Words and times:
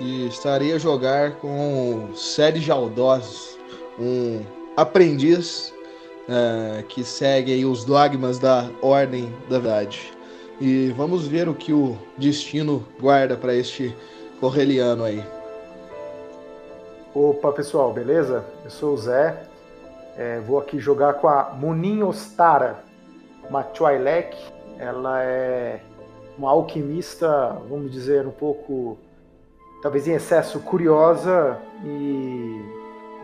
e 0.00 0.26
estarei 0.26 0.72
a 0.72 0.78
jogar 0.78 1.32
com 1.36 2.08
Sérgio 2.14 2.72
Aldosos, 2.72 3.58
um 3.98 4.40
aprendiz 4.76 5.72
uh, 6.28 6.82
que 6.84 7.04
segue 7.04 7.64
os 7.64 7.84
dogmas 7.84 8.38
da 8.38 8.68
Ordem 8.80 9.32
da 9.48 9.58
Verdade. 9.58 10.12
E 10.60 10.92
vamos 10.96 11.26
ver 11.26 11.48
o 11.48 11.54
que 11.54 11.72
o 11.72 11.96
destino 12.18 12.84
guarda 12.98 13.36
para 13.36 13.54
este 13.54 13.94
correliano 14.40 15.04
aí. 15.04 15.24
Opa 17.14 17.52
pessoal, 17.52 17.92
beleza? 17.92 18.44
Eu 18.64 18.70
sou 18.70 18.94
o 18.94 18.96
Zé, 18.96 19.42
é, 20.16 20.38
vou 20.40 20.58
aqui 20.58 20.78
jogar 20.78 21.14
com 21.14 21.28
a 21.28 21.50
Munin 21.50 22.02
Ostara, 22.02 22.84
uma 23.48 23.62
Twi'lek. 23.62 24.36
Ela 24.78 25.22
é 25.22 25.80
uma 26.38 26.50
alquimista, 26.50 27.56
vamos 27.68 27.90
dizer, 27.90 28.26
um 28.26 28.30
pouco, 28.30 28.98
talvez 29.82 30.06
em 30.06 30.12
excesso, 30.12 30.60
curiosa 30.60 31.60
e 31.84 32.60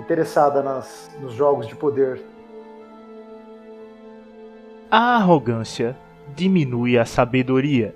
interessada 0.00 0.62
nas, 0.62 1.10
nos 1.20 1.32
jogos 1.32 1.66
de 1.66 1.74
poder. 1.74 2.22
A 4.90 5.16
arrogância 5.16 5.96
diminui 6.34 6.98
a 6.98 7.04
sabedoria. 7.04 7.94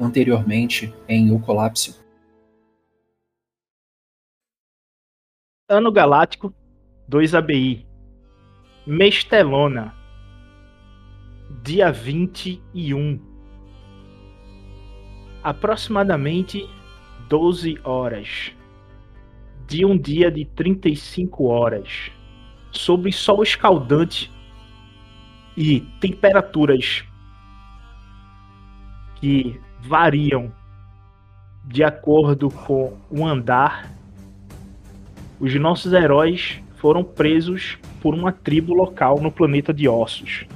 Anteriormente, 0.00 0.94
em 1.06 1.30
O 1.30 1.38
Colapso. 1.38 2.02
Ano 5.68 5.92
Galáctico 5.92 6.54
2 7.06 7.34
ABI. 7.34 7.86
Mestelona. 8.86 9.94
Dia 11.62 11.92
21. 11.92 13.29
Aproximadamente 15.42 16.68
12 17.28 17.78
horas. 17.82 18.52
De 19.66 19.84
um 19.84 19.96
dia 19.96 20.30
de 20.30 20.44
35 20.44 21.44
horas 21.44 22.10
sobre 22.72 23.12
sol 23.12 23.42
escaldante 23.42 24.30
e 25.56 25.80
temperaturas 26.00 27.04
que 29.20 29.60
variam 29.80 30.52
de 31.64 31.84
acordo 31.84 32.50
com 32.50 32.96
o 33.10 33.26
andar, 33.26 33.92
os 35.38 35.54
nossos 35.54 35.92
heróis 35.92 36.60
foram 36.76 37.04
presos 37.04 37.78
por 38.00 38.14
uma 38.14 38.32
tribo 38.32 38.74
local 38.74 39.20
no 39.20 39.30
planeta 39.30 39.72
de 39.72 39.88
Ossos. 39.88 40.46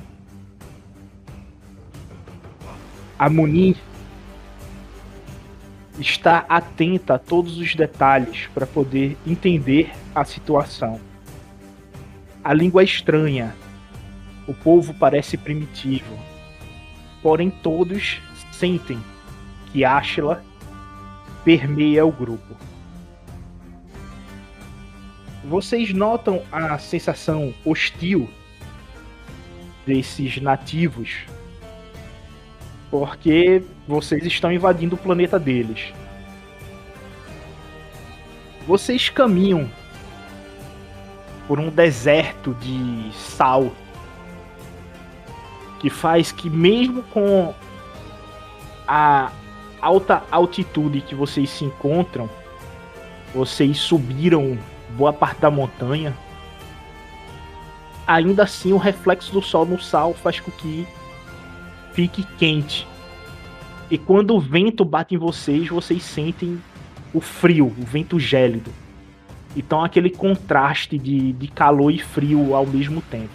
A 3.18 3.30
Está 5.99 6.44
atenta 6.49 7.15
a 7.15 7.19
todos 7.19 7.59
os 7.59 7.75
detalhes 7.75 8.49
para 8.53 8.66
poder 8.66 9.16
entender 9.27 9.93
a 10.15 10.25
situação. 10.25 11.00
A 12.43 12.53
língua 12.53 12.82
é 12.82 12.84
estranha. 12.84 13.55
O 14.47 14.53
povo 14.53 14.93
parece 14.94 15.37
primitivo. 15.37 16.19
Porém, 17.22 17.49
todos 17.49 18.21
sentem 18.53 18.99
que 19.72 19.84
Ashla 19.84 20.43
permeia 21.44 22.05
o 22.05 22.12
grupo. 22.12 22.56
Vocês 25.44 25.93
notam 25.93 26.43
a 26.50 26.76
sensação 26.78 27.55
hostil 27.65 28.28
desses 29.87 30.41
nativos 30.41 31.26
porque 32.94 33.60
vocês 33.88 34.25
estão 34.25 34.53
invadindo 34.53 34.94
o 34.94 34.99
planeta 34.99 35.37
deles. 35.37 35.93
Vocês 38.69 39.09
caminham 39.09 39.69
por 41.49 41.59
um 41.59 41.71
deserto 41.71 42.55
de 42.60 43.12
sal 43.12 43.72
que 45.81 45.91
faz 45.91 46.31
que 46.31 46.49
mesmo 46.49 47.03
com 47.03 47.53
a 48.87 49.32
alta 49.81 50.22
altitude 50.31 51.00
que 51.00 51.16
vocês 51.16 51.50
se 51.50 51.65
encontram, 51.65 52.31
vocês 53.35 53.76
subiram 53.76 54.56
boa 54.90 55.12
parte 55.12 55.40
da 55.40 55.50
montanha, 55.50 56.17
ainda 58.06 58.44
assim 58.44 58.73
o 58.73 58.79
reflexo 58.79 59.32
do 59.32 59.43
sol 59.43 59.67
no 59.67 59.81
sal 59.81 60.14
faz 60.14 60.38
com 60.38 60.52
que 60.52 60.87
fique 61.94 62.25
quente. 62.37 62.87
E 63.91 63.96
quando 63.96 64.35
o 64.35 64.41
vento 64.41 64.85
bate 64.85 65.14
em 65.14 65.19
vocês, 65.19 65.69
vocês 65.69 66.02
sentem 66.02 66.61
o 67.12 67.20
frio, 67.20 67.67
o 67.67 67.85
vento 67.85 68.19
gélido. 68.19 68.70
Então 69.56 69.85
aquele 69.85 70.11
contraste 70.11 70.99
de, 70.99 71.32
de 71.32 71.49
calor 71.49 71.93
e 71.93 71.99
frio 71.99 72.55
ao 72.55 72.67
mesmo 72.67 73.00
tempo. 73.00 73.32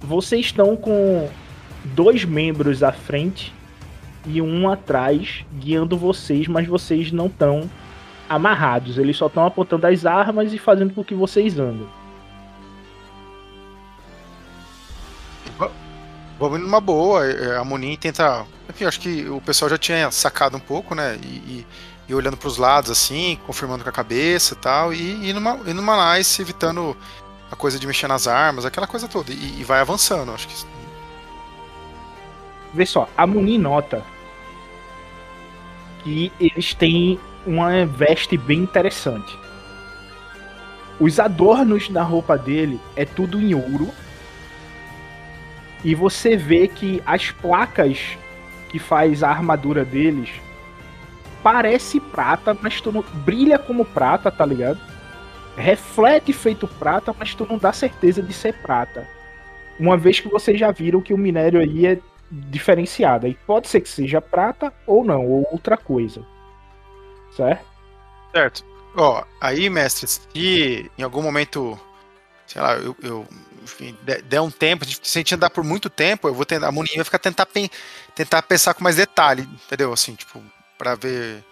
Vocês 0.00 0.46
estão 0.46 0.74
com 0.74 1.28
dois 1.84 2.24
membros 2.24 2.82
à 2.82 2.90
frente 2.90 3.52
e 4.26 4.40
um 4.40 4.68
atrás 4.68 5.44
guiando 5.60 5.96
vocês, 5.96 6.48
mas 6.48 6.66
vocês 6.66 7.12
não 7.12 7.26
estão 7.26 7.68
amarrados. 8.28 8.96
Eles 8.96 9.18
só 9.18 9.26
estão 9.26 9.44
apontando 9.44 9.86
as 9.86 10.06
armas 10.06 10.54
e 10.54 10.58
fazendo 10.58 10.94
com 10.94 11.04
que 11.04 11.14
vocês 11.14 11.58
andem. 11.58 11.86
Vamos 16.40 16.60
numa 16.60 16.80
boa. 16.80 17.24
É, 17.26 17.56
a 17.56 17.64
Munin 17.64 17.96
tenta 17.96 18.44
enfim, 18.70 18.84
acho 18.84 19.00
que 19.00 19.28
o 19.28 19.40
pessoal 19.40 19.68
já 19.68 19.76
tinha 19.76 20.10
sacado 20.10 20.56
um 20.56 20.60
pouco, 20.60 20.94
né? 20.94 21.18
E, 21.22 21.26
e, 21.26 21.66
e 22.08 22.14
olhando 22.14 22.36
para 22.36 22.48
os 22.48 22.56
lados, 22.56 22.90
assim, 22.90 23.38
confirmando 23.46 23.82
com 23.84 23.90
a 23.90 23.92
cabeça 23.92 24.54
e 24.54 24.56
tal, 24.56 24.94
e, 24.94 25.28
e 25.28 25.32
numa, 25.32 25.58
e 25.66 25.74
numa 25.74 26.16
nice, 26.16 26.40
evitando 26.40 26.96
a 27.50 27.56
coisa 27.56 27.78
de 27.78 27.86
mexer 27.86 28.08
nas 28.08 28.26
armas, 28.26 28.64
aquela 28.64 28.86
coisa 28.86 29.06
toda. 29.06 29.32
E, 29.32 29.60
e 29.60 29.64
vai 29.64 29.80
avançando, 29.80 30.32
acho 30.32 30.48
que. 30.48 30.54
Vê 32.72 32.86
só, 32.86 33.08
a 33.16 33.26
Muni 33.26 33.58
nota 33.58 34.02
que 36.02 36.32
eles 36.40 36.72
têm 36.72 37.18
uma 37.44 37.84
veste 37.84 38.36
bem 38.36 38.60
interessante. 38.60 39.36
Os 41.00 41.18
adornos 41.18 41.88
da 41.88 42.02
roupa 42.02 42.38
dele 42.38 42.80
é 42.94 43.04
tudo 43.04 43.40
em 43.40 43.54
ouro. 43.54 43.90
E 45.84 45.94
você 45.94 46.36
vê 46.36 46.68
que 46.68 47.02
as 47.06 47.30
placas 47.30 48.18
que 48.68 48.78
faz 48.78 49.22
a 49.22 49.30
armadura 49.30 49.84
deles 49.84 50.30
parece 51.42 51.98
prata, 51.98 52.56
mas 52.60 52.80
tu 52.80 52.92
não 52.92 53.02
brilha 53.02 53.58
como 53.58 53.84
prata, 53.84 54.30
tá 54.30 54.44
ligado? 54.44 54.78
Reflete 55.56 56.32
feito 56.32 56.68
prata, 56.68 57.14
mas 57.18 57.34
tu 57.34 57.46
não 57.48 57.58
dá 57.58 57.72
certeza 57.72 58.22
de 58.22 58.32
ser 58.32 58.54
prata. 58.54 59.08
Uma 59.78 59.96
vez 59.96 60.20
que 60.20 60.28
vocês 60.28 60.58
já 60.58 60.70
viram 60.70 61.00
que 61.00 61.14
o 61.14 61.18
minério 61.18 61.60
aí 61.60 61.86
é 61.86 61.98
diferenciado, 62.30 63.26
e 63.26 63.34
pode 63.46 63.68
ser 63.68 63.80
que 63.80 63.88
seja 63.88 64.20
prata 64.20 64.72
ou 64.86 65.04
não, 65.04 65.26
ou 65.26 65.48
outra 65.50 65.76
coisa. 65.76 66.24
Certo? 67.34 67.64
Certo. 68.32 68.64
Ó, 68.96 69.24
aí, 69.40 69.68
mestre, 69.70 70.06
se 70.06 70.90
em 70.96 71.02
algum 71.02 71.22
momento, 71.22 71.78
sei 72.46 72.60
lá, 72.60 72.74
eu, 72.74 72.96
eu 73.02 73.26
enfim, 73.62 73.96
der 74.02 74.40
um 74.40 74.50
tempo, 74.50 74.84
se 74.84 75.18
a 75.18 75.20
gente 75.20 75.34
andar 75.34 75.50
por 75.50 75.62
muito 75.64 75.90
tempo, 75.90 76.28
eu 76.28 76.34
vou 76.34 76.44
tentar, 76.44 76.68
a 76.68 76.72
Muninha 76.72 76.96
vai 76.96 77.04
ficar 77.04 77.18
tentar, 77.18 77.46
tentar 78.14 78.42
pensar 78.42 78.74
com 78.74 78.82
mais 78.82 78.96
detalhe, 78.96 79.48
entendeu? 79.66 79.92
Assim, 79.92 80.14
tipo, 80.14 80.42
para 80.78 80.94
ver 80.94 81.44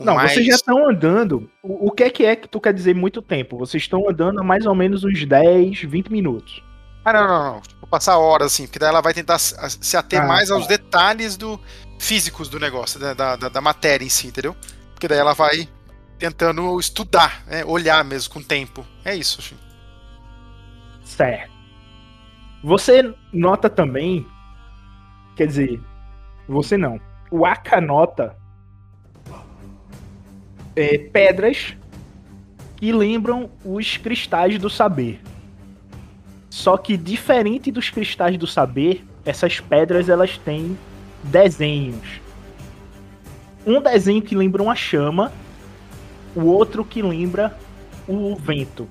não, 0.00 0.14
mais... 0.16 0.32
vocês 0.32 0.46
já 0.46 0.54
estão 0.54 0.88
andando. 0.88 1.48
O, 1.62 1.88
o, 1.88 1.90
que 1.90 2.02
é 2.02 2.10
que 2.10 2.24
é 2.24 2.36
que 2.36 2.48
tu 2.48 2.60
quer 2.60 2.74
dizer 2.74 2.94
muito 2.94 3.22
tempo? 3.22 3.56
Vocês 3.56 3.82
estão 3.82 4.08
andando 4.08 4.40
há 4.40 4.44
mais 4.44 4.66
ou 4.66 4.74
menos 4.74 5.04
uns 5.04 5.24
10, 5.24 5.82
20 5.82 6.08
minutos. 6.10 6.62
Ah, 7.04 7.12
não, 7.12 7.26
não, 7.26 7.54
não. 7.54 7.60
Tipo, 7.60 7.86
passar 7.86 8.18
horas, 8.18 8.52
assim, 8.52 8.66
porque 8.66 8.78
daí 8.78 8.88
ela 8.88 9.00
vai 9.00 9.14
tentar 9.14 9.38
se 9.38 9.96
ater 9.96 10.20
ah, 10.20 10.26
mais 10.26 10.48
tá. 10.48 10.54
aos 10.54 10.66
detalhes 10.66 11.36
do 11.36 11.58
físicos 11.98 12.48
do 12.48 12.58
negócio, 12.58 13.00
da, 13.00 13.14
da, 13.14 13.36
da, 13.36 13.60
matéria 13.60 14.04
em 14.04 14.08
si, 14.08 14.26
entendeu? 14.26 14.54
Porque 14.92 15.08
daí 15.08 15.18
ela 15.18 15.32
vai 15.32 15.68
tentando 16.18 16.78
estudar, 16.78 17.42
né? 17.46 17.64
olhar 17.64 18.04
mesmo 18.04 18.34
com 18.34 18.40
o 18.40 18.44
tempo. 18.44 18.84
É 19.04 19.14
isso, 19.14 19.38
acho. 19.38 19.54
Certo. 21.06 21.52
Você 22.62 23.14
nota 23.32 23.70
também, 23.70 24.26
quer 25.36 25.46
dizer, 25.46 25.80
Você 26.48 26.76
não. 26.76 27.00
O 27.30 27.46
Aka 27.46 27.80
nota 27.80 28.36
é, 30.74 30.98
pedras 30.98 31.76
que 32.76 32.92
lembram 32.92 33.50
os 33.64 33.96
cristais 33.96 34.58
do 34.58 34.68
saber. 34.68 35.20
Só 36.50 36.76
que 36.76 36.96
diferente 36.96 37.70
dos 37.70 37.88
cristais 37.90 38.36
do 38.36 38.46
saber, 38.46 39.04
essas 39.24 39.60
pedras 39.60 40.08
elas 40.08 40.38
têm 40.38 40.76
desenhos. 41.24 42.20
Um 43.66 43.80
desenho 43.80 44.22
que 44.22 44.36
lembra 44.36 44.62
uma 44.62 44.76
chama, 44.76 45.32
o 46.34 46.44
outro 46.44 46.84
que 46.84 47.02
lembra 47.02 47.56
o 48.06 48.36
vento. 48.36 48.88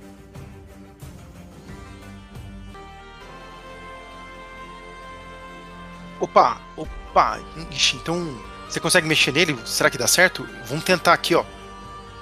Opa, 6.19 6.61
opa. 6.77 7.39
Ixi, 7.71 7.97
então 7.97 8.35
você 8.67 8.79
consegue 8.79 9.07
mexer 9.07 9.31
nele? 9.31 9.57
Será 9.65 9.89
que 9.89 9.97
dá 9.97 10.07
certo? 10.07 10.47
Vamos 10.67 10.83
tentar 10.83 11.13
aqui, 11.13 11.35
ó. 11.35 11.43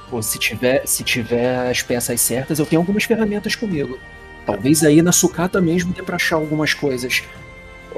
Pô, 0.09 0.21
se 0.21 0.37
tiver, 0.37 0.85
se 0.85 1.03
tiver 1.03 1.69
as 1.69 1.81
peças 1.81 2.21
certas, 2.21 2.59
eu 2.59 2.65
tenho 2.65 2.81
algumas 2.81 3.03
ferramentas 3.03 3.55
comigo. 3.55 3.97
Talvez 4.45 4.83
aí 4.83 5.01
na 5.01 5.11
sucata 5.11 5.61
mesmo 5.61 5.93
dê 5.93 6.03
pra 6.03 6.17
achar 6.17 6.35
algumas 6.35 6.73
coisas. 6.73 7.23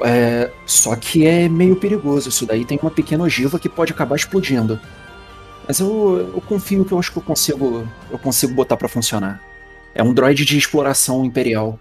É, 0.04 0.50
só 0.64 0.94
que 0.94 1.26
é 1.26 1.48
meio 1.48 1.76
perigoso. 1.76 2.28
Isso 2.28 2.46
daí 2.46 2.64
tem 2.64 2.78
uma 2.80 2.90
pequena 2.90 3.24
ogiva 3.24 3.58
que 3.58 3.68
pode 3.68 3.92
acabar 3.92 4.16
explodindo. 4.16 4.80
Mas 5.66 5.80
eu, 5.80 6.32
eu 6.34 6.40
confio 6.40 6.84
que 6.84 6.92
eu 6.92 6.98
acho 6.98 7.10
que 7.10 7.18
eu 7.18 7.22
consigo, 7.22 7.88
eu 8.10 8.18
consigo 8.18 8.54
botar 8.54 8.76
para 8.76 8.88
funcionar. 8.88 9.42
É 9.94 10.02
um 10.02 10.14
droid 10.14 10.44
de 10.44 10.56
exploração 10.56 11.24
imperial. 11.24 11.78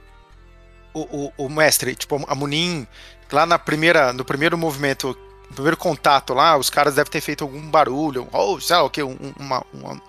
O, 0.93 1.01
o, 1.01 1.45
o, 1.45 1.49
mestre, 1.49 1.93
tipo, 1.93 2.23
a 2.25 2.33
Munin, 2.33 2.87
lá 3.35 3.45
na 3.45 3.59
primeira, 3.59 4.13
no 4.13 4.23
primeiro 4.23 4.57
movimento, 4.57 5.15
no 5.49 5.53
primeiro 5.53 5.77
contato 5.77 6.33
lá, 6.33 6.57
os 6.57 6.69
caras 6.69 6.95
devem 6.95 7.11
ter 7.11 7.21
feito 7.21 7.43
algum 7.43 7.61
barulho, 7.69 8.27
ou 8.31 8.59
sei 8.61 8.75
lá 8.77 8.83
o 8.83 8.89
que, 8.89 9.03
um, 9.03 9.17
uma, 9.37 9.63
uma, 9.73 10.01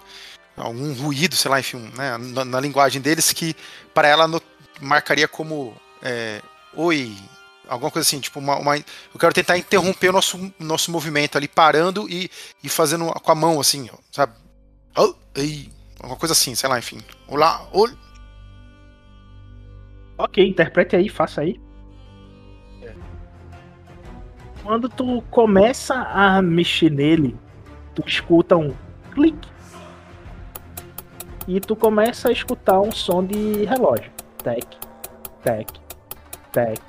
algum 0.57 0.93
ruído, 0.95 1.35
sei 1.35 1.51
lá, 1.51 1.59
enfim, 1.59 1.91
né, 1.97 2.17
na, 2.17 2.45
na 2.45 2.61
linguagem 2.61 3.03
deles 3.03 3.33
que 3.33 3.55
para 3.93 4.07
ela 4.07 4.29
no, 4.29 4.41
marcaria 4.81 5.27
como 5.27 5.75
é, 6.01 6.41
oi, 6.75 7.17
alguma 7.69 7.91
coisa 7.91 8.07
assim, 8.07 8.21
tipo 8.21 8.39
uma, 8.39 8.57
uma, 8.57 8.77
eu 8.77 9.19
quero 9.19 9.35
tentar 9.35 9.59
interromper 9.59 10.11
o 10.11 10.13
nosso, 10.13 10.53
nosso 10.59 10.91
movimento 10.93 11.37
ali, 11.37 11.49
parando 11.49 12.09
e, 12.09 12.31
e 12.63 12.69
fazendo 12.69 13.07
com 13.07 13.33
a 13.33 13.35
mão 13.35 13.61
assim, 13.61 13.91
sabe? 14.13 14.35
Oh, 14.97 15.15
ei, 15.35 15.69
alguma 15.99 16.17
coisa 16.17 16.33
assim, 16.33 16.55
sei 16.55 16.69
lá, 16.69 16.79
enfim. 16.79 17.01
Olá, 17.27 17.67
oi. 17.73 17.93
Ok, 20.17 20.47
interprete 20.47 20.95
aí, 20.95 21.09
faça 21.09 21.41
aí. 21.41 21.66
Quando 24.67 24.89
tu 24.89 25.23
começa 25.31 25.95
a 25.95 26.43
mexer 26.43 26.91
nele, 26.91 27.37
tu 27.95 28.03
escuta 28.05 28.57
um 28.57 28.75
clique. 29.13 29.49
E 31.47 31.61
tu 31.61 31.77
começa 31.77 32.29
a 32.29 32.33
escutar 32.33 32.81
um 32.81 32.91
som 32.91 33.25
de 33.25 33.65
relógio. 33.65 34.11
Tec, 34.43 34.67
tec, 35.45 35.71
tec, 36.51 36.81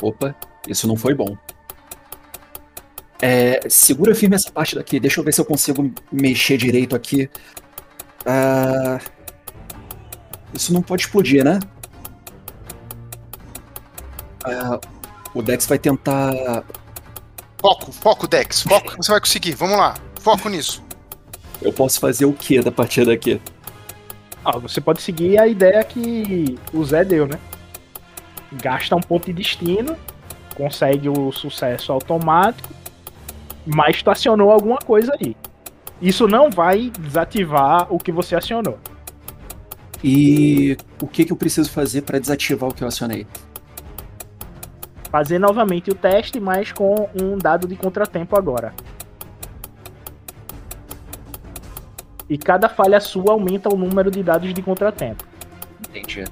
Opa, 0.00 0.36
isso 0.68 0.86
não 0.86 0.96
foi 0.96 1.14
bom. 1.14 1.36
É, 3.20 3.68
segura 3.68 4.14
firme 4.14 4.36
essa 4.36 4.52
parte 4.52 4.76
daqui. 4.76 5.00
Deixa 5.00 5.18
eu 5.18 5.24
ver 5.24 5.32
se 5.32 5.40
eu 5.40 5.44
consigo 5.44 5.92
mexer 6.12 6.56
direito 6.56 6.94
aqui. 6.94 7.28
Ah, 8.24 9.00
isso 10.54 10.72
não 10.72 10.80
pode 10.80 11.02
explodir, 11.02 11.44
né? 11.44 11.58
Ah, 14.44 14.78
o 15.34 15.42
Dex 15.42 15.66
vai 15.66 15.76
tentar. 15.80 16.64
Foco, 17.60 17.92
foco, 17.92 18.26
Dex. 18.26 18.62
Foco 18.62 18.90
que 18.92 18.96
você 18.96 19.10
vai 19.10 19.20
conseguir. 19.20 19.54
Vamos 19.54 19.76
lá. 19.76 19.94
Foco 20.20 20.48
nisso. 20.48 20.82
Eu 21.60 21.72
posso 21.72 21.98
fazer 21.98 22.24
o 22.24 22.32
que 22.32 22.60
da 22.60 22.70
partida 22.70 23.06
daqui? 23.06 23.40
Ah, 24.44 24.58
você 24.58 24.80
pode 24.80 25.02
seguir 25.02 25.40
a 25.40 25.46
ideia 25.46 25.82
que 25.82 26.58
o 26.72 26.84
Zé 26.84 27.04
deu, 27.04 27.26
né? 27.26 27.38
gasta 28.52 28.94
um 28.96 29.00
ponto 29.00 29.26
de 29.26 29.32
destino, 29.32 29.96
consegue 30.54 31.08
o 31.08 31.32
sucesso 31.32 31.92
automático, 31.92 32.68
mas 33.64 34.02
acionou 34.06 34.50
alguma 34.50 34.78
coisa 34.78 35.14
aí. 35.20 35.36
Isso 36.00 36.28
não 36.28 36.50
vai 36.50 36.90
desativar 36.98 37.92
o 37.92 37.98
que 37.98 38.12
você 38.12 38.36
acionou. 38.36 38.78
E 40.04 40.76
o 41.02 41.06
que, 41.06 41.24
que 41.24 41.32
eu 41.32 41.36
preciso 41.36 41.70
fazer 41.70 42.02
para 42.02 42.18
desativar 42.18 42.70
o 42.70 42.74
que 42.74 42.84
eu 42.84 42.88
acionei? 42.88 43.26
Fazer 45.16 45.38
novamente 45.38 45.90
o 45.90 45.94
teste, 45.94 46.38
mas 46.38 46.72
com 46.72 47.08
um 47.18 47.38
dado 47.38 47.66
de 47.66 47.74
contratempo 47.74 48.36
agora. 48.36 48.74
E 52.28 52.36
cada 52.36 52.68
falha 52.68 53.00
sua 53.00 53.32
aumenta 53.32 53.72
o 53.72 53.78
número 53.78 54.10
de 54.10 54.22
dados 54.22 54.52
de 54.52 54.60
contratempo. 54.60 55.24
Entendi. 55.88 56.24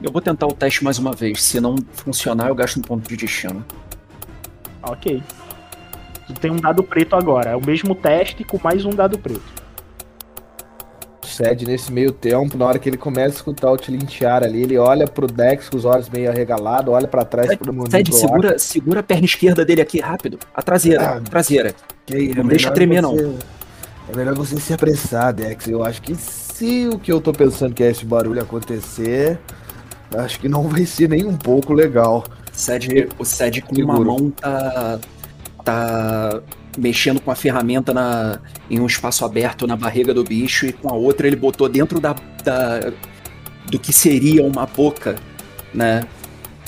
Eu 0.00 0.12
vou 0.12 0.22
tentar 0.22 0.46
o 0.46 0.52
teste 0.52 0.84
mais 0.84 1.00
uma 1.00 1.10
vez. 1.10 1.42
Se 1.42 1.58
não 1.58 1.74
funcionar, 1.94 2.46
eu 2.46 2.54
gasto 2.54 2.76
um 2.76 2.82
ponto 2.82 3.08
de 3.08 3.16
destino. 3.16 3.64
Ok. 4.80 5.20
Tu 6.28 6.34
tem 6.34 6.52
um 6.52 6.60
dado 6.60 6.84
preto 6.84 7.16
agora. 7.16 7.50
É 7.50 7.56
o 7.56 7.60
mesmo 7.60 7.92
teste 7.96 8.44
com 8.44 8.60
mais 8.62 8.84
um 8.84 8.90
dado 8.90 9.18
preto. 9.18 9.65
Cede 11.36 11.66
nesse 11.66 11.92
meio 11.92 12.12
tempo, 12.12 12.56
na 12.56 12.64
hora 12.64 12.78
que 12.78 12.88
ele 12.88 12.96
começa 12.96 13.34
a 13.34 13.36
escutar 13.36 13.70
o 13.70 13.76
Tilintear 13.76 14.42
ali, 14.42 14.62
ele 14.62 14.78
olha 14.78 15.06
pro 15.06 15.26
Dex 15.26 15.68
com 15.68 15.76
os 15.76 15.84
olhos 15.84 16.08
meio 16.08 16.30
arregalados, 16.30 16.92
olha 16.92 17.06
para 17.06 17.24
trás 17.24 17.48
Cede, 17.48 17.58
pro 17.58 17.72
mundo. 17.74 17.90
Cede, 17.90 18.14
segura, 18.14 18.58
segura 18.58 19.00
a 19.00 19.02
perna 19.02 19.26
esquerda 19.26 19.64
dele 19.64 19.82
aqui 19.82 20.00
rápido. 20.00 20.38
A 20.54 20.62
traseira, 20.62 21.02
ah, 21.02 21.16
a 21.16 21.20
traseira. 21.20 21.74
Aí, 22.10 22.34
não 22.34 22.44
é 22.44 22.48
deixa 22.48 22.70
tremer, 22.70 23.02
você, 23.02 23.22
não. 23.22 23.34
É 24.08 24.16
melhor 24.16 24.34
você 24.34 24.58
se 24.58 24.72
apressar, 24.72 25.34
Dex. 25.34 25.68
Eu 25.68 25.84
acho 25.84 26.00
que 26.00 26.14
se 26.14 26.88
o 26.88 26.98
que 26.98 27.12
eu 27.12 27.20
tô 27.20 27.32
pensando 27.32 27.74
que 27.74 27.82
é 27.82 27.90
esse 27.90 28.06
barulho 28.06 28.40
acontecer, 28.40 29.38
acho 30.16 30.40
que 30.40 30.48
não 30.48 30.62
vai 30.68 30.86
ser 30.86 31.08
nem 31.08 31.26
um 31.26 31.36
pouco 31.36 31.74
legal. 31.74 32.24
Sed, 32.50 33.08
o 33.18 33.24
Sed 33.26 33.60
com 33.60 33.74
uma 33.74 34.00
mão 34.00 34.30
tá, 34.30 34.98
tá 35.62 36.40
mexendo 36.76 37.20
com 37.20 37.30
a 37.30 37.34
ferramenta 37.34 37.92
na, 37.92 38.40
em 38.70 38.80
um 38.80 38.86
espaço 38.86 39.24
aberto 39.24 39.66
na 39.66 39.76
barriga 39.76 40.12
do 40.12 40.22
bicho 40.22 40.66
e 40.66 40.72
com 40.72 40.88
a 40.88 40.94
outra 40.94 41.26
ele 41.26 41.36
botou 41.36 41.68
dentro 41.68 42.00
da, 42.00 42.14
da 42.44 42.92
do 43.70 43.78
que 43.78 43.92
seria 43.92 44.44
uma 44.44 44.66
boca, 44.66 45.16
né? 45.74 46.04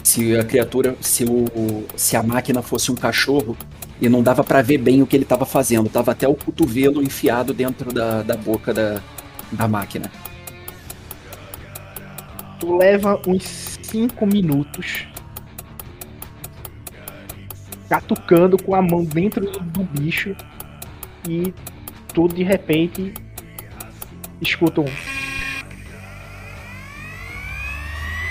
Se 0.02 0.36
a 0.36 0.42
criatura, 0.42 0.96
se, 1.00 1.24
o, 1.24 1.84
se 1.94 2.16
a 2.16 2.22
máquina 2.22 2.62
fosse 2.62 2.90
um 2.90 2.94
cachorro 2.94 3.56
e 4.00 4.08
não 4.08 4.22
dava 4.22 4.42
para 4.42 4.62
ver 4.62 4.78
bem 4.78 5.02
o 5.02 5.06
que 5.06 5.14
ele 5.14 5.24
estava 5.24 5.44
fazendo, 5.44 5.88
tava 5.88 6.12
até 6.12 6.26
o 6.26 6.34
cotovelo 6.34 7.02
enfiado 7.02 7.52
dentro 7.52 7.92
da, 7.92 8.22
da 8.22 8.36
boca 8.36 8.72
da, 8.72 9.00
da 9.52 9.68
máquina 9.68 10.10
tu 12.58 12.76
leva 12.76 13.20
uns 13.26 13.78
5 13.82 14.26
minutos 14.26 15.06
catucando 17.88 18.62
com 18.62 18.74
a 18.74 18.82
mão 18.82 19.04
dentro 19.04 19.50
do 19.60 19.84
bicho 19.84 20.36
e 21.28 21.52
tu 22.12 22.28
de 22.28 22.42
repente 22.42 23.14
escuta 24.40 24.80
um. 24.80 24.86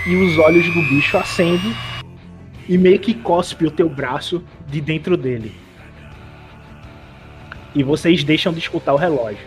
E 0.05 0.15
os 0.15 0.37
olhos 0.37 0.65
do 0.73 0.81
bicho 0.83 1.17
acendem 1.17 1.75
e 2.69 2.77
meio 2.77 2.99
que 2.99 3.13
cospe 3.13 3.65
o 3.65 3.71
teu 3.71 3.89
braço 3.89 4.43
de 4.67 4.79
dentro 4.79 5.17
dele. 5.17 5.53
E 7.75 7.83
vocês 7.83 8.23
deixam 8.23 8.53
de 8.53 8.59
escutar 8.59 8.93
o 8.93 8.97
relógio. 8.97 9.45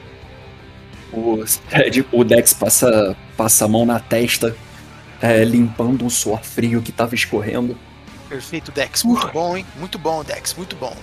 O, 1.12 1.42
o 2.12 2.24
Dex 2.24 2.52
passa, 2.52 3.16
passa 3.36 3.64
a 3.64 3.68
mão 3.68 3.84
na 3.84 3.98
testa 3.98 4.54
é, 5.20 5.44
limpando 5.44 6.04
um 6.04 6.10
suor 6.10 6.42
frio 6.42 6.80
que 6.80 6.92
tava 6.92 7.14
escorrendo. 7.14 7.76
Perfeito, 8.30 8.70
Dex. 8.70 9.02
Muito 9.02 9.26
uh. 9.26 9.32
bom, 9.32 9.56
hein? 9.56 9.66
Muito 9.76 9.98
bom, 9.98 10.22
Dex. 10.22 10.54
Muito 10.54 10.76
bom. 10.76 10.96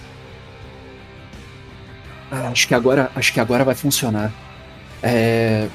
Ah, 2.31 2.47
acho 2.47 2.67
que 2.67 2.73
agora, 2.73 3.11
acho 3.13 3.33
que 3.33 3.39
agora 3.39 3.65
vai 3.65 3.75
funcionar. 3.75 4.31
É... 5.03 5.67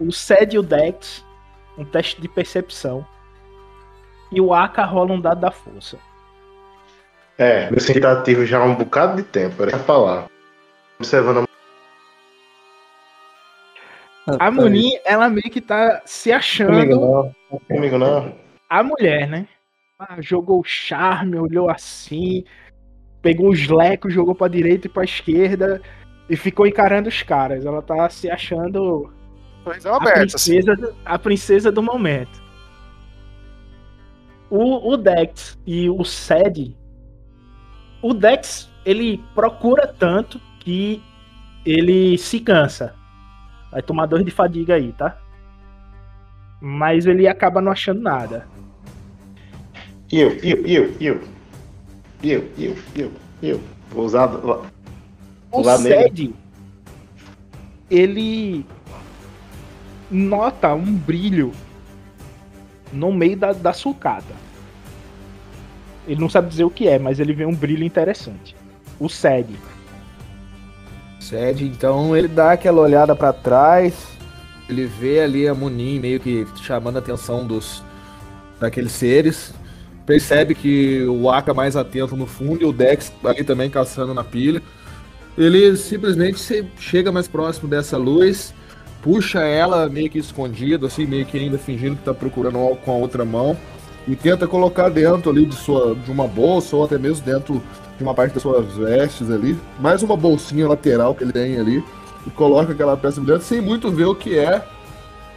O 0.00 0.10
Ced 0.10 0.56
e 0.56 0.58
o 0.58 0.62
Dex, 0.62 1.24
um 1.78 1.84
teste 1.84 2.20
de 2.20 2.28
percepção. 2.28 3.06
E 4.32 4.40
o 4.40 4.52
Aka 4.52 4.84
rola 4.84 5.12
um 5.12 5.20
dado 5.20 5.40
da 5.40 5.52
força. 5.52 5.96
É, 7.38 7.70
meu 7.70 7.84
tentativo 7.84 8.44
já 8.44 8.58
há 8.58 8.64
um 8.64 8.74
bocado 8.74 9.16
de 9.16 9.22
tempo, 9.22 9.62
era 9.62 9.78
falar. 9.78 10.26
Observando 10.98 11.38
a 11.38 11.44
a 14.26 14.50
Munin, 14.50 14.92
ela 15.04 15.28
meio 15.28 15.50
que 15.50 15.60
tá 15.60 16.00
se 16.06 16.32
achando. 16.32 16.86
Não. 16.86 17.34
Comigo 17.60 17.98
não. 17.98 18.34
A 18.68 18.82
mulher, 18.82 19.28
né? 19.28 19.46
Ah, 19.98 20.20
jogou 20.20 20.60
o 20.60 20.64
charme, 20.64 21.38
olhou 21.38 21.70
assim, 21.70 22.44
pegou 23.22 23.50
os 23.50 23.68
lecos, 23.68 24.12
jogou 24.12 24.34
pra 24.34 24.48
direita 24.48 24.86
e 24.86 24.90
pra 24.90 25.04
esquerda 25.04 25.80
e 26.28 26.36
ficou 26.36 26.66
encarando 26.66 27.08
os 27.08 27.22
caras. 27.22 27.64
Ela 27.64 27.80
tá 27.80 28.08
se 28.10 28.30
achando 28.30 29.12
a, 29.64 30.00
princesa, 30.00 30.72
assim. 30.72 30.96
a 31.04 31.18
princesa 31.18 31.72
do 31.72 31.82
momento. 31.82 32.42
O, 34.50 34.92
o 34.92 34.96
Dex 34.96 35.58
e 35.66 35.88
o 35.88 36.04
Sed. 36.04 36.76
O 38.02 38.12
Dex, 38.12 38.70
ele 38.84 39.22
procura 39.34 39.86
tanto 39.86 40.40
que 40.60 41.02
ele 41.64 42.18
se 42.18 42.40
cansa. 42.40 42.94
Vai 43.70 43.82
tomar 43.82 44.06
dor 44.06 44.22
de 44.22 44.30
fadiga 44.30 44.74
aí, 44.74 44.92
tá? 44.92 45.18
Mas 46.66 47.04
ele 47.04 47.28
acaba 47.28 47.60
não 47.60 47.70
achando 47.70 48.00
nada. 48.00 48.46
Eu, 50.10 50.30
eu, 50.36 50.66
eu, 50.66 50.94
eu. 50.98 51.20
Eu, 52.22 52.50
eu, 52.56 52.74
eu, 52.96 53.12
eu. 53.42 53.60
Vou 53.90 54.06
usar. 54.06 54.28
Vou 54.28 54.64
O 55.52 55.60
usar. 55.60 55.76
Sed, 55.76 56.34
ele 57.90 58.64
nota 60.10 60.72
um 60.72 60.90
brilho 60.94 61.52
no 62.90 63.12
meio 63.12 63.36
da, 63.36 63.52
da 63.52 63.74
sulcata. 63.74 64.34
Ele 66.08 66.18
não 66.18 66.30
sabe 66.30 66.48
dizer 66.48 66.64
o 66.64 66.70
que 66.70 66.88
é, 66.88 66.98
mas 66.98 67.20
ele 67.20 67.34
vê 67.34 67.44
um 67.44 67.54
brilho 67.54 67.84
interessante. 67.84 68.56
O 68.98 69.10
Sed. 69.10 69.54
Sede, 71.20 71.66
então 71.66 72.16
ele 72.16 72.28
dá 72.28 72.52
aquela 72.52 72.80
olhada 72.80 73.14
pra 73.14 73.34
trás, 73.34 74.13
ele 74.68 74.86
vê 74.86 75.20
ali 75.20 75.46
a 75.48 75.54
Munin 75.54 76.00
meio 76.00 76.20
que 76.20 76.46
chamando 76.62 76.96
a 76.96 76.98
atenção 76.98 77.46
dos 77.46 77.82
daqueles 78.58 78.92
seres, 78.92 79.52
percebe 80.06 80.54
que 80.54 81.04
o 81.04 81.30
Aka 81.30 81.52
mais 81.52 81.76
atento 81.76 82.16
no 82.16 82.26
fundo 82.26 82.62
e 82.62 82.64
o 82.64 82.72
Dex 82.72 83.12
ali 83.24 83.44
também 83.44 83.68
caçando 83.68 84.14
na 84.14 84.24
pilha. 84.24 84.62
Ele 85.36 85.76
simplesmente 85.76 86.40
chega 86.78 87.10
mais 87.10 87.26
próximo 87.26 87.68
dessa 87.68 87.96
luz, 87.96 88.54
puxa 89.02 89.40
ela 89.40 89.88
meio 89.88 90.08
que 90.08 90.18
escondido, 90.18 90.86
assim, 90.86 91.06
meio 91.06 91.26
que 91.26 91.36
ainda 91.36 91.58
fingindo 91.58 91.96
que 91.96 92.04
tá 92.04 92.14
procurando 92.14 92.58
algo 92.58 92.76
com 92.76 92.92
a 92.92 92.96
outra 92.96 93.24
mão 93.24 93.56
e 94.06 94.14
tenta 94.14 94.46
colocar 94.46 94.88
dentro 94.88 95.30
ali 95.30 95.46
de 95.46 95.54
sua 95.54 95.94
de 95.94 96.10
uma 96.10 96.28
bolsa 96.28 96.76
ou 96.76 96.84
até 96.84 96.98
mesmo 96.98 97.24
dentro 97.24 97.62
de 97.96 98.02
uma 98.02 98.14
parte 98.14 98.34
das 98.34 98.42
suas 98.42 98.74
vestes 98.74 99.30
ali, 99.30 99.56
mais 99.80 100.02
uma 100.02 100.16
bolsinha 100.16 100.68
lateral 100.68 101.14
que 101.14 101.24
ele 101.24 101.32
tem 101.32 101.58
ali, 101.58 101.82
e 102.26 102.30
coloca 102.30 102.72
aquela 102.72 102.96
peça 102.96 103.20
brilhante 103.20 103.44
sem 103.44 103.60
muito 103.60 103.90
ver 103.90 104.06
o 104.06 104.14
que 104.14 104.38
é, 104.38 104.64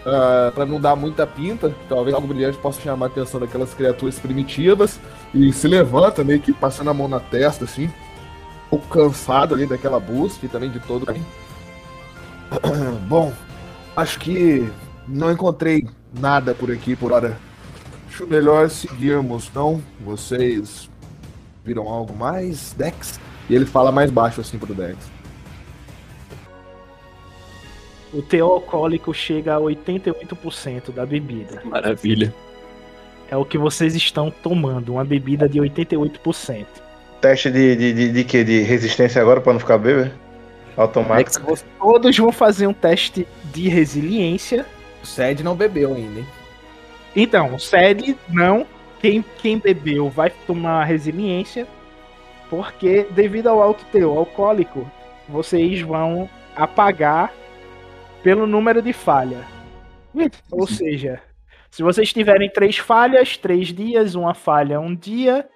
ah, 0.05 0.51
pra 0.55 0.65
não 0.65 0.79
dar 0.79 0.95
muita 0.95 1.27
pinta, 1.27 1.75
talvez 1.89 2.15
algo 2.15 2.27
brilhante 2.27 2.57
possa 2.57 2.79
chamar 2.79 3.07
a 3.07 3.09
atenção 3.09 3.39
daquelas 3.39 3.73
criaturas 3.73 4.17
primitivas, 4.17 4.99
e 5.33 5.51
se 5.51 5.67
levanta 5.67 6.23
meio 6.23 6.39
que 6.39 6.53
passando 6.53 6.89
a 6.89 6.93
mão 6.93 7.09
na 7.09 7.19
testa, 7.19 7.65
assim, 7.65 7.87
um 7.87 8.69
pouco 8.69 8.87
cansado 8.87 9.53
ali 9.53 9.65
daquela 9.65 9.99
busca 9.99 10.45
e 10.45 10.49
também 10.49 10.69
de 10.69 10.79
todo. 10.79 11.05
Bom, 13.07 13.33
acho 13.95 14.19
que 14.19 14.69
não 15.07 15.31
encontrei 15.31 15.87
nada 16.17 16.53
por 16.53 16.71
aqui 16.71 16.95
por 16.95 17.11
hora. 17.11 17.37
Acho 18.07 18.25
melhor 18.25 18.69
seguirmos, 18.69 19.51
não? 19.53 19.81
Vocês 19.99 20.89
viram 21.65 21.87
algo 21.89 22.15
mais, 22.15 22.73
Dex? 22.77 23.19
E 23.49 23.55
ele 23.55 23.65
fala 23.65 23.91
mais 23.91 24.09
baixo 24.09 24.41
assim 24.41 24.57
pro 24.57 24.73
Dex. 24.73 24.97
O 28.13 28.21
teor 28.21 28.51
alcoólico 28.51 29.13
chega 29.13 29.55
a 29.55 29.59
88% 29.59 30.91
da 30.91 31.05
bebida. 31.05 31.61
Maravilha. 31.65 32.33
É 33.29 33.35
o 33.35 33.43
que 33.43 33.57
vocês 33.57 33.95
estão 33.95 34.31
tomando, 34.31 34.93
uma 34.93 35.03
bebida 35.03 35.49
de 35.49 35.59
88%. 35.59 36.65
Teste 37.19 37.51
de, 37.51 37.75
de, 37.75 37.93
de, 37.93 38.11
de 38.13 38.23
quê? 38.23 38.43
De 38.43 38.61
resistência 38.61 39.21
agora 39.21 39.41
pra 39.41 39.51
não 39.51 39.59
ficar 39.59 39.77
bêbado? 39.77 40.11
Automático. 40.77 41.45
Dex, 41.47 41.65
Todos 41.79 42.17
vão 42.17 42.31
fazer 42.31 42.67
um 42.67 42.73
teste 42.73 43.27
de 43.45 43.67
resiliência. 43.67 44.65
O 45.03 45.05
Sed 45.05 45.43
não 45.43 45.55
bebeu 45.55 45.93
ainda, 45.93 46.19
hein? 46.19 46.27
Então, 47.15 47.55
o 47.55 47.59
SED 47.59 48.15
não. 48.29 48.65
Quem, 48.99 49.25
quem 49.39 49.57
bebeu 49.57 50.07
vai 50.07 50.29
tomar 50.45 50.83
resiliência. 50.83 51.67
Porque, 52.47 53.07
devido 53.09 53.47
ao 53.47 53.61
alto 53.61 53.83
teor 53.85 54.19
alcoólico, 54.19 54.89
vocês 55.27 55.81
vão 55.81 56.29
apagar 56.55 57.33
pelo 58.23 58.45
número 58.47 58.81
de 58.81 58.93
falha. 58.93 59.45
Ou 60.51 60.67
seja, 60.67 61.21
se 61.69 61.83
vocês 61.83 62.11
tiverem 62.11 62.49
três 62.49 62.77
falhas, 62.77 63.37
três 63.37 63.67
dias, 63.73 64.15
uma 64.15 64.33
falha, 64.33 64.79
um 64.79 64.95
dia. 64.95 65.47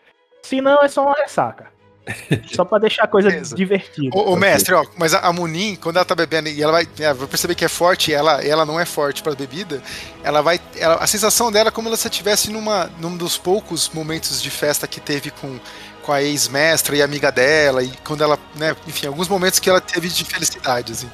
Se 0.44 0.62
não, 0.62 0.80
é 0.82 0.88
só 0.88 1.04
uma 1.06 1.16
ressaca. 1.16 1.70
Só 2.52 2.66
pra 2.66 2.80
deixar 2.80 3.04
a 3.04 3.08
coisa 3.08 3.30
Beleza. 3.30 3.56
divertida. 3.56 4.10
Ô, 4.18 4.32
ô, 4.34 4.36
mestre, 4.36 4.74
ó, 4.74 4.84
mas 4.98 5.14
a, 5.14 5.20
a 5.20 5.32
Munin, 5.32 5.76
quando 5.76 5.98
ela 5.98 6.04
tá 6.06 6.16
bebendo 6.16 6.50
e 6.50 6.62
ela 6.62 6.72
vai, 6.72 6.88
ela 7.00 7.14
vai 7.14 7.28
perceber 7.28 7.54
que 7.54 7.64
é 7.64 7.68
forte 7.70 8.10
e 8.10 8.14
ela, 8.16 8.44
ela 8.44 8.66
não 8.66 8.80
é 8.80 8.86
forte 8.86 9.22
pra 9.22 9.36
bebida, 9.36 9.80
ela 10.24 10.42
vai. 10.42 10.60
ela- 10.78 10.96
a 10.96 11.06
sensação 11.06 11.52
dela 11.52 11.68
é 11.70 11.72
como 11.72 11.88
se 11.96 12.08
ela 12.08 12.12
estivesse 12.12 12.50
numa, 12.52 12.90
num 13.00 13.16
dos 13.16 13.38
poucos 13.38 13.88
momentos 13.90 14.42
de 14.42 14.50
festa 14.50 14.88
que 14.88 15.00
teve 15.00 15.30
com, 15.30 15.60
com 16.02 16.12
a 16.12 16.24
ex-mestra 16.24 16.96
e 16.96 17.04
amiga 17.04 17.32
dela, 17.32 17.84
e 17.84 17.92
quando 18.04 18.24
ela, 18.24 18.38
né, 18.56 18.76
enfim, 18.88 19.06
alguns 19.06 19.28
momentos 19.28 19.60
que 19.60 19.70
ela 19.70 19.80
teve 19.80 20.10
de 20.10 20.26
felicidade, 20.26 20.94
assim. 20.94 21.10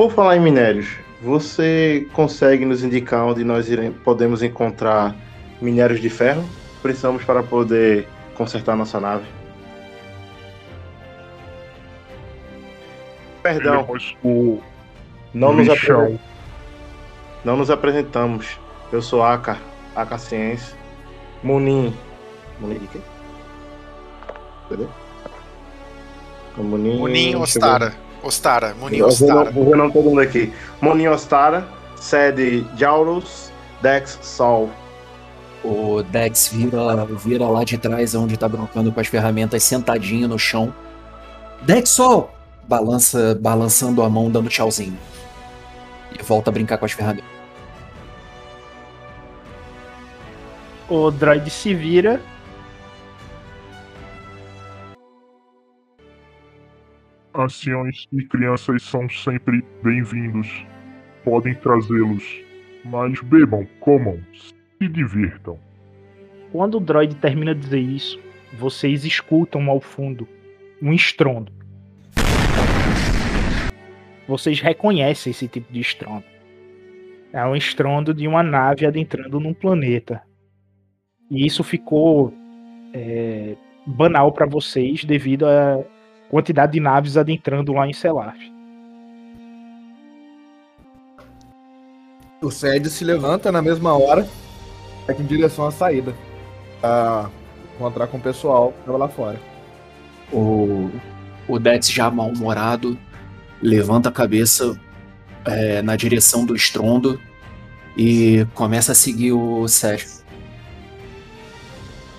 Por 0.00 0.10
falar 0.10 0.34
em 0.34 0.40
minérios, 0.40 0.96
você 1.20 2.08
consegue 2.14 2.64
nos 2.64 2.82
indicar 2.82 3.22
onde 3.26 3.44
nós 3.44 3.68
iremos, 3.68 3.98
podemos 4.02 4.42
encontrar 4.42 5.14
minérios 5.60 6.00
de 6.00 6.08
ferro? 6.08 6.42
Precisamos 6.80 7.22
para 7.22 7.42
poder 7.42 8.08
consertar 8.34 8.74
nossa 8.76 8.98
nave. 8.98 9.26
Perdão, 13.42 13.86
o 14.24 14.62
não 15.34 15.52
nos, 15.52 15.68
apre- 15.68 16.18
não 17.44 17.58
nos 17.58 17.70
apresentamos. 17.70 18.58
Eu 18.90 19.02
sou 19.02 19.22
Aka, 19.22 19.58
Aka 19.94 20.16
Ciência. 20.16 20.74
Munin. 21.42 21.94
Munin 22.58 22.78
de 22.78 22.86
quê? 22.86 23.00
Cadê? 24.66 24.86
Munin. 26.56 26.98
Munin 26.98 27.44
chegou- 27.44 27.90
Ostara. 28.22 28.74
Vou, 28.74 28.90
Ostara. 29.06 29.50
vou 29.50 29.64
ver 29.64 29.74
o 29.74 29.76
nome 29.76 29.88
de 29.88 29.94
todo 29.94 30.04
mundo 30.08 30.20
aqui. 30.20 30.52
Monin 30.80 31.08
Ostara, 31.08 31.66
sede 31.96 32.66
Jaurus, 32.76 33.50
Dex 33.82 34.18
Sol. 34.22 34.70
O 35.62 36.02
Dex 36.02 36.48
vira, 36.48 37.04
vira 37.22 37.46
lá 37.46 37.64
de 37.64 37.76
trás, 37.76 38.14
onde 38.14 38.36
tá 38.36 38.48
broncando 38.48 38.90
com 38.90 39.00
as 39.00 39.06
ferramentas, 39.06 39.62
sentadinho 39.62 40.26
no 40.26 40.38
chão. 40.38 40.72
Dex 41.62 41.90
Sol! 41.90 42.34
Balança, 42.66 43.36
balançando 43.40 44.02
a 44.02 44.08
mão, 44.08 44.30
dando 44.30 44.48
tchauzinho. 44.48 44.96
E 46.18 46.22
volta 46.22 46.50
a 46.50 46.52
brincar 46.52 46.78
com 46.78 46.84
as 46.84 46.92
ferramentas. 46.92 47.28
O 50.88 51.10
droid 51.10 51.48
se 51.50 51.74
vira. 51.74 52.20
Anciões 57.32 58.08
e 58.12 58.24
crianças 58.24 58.82
são 58.82 59.08
sempre 59.08 59.64
bem-vindos. 59.84 60.66
Podem 61.22 61.54
trazê-los. 61.54 62.24
Mas 62.84 63.20
bebam, 63.20 63.68
comam, 63.78 64.18
se 64.34 64.88
divirtam. 64.88 65.56
Quando 66.50 66.78
o 66.78 66.80
droid 66.80 67.14
termina 67.14 67.54
de 67.54 67.60
dizer 67.60 67.78
isso, 67.78 68.18
vocês 68.58 69.04
escutam 69.04 69.70
ao 69.70 69.80
fundo 69.80 70.26
um 70.82 70.92
estrondo. 70.92 71.52
Vocês 74.26 74.58
reconhecem 74.60 75.30
esse 75.30 75.46
tipo 75.46 75.72
de 75.72 75.80
estrondo. 75.80 76.24
É 77.32 77.44
um 77.46 77.54
estrondo 77.54 78.12
de 78.12 78.26
uma 78.26 78.42
nave 78.42 78.84
adentrando 78.84 79.38
num 79.38 79.54
planeta. 79.54 80.20
E 81.30 81.46
isso 81.46 81.62
ficou 81.62 82.34
é, 82.92 83.54
banal 83.86 84.32
para 84.32 84.46
vocês 84.46 85.04
devido 85.04 85.46
à 85.46 85.80
quantidade 86.30 86.72
de 86.72 86.80
naves 86.80 87.16
adentrando 87.16 87.72
lá 87.72 87.86
em 87.86 87.92
Selaf. 87.92 88.38
O 92.40 92.50
Sed 92.50 92.88
se 92.88 93.04
levanta 93.04 93.52
na 93.52 93.60
mesma 93.60 93.98
hora, 93.98 94.26
vai 95.06 95.16
em 95.16 95.26
direção 95.26 95.66
à 95.66 95.70
saída. 95.70 96.14
Pra 96.80 97.28
encontrar 97.74 98.06
com 98.06 98.16
o 98.16 98.20
pessoal 98.20 98.72
que 98.72 98.84
tava 98.86 98.96
lá 98.96 99.08
fora. 99.08 99.38
O, 100.32 100.90
o 101.46 101.58
Dex 101.58 101.90
já 101.90 102.10
mal-humorado 102.10 102.96
levanta 103.60 104.08
a 104.08 104.12
cabeça 104.12 104.78
é, 105.44 105.82
na 105.82 105.96
direção 105.96 106.46
do 106.46 106.54
estrondo 106.54 107.20
e 107.96 108.46
começa 108.54 108.92
a 108.92 108.94
seguir 108.94 109.32
o 109.32 109.66
Sérgio. 109.68 110.19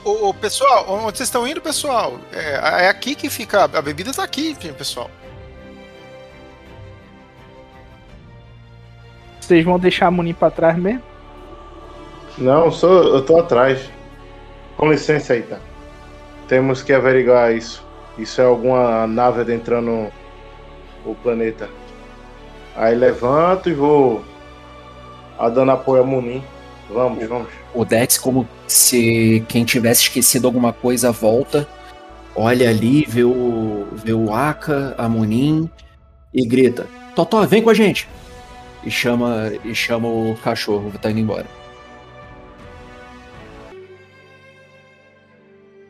Ô, 0.04 0.30
ô, 0.30 0.34
pessoal, 0.34 0.86
onde 0.88 1.18
vocês 1.18 1.30
estão 1.30 1.48
indo, 1.48 1.62
pessoal? 1.62 2.20
É, 2.34 2.86
é 2.86 2.90
aqui 2.90 3.14
que 3.14 3.30
fica. 3.30 3.66
A 3.66 3.82
bebida 3.82 4.12
tá 4.12 4.24
aqui, 4.24 4.56
pessoal. 4.76 5.10
Vocês 9.40 9.64
vão 9.64 9.78
deixar 9.78 10.08
a 10.08 10.12
Munin 10.12 10.34
pra 10.34 10.50
trás 10.50 10.78
mesmo? 10.78 11.04
Não, 12.38 12.72
sou, 12.72 13.16
eu 13.16 13.24
tô 13.24 13.40
atrás. 13.40 13.90
Com 14.78 14.92
licença 14.92 15.34
aí, 15.34 15.44
tá? 15.44 15.60
Temos 16.48 16.82
que 16.82 16.94
averiguar 16.94 17.54
isso. 17.54 17.86
Isso 18.18 18.42
é 18.42 18.46
alguma 18.46 19.06
nave 19.06 19.42
adentrando 19.42 20.12
o 21.06 21.16
planeta. 21.16 21.70
Aí 22.76 22.96
levanto 22.96 23.70
e 23.70 23.74
vou 23.74 24.24
a 25.38 25.50
dando 25.50 25.72
apoio 25.72 26.02
a 26.02 26.06
Munin. 26.06 26.44
Vamos, 26.94 27.26
vamos. 27.28 27.48
O 27.74 27.86
Dex, 27.86 28.18
como 28.18 28.48
se 28.68 29.46
quem 29.48 29.64
tivesse 29.64 30.04
esquecido 30.04 30.46
alguma 30.46 30.74
coisa, 30.74 31.12
volta, 31.12 31.68
olha 32.36 32.70
ali, 32.70 33.06
vê 33.08 33.24
o, 33.24 33.88
vê 33.94 34.14
o 34.14 34.34
Aka, 34.34 34.94
a 34.98 35.08
Munin 35.08 35.70
e 36.34 36.46
grita: 36.46 36.88
Totó, 37.16 37.46
vem 37.46 37.62
com 37.62 37.70
a 37.70 37.74
gente! 37.74 38.08
E 38.84 38.90
chama, 38.90 39.52
e 39.64 39.76
chama 39.76 40.08
o 40.08 40.36
cachorro, 40.44 40.92
tá 41.02 41.12
indo 41.12 41.20
embora. 41.20 41.46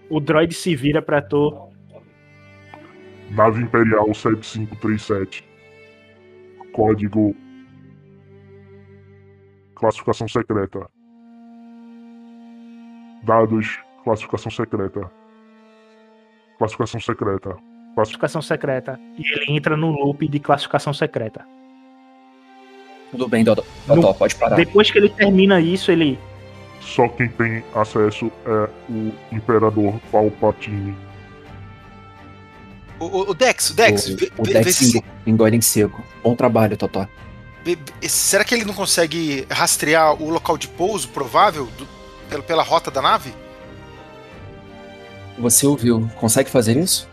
O 0.10 0.20
droid 0.20 0.54
se 0.54 0.76
vira 0.76 1.02
pra 1.02 1.22
tu. 1.22 1.70
Nave 3.30 3.64
Imperial 3.64 4.14
7537. 4.14 5.44
Código. 6.74 7.34
Classificação 9.82 10.28
secreta. 10.28 10.88
Dados. 13.24 13.80
Classificação 14.04 14.52
secreta. 14.52 15.12
Classificação 16.58 17.00
secreta. 17.02 17.58
Classificação 17.96 18.42
secreta. 18.42 19.00
E 19.18 19.22
ele 19.34 19.58
entra 19.58 19.76
no 19.76 19.90
loop 19.92 20.28
de 20.28 20.40
classificação 20.40 20.94
secreta. 20.94 21.46
Tudo 23.12 23.28
bem, 23.28 23.44
Dodó, 23.44 23.64
Totó, 23.88 24.14
pode 24.14 24.36
parar. 24.36 24.56
Depois 24.56 24.90
que 24.90 24.98
ele 24.98 25.10
termina 25.10 25.60
isso, 25.60 25.92
ele. 25.92 26.18
Só 26.80 27.08
quem 27.10 27.28
tem 27.28 27.64
acesso 27.76 28.32
é 28.46 28.70
o 28.90 29.12
Imperador 29.36 30.00
Palpatine. 30.12 30.96
O, 33.00 33.06
o- 33.06 33.30
o 33.32 33.34
Dex, 33.34 33.72
o 33.72 33.76
Dex, 33.76 34.08
o, 34.08 34.16
vê- 34.16 34.32
o 34.38 34.44
vê- 34.44 34.54
Dex 34.54 34.66
vê 34.94 35.00
em 35.58 35.62
seco. 35.62 36.02
Bom 36.24 36.36
trabalho, 36.36 36.78
Totó. 36.78 37.02
vê- 37.02 37.06
vê- 37.06 37.12
será 38.08 38.44
que 38.44 38.56
ele 38.56 38.66
não 38.66 38.74
consegue 38.74 39.46
rastrear 39.50 40.22
o 40.22 40.30
local 40.30 40.58
de 40.58 40.68
pouso 40.68 41.08
provável 41.10 41.66
do- 41.78 41.88
pela, 42.30 42.44
pela 42.44 42.64
rota 42.64 42.90
da 42.90 43.02
nave? 43.02 43.34
Você 45.38 45.66
ouviu? 45.68 46.10
Consegue 46.16 46.50
fazer 46.50 46.78
isso? 46.78 47.08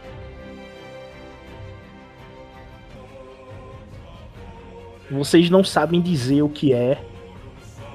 Vocês 5.11 5.48
não 5.48 5.64
sabem 5.64 6.00
dizer 6.00 6.42
o 6.42 6.48
que 6.48 6.72
é, 6.72 7.00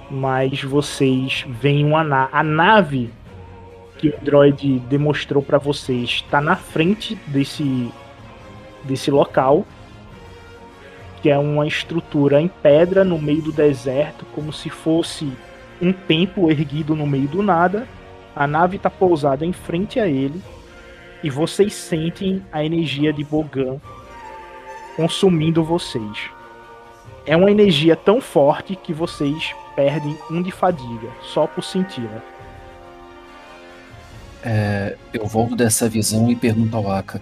mas 0.09 0.63
vocês 0.63 1.45
veem 1.47 1.85
uma 1.85 2.03
na 2.03 2.29
a 2.31 2.43
nave 2.43 3.11
que 3.99 4.09
o 4.09 4.19
droid 4.21 4.79
demonstrou 4.89 5.41
pra 5.41 5.57
vocês 5.57 6.21
está 6.23 6.41
na 6.41 6.55
frente 6.55 7.15
desse 7.27 7.91
desse 8.83 9.09
local, 9.11 9.65
que 11.23 11.29
é 11.29 11.39
uma 11.39 11.65
estrutura 11.65 12.41
em 12.41 12.49
pedra 12.49 13.05
no 13.05 13.17
meio 13.17 13.41
do 13.41 13.51
deserto, 13.53 14.25
como 14.35 14.51
se 14.51 14.69
fosse 14.69 15.31
um 15.81 15.93
templo 15.93 16.51
erguido 16.51 16.97
no 16.97 17.07
meio 17.07 17.29
do 17.29 17.41
nada. 17.41 17.87
A 18.35 18.45
nave 18.45 18.75
está 18.75 18.89
pousada 18.89 19.45
em 19.45 19.53
frente 19.53 20.01
a 20.01 20.05
ele 20.05 20.41
e 21.23 21.29
vocês 21.29 21.73
sentem 21.73 22.43
a 22.51 22.61
energia 22.61 23.13
de 23.13 23.23
Bogan 23.23 23.77
consumindo 24.97 25.63
vocês. 25.63 26.29
É 27.25 27.37
uma 27.37 27.49
energia 27.49 27.95
tão 27.95 28.19
forte 28.19 28.75
que 28.75 28.93
vocês 28.93 29.55
perdem 29.77 30.17
um 30.29 30.41
de 30.41 30.51
fadiga, 30.51 31.07
só 31.21 31.47
por 31.47 31.63
senti-la. 31.63 32.21
É, 34.43 34.97
eu 35.13 35.25
volto 35.25 35.55
dessa 35.55 35.87
visão 35.87 36.29
e 36.29 36.35
pergunto 36.35 36.75
ao 36.75 36.91
Aka. 36.91 37.21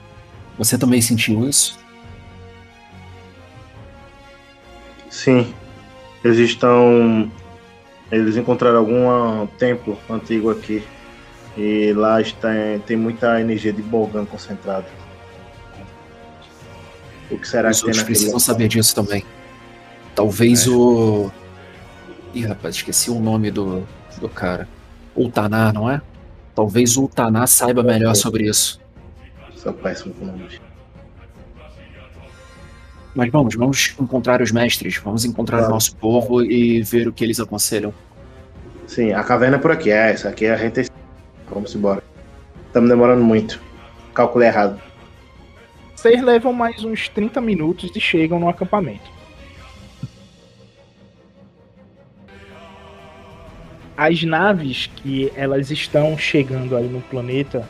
Você 0.58 0.76
também 0.76 1.02
sentiu 1.02 1.48
isso? 1.48 1.81
Sim. 5.12 5.54
Eles 6.24 6.38
estão. 6.40 7.30
Eles 8.12 8.38
encontraram 8.38 8.78
algum 8.80 9.46
templo 9.58 10.00
antigo 10.10 10.50
aqui. 10.50 10.84
E 11.58 11.92
lá 11.94 12.22
está, 12.22 12.50
tem 12.88 12.96
muita 12.96 13.40
energia 13.40 13.74
de 13.74 13.82
Bogan 13.82 14.26
concentrada. 14.26 14.88
O 17.30 17.38
que 17.38 17.48
será 17.48 17.70
Os 17.70 17.80
que 17.80 17.86
tem 17.86 17.94
naquele 17.94 18.06
precisam 18.06 18.40
saber 18.40 18.70
disso 18.70 18.96
também. 18.96 19.24
Talvez 20.16 20.68
o. 20.68 21.30
Ih, 22.34 22.46
rapaz, 22.46 22.76
esqueci 22.76 23.12
o 23.12 23.20
nome 23.20 23.52
do, 23.52 23.86
do 24.20 24.30
cara. 24.30 24.68
Ultanar, 25.16 25.74
não 25.74 25.90
é? 25.90 26.02
Talvez 26.56 26.96
o 26.96 27.02
Ultanar 27.02 27.48
saiba 27.48 27.84
melhor 27.84 28.16
sobre 28.16 28.48
isso. 28.50 28.80
Sou 29.56 29.74
péssimo 29.74 30.14
com 30.14 30.26
nomes. 30.26 30.60
Mas 33.14 33.30
vamos, 33.30 33.56
vamos 33.56 33.94
encontrar 34.00 34.42
os 34.42 34.52
mestres, 34.52 34.98
vamos 34.98 35.26
encontrar 35.26 35.58
o 35.58 35.60
Claro. 35.60 35.74
nosso 35.74 35.96
povo 35.98 36.42
e 36.44 36.82
ver 36.82 37.08
o 37.08 37.14
que 37.14 37.24
eles 37.24 37.40
aconselham. 37.40 37.94
Sim, 38.88 39.12
a 39.12 39.24
caverna 39.24 39.58
é 39.58 39.60
por 39.60 39.72
aqui. 39.72 39.90
É, 39.92 40.12
essa 40.12 40.30
aqui 40.30 40.46
é 40.46 40.52
a 40.54 40.58
gente. 40.58 40.90
Vamos 41.50 41.76
embora. 41.76 42.02
Estamos 42.68 42.90
demorando 42.90 43.24
muito. 43.24 43.62
Calculei 44.14 44.48
errado. 44.48 44.80
Vocês 45.96 46.22
levam 46.22 46.54
mais 46.54 46.84
uns 46.84 47.10
30 47.10 47.40
minutos 47.42 47.92
e 47.96 48.00
chegam 48.00 48.40
no 48.40 48.48
acampamento. 48.50 49.10
As 53.96 54.24
naves 54.24 54.88
que 54.96 55.32
elas 55.36 55.70
estão 55.70 56.18
chegando 56.18 56.76
aí 56.76 56.88
no 56.88 57.02
planeta, 57.02 57.68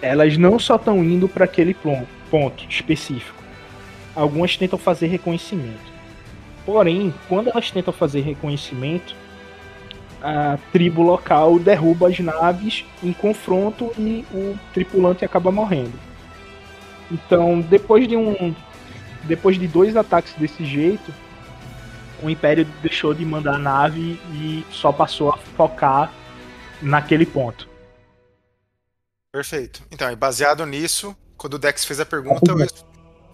elas 0.00 0.38
não 0.38 0.58
só 0.58 0.76
estão 0.76 1.04
indo 1.04 1.28
para 1.28 1.44
aquele 1.44 1.74
pon- 1.74 2.06
ponto 2.30 2.64
específico. 2.68 3.37
Algumas 4.18 4.56
tentam 4.56 4.78
fazer 4.78 5.06
reconhecimento. 5.06 5.92
Porém, 6.66 7.14
quando 7.28 7.48
elas 7.50 7.70
tentam 7.70 7.94
fazer 7.94 8.20
reconhecimento, 8.22 9.14
a 10.20 10.58
tribo 10.72 11.02
local 11.02 11.58
derruba 11.58 12.08
as 12.08 12.18
naves 12.18 12.84
em 13.02 13.12
confronto 13.12 13.92
e 13.96 14.24
o 14.32 14.58
tripulante 14.74 15.24
acaba 15.24 15.52
morrendo. 15.52 15.98
Então, 17.10 17.60
depois 17.60 18.08
de 18.08 18.16
um. 18.16 18.54
Depois 19.24 19.58
de 19.58 19.68
dois 19.68 19.96
ataques 19.96 20.32
desse 20.34 20.64
jeito, 20.64 21.12
o 22.22 22.28
Império 22.28 22.64
deixou 22.82 23.14
de 23.14 23.24
mandar 23.24 23.54
a 23.54 23.58
nave 23.58 24.20
e 24.32 24.64
só 24.70 24.90
passou 24.92 25.30
a 25.30 25.36
focar 25.36 26.12
naquele 26.82 27.24
ponto. 27.24 27.68
Perfeito. 29.32 29.82
Então, 29.92 30.10
e 30.10 30.16
baseado 30.16 30.64
nisso, 30.66 31.16
quando 31.36 31.54
o 31.54 31.58
Dex 31.58 31.84
fez 31.84 32.00
a 32.00 32.06
pergunta, 32.06 32.50
eu, 32.50 32.56
res- 32.56 32.84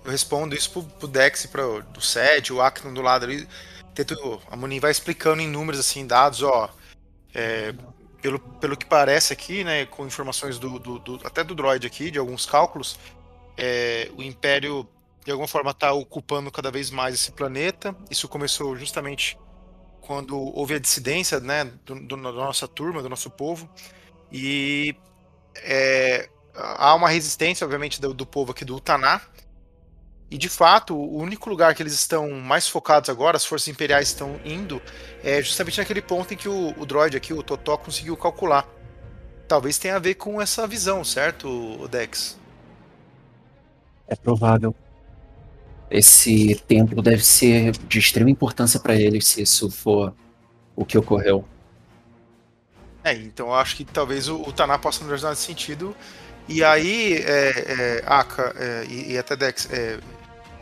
eu 0.05 0.11
respondo 0.11 0.55
isso 0.55 0.71
pro, 0.71 0.83
pro 0.83 1.09
Dex 1.09 1.47
pro 1.47 1.83
do 1.85 2.01
Sed, 2.01 2.53
o 2.53 2.61
Acnon 2.61 2.93
do 2.93 3.03
lado 3.03 3.25
ali. 3.25 3.49
Tento, 3.95 4.43
a 4.51 4.57
Munin 4.57 4.81
vai 4.81 4.91
explicando 4.91 5.41
em 5.41 5.49
números, 5.49 5.79
assim, 5.81 6.07
dados, 6.07 6.43
ó. 6.43 6.69
é, 7.35 7.73
pelo, 8.21 8.39
pelo 8.39 8.77
que 8.77 8.87
parece 8.87 9.33
aqui, 9.33 9.63
né, 9.65 9.87
com 9.87 10.07
informações 10.07 10.59
do, 10.59 10.79
do- 10.79 10.99
do- 10.99 11.21
até 11.27 11.45
do 11.45 11.55
droid 11.55 11.87
aqui, 11.87 12.11
de 12.11 12.19
alguns 12.19 12.47
cálculos, 12.47 12.99
é, 13.57 14.11
o 14.17 14.23
Império, 14.23 14.89
de 15.25 15.31
alguma 15.31 15.47
forma, 15.47 15.71
está 15.71 15.93
ocupando 15.93 16.51
cada 16.51 16.71
vez 16.71 16.91
mais 16.91 17.15
esse 17.15 17.31
planeta. 17.33 17.95
Isso 18.11 18.27
começou 18.29 18.77
justamente 18.77 19.39
quando 20.01 20.37
houve 20.39 20.75
a 20.75 20.79
dissidência, 20.79 21.39
né, 21.41 21.65
do- 21.85 22.01
da 22.07 22.17
nossa 22.33 22.67
turma, 22.67 23.03
do 23.03 23.09
nosso 23.09 23.31
povo. 23.31 23.69
E 24.33 24.97
é, 25.57 26.29
há 26.55 26.95
uma 26.95 27.09
resistência, 27.11 27.65
obviamente, 27.65 28.01
do, 28.01 28.13
do 28.13 28.27
povo 28.27 28.53
aqui 28.53 28.65
do 28.65 28.75
Utaná. 28.77 29.21
E 30.31 30.39
de 30.39 30.49
fato, 30.49 30.97
o 30.97 31.19
único 31.19 31.49
lugar 31.49 31.75
que 31.75 31.83
eles 31.83 31.93
estão 31.93 32.31
mais 32.31 32.67
focados 32.67 33.09
agora, 33.11 33.37
as 33.37 33.45
forças 33.45 33.69
imperiais 33.69 34.09
estão 34.09 34.41
indo, 34.45 34.83
é 35.23 35.41
justamente 35.41 35.79
naquele 35.79 36.03
ponto 36.03 36.35
em 36.35 36.37
que 36.37 36.49
o, 36.49 36.75
o 36.79 36.87
droid 36.87 37.17
aqui, 37.17 37.33
o 37.33 37.43
Totó, 37.43 37.77
conseguiu 37.77 38.17
calcular. 38.17 38.67
Talvez 39.47 39.79
tenha 39.79 39.97
a 39.97 39.99
ver 39.99 40.15
com 40.15 40.41
essa 40.41 40.67
visão, 40.67 41.05
certo, 41.05 41.87
Dex? 41.89 42.39
É 44.09 44.17
provável. 44.17 44.75
Esse 45.91 46.57
templo 46.67 47.03
deve 47.03 47.25
ser 47.25 47.73
de 47.73 47.99
extrema 47.99 48.31
importância 48.31 48.81
para 48.81 48.97
eles, 48.97 49.27
se 49.27 49.43
isso 49.43 49.71
for 49.71 50.15
o 50.75 50.85
que 50.85 50.99
ocorreu. 50.99 51.45
É, 53.05 53.13
então 53.13 53.49
eu 53.49 53.55
acho 53.55 53.77
que 53.77 53.85
talvez 53.85 54.29
o, 54.29 54.41
o 54.41 54.53
Taná 54.53 54.79
possa 54.79 55.05
nos 55.05 55.13
ajudar 55.13 55.31
nesse 55.31 55.43
sentido. 55.43 55.95
E 56.49 56.63
aí, 56.63 57.15
é, 57.15 57.23
é, 57.23 58.03
Aka 58.07 58.55
é, 58.59 58.85
e, 58.89 59.13
e 59.13 59.19
até 59.19 59.35
Dex, 59.37 59.69
é, 59.73 59.99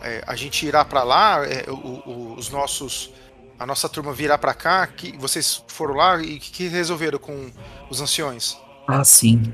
é, 0.03 0.23
a 0.27 0.37
gente 0.37 0.65
irá 0.65 0.85
para 0.85 1.03
lá, 1.03 1.45
é, 1.47 1.69
o- 1.69 1.75
o- 1.75 2.35
os 2.39 2.51
nossos, 2.51 3.13
a 3.59 3.67
nossa 3.67 3.89
turma 3.89 4.13
virá 4.13 4.39
para 4.39 4.55
cá. 4.55 4.87
Que 4.87 5.17
vocês 5.19 5.63
foram 5.67 5.95
lá 5.95 6.21
e 6.23 6.39
que, 6.39 6.51
que 6.53 6.69
resolveram 6.69 7.19
com 7.19 7.51
os 7.91 8.01
anciões? 8.01 8.57
Ah, 8.87 9.05
sim. 9.05 9.53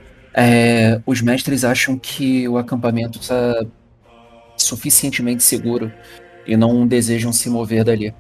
Os 1.04 1.20
mestres 1.20 1.64
acham 1.64 1.98
que 1.98 2.46
o 2.46 2.58
acampamento 2.58 3.18
está 3.18 3.64
suficientemente 4.56 5.42
seguro 5.42 5.92
e 6.46 6.56
não 6.56 6.86
desejam 6.86 7.32
se 7.32 7.48
mover 7.50 7.84
dali. 7.84 8.14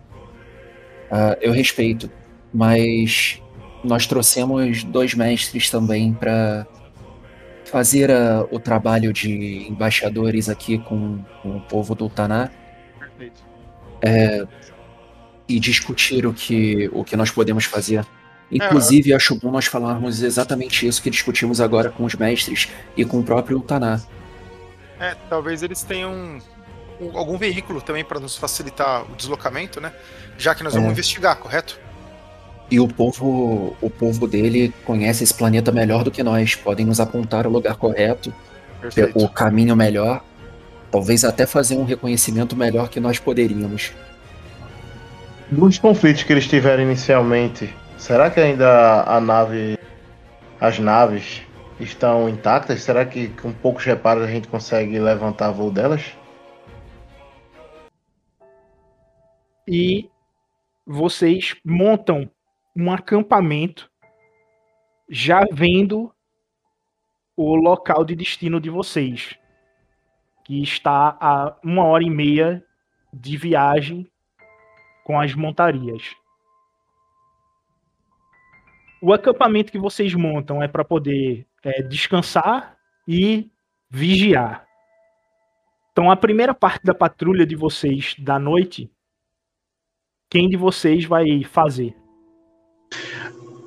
Ah, 1.10 1.36
eu 1.40 1.52
respeito, 1.52 2.10
mas 2.52 3.40
nós 3.84 4.06
trouxemos 4.06 4.82
dois 4.84 5.14
mestres 5.14 5.70
também 5.70 6.12
para 6.12 6.66
fazer 7.68 8.10
ah, 8.10 8.46
o 8.50 8.58
trabalho 8.58 9.12
de 9.12 9.66
embaixadores 9.68 10.48
aqui 10.48 10.78
com, 10.78 11.22
com 11.42 11.56
o 11.56 11.60
povo 11.60 11.94
do 11.94 12.08
Taná. 12.08 12.50
Perfeito. 12.98 13.42
e 15.48 15.58
discutir 15.58 16.26
o 16.26 16.32
que, 16.34 16.90
o 16.92 17.02
que 17.02 17.16
nós 17.16 17.30
podemos 17.30 17.64
fazer. 17.64 18.04
Inclusive, 18.50 19.12
acho 19.12 19.34
bom 19.34 19.50
nós 19.50 19.66
falarmos 19.66 20.22
exatamente 20.22 20.86
isso 20.86 21.02
que 21.02 21.10
discutimos 21.10 21.60
agora 21.60 21.90
com 21.90 22.04
os 22.04 22.14
mestres 22.14 22.68
e 22.96 23.04
com 23.04 23.18
o 23.20 23.22
próprio 23.24 23.60
Taná. 23.60 24.00
É, 25.00 25.14
talvez 25.28 25.62
eles 25.62 25.82
tenham 25.82 26.38
um- 27.00 27.16
algum 27.16 27.36
veículo 27.38 27.80
também 27.80 28.04
para 28.04 28.18
nos 28.20 28.36
facilitar 28.36 29.02
o 29.10 29.14
deslocamento, 29.16 29.80
né? 29.80 29.92
Já 30.36 30.54
que 30.54 30.62
nós 30.62 30.72
vamos 30.74 30.88
É. 30.88 30.92
investigar, 30.92 31.36
correto? 31.36 31.78
E 32.70 32.78
o 32.78 32.86
povo, 32.86 33.76
o 33.80 33.88
povo 33.88 34.26
dele 34.26 34.72
conhece 34.84 35.24
esse 35.24 35.32
planeta 35.32 35.72
melhor 35.72 36.04
do 36.04 36.10
que 36.10 36.22
nós. 36.22 36.54
Podem 36.54 36.84
nos 36.84 37.00
apontar 37.00 37.46
o 37.46 37.50
lugar 37.50 37.76
correto, 37.76 38.32
Perfeito. 38.80 39.18
o 39.18 39.28
caminho 39.28 39.74
melhor. 39.74 40.22
Talvez 40.90 41.24
até 41.24 41.46
fazer 41.46 41.76
um 41.76 41.84
reconhecimento 41.84 42.54
melhor 42.54 42.88
que 42.88 43.00
nós 43.00 43.18
poderíamos. 43.18 43.92
Dos 45.50 45.78
conflitos 45.78 46.22
que 46.22 46.32
eles 46.32 46.46
tiveram 46.46 46.82
inicialmente, 46.82 47.74
será 47.96 48.30
que 48.30 48.40
ainda 48.40 49.02
a 49.04 49.20
nave. 49.20 49.78
As 50.60 50.78
naves 50.78 51.42
estão 51.78 52.28
intactas? 52.28 52.82
Será 52.82 53.04
que 53.04 53.28
com 53.28 53.52
poucos 53.52 53.84
reparos 53.84 54.24
a 54.24 54.26
gente 54.26 54.48
consegue 54.48 54.98
levantar 54.98 55.50
voo 55.52 55.70
delas? 55.70 56.02
e 59.68 60.08
vocês 60.86 61.54
montam 61.62 62.28
um 62.78 62.92
acampamento 62.92 63.90
já 65.10 65.40
vendo 65.52 66.14
o 67.36 67.56
local 67.56 68.04
de 68.04 68.14
destino 68.14 68.60
de 68.60 68.70
vocês, 68.70 69.36
que 70.44 70.62
está 70.62 71.18
a 71.20 71.58
uma 71.64 71.84
hora 71.84 72.04
e 72.04 72.10
meia 72.10 72.64
de 73.12 73.36
viagem 73.36 74.08
com 75.02 75.20
as 75.20 75.34
montarias. 75.34 76.14
O 79.02 79.12
acampamento 79.12 79.72
que 79.72 79.78
vocês 79.78 80.14
montam 80.14 80.62
é 80.62 80.68
para 80.68 80.84
poder 80.84 81.48
é, 81.64 81.82
descansar 81.82 82.78
e 83.08 83.50
vigiar. 83.90 84.64
Então, 85.90 86.12
a 86.12 86.16
primeira 86.16 86.54
parte 86.54 86.84
da 86.84 86.94
patrulha 86.94 87.44
de 87.44 87.56
vocês 87.56 88.14
da 88.20 88.38
noite 88.38 88.88
quem 90.30 90.48
de 90.48 90.56
vocês 90.56 91.06
vai 91.06 91.42
fazer? 91.42 91.96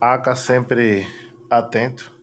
Aka 0.02 0.36
sempre 0.36 1.06
atento. 1.50 2.20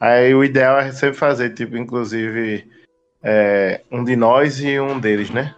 Aí 0.00 0.32
o 0.34 0.44
ideal 0.44 0.78
é 0.78 0.92
sempre 0.92 1.16
fazer, 1.16 1.50
tipo, 1.54 1.76
inclusive, 1.76 2.70
é, 3.22 3.82
um 3.90 4.04
de 4.04 4.14
nós 4.14 4.60
e 4.62 4.78
um 4.78 5.00
deles, 5.00 5.30
né? 5.30 5.54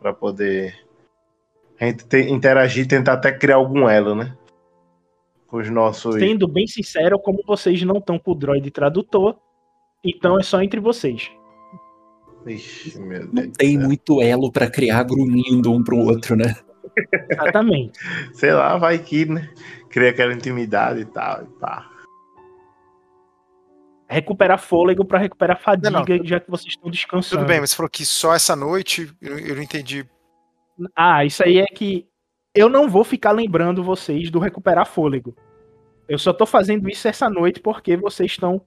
Pra 0.00 0.12
poder 0.12 0.74
a 1.80 1.86
gente 1.86 2.04
ter- 2.04 2.28
interagir, 2.28 2.86
tentar 2.86 3.14
até 3.14 3.32
criar 3.32 3.56
algum 3.56 3.88
elo, 3.88 4.14
né? 4.14 4.36
Com 5.46 5.56
os 5.58 5.70
nossos. 5.70 6.16
Sendo 6.16 6.46
bem 6.46 6.66
sincero, 6.66 7.18
como 7.18 7.42
vocês 7.46 7.82
não 7.82 7.96
estão 7.98 8.18
com 8.18 8.32
o 8.32 8.34
droid 8.34 8.70
tradutor, 8.70 9.36
então 10.04 10.38
é 10.38 10.42
só 10.42 10.60
entre 10.60 10.80
vocês. 10.80 11.30
Ixi, 12.46 13.00
meu 13.00 13.20
Deus. 13.20 13.32
Não 13.32 13.50
tem 13.52 13.78
céu. 13.78 13.86
muito 13.86 14.20
elo 14.20 14.52
pra 14.52 14.68
criar 14.70 15.04
grunhindo 15.04 15.72
um 15.72 15.82
pro 15.82 15.96
outro, 15.96 16.36
né? 16.36 16.54
Exatamente. 17.30 17.98
Sei 18.34 18.52
lá, 18.52 18.76
vai 18.76 18.98
que, 18.98 19.24
né? 19.26 19.48
Cria 19.90 20.10
aquela 20.10 20.32
intimidade 20.32 21.00
e 21.00 21.04
tal. 21.04 21.42
E 21.42 21.60
pá. 21.60 21.88
recuperar 24.08 24.58
fôlego 24.58 25.04
para 25.04 25.18
recuperar 25.18 25.60
fadiga, 25.60 25.90
Não, 25.90 26.04
não, 26.04 26.24
já 26.24 26.40
que 26.40 26.50
vocês 26.50 26.74
estão 26.74 26.90
descansando. 26.90 27.42
Tudo 27.42 27.48
bem, 27.48 27.60
mas 27.60 27.70
você 27.70 27.76
falou 27.76 27.90
que 27.90 28.04
só 28.04 28.34
essa 28.34 28.54
noite, 28.54 29.12
eu, 29.20 29.38
eu 29.38 29.56
não 29.56 29.62
entendi. 29.62 30.06
Ah, 30.94 31.24
isso 31.24 31.42
aí 31.44 31.58
é 31.58 31.66
que 31.66 32.06
eu 32.54 32.68
não 32.68 32.88
vou 32.88 33.04
ficar 33.04 33.32
lembrando 33.32 33.82
vocês 33.82 34.30
do 34.30 34.38
recuperar 34.38 34.86
fôlego. 34.86 35.34
Eu 36.08 36.18
só 36.18 36.32
tô 36.32 36.46
fazendo 36.46 36.88
isso 36.88 37.08
essa 37.08 37.28
noite 37.28 37.60
porque 37.60 37.96
vocês 37.96 38.32
estão 38.32 38.62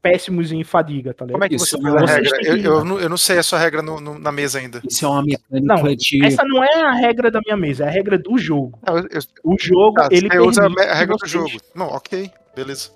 péssimos 0.00 0.52
em 0.52 0.62
fadiga, 0.64 1.12
tá 1.14 1.24
ligado? 1.24 1.34
Como 1.34 1.44
é 1.44 1.48
que 1.48 1.54
Isso 1.56 1.66
você 1.76 1.78
não 1.82 1.92
faz 1.98 2.10
a 2.10 2.12
é- 2.12 2.16
regra? 2.16 2.38
Eu, 2.48 2.56
eu 2.56 2.84
não, 2.84 3.00
eu 3.00 3.08
não 3.08 3.16
sei 3.16 3.38
a 3.38 3.42
sua 3.42 3.58
regra 3.58 3.82
no- 3.82 4.00
no- 4.00 4.18
na 4.18 4.30
mesa 4.32 4.58
ainda. 4.58 4.80
Isso 4.88 5.04
é 5.04 5.08
uma 5.08 5.22
mecânica 5.22 5.74
Não, 5.82 5.94
de. 5.96 6.24
Essa 6.24 6.44
não 6.44 6.62
é 6.62 6.82
a 6.82 6.92
regra 6.92 7.30
da 7.30 7.40
minha 7.44 7.56
mesa, 7.56 7.84
é 7.84 7.88
a 7.88 7.90
regra 7.90 8.18
do 8.18 8.36
jogo. 8.38 8.78
Não, 8.86 8.98
eu- 8.98 9.08
eu- 9.10 9.20
O 9.44 9.56
jogo, 9.58 10.00
ah, 10.00 10.08
ele 10.10 10.28
usa 10.40 10.60
a 10.60 10.64
permite 10.64 10.84
me- 10.84 10.90
a 10.90 10.94
regra 10.94 11.16
do 11.16 11.26
jogo. 11.28 11.50
Não, 11.74 11.86
ok, 11.86 12.30
beleza. 12.54 12.90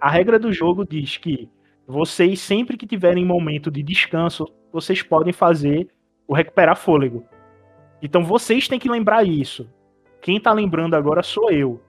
A 0.00 0.10
regra 0.10 0.38
do 0.38 0.52
jogo 0.52 0.86
diz 0.86 1.16
que 1.16 1.48
vocês, 1.86 2.40
sempre 2.40 2.76
que 2.76 2.86
tiverem 2.86 3.24
momento 3.24 3.70
de 3.70 3.82
descanso, 3.82 4.46
vocês 4.72 5.02
podem 5.02 5.32
fazer 5.32 5.88
o 6.26 6.34
recuperar 6.34 6.76
fôlego. 6.76 7.24
Então 8.02 8.24
vocês 8.24 8.68
têm 8.68 8.78
que 8.78 8.88
lembrar 8.90 9.24
isso. 9.26 9.66
Quem 10.20 10.40
tá 10.40 10.52
lembrando 10.52 10.94
agora 10.94 11.22
sou 11.22 11.50
eu. 11.50 11.80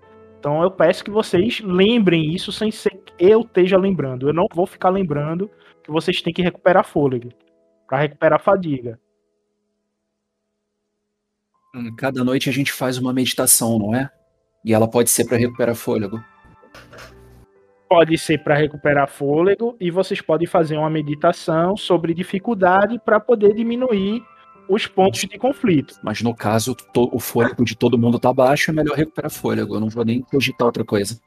Então 0.45 0.61
eu 0.61 0.69
peço 0.69 1.03
que 1.03 1.09
vocês 1.09 1.59
lembrem 1.59 2.31
isso 2.31 2.51
sem 2.51 2.69
ser 2.69 2.91
que 2.91 3.13
eu 3.17 3.41
esteja 3.41 3.79
lembrando. 3.79 4.29
Eu 4.29 4.33
não 4.33 4.45
vou 4.53 4.67
ficar 4.67 4.91
lembrando 4.91 5.49
que 5.83 5.89
vocês 5.89 6.21
têm 6.21 6.31
que 6.31 6.43
recuperar 6.43 6.85
fôlego 6.85 7.31
para 7.87 7.97
recuperar 7.97 8.39
fadiga. 8.39 8.99
Hum, 11.73 11.95
Cada 11.97 12.23
noite 12.23 12.47
a 12.47 12.53
gente 12.53 12.71
faz 12.71 12.99
uma 12.99 13.11
meditação, 13.11 13.79
não 13.79 13.95
é? 13.95 14.07
E 14.63 14.71
ela 14.71 14.87
pode 14.87 15.09
ser 15.09 15.25
pra 15.25 15.35
recuperar 15.35 15.73
fôlego. 15.73 16.23
Pode 17.89 18.15
ser 18.15 18.37
para 18.43 18.53
recuperar 18.53 19.09
fôlego 19.09 19.75
e 19.81 19.89
vocês 19.89 20.21
podem 20.21 20.45
fazer 20.45 20.77
uma 20.77 20.91
meditação 20.91 21.75
sobre 21.75 22.13
dificuldade 22.13 22.99
para 23.03 23.19
poder 23.19 23.55
diminuir 23.55 24.23
os 24.69 24.87
pontos 24.87 25.21
de 25.21 25.37
conflito. 25.37 25.95
Mas 26.03 26.21
no 26.21 26.35
caso, 26.35 26.73
to- 26.75 27.09
o 27.13 27.19
fôlego 27.19 27.63
de 27.65 27.75
todo 27.75 27.97
mundo 27.97 28.19
tá 28.19 28.33
baixo, 28.33 28.71
é 28.71 28.73
melhor 28.73 28.95
recuperar 28.97 29.31
fôlego. 29.31 29.75
Eu 29.75 29.79
não 29.79 29.89
vou 29.89 30.03
nem 30.05 30.21
cogitar 30.21 30.65
outra 30.65 30.83
coisa. 30.83 31.19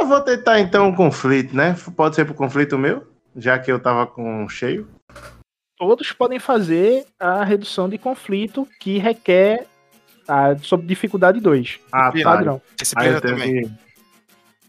Eu 0.00 0.06
vou 0.06 0.20
tentar 0.20 0.60
então 0.60 0.88
um 0.88 0.94
conflito, 0.94 1.54
né? 1.54 1.76
Pode 1.96 2.14
ser 2.16 2.24
pro 2.24 2.34
conflito 2.34 2.78
meu, 2.78 3.06
já 3.36 3.58
que 3.58 3.70
eu 3.70 3.78
tava 3.80 4.06
com 4.06 4.48
cheio. 4.48 4.88
todos 5.76 6.10
podem 6.12 6.38
fazer 6.38 7.04
a 7.20 7.44
redução 7.44 7.88
de 7.88 7.98
conflito 7.98 8.66
que 8.80 8.98
requer 8.98 9.66
a, 10.26 10.56
sob 10.58 10.86
dificuldade 10.86 11.40
2. 11.40 11.80
Ah, 11.92 12.10
tá. 12.12 12.22
Padrão. 12.24 12.62
Disciplina 12.76 13.20
também. 13.20 13.62
que. 13.64 13.70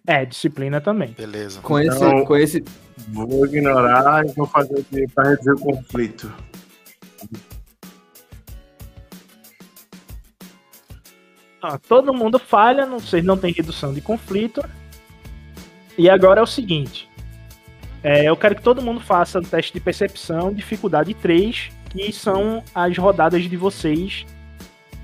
É, 0.08 0.25
disciplina 0.25 0.82
também. 0.82 1.10
Beleza. 1.17 1.62
Com 1.62 1.80
esse, 1.80 1.95
Então- 1.97 2.25
com 2.25 2.36
esse 2.36 2.63
Vou 3.08 3.45
ignorar 3.45 4.25
e 4.25 4.32
vou 4.34 4.45
fazer 4.45 4.78
o 4.80 4.84
que 4.84 5.08
pra 5.08 5.30
reduzir 5.30 5.52
o 5.52 5.60
conflito. 5.60 6.32
Ó, 11.62 11.78
todo 11.78 12.13
mundo 12.13 12.39
falha, 12.39 12.86
não, 12.86 13.00
vocês 13.00 13.24
não 13.24 13.38
têm 13.38 13.52
redução 13.52 13.93
de 13.93 14.02
conflito. 14.02 14.63
E 15.98 16.10
agora 16.10 16.39
é 16.39 16.43
o 16.43 16.48
seguinte. 16.48 17.10
é, 18.04 18.24
eu 18.30 18.38
quero 18.38 18.56
que 18.56 18.62
todo 18.62 18.82
mundo 18.82 19.02
faça 19.02 19.39
o 19.39 19.41
teste 19.41 19.74
de 19.74 19.80
percepção, 19.82 20.54
dificuldade 20.54 21.13
3, 21.13 21.69
que 21.89 22.12
são 22.13 22.63
as 22.74 22.98
rodadas 22.98 23.43
de 23.43 23.58
vocês 23.58 24.26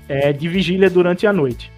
é, 0.08 0.32
de 0.32 0.48
vigília 0.48 0.88
durante 0.88 1.26
a 1.26 1.32
noite. 1.32 1.70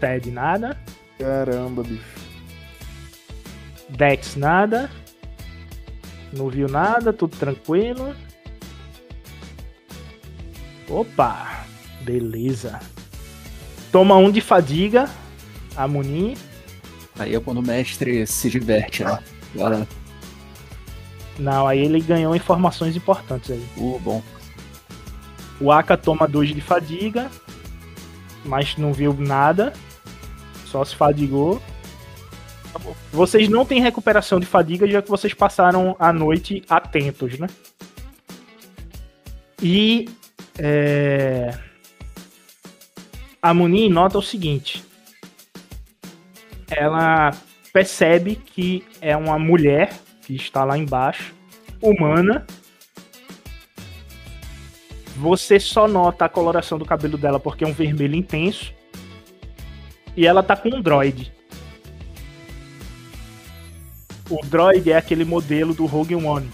Ted, 0.00 0.30
nada. 0.30 0.76
Caramba, 1.18 1.82
bicho. 1.82 2.20
Dex, 3.88 4.36
nada. 4.36 4.90
Não 6.32 6.48
viu 6.48 6.68
nada, 6.68 7.12
tudo 7.12 7.36
tranquilo. 7.36 8.14
Opa, 10.92 11.64
beleza. 12.02 12.78
Toma 13.90 14.14
um 14.16 14.30
de 14.30 14.42
fadiga, 14.42 15.08
a 15.74 15.88
Munin. 15.88 16.36
Aí 17.18 17.34
é 17.34 17.40
quando 17.40 17.58
o 17.58 17.62
mestre 17.62 18.26
se 18.26 18.50
diverte, 18.50 19.02
né? 19.02 19.18
Agora, 19.54 19.88
Não, 21.38 21.66
aí 21.66 21.78
ele 21.78 21.98
ganhou 21.98 22.36
informações 22.36 22.94
importantes 22.94 23.50
aí. 23.50 23.66
uh, 23.78 23.98
bom. 24.00 24.22
O 25.58 25.72
Aka 25.72 25.96
toma 25.96 26.28
dois 26.28 26.50
de 26.54 26.60
fadiga, 26.60 27.30
mas 28.44 28.76
não 28.76 28.92
viu 28.92 29.14
nada. 29.14 29.72
Só 30.66 30.84
se 30.84 30.94
fadigou. 30.94 31.62
Vocês 33.10 33.48
não 33.48 33.64
têm 33.64 33.80
recuperação 33.80 34.38
de 34.38 34.44
fadiga, 34.44 34.86
já 34.86 35.00
que 35.00 35.08
vocês 35.08 35.32
passaram 35.32 35.96
a 35.98 36.12
noite 36.12 36.62
atentos, 36.68 37.38
né? 37.38 37.46
E 39.62 40.06
é, 40.58 41.50
a 43.40 43.52
Munin 43.52 43.88
nota 43.88 44.18
o 44.18 44.22
seguinte: 44.22 44.84
ela 46.70 47.30
percebe 47.72 48.36
que 48.36 48.84
é 49.00 49.16
uma 49.16 49.38
mulher 49.38 49.92
que 50.22 50.34
está 50.34 50.64
lá 50.64 50.78
embaixo, 50.78 51.34
humana, 51.80 52.46
você 55.16 55.60
só 55.60 55.86
nota 55.86 56.24
a 56.24 56.28
coloração 56.28 56.78
do 56.78 56.84
cabelo 56.84 57.18
dela 57.18 57.38
porque 57.38 57.64
é 57.64 57.66
um 57.66 57.72
vermelho 57.72 58.16
intenso. 58.16 58.72
E 60.16 60.26
ela 60.26 60.42
tá 60.42 60.56
com 60.56 60.68
um 60.68 60.82
droid. 60.82 61.32
O 64.28 64.44
droid 64.46 64.90
é 64.90 64.96
aquele 64.96 65.24
modelo 65.24 65.74
do 65.74 65.86
Rogue 65.86 66.14
One. 66.14 66.50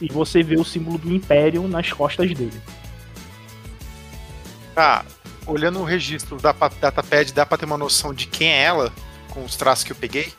E 0.00 0.08
você 0.12 0.42
vê 0.42 0.56
o 0.56 0.64
símbolo 0.64 0.98
do 0.98 1.12
Império 1.12 1.66
nas 1.68 1.92
costas 1.92 2.32
dele. 2.34 2.60
Tá, 4.74 5.04
olhando 5.46 5.80
o 5.80 5.84
registro 5.84 6.36
da 6.36 6.52
pa- 6.52 6.70
Datapad, 6.80 7.32
dá 7.32 7.46
pra 7.46 7.56
ter 7.56 7.64
uma 7.64 7.78
noção 7.78 8.12
de 8.12 8.26
quem 8.26 8.48
é 8.48 8.62
ela, 8.64 8.92
com 9.30 9.44
os 9.44 9.56
traços 9.56 9.84
que 9.84 9.92
eu 9.92 9.96
peguei? 9.96 10.32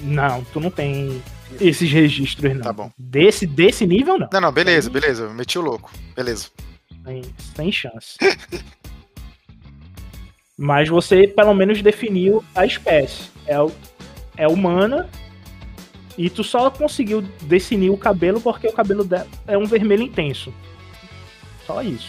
Não, 0.00 0.44
tu 0.52 0.60
não 0.60 0.70
tem 0.70 1.22
esses 1.60 1.90
registros, 1.90 2.54
não. 2.54 2.62
Tá 2.62 2.72
bom. 2.72 2.90
Desse, 2.98 3.46
desse 3.46 3.86
nível, 3.86 4.18
não. 4.18 4.28
Não, 4.32 4.40
não, 4.40 4.52
beleza, 4.52 4.88
beleza, 4.90 5.24
eu 5.24 5.34
meti 5.34 5.58
o 5.58 5.62
louco. 5.62 5.90
Beleza. 6.14 6.48
Sem, 7.04 7.22
sem 7.56 7.72
chance. 7.72 8.16
Mas 10.58 10.88
você 10.88 11.26
pelo 11.28 11.52
menos 11.54 11.82
definiu 11.82 12.42
a 12.54 12.64
espécie. 12.64 13.24
É, 13.46 13.56
é 14.36 14.48
humana. 14.48 15.08
E 16.16 16.30
tu 16.30 16.42
só 16.42 16.70
conseguiu 16.70 17.20
definir 17.42 17.90
o 17.90 17.96
cabelo 17.96 18.40
porque 18.40 18.66
o 18.66 18.72
cabelo 18.72 19.04
dela 19.04 19.28
é 19.46 19.56
um 19.56 19.66
vermelho 19.66 20.02
intenso. 20.02 20.52
Só 21.66 21.82
isso. 21.82 22.08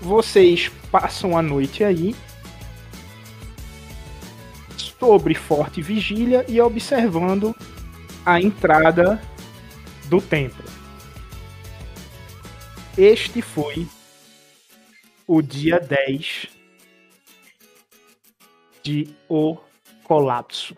Vocês 0.00 0.70
passam 0.92 1.36
a 1.36 1.42
noite 1.42 1.82
aí 1.82 2.14
sobre 4.76 5.34
forte 5.34 5.82
vigília 5.82 6.44
e 6.48 6.60
observando 6.60 7.54
a 8.24 8.40
entrada 8.40 9.20
do 10.04 10.20
templo. 10.20 10.64
Este 12.96 13.42
foi 13.42 13.88
o 15.26 15.40
dia 15.40 15.78
10 15.78 16.46
de 18.82 19.08
O 19.28 19.56
Colapso. 20.02 20.76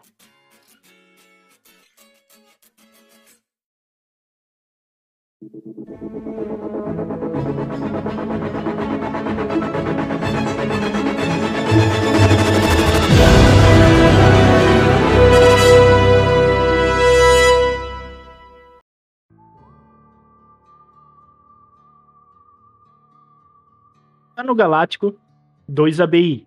Ano 24.36 24.54
Galáctico 24.54 25.18
2 25.66 25.98
ABI. 25.98 26.46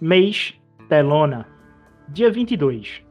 Mês 0.00 0.54
Telona. 0.88 1.46
Dia 2.08 2.30
22. 2.30 3.02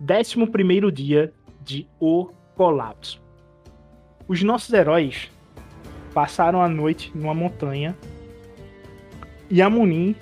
11 0.00 0.92
dia 0.92 1.32
de 1.60 1.88
O 1.98 2.28
Colapso. 2.54 3.20
Os 4.28 4.40
nossos 4.44 4.72
heróis 4.72 5.32
passaram 6.14 6.62
a 6.62 6.68
noite 6.68 7.10
numa 7.12 7.34
montanha 7.34 7.98
e 9.50 9.60
a 9.60 9.68
Munin 9.68 10.14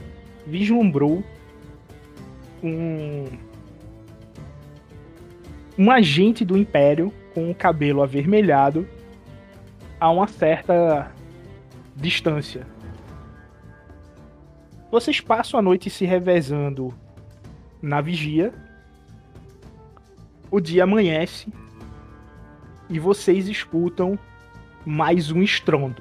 vislumbrou 0.46 1.22
um 2.62 3.26
um 5.76 5.90
agente 5.90 6.46
do 6.46 6.56
Império 6.56 7.12
com 7.34 7.50
o 7.50 7.54
cabelo 7.54 8.02
avermelhado 8.02 8.88
a 10.00 10.10
uma 10.10 10.26
certa 10.26 11.12
distância. 11.94 12.75
Vocês 14.90 15.20
passam 15.20 15.58
a 15.58 15.62
noite 15.62 15.90
se 15.90 16.04
revezando 16.04 16.94
na 17.82 18.00
vigia. 18.00 18.54
O 20.50 20.60
dia 20.60 20.84
amanhece 20.84 21.52
e 22.88 22.98
vocês 22.98 23.48
escutam 23.48 24.16
mais 24.84 25.32
um 25.32 25.42
estrondo. 25.42 26.00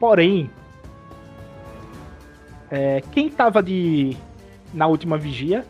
Porém, 0.00 0.50
é, 2.70 3.00
quem 3.12 3.30
tava 3.30 3.62
de 3.62 4.16
na 4.74 4.88
última 4.88 5.16
vigia? 5.16 5.64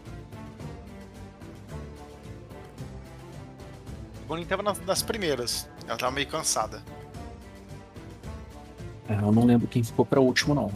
Bonin 4.26 4.46
tava 4.46 4.62
nas, 4.62 4.80
nas 4.86 5.02
primeiras. 5.02 5.68
Ela 5.86 5.98
tava 5.98 6.12
meio 6.12 6.26
cansada. 6.26 6.82
É, 9.08 9.14
eu 9.14 9.32
não 9.32 9.44
lembro 9.44 9.66
quem 9.68 9.82
ficou 9.82 10.04
pra 10.04 10.20
último, 10.20 10.54
não. 10.54 10.70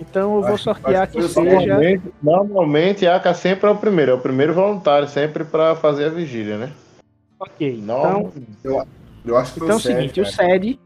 Então 0.00 0.36
eu 0.36 0.42
vou 0.42 0.54
Acho- 0.54 0.64
sortear 0.64 1.02
acho 1.04 1.12
que 1.12 1.22
foi 1.22 1.28
seja. 1.28 1.56
Normalmente, 1.66 2.12
normalmente 2.22 3.06
Aka 3.06 3.34
sempre 3.34 3.68
é 3.68 3.72
o 3.72 3.76
primeiro, 3.76 4.10
é 4.12 4.14
o 4.14 4.20
primeiro 4.20 4.52
voluntário, 4.52 5.06
sempre 5.08 5.44
pra 5.44 5.76
fazer 5.76 6.06
a 6.06 6.08
vigília, 6.08 6.58
né? 6.58 6.72
Ok. 7.38 7.80
Não, 7.82 8.32
Então, 8.36 8.86
Eu 9.24 9.36
acho 9.36 9.52
que 9.54 9.58
Então 9.60 9.70
é 9.70 9.74
o 9.74 9.80
seguinte, 9.80 10.20
o 10.20 10.26
Sed. 10.26 10.80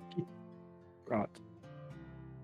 Pronto. 1.06 1.40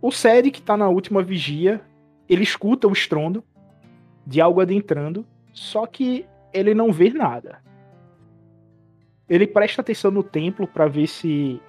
O 0.00 0.10
Sed, 0.10 0.50
que 0.50 0.62
tá 0.62 0.74
na 0.76 0.88
última 0.88 1.22
vigia, 1.22 1.80
ele 2.28 2.42
escuta 2.42 2.88
o 2.88 2.92
estrondo 2.92 3.44
de 4.26 4.40
algo 4.40 4.60
adentrando, 4.62 5.26
só 5.52 5.86
que 5.86 6.24
ele 6.54 6.72
não 6.74 6.90
vê 6.90 7.10
nada. 7.10 7.58
Ele 9.28 9.46
presta 9.46 9.82
atenção 9.82 10.10
no 10.10 10.22
templo 10.22 10.66
pra 10.66 10.86
ver 10.86 11.06
se 11.06 11.60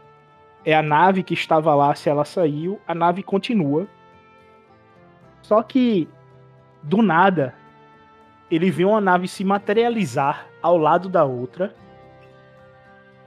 é 0.66 0.74
a 0.74 0.82
nave 0.82 1.24
que 1.24 1.34
estava 1.34 1.74
lá, 1.76 1.94
se 1.94 2.10
ela 2.10 2.24
saiu. 2.24 2.80
A 2.88 2.96
nave 2.96 3.22
continua. 3.22 3.88
Só 5.42 5.62
que, 5.62 6.08
do 6.82 7.02
nada, 7.02 7.54
ele 8.50 8.72
vê 8.72 8.86
uma 8.86 9.02
nave 9.02 9.28
se 9.28 9.44
materializar 9.44 10.48
ao 10.62 10.78
lado 10.78 11.10
da 11.10 11.26
outra. 11.26 11.76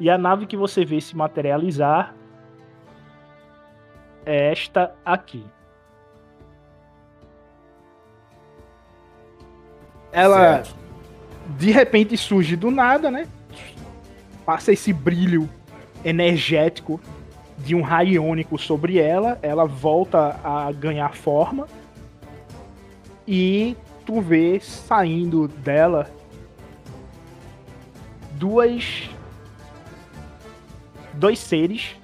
E 0.00 0.08
a 0.08 0.16
nave 0.16 0.46
que 0.46 0.56
você 0.56 0.84
vê 0.84 1.00
se 1.00 1.16
materializar 1.16 2.14
é 4.24 4.52
esta 4.52 4.94
aqui. 5.04 5.44
Ela 10.10 10.62
Certo. 10.64 10.76
de 11.58 11.70
repente 11.70 12.16
surge 12.16 12.56
do 12.56 12.70
nada, 12.70 13.10
né? 13.10 13.28
Passa 14.46 14.72
esse 14.72 14.92
brilho 14.92 15.48
energético 16.04 17.00
de 17.58 17.74
um 17.74 17.82
raio 17.82 18.14
iônico 18.14 18.58
sobre 18.58 18.98
ela, 18.98 19.38
ela 19.42 19.64
volta 19.64 20.38
a 20.44 20.70
ganhar 20.72 21.14
forma 21.14 21.66
e 23.26 23.76
tu 24.04 24.20
vê 24.20 24.60
saindo 24.60 25.48
dela 25.48 26.10
duas 28.32 29.08
dois 31.14 31.38
seres. 31.38 31.96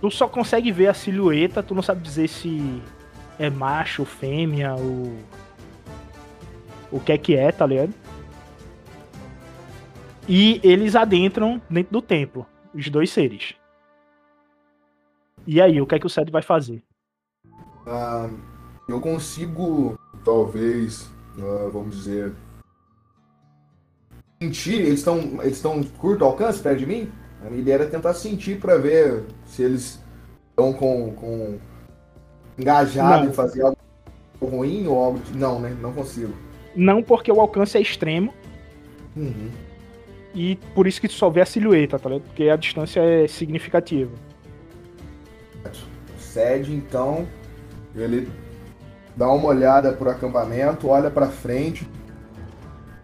Tu 0.00 0.10
só 0.10 0.28
consegue 0.28 0.70
ver 0.70 0.86
a 0.86 0.94
silhueta, 0.94 1.62
tu 1.62 1.74
não 1.74 1.82
sabe 1.82 2.00
dizer 2.00 2.28
se 2.28 2.80
é 3.38 3.50
macho, 3.50 4.04
fêmea, 4.04 4.74
ou 4.74 5.12
o 6.90 7.00
que 7.00 7.12
é 7.12 7.18
que 7.18 7.34
é, 7.34 7.50
tá 7.50 7.66
ligado? 7.66 7.92
E 10.28 10.60
eles 10.62 10.94
adentram 10.94 11.60
dentro 11.70 11.92
do 11.92 12.02
templo, 12.02 12.46
os 12.74 12.88
dois 12.90 13.10
seres. 13.10 13.54
E 15.46 15.60
aí, 15.60 15.80
o 15.80 15.86
que 15.86 15.94
é 15.94 15.98
que 15.98 16.06
o 16.06 16.10
Seth 16.10 16.30
vai 16.30 16.42
fazer? 16.42 16.82
Ah, 17.86 18.28
eu 18.86 19.00
consigo, 19.00 19.98
talvez, 20.24 21.10
ah, 21.38 21.70
vamos 21.72 21.96
dizer, 21.96 22.34
sentir. 24.42 24.80
Eles 24.80 24.98
estão 24.98 25.18
eles 25.42 25.56
estão 25.56 25.82
curto 25.82 26.24
alcance 26.24 26.62
perto 26.62 26.80
de 26.80 26.86
mim? 26.86 27.10
A 27.44 27.48
minha 27.48 27.62
ideia 27.62 27.76
era 27.76 27.86
tentar 27.86 28.14
sentir 28.14 28.60
para 28.60 28.76
ver 28.76 29.24
se 29.46 29.62
eles 29.62 30.02
estão 30.50 30.72
com, 30.72 31.14
com 31.14 31.58
engajado 32.58 33.24
Não. 33.24 33.30
em 33.30 33.32
fazer 33.32 33.62
algo 33.62 33.78
ruim 34.42 34.86
ou 34.86 35.02
algo. 35.02 35.20
Não, 35.34 35.58
né? 35.60 35.74
Não 35.80 35.92
consigo. 35.92 36.34
Não 36.76 37.02
porque 37.02 37.32
o 37.32 37.40
alcance 37.40 37.78
é 37.78 37.80
extremo, 37.80 38.34
Uhum. 39.16 39.50
E 40.38 40.54
por 40.72 40.86
isso 40.86 41.00
que 41.00 41.08
só 41.08 41.28
vê 41.28 41.40
a 41.40 41.46
silhueta, 41.46 41.98
tá 41.98 42.08
ligado? 42.08 42.26
Porque 42.26 42.48
a 42.48 42.54
distância 42.54 43.00
é 43.00 43.26
significativa. 43.26 44.12
Cede, 46.16 46.72
então, 46.72 47.26
ele 47.92 48.30
dá 49.16 49.28
uma 49.32 49.48
olhada 49.48 49.92
pro 49.92 50.08
acampamento, 50.08 50.86
olha 50.86 51.10
pra 51.10 51.26
frente. 51.26 51.88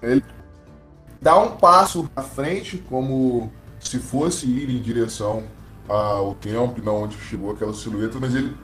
Ele 0.00 0.22
dá 1.20 1.36
um 1.36 1.56
passo 1.56 2.08
à 2.14 2.22
frente, 2.22 2.78
como 2.78 3.50
se 3.80 3.98
fosse 3.98 4.46
ir 4.46 4.70
em 4.70 4.80
direção 4.80 5.42
ao 5.88 6.34
templo, 6.34 6.84
na 6.84 6.92
onde 6.92 7.16
chegou 7.16 7.50
aquela 7.50 7.74
silhueta, 7.74 8.16
mas 8.20 8.32
ele 8.32 8.56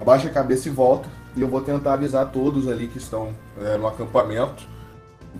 abaixa 0.00 0.26
a 0.26 0.32
cabeça 0.32 0.68
e 0.68 0.72
volta. 0.72 1.08
E 1.36 1.40
eu 1.40 1.46
vou 1.46 1.60
tentar 1.60 1.92
avisar 1.92 2.32
todos 2.32 2.66
ali 2.66 2.88
que 2.88 2.98
estão 2.98 3.32
é, 3.60 3.78
no 3.78 3.86
acampamento, 3.86 4.68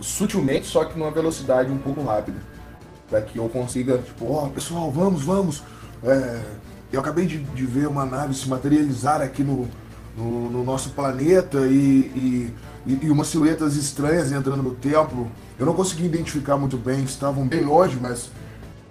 sutilmente, 0.01 0.67
só 0.67 0.85
que 0.85 0.99
numa 0.99 1.11
velocidade 1.11 1.71
um 1.71 1.79
pouco 1.79 2.03
rápida. 2.03 2.39
Para 3.09 3.23
que 3.23 3.39
eu 3.39 3.49
consiga, 3.49 3.99
tipo, 3.99 4.33
ó, 4.33 4.49
pessoal, 4.49 4.91
vamos, 4.91 5.23
vamos. 5.23 5.63
É, 6.05 6.41
eu 6.93 7.01
acabei 7.01 7.27
de, 7.27 7.39
de 7.39 7.67
ver 7.67 7.89
uma 7.89 8.05
nave 8.05 8.35
se 8.35 8.49
materializar 8.49 9.21
aqui 9.21 9.43
no, 9.43 9.69
no, 10.17 10.51
no 10.51 10.65
nosso 10.65 10.91
planeta 10.91 11.59
e, 11.67 12.53
e, 12.87 12.99
e, 13.03 13.11
umas 13.11 13.29
silhuetas 13.29 13.77
estranhas 13.77 14.33
entrando 14.33 14.63
no 14.63 14.75
templo. 14.75 15.31
Eu 15.59 15.67
não 15.67 15.75
consegui 15.75 16.07
identificar 16.07 16.57
muito 16.57 16.77
bem, 16.77 17.05
estavam 17.05 17.47
bem 17.47 17.65
longe, 17.65 17.99
mas 18.01 18.31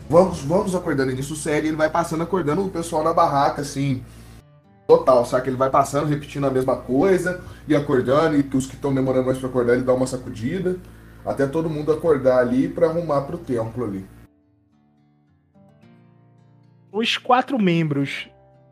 vamos, 0.09 0.39
vamos 0.41 0.75
acordando. 0.75 1.11
Nisso 1.11 1.35
segue, 1.35 1.67
ele 1.67 1.77
vai 1.77 1.89
passando 1.89 2.23
acordando 2.23 2.65
o 2.65 2.69
pessoal 2.69 3.03
na 3.03 3.13
barraca, 3.13 3.61
assim, 3.61 4.03
total, 4.89 5.23
sabe? 5.23 5.49
Ele 5.49 5.55
vai 5.55 5.69
passando, 5.69 6.07
repetindo 6.07 6.47
a 6.47 6.49
mesma 6.49 6.75
coisa 6.75 7.43
e 7.67 7.75
acordando, 7.75 8.35
e 8.35 8.57
os 8.57 8.65
que 8.65 8.73
estão 8.73 8.91
demorando 8.91 9.27
mais 9.27 9.37
para 9.37 9.47
acordar, 9.47 9.73
ele 9.75 9.83
dá 9.83 9.93
uma 9.93 10.07
sacudida, 10.07 10.77
até 11.23 11.45
todo 11.45 11.69
mundo 11.69 11.91
acordar 11.91 12.39
ali 12.39 12.67
para 12.67 12.87
arrumar 12.87 13.21
pro 13.21 13.37
templo 13.37 13.85
ali. 13.85 14.03
Os 16.91 17.19
quatro 17.19 17.59
membros 17.59 18.27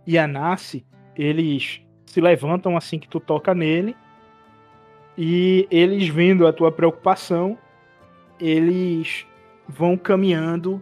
Yanassi, 0.08 0.84
eles 1.16 1.82
se 2.08 2.20
levantam 2.20 2.76
assim 2.76 2.98
que 2.98 3.08
tu 3.08 3.20
toca 3.20 3.54
nele. 3.54 3.96
E 5.16 5.68
eles 5.70 6.08
vendo 6.08 6.48
a 6.48 6.54
tua 6.54 6.72
preocupação, 6.72 7.58
eles 8.40 9.26
vão 9.68 9.96
caminhando, 9.96 10.82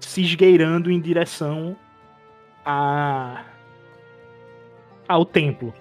se 0.00 0.20
esgueirando 0.20 0.90
em 0.90 1.00
direção 1.00 1.76
a 2.64 3.44
ao 5.08 5.24
templo. 5.24 5.72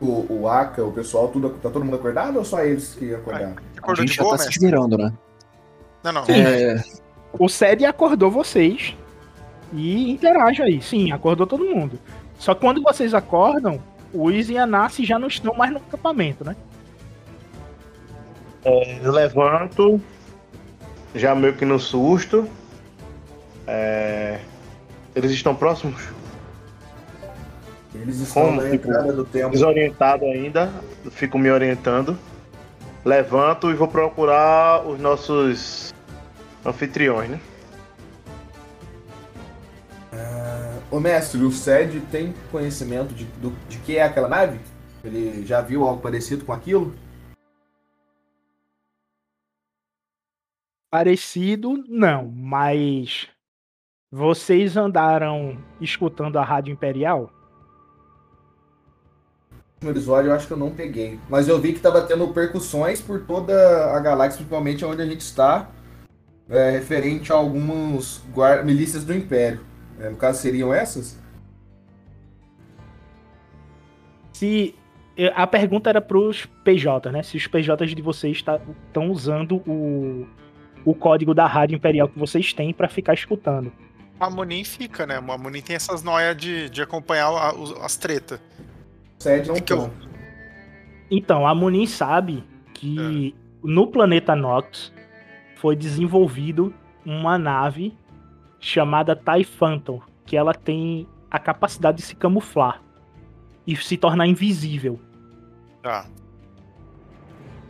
O, 0.00 0.26
o 0.28 0.48
Aka, 0.48 0.84
o 0.84 0.92
pessoal, 0.92 1.28
tudo, 1.28 1.50
tá 1.50 1.70
todo 1.70 1.84
mundo 1.84 1.96
acordado 1.96 2.36
ou 2.36 2.44
só 2.44 2.62
eles 2.62 2.94
que 2.94 3.14
acordaram? 3.14 3.56
A 3.82 3.94
gente 3.94 4.14
já 4.14 4.24
tá 4.24 4.38
se 4.38 4.50
esgueirando, 4.50 4.98
né? 4.98 5.12
Não, 6.02 6.12
não. 6.12 6.24
É... 6.28 6.82
O 7.38 7.48
Sed 7.48 7.84
acordou 7.84 8.30
vocês 8.30 8.96
e 9.72 10.10
interage 10.10 10.62
aí. 10.62 10.80
Sim, 10.80 11.12
acordou 11.12 11.46
todo 11.46 11.66
mundo. 11.66 11.98
Só 12.38 12.54
que 12.54 12.60
quando 12.60 12.82
vocês 12.82 13.12
acordam, 13.12 13.78
o 14.12 14.30
Izzy 14.30 14.54
e 14.54 14.58
a 14.58 14.66
Nassi 14.66 15.04
já 15.04 15.18
não 15.18 15.28
estão 15.28 15.54
mais 15.54 15.70
no 15.70 15.78
acampamento, 15.78 16.44
né? 16.44 16.56
É, 18.64 19.00
eu 19.02 19.12
levanto, 19.12 20.00
já 21.14 21.34
meio 21.34 21.54
que 21.54 21.64
no 21.64 21.78
susto. 21.78 22.48
É, 23.66 24.40
eles 25.16 25.30
estão 25.30 25.56
próximos? 25.56 26.02
Eles 27.94 28.20
estão 28.20 28.44
Como, 28.44 28.60
na 28.60 28.70
tipo, 28.70 28.88
entrada 28.88 29.12
do 29.14 29.24
templo. 29.24 29.50
Desorientado 29.50 30.26
ainda, 30.26 30.70
fico 31.10 31.38
me 31.38 31.50
orientando. 31.50 32.18
Levanto 33.02 33.70
e 33.70 33.74
vou 33.74 33.88
procurar 33.88 34.86
os 34.86 35.00
nossos 35.00 35.94
anfitriões, 36.64 37.30
né? 37.30 37.40
Ô 40.90 41.00
mestre, 41.00 41.42
o 41.42 41.50
Sed 41.50 42.00
tem 42.12 42.34
conhecimento 42.50 43.14
de, 43.14 43.24
do, 43.24 43.50
de 43.68 43.78
que 43.78 43.96
é 43.96 44.02
aquela 44.02 44.28
nave? 44.28 44.60
Ele 45.02 45.44
já 45.46 45.60
viu 45.60 45.86
algo 45.86 46.00
parecido 46.00 46.44
com 46.44 46.52
aquilo? 46.52 46.94
Parecido, 50.90 51.84
não, 51.88 52.28
mas 52.28 53.28
vocês 54.10 54.76
andaram 54.76 55.58
escutando 55.80 56.38
a 56.38 56.44
Rádio 56.44 56.72
Imperial? 56.72 57.30
No 59.82 59.90
episódio 59.90 60.30
eu 60.30 60.34
acho 60.34 60.46
que 60.46 60.52
eu 60.52 60.56
não 60.56 60.70
peguei. 60.70 61.18
Mas 61.28 61.48
eu 61.48 61.60
vi 61.60 61.72
que 61.72 61.78
estava 61.78 62.02
tendo 62.02 62.26
percussões 62.28 63.00
por 63.00 63.24
toda 63.24 63.94
a 63.94 64.00
galáxia, 64.00 64.38
principalmente 64.38 64.84
onde 64.84 65.02
a 65.02 65.06
gente 65.06 65.20
está, 65.20 65.68
é, 66.48 66.70
referente 66.70 67.32
a 67.32 67.36
algumas 67.36 68.22
milícias 68.64 69.04
do 69.04 69.12
Império. 69.14 69.60
É, 69.98 70.08
no 70.08 70.16
caso, 70.16 70.40
seriam 70.40 70.72
essas? 70.72 71.18
Se 74.32 74.74
a 75.34 75.46
pergunta 75.46 75.88
era 75.88 76.00
para 76.00 76.18
os 76.18 76.46
PJ, 76.62 77.10
né? 77.10 77.22
Se 77.22 77.36
os 77.36 77.46
PJs 77.46 77.94
de 77.94 78.02
vocês 78.02 78.36
estão 78.36 78.60
tá, 78.92 79.00
usando 79.00 79.62
o, 79.66 80.26
o 80.84 80.94
código 80.94 81.34
da 81.34 81.46
rádio 81.46 81.76
imperial 81.76 82.08
que 82.08 82.18
vocês 82.18 82.52
têm 82.52 82.72
para 82.72 82.88
ficar 82.88 83.14
escutando. 83.14 83.72
A 84.18 84.30
Munin 84.30 84.64
fica, 84.64 85.06
né? 85.06 85.16
A 85.16 85.38
Munin 85.38 85.60
tem 85.60 85.76
essas 85.76 86.02
noias 86.02 86.36
de, 86.36 86.70
de 86.70 86.82
acompanhar 86.82 87.28
a, 87.28 87.52
as 87.84 87.96
tretas. 87.96 88.40
Sede 89.18 89.48
não 89.48 89.56
é 89.56 89.62
eu... 89.68 89.90
Então, 91.10 91.46
a 91.46 91.54
Munin 91.54 91.86
sabe 91.86 92.44
que 92.74 93.32
é. 93.34 93.58
no 93.62 93.86
planeta 93.86 94.34
Nox 94.34 94.92
foi 95.56 95.76
desenvolvido 95.76 96.74
uma 97.04 97.38
nave 97.38 97.96
chamada 98.58 99.14
Tai 99.14 99.44
Phantom, 99.44 100.02
que 100.24 100.36
ela 100.36 100.52
tem 100.52 101.06
a 101.30 101.38
capacidade 101.38 101.98
de 101.98 102.02
se 102.02 102.14
camuflar 102.14 102.82
e 103.66 103.76
se 103.76 103.96
tornar 103.96 104.26
invisível. 104.26 105.00
Tá. 105.82 106.06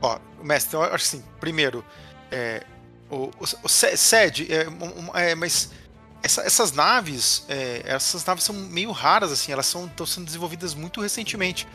Ó, 0.00 0.18
mestre, 0.42 0.76
eu 0.76 0.82
acho 0.82 0.94
assim, 0.94 1.24
primeiro, 1.40 1.84
é, 2.30 2.62
o, 3.10 3.24
o, 3.26 3.42
o 3.64 3.68
SED, 3.68 4.48
é, 4.52 4.66
é, 5.14 5.34
mas 5.34 5.72
essa, 6.22 6.42
essas 6.42 6.72
naves, 6.72 7.44
é, 7.48 7.82
essas 7.84 8.24
naves 8.24 8.44
são 8.44 8.54
meio 8.54 8.90
raras, 8.90 9.30
assim, 9.30 9.52
elas 9.52 9.66
estão 9.66 10.06
sendo 10.06 10.24
desenvolvidas 10.26 10.74
muito 10.74 11.00
recentemente. 11.00 11.66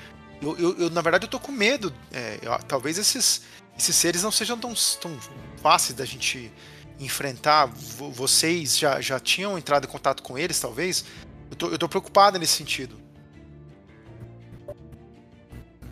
Eu, 0.41 0.57
eu, 0.57 0.77
eu, 0.77 0.89
na 0.89 1.01
verdade, 1.01 1.25
eu 1.25 1.29
tô 1.29 1.39
com 1.39 1.51
medo. 1.51 1.93
É, 2.11 2.39
eu, 2.41 2.51
talvez 2.67 2.97
esses, 2.97 3.43
esses 3.77 3.95
seres 3.95 4.23
não 4.23 4.31
sejam 4.31 4.57
tão, 4.57 4.73
tão 4.99 5.17
fáceis 5.61 5.97
da 5.97 6.05
gente 6.05 6.51
enfrentar? 6.99 7.67
Vocês 7.67 8.77
já, 8.77 8.99
já 8.99 9.19
tinham 9.19 9.57
entrado 9.57 9.85
em 9.85 9.89
contato 9.89 10.23
com 10.23 10.37
eles, 10.37 10.59
talvez? 10.59 11.05
Eu 11.49 11.55
tô, 11.55 11.67
eu 11.69 11.77
tô 11.77 11.87
preocupado 11.87 12.39
nesse 12.39 12.53
sentido. 12.53 12.99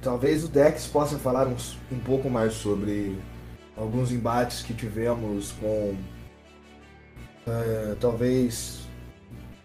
Talvez 0.01 0.43
o 0.43 0.47
Dex 0.47 0.87
possa 0.87 1.19
falar 1.19 1.47
um 1.47 1.99
pouco 1.99 2.29
mais 2.29 2.53
sobre 2.53 3.19
alguns 3.75 4.11
embates 4.11 4.61
que 4.61 4.73
tivemos 4.73 5.51
com. 5.53 5.97
Uh, 7.47 7.95
talvez. 7.99 8.87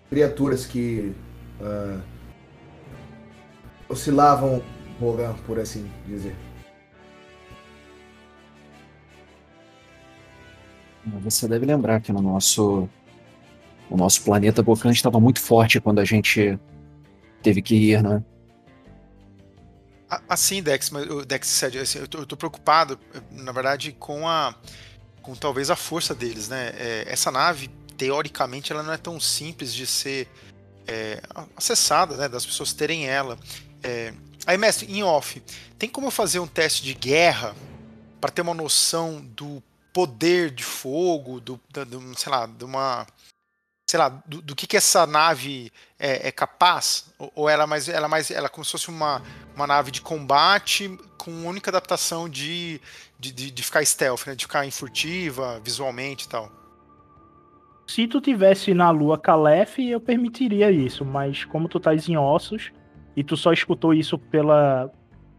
criaturas 0.08 0.66
que. 0.66 1.14
Uh, 1.60 2.00
oscilavam 3.88 4.62
Rogan, 5.00 5.34
por 5.46 5.58
assim 5.58 5.90
dizer. 6.06 6.34
Você 11.22 11.46
deve 11.46 11.66
lembrar 11.66 12.00
que 12.00 12.12
no 12.12 12.22
nosso 12.22 12.88
o 13.90 13.96
nosso 13.96 14.22
planeta 14.22 14.62
Bocan 14.62 14.90
estava 14.90 15.20
muito 15.20 15.40
forte 15.40 15.80
quando 15.80 15.98
a 15.98 16.04
gente 16.04 16.58
teve 17.42 17.60
que 17.60 17.74
ir, 17.74 18.02
né? 18.02 18.22
Assim, 20.28 20.62
Dex, 20.62 20.90
mas 20.90 21.06
Dex, 21.26 21.64
assim, 21.64 21.98
eu, 21.98 22.08
tô, 22.08 22.18
eu 22.18 22.26
tô 22.26 22.36
preocupado, 22.36 22.98
na 23.30 23.52
verdade, 23.52 23.92
com 23.92 24.26
a 24.28 24.54
com 25.24 25.34
talvez 25.34 25.70
a 25.70 25.76
força 25.76 26.14
deles, 26.14 26.48
né? 26.48 26.72
É, 26.76 27.04
essa 27.08 27.30
nave, 27.30 27.68
teoricamente, 27.96 28.70
ela 28.70 28.82
não 28.82 28.92
é 28.92 28.98
tão 28.98 29.18
simples 29.18 29.74
de 29.74 29.86
ser 29.86 30.28
é, 30.86 31.20
acessada, 31.56 32.14
né? 32.16 32.28
Das 32.28 32.44
pessoas 32.44 32.72
terem 32.72 33.08
ela. 33.08 33.38
É... 33.82 34.12
Aí, 34.46 34.58
mestre, 34.58 34.86
em 34.92 35.02
off, 35.02 35.42
tem 35.78 35.88
como 35.88 36.08
eu 36.08 36.10
fazer 36.10 36.38
um 36.38 36.46
teste 36.46 36.82
de 36.82 36.92
guerra 36.92 37.56
para 38.20 38.30
ter 38.30 38.42
uma 38.42 38.52
noção 38.52 39.20
do 39.20 39.62
poder 39.94 40.50
de 40.50 40.62
fogo, 40.62 41.40
do, 41.40 41.58
do, 41.70 42.18
sei 42.18 42.30
lá, 42.30 42.46
de 42.46 42.64
uma. 42.64 43.06
Sei 43.88 43.98
lá, 43.98 44.08
do, 44.26 44.42
do 44.42 44.54
que, 44.54 44.66
que 44.66 44.76
essa 44.76 45.06
nave 45.06 45.72
é, 45.98 46.28
é 46.28 46.32
capaz? 46.32 47.06
Ou, 47.18 47.32
ou, 47.34 47.48
ela 47.48 47.64
é 47.64 47.66
mais. 47.66 47.88
Ela 47.88 48.06
é 48.06 48.08
mais. 48.08 48.30
Ela 48.30 48.46
é 48.46 48.50
como 48.50 48.64
se 48.64 48.72
fosse 48.72 48.88
uma, 48.88 49.22
uma 49.54 49.66
nave 49.66 49.90
de 49.90 50.02
combate 50.02 50.98
com 51.24 51.46
única 51.46 51.70
adaptação 51.70 52.28
de, 52.28 52.80
de, 53.18 53.32
de, 53.32 53.50
de 53.50 53.62
ficar 53.62 53.84
stealth, 53.84 54.26
né? 54.26 54.34
De 54.34 54.44
ficar 54.44 54.66
infurtiva, 54.66 55.60
visualmente 55.64 56.26
e 56.26 56.28
tal. 56.28 56.50
Se 57.86 58.06
tu 58.06 58.20
tivesse 58.20 58.72
na 58.72 58.90
lua 58.90 59.18
Calef, 59.18 59.78
eu 59.78 60.00
permitiria 60.00 60.70
isso, 60.70 61.04
mas 61.04 61.44
como 61.44 61.68
tu 61.68 61.78
estás 61.78 62.08
em 62.08 62.16
ossos 62.16 62.72
e 63.16 63.22
tu 63.22 63.36
só 63.36 63.52
escutou 63.52 63.92
isso 63.92 64.18
pela, 64.18 64.90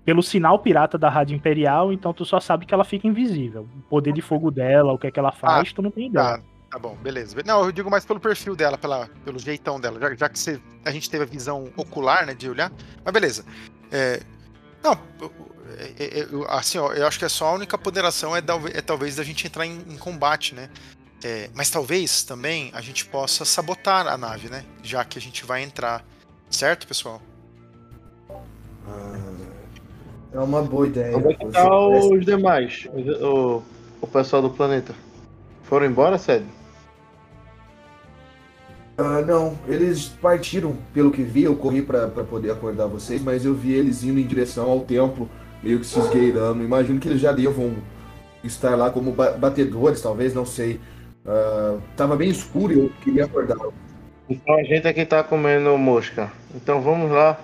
pelo 0.05 0.21
sinal 0.21 0.59
pirata 0.59 0.97
da 0.97 1.09
Rádio 1.09 1.36
Imperial, 1.36 1.91
então 1.91 2.13
tu 2.13 2.23
só 2.23 2.39
sabe 2.39 2.65
que 2.65 2.73
ela 2.73 2.83
fica 2.83 3.07
invisível. 3.07 3.67
O 3.77 3.81
poder 3.89 4.13
de 4.13 4.21
fogo 4.21 4.51
dela, 4.51 4.93
o 4.93 4.97
que 4.97 5.07
é 5.07 5.11
que 5.11 5.19
ela 5.19 5.31
faz, 5.31 5.69
ah, 5.71 5.75
tu 5.75 5.81
não 5.81 5.89
tem 5.89 6.07
ideia. 6.07 6.38
Tá, 6.38 6.43
tá 6.71 6.79
bom, 6.79 6.95
beleza. 6.95 7.36
Não, 7.43 7.65
eu 7.65 7.71
digo 7.71 7.89
mais 7.89 8.05
pelo 8.05 8.19
perfil 8.19 8.55
dela, 8.55 8.77
pela, 8.77 9.09
pelo 9.25 9.39
jeitão 9.39 9.79
dela, 9.79 9.99
já, 9.99 10.15
já 10.15 10.29
que 10.29 10.38
você, 10.38 10.61
a 10.86 10.91
gente 10.91 11.09
teve 11.09 11.23
a 11.23 11.27
visão 11.27 11.71
ocular, 11.75 12.25
né, 12.27 12.36
de 12.36 12.47
olhar. 12.47 12.71
Mas 13.03 13.13
beleza. 13.13 13.43
É, 13.91 14.21
não, 14.83 14.95
é, 15.78 16.03
é, 16.03 16.20
é, 16.20 16.28
assim, 16.49 16.78
ó, 16.78 16.93
eu 16.93 17.07
acho 17.07 17.18
que 17.18 17.26
é 17.26 17.30
só 17.30 17.47
a 17.47 17.53
única 17.53 17.78
ponderação 17.78 18.36
é, 18.36 18.39
é 18.74 18.82
talvez 18.82 19.16
da 19.16 19.24
gente 19.24 19.47
entrar 19.47 19.66
em, 19.66 19.80
em 19.89 19.97
combate, 19.97 20.53
né? 20.53 20.70
É, 21.24 21.49
mas 21.53 21.70
talvez 21.70 22.24
também 22.24 22.70
a 22.74 22.82
gente 22.82 23.05
possa 23.05 23.45
sabotar 23.45 24.07
a 24.07 24.18
nave, 24.18 24.49
né? 24.49 24.63
Já 24.84 25.03
que 25.03 25.18
a 25.18 25.22
gente 25.22 25.45
vai 25.45 25.63
entrar. 25.63 26.05
Certo, 26.49 26.88
pessoal? 26.88 27.22
Ah, 28.88 29.34
é 30.34 30.39
uma 30.39 30.61
boa 30.61 30.88
ideia. 30.88 31.13
Como 31.13 31.32
é 31.32 31.34
que 31.34 31.45
tá 31.47 31.88
os 31.88 32.26
demais? 32.26 32.88
O, 33.22 33.63
o 34.01 34.07
pessoal 34.07 34.41
do 34.41 34.49
planeta? 34.51 34.93
Foram 35.63 35.88
embora, 35.88 36.18
sério? 36.18 36.45
Ah, 38.97 39.22
não, 39.22 39.57
eles 39.68 40.05
partiram, 40.05 40.78
pelo 40.93 41.11
que 41.11 41.22
vi, 41.22 41.43
eu 41.43 41.55
corri 41.55 41.82
para 41.82 42.07
poder 42.07 42.51
acordar 42.51 42.86
vocês, 42.86 43.22
mas 43.22 43.43
eu 43.43 43.53
vi 43.53 43.74
eles 43.74 44.03
indo 44.03 44.20
em 44.20 44.26
direção 44.26 44.70
ao 44.70 44.82
templo, 44.82 45.30
meio 45.66 45.80
que 45.80 45.86
se 45.88 45.99
esgueirando. 45.99 46.63
Imagino 46.63 46.99
que 46.99 47.07
eles 47.07 47.20
já 47.20 47.32
devam 47.32 47.76
estar 48.43 48.76
lá 48.76 48.91
como 48.91 49.11
batedores, 49.11 49.99
talvez, 49.99 50.34
não 50.34 50.45
sei. 50.45 50.80
Uh, 51.26 51.82
tava 51.97 52.16
bem 52.16 52.30
escuro 52.30 52.72
e 52.72 52.80
eu 52.80 52.91
queria 53.03 53.26
acordar. 53.26 53.57
Então 54.30 54.55
a 54.55 54.63
gente 54.63 54.88
aqui 54.88 55.03
tá 55.03 55.24
comendo 55.24 55.76
mosca. 55.76 56.32
Então 56.53 56.82
vamos 56.82 57.11
lá. 57.11 57.39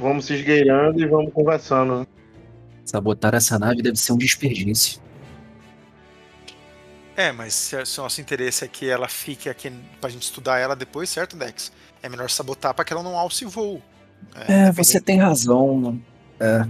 Vamos 0.00 0.24
se 0.24 0.34
esgueirando 0.34 1.00
e 1.00 1.06
vamos 1.06 1.32
conversando. 1.32 2.06
Sabotar 2.84 3.34
essa 3.34 3.56
nave 3.56 3.80
deve 3.80 3.96
ser 3.96 4.12
um 4.12 4.18
desperdício. 4.18 5.00
É, 7.16 7.30
mas 7.30 7.54
se, 7.54 7.84
se 7.86 8.00
o 8.00 8.02
nosso 8.02 8.20
interesse 8.20 8.64
é 8.64 8.68
que 8.68 8.88
ela 8.88 9.06
fique 9.06 9.48
aqui 9.48 9.70
pra 10.00 10.10
gente 10.10 10.22
estudar 10.22 10.58
ela 10.58 10.74
depois, 10.74 11.08
certo, 11.08 11.36
Dex? 11.36 11.70
É 12.02 12.08
melhor 12.08 12.30
sabotar 12.30 12.74
para 12.74 12.84
que 12.84 12.92
ela 12.92 13.02
não 13.02 13.16
alce 13.16 13.44
voo. 13.44 13.80
É, 14.48 14.68
é 14.68 14.72
você 14.72 15.00
tem 15.00 15.18
razão. 15.18 16.00
É. 16.38 16.66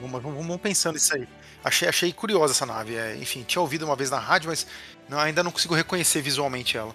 Vamos, 0.00 0.22
vamos 0.22 0.56
pensando 0.60 0.94
nisso 0.94 1.14
aí. 1.14 1.26
Achei, 1.64 1.88
achei 1.88 2.12
curiosa 2.12 2.52
essa 2.52 2.66
nave. 2.66 2.94
É, 2.94 3.16
enfim, 3.16 3.42
tinha 3.42 3.62
ouvido 3.62 3.84
uma 3.84 3.96
vez 3.96 4.10
na 4.10 4.18
rádio, 4.18 4.50
mas 4.50 4.66
não, 5.08 5.18
ainda 5.18 5.42
não 5.42 5.50
consigo 5.50 5.74
reconhecer 5.74 6.20
visualmente 6.20 6.76
ela. 6.76 6.94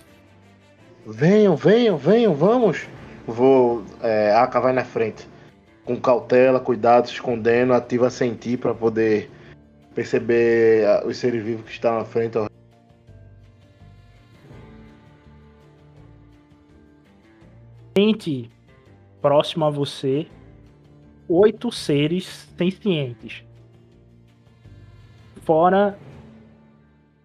Venham, 1.05 1.55
venham, 1.55 1.97
venham, 1.97 2.35
vamos. 2.35 2.87
Vou. 3.25 3.83
É, 4.01 4.33
Aka 4.35 4.59
vai 4.59 4.73
na 4.73 4.85
frente. 4.85 5.27
Com 5.83 5.99
cautela, 5.99 6.59
cuidado, 6.59 7.07
se 7.07 7.13
escondendo, 7.13 7.73
ativa 7.73 8.09
sentir 8.09 8.57
para 8.57 8.73
poder 8.73 9.31
perceber 9.95 10.85
os 11.05 11.17
seres 11.17 11.43
vivos 11.43 11.65
que 11.65 11.71
estão 11.71 11.97
na 11.97 12.05
frente. 12.05 12.37
Gente, 17.97 18.51
próximo 19.21 19.65
a 19.65 19.69
você, 19.69 20.27
oito 21.27 21.71
seres 21.71 22.25
sencientes. 22.57 23.43
Fora 25.43 25.97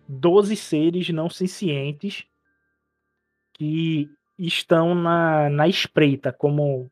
12 0.09 0.57
seres 0.57 1.09
não 1.11 1.29
sencientes 1.29 2.27
que 3.55 4.09
estão 4.39 4.95
na, 4.95 5.49
na 5.49 5.69
espreita, 5.69 6.33
como 6.33 6.91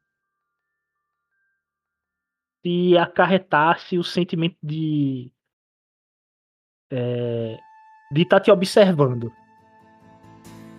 se 2.64 2.96
acarretasse 2.96 3.98
o 3.98 4.04
sentimento 4.04 4.56
de 4.62 5.32
é, 6.90 7.58
de 8.12 8.22
estar 8.22 8.38
tá 8.38 8.44
te 8.44 8.50
observando. 8.50 9.32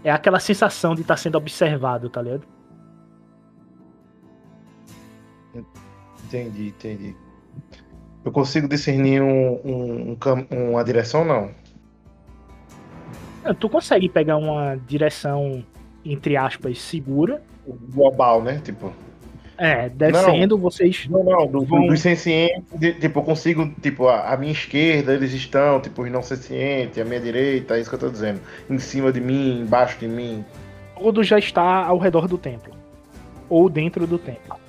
É 0.04 0.12
aquela 0.12 0.40
sensação 0.40 0.94
de 0.94 1.02
estar 1.02 1.16
tá 1.16 1.18
sendo 1.18 1.38
observado, 1.38 2.10
tá 2.10 2.22
ligado? 2.22 2.53
Entendi, 6.34 6.70
entendi. 6.70 7.16
Eu 8.26 8.32
consigo 8.32 8.68
discernir 8.68 9.22
um, 9.22 9.54
um, 9.64 10.18
um, 10.52 10.72
uma 10.72 10.84
direção, 10.84 11.24
não? 11.24 11.52
Tu 13.60 13.70
consegue 13.70 14.10
pegar 14.10 14.38
uma 14.38 14.76
direção, 14.88 15.64
entre 16.04 16.36
aspas, 16.36 16.82
segura. 16.82 17.44
Global, 17.94 18.42
né? 18.42 18.60
Tipo. 18.64 18.92
É, 19.58 19.90
descendo, 19.90 20.56
não, 20.56 20.62
vocês. 20.64 21.08
Não, 21.08 21.24
não, 21.24 21.46
do, 21.46 21.64
vão... 21.66 21.86
dos 21.86 22.00
sencientes, 22.00 22.64
tipo, 23.00 23.20
eu 23.20 23.24
consigo, 23.24 23.72
tipo, 23.82 24.08
a, 24.08 24.34
a, 24.34 24.38
minha 24.38 24.52
esquerda 24.52 25.14
eles 25.14 25.32
estão, 25.34 25.80
tipo, 25.80 26.02
os 26.02 26.12
não 26.12 26.24
sencientes, 26.24 26.98
a 26.98 27.06
minha 27.06 27.20
direita, 27.20 27.78
é 27.78 27.82
isso 27.82 27.90
que 27.90 27.96
eu 27.96 28.00
tô 28.00 28.10
dizendo. 28.10 28.42
Em 28.68 28.80
cima 28.80 29.12
de 29.12 29.22
mim, 29.22 29.62
embaixo 29.62 30.00
de 30.00 30.08
mim. 30.08 30.44
Tudo 30.98 31.24
já 31.24 31.38
está 31.38 31.86
ao 31.86 32.00
redor 32.00 32.28
do 32.28 32.38
templo. 32.38 32.74
Ou 33.48 33.70
dentro 33.70 34.08
do 34.08 34.18
templo. 34.18 34.63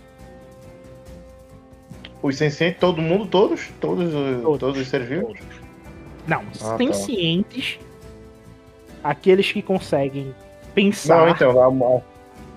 Os 2.25 2.39
sencientes, 2.39 2.81
todo 2.81 3.03
mundo, 3.03 3.27
todos? 3.27 3.68
Todos, 3.79 4.11
todos, 4.11 4.59
todos 4.59 4.81
os 4.81 4.89
seres 4.89 5.07
vivos? 5.07 5.39
Não, 6.27 6.43
ah, 6.62 6.79
sencientes. 6.79 7.79
Tá. 9.03 9.11
Aqueles 9.11 9.53
que 9.53 9.61
conseguem 9.61 10.35
pensar. 10.75 11.18
Não, 11.18 11.29
então, 11.29 12.03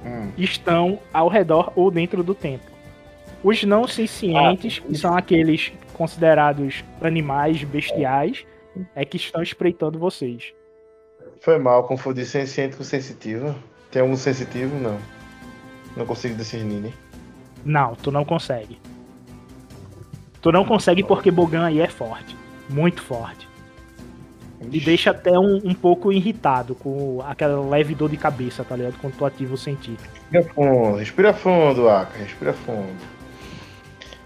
hum. 0.06 0.32
estão 0.38 0.98
ao 1.12 1.28
redor 1.28 1.74
ou 1.76 1.92
dentro 1.92 2.24
do 2.24 2.34
templo. 2.34 2.72
Os 3.44 3.62
não 3.66 3.86
sencientes, 3.86 4.82
ah, 4.82 4.88
que 4.88 4.98
são 4.98 5.18
aqueles 5.18 5.74
considerados 5.94 6.86
animais 7.02 7.62
bestiais, 7.66 8.46
é 8.96 9.04
que 9.04 9.18
estão 9.18 9.44
espreitando 9.44 10.00
vocês. 10.00 10.54
Foi 11.42 11.58
mal, 11.58 11.84
confundi 11.84 12.26
senciente 12.26 12.78
com 12.78 12.86
sensitivo. 12.86 13.54
Tem 13.92 14.02
algum 14.02 14.16
sensitivo? 14.16 14.74
Não. 14.80 14.98
Não 15.98 16.06
consigo 16.06 16.36
discernir, 16.36 16.80
né? 16.80 16.94
Não, 17.66 17.96
tu 17.96 18.14
não 18.14 18.24
consegue. 18.24 18.80
Tu 20.48 20.52
não 20.54 20.64
consegue 20.64 21.04
porque 21.04 21.30
Bogan 21.30 21.66
aí 21.66 21.82
é 21.82 21.90
forte. 21.90 22.34
Muito 22.70 23.02
forte. 23.02 23.46
E 24.72 24.80
deixa 24.80 25.12
até 25.12 25.38
um, 25.38 25.60
um 25.62 25.74
pouco 25.74 26.10
irritado 26.10 26.74
com 26.74 27.22
aquela 27.28 27.60
leve 27.68 27.94
dor 27.94 28.10
de 28.10 28.16
cabeça, 28.16 28.64
tá 28.64 28.78
ligado? 28.78 28.96
Quando 29.02 29.18
tu 29.18 29.26
ativa 29.26 29.54
o 29.54 29.58
sentido. 29.58 30.00
Respira 30.32 30.54
fundo, 30.54 30.96
respira 30.96 31.34
fundo, 31.34 31.90
Aka, 31.90 32.18
respira 32.20 32.54
fundo. 32.54 32.96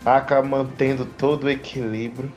Aka 0.05 0.43
mantendo 0.43 1.05
todo 1.05 1.45
o 1.45 1.49
equilíbrio. 1.49 2.31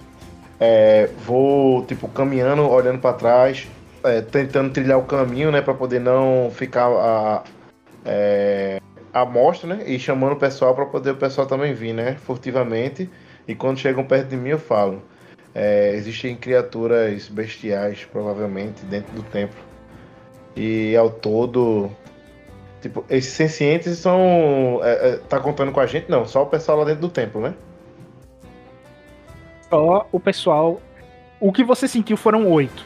É, 0.59 1.11
vou, 1.27 1.85
tipo, 1.85 2.09
caminhando, 2.09 2.67
olhando 2.67 3.01
para 3.01 3.13
trás, 3.13 3.69
é, 4.03 4.23
tentando 4.23 4.73
trilhar 4.73 4.99
o 4.99 5.03
caminho, 5.03 5.53
né, 5.53 5.61
para 5.61 5.75
poder 5.75 6.01
não 6.01 6.51
ficar 6.51 6.87
a, 6.87 7.43
é, 8.03 8.81
a 9.13 9.27
mostra, 9.27 9.77
né, 9.77 9.85
e 9.87 9.99
chamando 9.99 10.33
o 10.33 10.37
pessoal 10.37 10.75
para 10.75 10.87
poder 10.87 11.11
o 11.11 11.17
pessoal 11.17 11.47
também 11.47 11.75
vir, 11.75 11.93
né, 11.93 12.17
furtivamente. 12.25 13.11
E 13.47 13.55
quando 13.55 13.79
chegam 13.79 14.05
perto 14.05 14.29
de 14.29 14.37
mim, 14.37 14.51
eu 14.51 14.59
falo: 14.59 15.03
é, 15.55 15.93
existem 15.95 16.35
criaturas 16.35 17.29
bestiais, 17.29 18.05
provavelmente, 18.05 18.85
dentro 18.87 19.15
do 19.15 19.23
templo. 19.23 19.63
E 20.57 20.97
ao 20.97 21.11
todo. 21.11 21.91
Tipo, 22.83 23.05
esses 23.09 23.33
sencientes 23.33 23.99
são. 23.99 24.81
É, 24.83 25.11
é, 25.11 25.17
tá 25.29 25.39
contando 25.39 25.73
com 25.73 25.81
a 25.81 25.87
gente? 25.87 26.11
Não, 26.11 26.27
só 26.27 26.43
o 26.43 26.47
pessoal 26.47 26.79
lá 26.79 26.85
dentro 26.85 27.03
do 27.03 27.09
templo, 27.09 27.41
né? 27.41 27.55
Só 29.71 30.07
o 30.11 30.19
pessoal. 30.19 30.81
O 31.41 31.53
que 31.53 31.63
você 31.63 31.87
sentiu 31.87 32.17
foram 32.17 32.49
oito. 32.51 32.85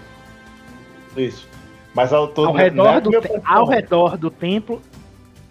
Isso. 1.16 1.48
Mas 1.94 2.12
ao 2.12 2.28
todo. 2.28 2.48
Ao 2.48 2.54
redor, 2.54 3.00
do, 3.00 3.10
te... 3.10 3.28
ao 3.44 3.66
redor 3.66 4.16
do 4.16 4.30
templo 4.30 4.80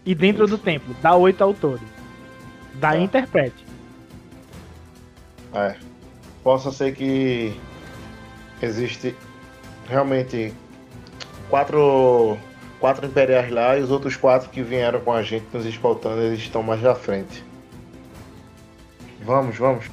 e 0.05 0.14
dentro 0.14 0.45
Isso. 0.45 0.55
do 0.55 0.62
templo. 0.62 0.95
Dá 1.01 1.16
oito 1.16 1.43
ao 1.43 1.53
todo. 1.53 1.82
Dá 2.76 2.91
tá. 2.91 2.97
interprete. 2.97 3.66
É 5.58 5.97
possa 6.47 6.72
ser 6.72 6.95
que 6.95 7.53
existe 8.62 9.14
realmente 9.89 10.53
quatro 11.49 12.38
quatro 12.80 13.05
imperiais 13.05 13.51
lá 13.51 13.78
e 13.78 13.82
os 13.82 13.91
outros 13.91 14.16
quatro 14.16 14.49
que 14.49 14.64
vieram 14.64 15.01
com 15.01 15.12
a 15.12 15.22
gente 15.22 15.45
nos 15.51 15.66
escoltando, 15.66 16.22
eles 16.22 16.39
estão 16.39 16.64
mais 16.64 16.86
à 16.86 16.95
frente. 16.95 17.43
Vamos, 19.26 19.58
vamos. 19.58 19.91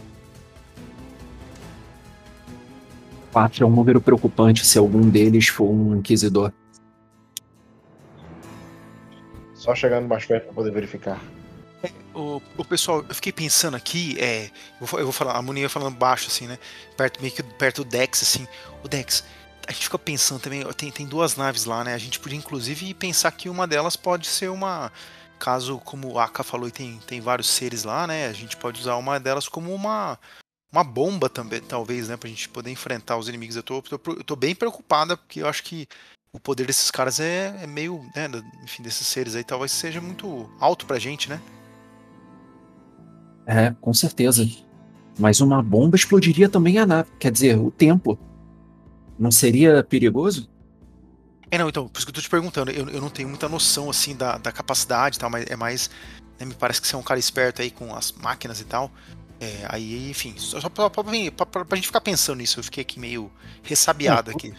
Quatro 3.32 3.64
é 3.64 3.66
um 3.66 3.70
número 3.70 4.00
preocupante 4.00 4.64
se 4.64 4.78
algum 4.78 5.10
deles 5.10 5.48
for 5.48 5.68
um 5.68 5.96
inquisidor. 5.96 6.52
Só 9.54 9.74
chegando 9.74 10.06
mais 10.06 10.24
perto 10.24 10.44
para 10.44 10.54
poder 10.54 10.70
verificar. 10.70 11.20
O, 12.14 12.40
o 12.56 12.64
pessoal, 12.64 13.04
eu 13.08 13.14
fiquei 13.14 13.32
pensando 13.32 13.76
aqui, 13.76 14.16
é, 14.20 14.50
eu 14.80 14.86
vou, 14.86 15.00
eu 15.00 15.06
vou 15.06 15.12
falar, 15.12 15.36
a 15.36 15.42
Moninha 15.42 15.68
falando 15.68 15.96
baixo, 15.96 16.28
assim, 16.28 16.46
né? 16.46 16.58
Perto, 16.96 17.20
meio 17.20 17.34
que 17.34 17.42
perto 17.42 17.82
do 17.82 17.90
Dex, 17.90 18.22
assim. 18.22 18.46
O 18.84 18.88
Dex, 18.88 19.24
a 19.66 19.72
gente 19.72 19.84
fica 19.84 19.98
pensando 19.98 20.40
também, 20.40 20.64
tem, 20.74 20.92
tem 20.92 21.06
duas 21.06 21.34
naves 21.34 21.64
lá, 21.64 21.82
né? 21.82 21.92
A 21.92 21.98
gente 21.98 22.20
podia 22.20 22.38
inclusive 22.38 22.94
pensar 22.94 23.32
que 23.32 23.48
uma 23.48 23.66
delas 23.66 23.96
pode 23.96 24.26
ser 24.26 24.48
uma. 24.48 24.92
Caso, 25.38 25.78
como 25.80 26.12
o 26.12 26.18
Aka 26.18 26.44
falou, 26.44 26.70
tem, 26.70 26.98
tem 27.06 27.20
vários 27.20 27.48
seres 27.48 27.82
lá, 27.82 28.06
né? 28.06 28.28
A 28.28 28.32
gente 28.32 28.56
pode 28.56 28.80
usar 28.80 28.94
uma 28.96 29.18
delas 29.18 29.48
como 29.48 29.74
uma, 29.74 30.18
uma 30.72 30.84
bomba 30.84 31.28
também, 31.28 31.60
talvez, 31.60 32.08
né? 32.08 32.16
Pra 32.16 32.28
gente 32.28 32.48
poder 32.48 32.70
enfrentar 32.70 33.16
os 33.16 33.28
inimigos. 33.28 33.56
Eu 33.56 33.62
tô, 33.62 33.82
tô, 33.82 33.98
tô 33.98 34.36
bem 34.36 34.54
preocupada, 34.54 35.16
porque 35.16 35.42
eu 35.42 35.48
acho 35.48 35.64
que 35.64 35.88
o 36.32 36.38
poder 36.38 36.66
desses 36.66 36.90
caras 36.90 37.18
é, 37.18 37.54
é 37.62 37.66
meio, 37.66 38.08
né? 38.14 38.28
Enfim, 38.62 38.82
desses 38.82 39.06
seres 39.06 39.34
aí 39.34 39.42
talvez 39.44 39.72
seja 39.72 40.00
muito 40.00 40.48
alto 40.60 40.86
pra 40.86 40.98
gente, 40.98 41.28
né? 41.28 41.40
É, 43.46 43.74
com 43.80 43.92
certeza. 43.92 44.48
Mas 45.18 45.40
uma 45.40 45.62
bomba 45.62 45.96
explodiria 45.96 46.48
também 46.48 46.78
a 46.78 46.86
nave, 46.86 47.10
quer 47.18 47.30
dizer, 47.30 47.58
o 47.58 47.70
tempo. 47.70 48.18
Não 49.18 49.30
seria 49.30 49.82
perigoso? 49.84 50.48
É, 51.50 51.58
não, 51.58 51.68
então, 51.68 51.86
por 51.86 51.98
isso 51.98 52.06
que 52.06 52.10
eu 52.10 52.14
tô 52.14 52.20
te 52.20 52.28
perguntando. 52.28 52.70
Eu, 52.70 52.88
eu 52.88 53.00
não 53.00 53.10
tenho 53.10 53.28
muita 53.28 53.48
noção, 53.48 53.88
assim, 53.88 54.16
da, 54.16 54.38
da 54.38 54.50
capacidade 54.50 55.16
e 55.16 55.20
tal, 55.20 55.30
mas 55.30 55.46
é 55.48 55.54
mais. 55.54 55.88
Né, 56.38 56.46
me 56.46 56.54
parece 56.54 56.80
que 56.80 56.88
você 56.88 56.96
é 56.96 56.98
um 56.98 57.02
cara 57.02 57.20
esperto 57.20 57.62
aí 57.62 57.70
com 57.70 57.94
as 57.94 58.10
máquinas 58.12 58.60
e 58.60 58.64
tal. 58.64 58.90
É, 59.40 59.66
aí, 59.68 60.10
enfim, 60.10 60.34
só, 60.36 60.60
só 60.60 60.68
pra, 60.68 60.88
pra, 60.88 61.04
pra, 61.04 61.64
pra, 61.64 61.76
gente 61.76 61.86
ficar 61.86 62.00
pensando 62.00 62.38
nisso, 62.38 62.58
eu 62.58 62.64
fiquei 62.64 62.82
aqui 62.82 62.98
meio 62.98 63.30
ressabiado 63.62 64.30
aqui. 64.30 64.54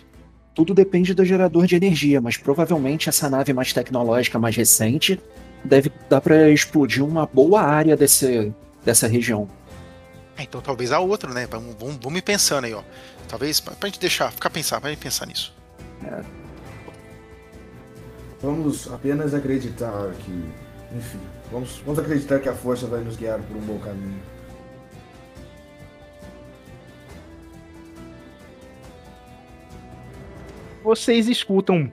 tudo 0.53 0.73
depende 0.73 1.13
do 1.13 1.25
gerador 1.25 1.65
de 1.65 1.75
energia, 1.75 2.21
mas 2.21 2.37
provavelmente 2.37 3.09
essa 3.09 3.29
nave 3.29 3.51
mais 3.51 3.73
tecnológica, 3.73 4.37
mais 4.37 4.55
recente, 4.55 5.19
deve 5.63 5.91
dar 6.09 6.21
para 6.21 6.49
explodir 6.51 7.03
uma 7.03 7.25
boa 7.25 7.61
área 7.61 7.97
desse, 7.97 8.53
dessa 8.85 9.07
região. 9.07 9.49
É, 10.37 10.43
então 10.43 10.61
talvez 10.61 10.91
a 10.91 10.99
outra, 10.99 11.33
né? 11.33 11.47
Vamos, 11.47 11.75
vamos, 11.75 11.97
vamos 12.01 12.19
ir 12.19 12.21
pensando 12.21 12.65
aí, 12.65 12.73
ó. 12.73 12.83
Talvez 13.27 13.59
pra, 13.59 13.73
pra 13.73 13.89
gente 13.89 13.99
deixar, 13.99 14.31
ficar 14.31 14.49
pensar, 14.49 14.79
pra 14.79 14.91
gente 14.91 14.99
pensar 14.99 15.25
nisso. 15.25 15.53
É. 16.03 16.21
Vamos 18.41 18.91
apenas 18.91 19.33
acreditar 19.33 20.11
que. 20.19 20.45
Enfim, 20.95 21.19
vamos, 21.51 21.77
vamos 21.79 21.99
acreditar 21.99 22.39
que 22.39 22.47
a 22.47 22.53
força 22.53 22.85
vai 22.85 23.01
nos 23.01 23.17
guiar 23.17 23.39
por 23.39 23.57
um 23.57 23.61
bom 23.61 23.79
caminho. 23.79 24.19
Vocês 30.83 31.27
escutam. 31.27 31.91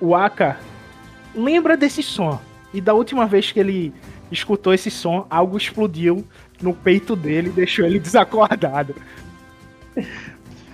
O 0.00 0.14
Aka 0.14 0.58
lembra 1.34 1.76
desse 1.76 2.02
som. 2.02 2.40
E 2.72 2.80
da 2.80 2.92
última 2.92 3.26
vez 3.26 3.52
que 3.52 3.60
ele 3.60 3.92
escutou 4.30 4.74
esse 4.74 4.90
som, 4.90 5.26
algo 5.30 5.56
explodiu 5.56 6.26
no 6.60 6.74
peito 6.74 7.14
dele 7.14 7.48
e 7.48 7.52
deixou 7.52 7.84
ele 7.84 7.98
desacordado. 8.00 8.94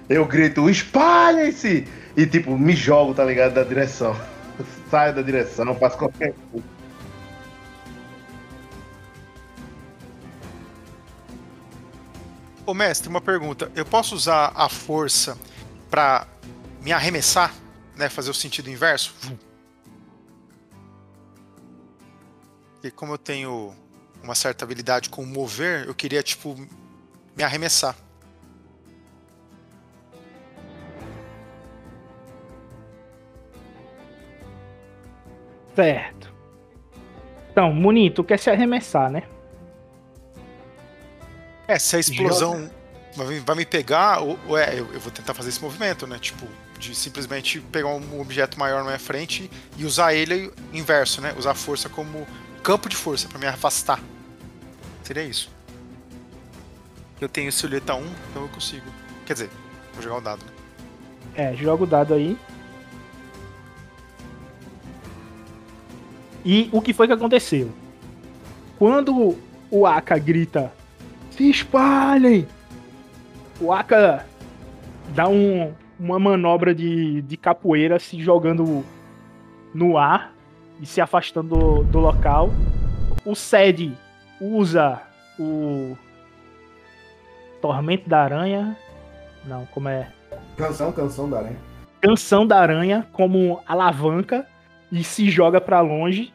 Eu 0.08 0.24
grito, 0.24 0.68
espalhem-se! 0.68 1.86
E 2.16 2.26
tipo, 2.26 2.56
me 2.58 2.74
jogo, 2.74 3.14
tá 3.14 3.24
ligado? 3.24 3.54
Da 3.54 3.62
direção. 3.62 4.16
Saio 4.90 5.14
da 5.14 5.22
direção, 5.22 5.74
faço 5.76 5.98
qualquer 5.98 6.34
coisa. 6.50 6.66
Ô 12.66 12.74
mestre, 12.74 13.08
uma 13.08 13.20
pergunta. 13.20 13.70
Eu 13.74 13.84
posso 13.84 14.14
usar 14.14 14.52
a 14.54 14.68
força 14.68 15.36
pra 15.90 16.26
me 16.80 16.92
arremessar? 16.92 17.52
Né? 17.96 18.08
Fazer 18.08 18.30
o 18.30 18.34
sentido 18.34 18.70
inverso? 18.70 19.14
Porque 22.80 22.90
como 22.90 23.12
eu 23.12 23.18
tenho 23.18 23.74
uma 24.22 24.34
certa 24.34 24.64
habilidade 24.64 25.10
com 25.10 25.24
mover, 25.26 25.86
eu 25.86 25.94
queria, 25.94 26.22
tipo, 26.22 26.56
me 27.36 27.42
arremessar. 27.42 27.94
Certo. 35.76 36.32
Então, 37.52 37.70
Muni, 37.70 38.10
tu 38.10 38.24
quer 38.24 38.38
se 38.38 38.48
arremessar, 38.48 39.10
né? 39.10 39.24
É, 41.68 41.78
se 41.78 41.96
a 41.96 41.98
explosão 41.98 42.70
vai, 43.14 43.40
vai 43.40 43.56
me 43.56 43.66
pegar, 43.66 44.20
ou, 44.20 44.38
ou 44.48 44.56
é, 44.56 44.72
eu, 44.72 44.90
eu 44.94 45.00
vou 45.00 45.12
tentar 45.12 45.34
fazer 45.34 45.50
esse 45.50 45.60
movimento, 45.60 46.06
né? 46.06 46.18
Tipo, 46.18 46.46
de 46.78 46.94
simplesmente 46.94 47.60
pegar 47.60 47.88
um 47.88 48.20
objeto 48.20 48.58
maior 48.58 48.78
na 48.78 48.86
minha 48.86 48.98
frente 48.98 49.50
e 49.76 49.84
usar 49.84 50.14
ele 50.14 50.50
inverso, 50.72 51.20
né? 51.20 51.34
Usar 51.36 51.50
a 51.50 51.54
força 51.54 51.90
como 51.90 52.26
campo 52.60 52.88
de 52.88 52.96
força 52.96 53.28
pra 53.28 53.38
me 53.38 53.46
afastar. 53.46 54.00
Seria 55.02 55.24
isso. 55.24 55.50
Eu 57.20 57.28
tenho 57.28 57.50
silhueta 57.50 57.94
1, 57.94 58.06
então 58.30 58.42
eu 58.42 58.48
consigo. 58.48 58.86
Quer 59.26 59.34
dizer, 59.34 59.50
vou 59.92 60.02
jogar 60.02 60.16
o 60.16 60.20
dado, 60.20 60.44
né? 60.44 60.52
É, 61.34 61.54
joga 61.54 61.84
o 61.84 61.86
dado 61.86 62.14
aí. 62.14 62.36
E 66.44 66.68
o 66.72 66.80
que 66.80 66.92
foi 66.92 67.06
que 67.06 67.12
aconteceu? 67.12 67.70
Quando 68.78 69.36
o 69.70 69.86
Aka 69.86 70.18
grita: 70.18 70.72
Se 71.30 71.50
espalhem! 71.50 72.48
O 73.60 73.72
Aka 73.72 74.26
dá 75.14 75.28
um, 75.28 75.74
uma 75.98 76.18
manobra 76.18 76.74
de, 76.74 77.20
de 77.22 77.36
capoeira 77.36 77.98
se 77.98 78.22
jogando 78.22 78.84
no 79.74 79.98
ar 79.98 80.34
e 80.80 80.86
se 80.86 81.00
afastando 81.00 81.56
do, 81.56 81.84
do 81.84 81.98
local. 81.98 82.50
O 83.24 83.34
Sed 83.34 83.96
usa 84.40 85.02
o 85.38 85.96
Tormento 87.60 88.08
da 88.08 88.22
Aranha. 88.22 88.76
Não, 89.44 89.66
como 89.66 89.88
é? 89.88 90.12
Canção, 90.56 90.92
canção 90.92 91.28
da 91.28 91.38
aranha. 91.38 91.58
Canção 92.00 92.46
da 92.46 92.58
Aranha 92.58 93.06
como 93.12 93.60
alavanca 93.66 94.46
e 94.90 95.04
se 95.04 95.30
joga 95.30 95.60
para 95.60 95.80
longe. 95.80 96.32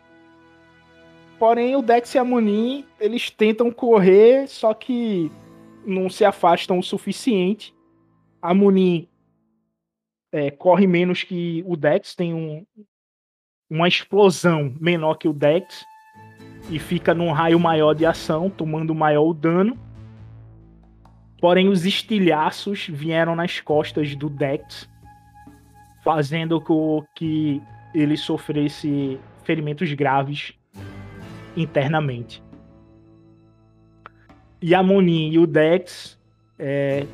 Porém, 1.40 1.76
o 1.76 1.82
Dex 1.82 2.14
e 2.14 2.18
a 2.18 2.24
Munin, 2.24 2.86
eles 3.00 3.30
tentam 3.30 3.72
correr, 3.72 4.48
só 4.48 4.74
que 4.74 5.32
não 5.86 6.10
se 6.10 6.24
afastam 6.24 6.80
o 6.80 6.84
suficiente. 6.84 7.76
A 8.42 8.54
Munin 8.54 9.08
é, 10.32 10.52
corre 10.52 10.88
menos 10.88 11.24
que 11.24 11.64
o 11.68 11.76
Dex, 11.76 12.16
tem 12.16 12.34
um, 12.34 12.66
uma 13.70 13.88
explosão 13.88 14.74
menor 14.80 15.16
que 15.16 15.28
o 15.28 15.34
Dex 15.34 15.86
e 16.70 16.80
fica 16.80 17.14
num 17.14 17.32
raio 17.32 17.60
maior 17.60 17.94
de 17.94 18.06
ação, 18.06 18.50
tomando 18.50 18.96
maior 18.96 19.34
dano. 19.34 19.78
Porém, 21.40 21.68
os 21.68 21.86
estilhaços 21.86 22.88
vieram 22.88 23.36
nas 23.36 23.60
costas 23.60 24.16
do 24.16 24.30
Dex, 24.30 24.90
fazendo 26.04 26.60
com 26.60 27.06
que 27.16 27.62
ele 27.94 28.18
sofresse 28.18 29.20
ferimentos 29.44 29.94
graves 29.94 30.54
internamente. 31.56 32.44
E 34.62 34.74
a 34.74 34.82
Monin 34.82 35.32
e 35.32 35.38
o 35.38 35.46
Dex, 35.46 36.20
é, 36.58 37.06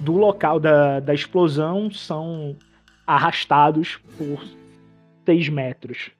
do 0.00 0.16
local 0.16 0.60
da, 0.60 1.00
da 1.00 1.12
explosão, 1.12 1.90
são 1.90 2.56
arrastados 3.06 3.98
por 4.16 4.40
6 5.24 5.48
metros. 5.48 6.10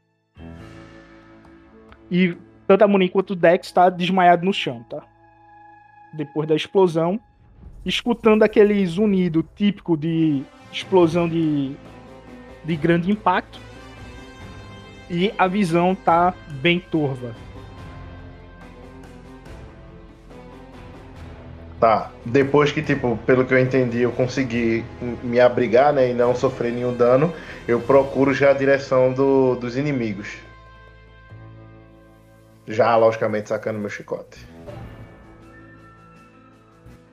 E 2.11 2.37
tanto 2.67 2.83
a 2.83 2.89
Monin 2.89 3.09
quanto 3.09 3.31
o 3.31 3.37
Dex 3.37 3.67
está 3.67 3.91
desmaiado 3.91 4.45
no 4.45 4.53
chão, 4.53 4.83
tá? 4.89 5.03
Depois 6.13 6.49
da 6.49 6.55
explosão, 6.55 7.21
escutando 7.85 8.43
aquele 8.43 8.85
zunido 8.87 9.47
típico 9.55 9.97
de 9.97 10.43
explosão 10.73 11.29
de, 11.29 11.75
de 12.65 12.77
grande 12.77 13.11
impacto. 13.11 13.59
E 15.11 15.33
a 15.37 15.47
visão 15.47 15.95
tá 15.95 16.35
bem 16.63 16.81
turva. 16.81 17.35
Tá. 21.81 22.11
Depois 22.25 22.71
que, 22.73 22.81
tipo, 22.83 23.17
pelo 23.27 23.45
que 23.45 23.53
eu 23.53 23.59
entendi, 23.59 24.01
eu 24.01 24.13
consegui 24.13 24.85
me 25.23 25.41
abrigar, 25.41 25.93
né? 25.93 26.11
E 26.11 26.15
não 26.15 26.35
sofrer 26.35 26.73
nenhum 26.73 26.95
dano, 26.97 27.33
eu 27.67 27.81
procuro 27.81 28.33
já 28.33 28.51
a 28.51 28.55
direção 28.55 29.13
do, 29.13 29.57
dos 29.57 29.77
inimigos. 29.77 30.39
Já, 32.67 32.97
logicamente, 32.97 33.49
sacando 33.51 33.79
meu 33.79 33.91
chicote. 33.91 34.47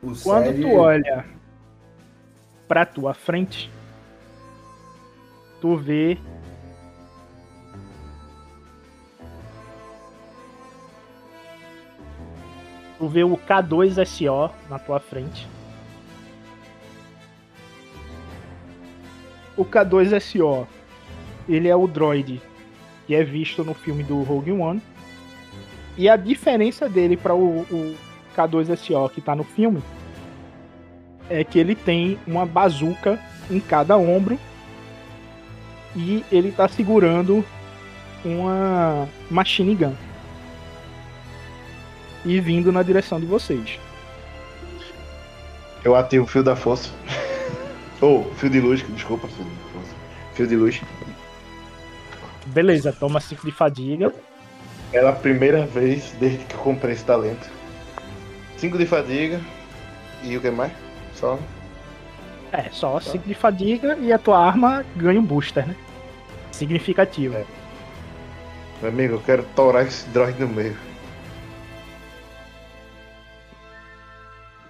O 0.01 0.13
Quando 0.23 0.45
Sed- 0.45 0.61
tu 0.61 0.73
olha 0.75 1.25
pra 2.67 2.85
tua 2.85 3.13
frente, 3.13 3.69
tu 5.59 5.75
vê 5.75 6.17
tu 13.01 13.07
vê 13.07 13.23
o 13.23 13.35
K2SO 13.35 14.51
na 14.69 14.77
tua 14.77 14.99
frente. 14.99 15.47
O 19.57 19.65
K2SO, 19.65 20.67
ele 21.49 21.67
é 21.67 21.75
o 21.75 21.87
droid 21.87 22.39
que 23.07 23.15
é 23.15 23.23
visto 23.23 23.63
no 23.63 23.73
filme 23.73 24.03
do 24.03 24.21
Rogue 24.21 24.51
One. 24.51 24.79
E 25.97 26.07
a 26.07 26.15
diferença 26.15 26.87
dele 26.87 27.17
para 27.17 27.33
o, 27.33 27.61
o 27.61 27.95
K2SO 28.37 29.09
que 29.09 29.19
tá 29.19 29.35
no 29.35 29.43
filme 29.43 29.81
é 31.27 31.43
que 31.43 31.57
ele 31.57 31.73
tem 31.73 32.19
uma 32.27 32.45
bazuca 32.45 33.19
em 33.49 33.59
cada 33.59 33.97
ombro 33.97 34.39
e 35.95 36.23
ele 36.31 36.51
tá 36.51 36.67
segurando 36.67 37.43
uma 38.23 39.09
machine 39.31 39.73
gun 39.73 40.10
e 42.25 42.39
vindo 42.39 42.71
na 42.71 42.83
direção 42.83 43.19
de 43.19 43.25
vocês. 43.25 43.79
Eu 45.83 45.95
ativo 45.95 46.25
o 46.25 46.27
fio 46.27 46.43
da 46.43 46.55
força. 46.55 46.89
Ou, 48.01 48.31
fio 48.35 48.49
de 48.49 48.59
luz, 48.59 48.83
desculpa, 48.89 49.27
fio 49.27 49.43
de 49.43 49.71
força. 49.73 49.95
Fio 50.33 50.47
de 50.47 50.55
luz. 50.55 50.81
Beleza, 52.47 52.91
toma 52.91 53.19
5 53.19 53.45
de 53.45 53.51
fadiga. 53.51 54.13
Pela 54.91 55.13
primeira 55.13 55.65
vez 55.65 56.13
desde 56.19 56.43
que 56.45 56.55
eu 56.55 56.59
comprei 56.59 56.93
esse 56.93 57.05
talento. 57.05 57.49
5 58.57 58.77
de 58.77 58.85
fadiga. 58.85 59.39
E 60.23 60.37
o 60.37 60.41
que 60.41 60.51
mais? 60.51 60.71
Só. 61.15 61.39
É, 62.51 62.69
só 62.71 62.99
5 62.99 63.27
de 63.27 63.33
fadiga 63.33 63.97
e 63.99 64.11
a 64.11 64.19
tua 64.19 64.45
arma 64.45 64.85
ganha 64.95 65.19
um 65.19 65.23
booster, 65.23 65.67
né? 65.67 65.75
Significativo. 66.51 67.35
É. 67.35 67.45
Meu 68.81 68.91
amigo, 68.91 69.13
eu 69.15 69.19
quero 69.21 69.43
torar 69.55 69.85
esse 69.85 70.07
droid 70.09 70.39
no 70.39 70.49
meio. 70.49 70.75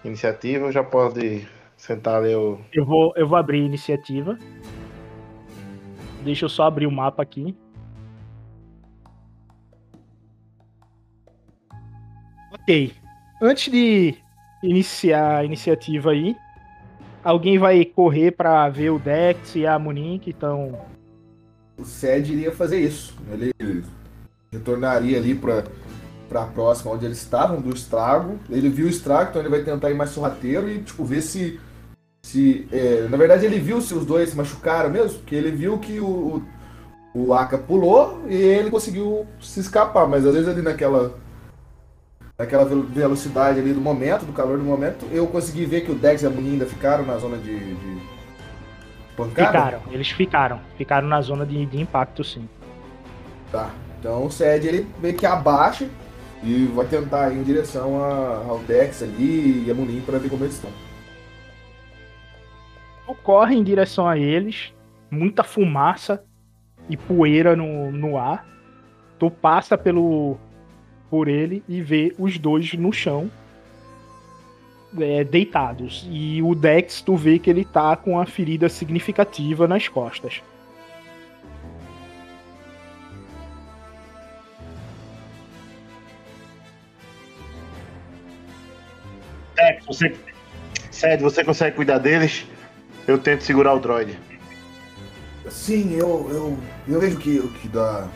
Iniciativa 0.04 0.66
ou 0.66 0.72
já 0.72 0.84
pode 0.84 1.48
sentar 1.78 2.22
ali 2.22 2.36
o. 2.36 2.60
Eu 2.74 2.86
vou, 2.86 3.14
eu 3.16 3.28
vou 3.28 3.38
abrir 3.38 3.62
a 3.62 3.66
iniciativa. 3.66 4.38
Deixa 6.24 6.46
eu 6.46 6.50
só 6.50 6.64
abrir 6.64 6.86
o 6.86 6.92
mapa 6.92 7.24
aqui. 7.24 7.56
Ok. 12.54 12.94
Antes 13.42 13.72
de 13.72 14.16
iniciar 14.62 15.38
a 15.38 15.44
iniciativa 15.44 16.12
aí, 16.12 16.36
alguém 17.24 17.58
vai 17.58 17.84
correr 17.84 18.32
pra 18.32 18.70
ver 18.70 18.92
o 18.92 19.00
Dex 19.00 19.56
e 19.56 19.66
a 19.66 19.80
Munin 19.80 20.20
que 20.20 20.30
estão. 20.30 20.80
O 21.78 21.84
Sed 21.84 22.32
iria 22.32 22.52
fazer 22.52 22.80
isso. 22.80 23.18
Ele 23.32 23.52
retornaria 24.52 25.18
ali 25.18 25.34
pra, 25.34 25.64
pra 26.32 26.46
próxima 26.46 26.94
onde 26.94 27.06
eles 27.06 27.18
estavam, 27.18 27.60
do 27.60 27.74
estrago. 27.76 28.40
Ele 28.50 28.70
viu 28.70 28.86
o 28.86 28.90
estrago, 28.90 29.30
então 29.30 29.42
ele 29.42 29.50
vai 29.50 29.62
tentar 29.64 29.92
ir 29.92 29.96
mais 29.96 30.12
sorrateiro 30.12 30.70
e, 30.70 30.82
tipo, 30.82 31.04
ver 31.04 31.22
se. 31.22 31.60
se 32.24 32.66
é, 32.72 33.06
na 33.10 33.18
verdade, 33.18 33.46
ele 33.46 33.60
viu 33.60 33.82
se 33.82 33.94
os 33.94 34.06
dois 34.06 34.30
se 34.30 34.38
machucaram 34.38 34.90
mesmo, 34.90 35.20
porque 35.20 35.36
ele 35.36 35.52
viu 35.52 35.78
que 35.78 36.00
o, 36.00 36.42
o, 37.14 37.22
o 37.26 37.34
Aka 37.34 37.58
pulou 37.58 38.24
e 38.30 38.34
ele 38.36 38.72
conseguiu 38.72 39.28
se 39.42 39.60
escapar, 39.60 40.08
mas 40.08 40.26
às 40.26 40.34
vezes 40.34 40.48
ali 40.48 40.62
naquela. 40.62 41.20
Naquela 42.40 42.66
velo- 42.66 42.84
velocidade 42.84 43.60
ali 43.60 43.72
do 43.74 43.82
momento, 43.82 44.26
do 44.26 44.34
calor 44.34 44.58
do 44.58 44.64
momento, 44.64 45.06
eu 45.12 45.28
consegui 45.28 45.64
ver 45.66 45.82
que 45.82 45.92
o 45.92 45.96
Dex 45.96 46.24
e 46.24 46.26
a 46.26 46.30
Munin 46.30 46.54
ainda 46.54 46.66
ficaram 46.66 47.06
na 47.06 47.16
zona 47.20 47.38
de, 47.38 47.76
de 47.76 48.02
pancada. 49.16 49.48
Ficaram, 49.48 49.82
eles 49.92 50.10
ficaram. 50.10 50.60
Ficaram 50.76 51.08
na 51.08 51.22
zona 51.22 51.46
de, 51.46 51.66
de 51.68 51.80
impacto, 51.80 52.24
sim. 52.24 52.50
Tá. 53.52 53.70
Então 54.00 54.26
o 54.26 54.32
Ced 54.32 54.66
ele 54.68 54.88
meio 55.00 55.14
que 55.16 55.26
abaixa 55.28 55.88
e 56.44 56.66
vai 56.68 56.86
tentar 56.88 57.32
ir 57.32 57.38
em 57.38 57.44
direção 57.44 58.04
a- 58.04 58.44
ao 58.48 58.60
Dex 58.60 59.04
ali 59.04 59.66
e 59.66 59.72
a 59.72 59.74
Munin 59.74 60.02
pra 60.02 60.18
ver 60.18 60.30
como 60.30 60.44
eles 60.44 60.56
estão. 60.56 60.72
Corre 63.24 63.56
em 63.56 63.64
direção 63.64 64.08
a 64.08 64.18
eles, 64.18 64.74
muita 65.12 65.44
fumaça 65.44 66.24
e 66.90 66.96
poeira 66.96 67.56
no, 67.56 67.92
no 67.92 68.18
ar. 68.18 68.48
Tu 69.20 69.30
passa 69.30 69.78
pelo 69.78 70.38
por 71.10 71.28
ele 71.28 71.62
e 71.68 71.82
vê 71.82 72.16
os 72.18 72.38
dois 72.38 72.74
no 72.74 72.94
chão, 72.94 73.30
é, 74.98 75.26
deitados. 75.26 76.08
E 76.10 76.42
o 76.42 76.56
Dex, 76.56 77.02
tu 77.02 77.18
vê 77.18 77.38
que 77.38 77.50
ele 77.50 77.66
tá 77.66 77.98
com 77.98 78.12
uma 78.14 78.26
ferida 78.26 78.70
significativa 78.70 79.68
nas 79.68 79.90
costas. 79.90 80.42
É, 89.62 89.80
você. 89.86 90.16
Sed, 90.90 91.22
você 91.22 91.44
consegue 91.44 91.76
cuidar 91.76 92.00
deles? 92.00 92.46
Eu 93.08 93.18
tento 93.18 93.44
segurar 93.44 93.74
o 93.74 93.80
droid. 93.80 94.18
Sim, 95.50 95.94
eu, 95.94 96.28
eu, 96.30 96.58
eu 96.88 97.00
vejo 97.00 97.18
que, 97.18 97.40
o 97.40 97.48
que 97.50 97.68
dá, 97.68 98.08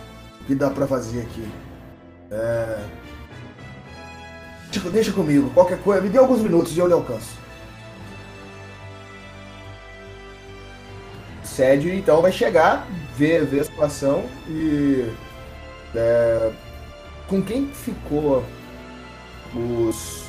que 0.46 0.56
dá 0.56 0.70
pra 0.70 0.88
fazer 0.88 1.22
aqui. 1.22 1.48
É... 2.32 2.84
Tipo, 4.72 4.90
deixa 4.90 5.12
comigo, 5.12 5.50
qualquer 5.52 5.80
coisa, 5.80 6.02
me 6.02 6.10
dê 6.10 6.18
alguns 6.18 6.42
minutos 6.42 6.76
e 6.76 6.80
eu 6.80 6.88
lhe 6.88 6.94
alcanço. 6.94 7.38
Ced 11.44 11.90
então 11.90 12.22
vai 12.22 12.32
chegar, 12.32 12.86
ver, 13.16 13.46
ver 13.46 13.62
a 13.62 13.64
situação 13.64 14.26
e. 14.48 15.10
é, 15.96 16.52
com 17.28 17.42
quem 17.42 17.68
ficou 17.68 18.44
os. 19.56 20.25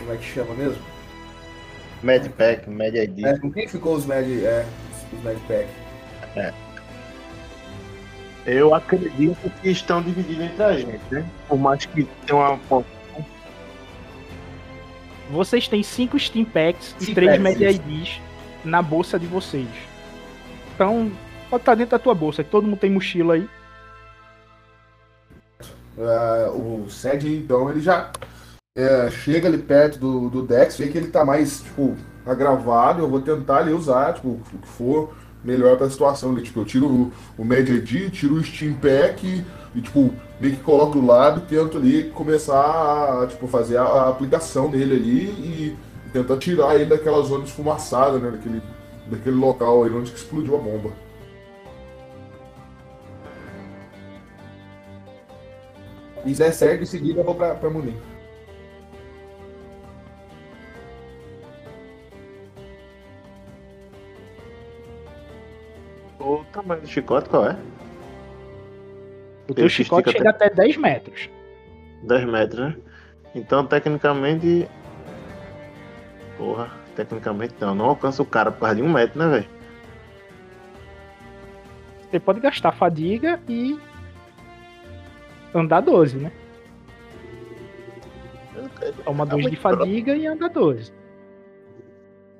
Como 0.00 0.12
é 0.12 0.16
que 0.16 0.24
chama 0.24 0.54
mesmo? 0.54 0.82
Medpack, 2.02 2.68
Med 2.68 2.96
ID. 2.96 3.24
É, 3.24 3.38
com 3.38 3.52
quem 3.52 3.68
ficou 3.68 3.94
os 3.94 4.06
Med. 4.06 4.44
É, 4.44 4.66
os 5.12 5.22
Medpack? 5.22 5.68
Eu 8.46 8.74
acredito 8.74 9.50
que 9.60 9.68
estão 9.68 10.02
divididos 10.02 10.42
entre 10.42 10.62
a 10.62 10.72
gente, 10.72 11.00
né? 11.10 11.24
Por 11.46 11.58
mais 11.58 11.84
que 11.84 12.04
tenha 12.26 12.38
uma. 12.38 12.84
Vocês 15.30 15.68
têm 15.68 15.82
cinco 15.82 16.18
Steam 16.18 16.44
Packs 16.46 16.96
e 16.98 17.02
Steam 17.04 17.14
três 17.14 17.30
Packs, 17.30 17.42
Media. 17.42 17.70
IDs 17.70 18.20
na 18.64 18.82
bolsa 18.82 19.18
de 19.18 19.26
vocês. 19.26 19.68
Então, 20.74 21.12
pode 21.50 21.62
estar 21.62 21.74
dentro 21.74 21.92
da 21.92 21.98
tua 21.98 22.14
bolsa, 22.14 22.42
que 22.42 22.50
todo 22.50 22.66
mundo 22.66 22.78
tem 22.78 22.90
mochila 22.90 23.34
aí. 23.34 23.48
É, 25.98 26.48
o 26.48 26.86
Ced, 26.88 27.28
então, 27.28 27.70
ele 27.70 27.80
já 27.80 28.10
é, 28.76 29.10
chega 29.10 29.48
ali 29.48 29.58
perto 29.58 29.98
do, 29.98 30.30
do 30.30 30.42
Dex, 30.42 30.76
vê 30.76 30.88
que 30.88 30.96
ele 30.96 31.08
tá 31.08 31.24
mais, 31.24 31.60
tipo, 31.62 31.96
agravado. 32.24 33.02
Eu 33.02 33.08
vou 33.08 33.20
tentar 33.20 33.58
ali 33.58 33.72
usar, 33.72 34.14
tipo, 34.14 34.28
o 34.28 34.58
que 34.60 34.68
for 34.68 35.14
melhor 35.44 35.76
pra 35.76 35.90
situação. 35.90 36.30
ali. 36.30 36.42
Tipo, 36.42 36.60
eu 36.60 36.64
tiro 36.64 36.86
o, 36.86 37.12
o 37.38 37.44
Media 37.44 37.74
ID, 37.74 38.10
tiro 38.10 38.34
o 38.34 38.44
Steam 38.44 38.74
Pack 38.74 39.44
e, 39.74 39.80
tipo, 39.80 40.14
meio 40.40 40.56
que 40.56 40.62
coloco 40.62 40.98
do 41.00 41.06
lado 41.06 41.40
e 41.40 41.46
tento 41.46 41.78
ali 41.78 42.10
começar 42.10 43.22
a, 43.22 43.26
tipo, 43.26 43.46
fazer 43.46 43.76
a, 43.76 43.82
a 43.82 44.08
aplicação 44.10 44.70
dele 44.70 44.94
ali 44.96 45.24
e, 45.26 45.76
tentar 46.12 46.38
tirar 46.38 46.74
ele 46.74 46.86
daquela 46.86 47.22
zona 47.22 47.44
esfumaçada, 47.44 48.18
né? 48.18 48.30
Daquele, 48.32 48.62
daquele 49.06 49.36
local 49.36 49.84
aí 49.84 49.92
onde 49.92 50.12
explodiu 50.12 50.56
a 50.56 50.58
bomba. 50.58 50.90
E 56.24 56.34
se 56.34 56.40
der 56.40 56.52
certo, 56.52 56.82
em 56.82 56.86
seguida 56.86 57.20
eu 57.20 57.24
vou 57.24 57.34
pra, 57.34 57.54
pra 57.54 57.70
Munim. 57.70 57.96
O 66.20 66.44
tamanho 66.52 66.82
do 66.82 66.86
chicote 66.86 67.28
qual 67.30 67.48
é? 67.48 67.56
O 69.48 69.54
teu 69.54 69.64
Ele 69.64 69.70
chicote 69.70 70.12
chega 70.12 70.30
até 70.30 70.50
10 70.50 70.76
metros. 70.76 71.30
10 72.02 72.24
metros, 72.26 72.60
né? 72.60 72.76
Então, 73.34 73.66
tecnicamente. 73.66 74.68
Porra, 76.36 76.70
tecnicamente 76.94 77.54
não. 77.58 77.74
Não 77.74 77.86
alcança 77.86 78.22
o 78.22 78.26
cara 78.26 78.52
por 78.52 78.60
causa 78.60 78.76
de 78.76 78.82
um 78.82 78.92
metro, 78.92 79.18
né, 79.18 79.28
velho? 79.28 79.48
Você 82.10 82.20
pode 82.20 82.40
gastar 82.40 82.72
fadiga 82.72 83.40
e 83.48 83.78
andar 85.54 85.80
12, 85.80 86.18
né? 86.18 86.32
Toma 89.04 89.24
2 89.24 89.50
de 89.50 89.56
fadiga 89.56 90.14
e 90.14 90.26
anda 90.26 90.48
12. 90.48 90.92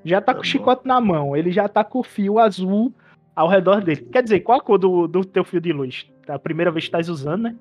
Já 0.03 0.19
tá 0.19 0.33
Tá 0.33 0.35
com 0.35 0.41
o 0.41 0.43
chicote 0.45 0.87
na 0.87 0.99
mão, 0.99 1.35
ele 1.35 1.51
já 1.51 1.67
tá 1.67 1.83
com 1.83 1.99
o 1.99 2.03
fio 2.03 2.37
azul 2.39 2.93
ao 3.35 3.47
redor 3.47 3.81
dele. 3.81 4.07
Quer 4.11 4.23
dizer, 4.23 4.39
qual 4.41 4.59
a 4.59 4.61
cor 4.61 4.77
do, 4.77 5.07
do 5.07 5.23
teu 5.25 5.43
fio 5.43 5.61
de 5.61 5.71
luz? 5.71 6.09
É 6.27 6.33
a 6.33 6.39
primeira 6.39 6.71
vez 6.71 6.85
que 6.85 6.89
estás 6.89 7.09
usando, 7.09 7.43
né? 7.43 7.55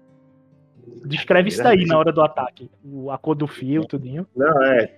Descreve 1.04 1.48
isso 1.48 1.62
daí 1.62 1.78
vez. 1.78 1.88
na 1.88 1.98
hora 1.98 2.12
do 2.12 2.22
ataque. 2.22 2.70
O- 2.84 3.10
a 3.10 3.18
cor 3.18 3.34
do 3.34 3.46
fio, 3.46 3.84
tudinho. 3.84 4.26
Não, 4.36 4.62
é. 4.64 4.92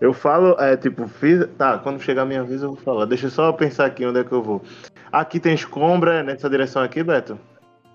Eu 0.00 0.12
falo, 0.12 0.56
é 0.60 0.76
tipo, 0.76 1.06
fiz. 1.08 1.46
Tá, 1.56 1.78
quando 1.78 2.00
chegar 2.00 2.22
a 2.22 2.26
minha 2.26 2.44
vez 2.44 2.62
eu 2.62 2.68
vou 2.72 2.76
falar. 2.78 3.06
Deixa 3.06 3.26
eu 3.26 3.30
só 3.30 3.50
pensar 3.52 3.86
aqui 3.86 4.04
onde 4.04 4.20
é 4.20 4.24
que 4.24 4.32
eu 4.32 4.42
vou. 4.42 4.62
Aqui 5.10 5.40
tem 5.40 5.54
escombra 5.54 6.22
nessa 6.22 6.50
direção 6.50 6.82
aqui, 6.82 7.02
Beto? 7.02 7.38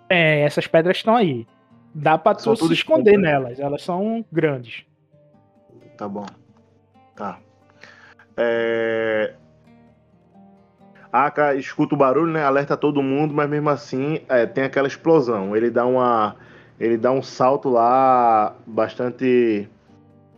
É, 0.09 0.41
essas 0.41 0.65
pedras 0.67 0.97
estão 0.97 1.15
aí. 1.15 1.45
Dá 1.93 2.17
pra 2.17 2.37
São 2.37 2.55
tu 2.55 2.67
se 2.67 2.73
esconder 2.73 3.11
escombro, 3.11 3.21
né? 3.21 3.31
nelas, 3.39 3.59
elas 3.59 3.83
são 3.83 4.25
grandes. 4.31 4.83
Tá 5.97 6.07
bom. 6.07 6.25
Tá. 7.15 7.37
É... 8.37 9.33
Aka 11.11 11.55
escuta 11.55 11.93
o 11.93 11.97
barulho, 11.97 12.31
né? 12.31 12.43
Alerta 12.43 12.77
todo 12.77 13.03
mundo, 13.03 13.33
mas 13.33 13.49
mesmo 13.49 13.69
assim 13.69 14.21
é, 14.29 14.45
tem 14.45 14.63
aquela 14.63 14.87
explosão. 14.87 15.55
Ele 15.55 15.69
dá 15.69 15.85
uma. 15.85 16.35
Ele 16.79 16.97
dá 16.97 17.11
um 17.11 17.21
salto 17.21 17.69
lá 17.69 18.55
bastante 18.65 19.67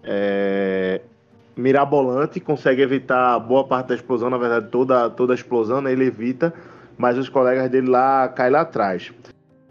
é, 0.03 1.01
mirabolante, 1.55 2.39
consegue 2.39 2.82
evitar 2.82 3.39
boa 3.39 3.65
parte 3.65 3.88
da 3.88 3.95
explosão, 3.95 4.30
na 4.30 4.38
verdade, 4.38 4.67
toda, 4.69 5.09
toda 5.09 5.34
a 5.34 5.36
explosão, 5.36 5.82
né? 5.82 5.91
Ele 5.91 6.05
evita, 6.05 6.53
mas 6.97 7.17
os 7.17 7.30
colegas 7.30 7.69
dele 7.69 7.89
lá 7.89 8.28
caem 8.28 8.51
lá 8.51 8.61
atrás. 8.61 9.13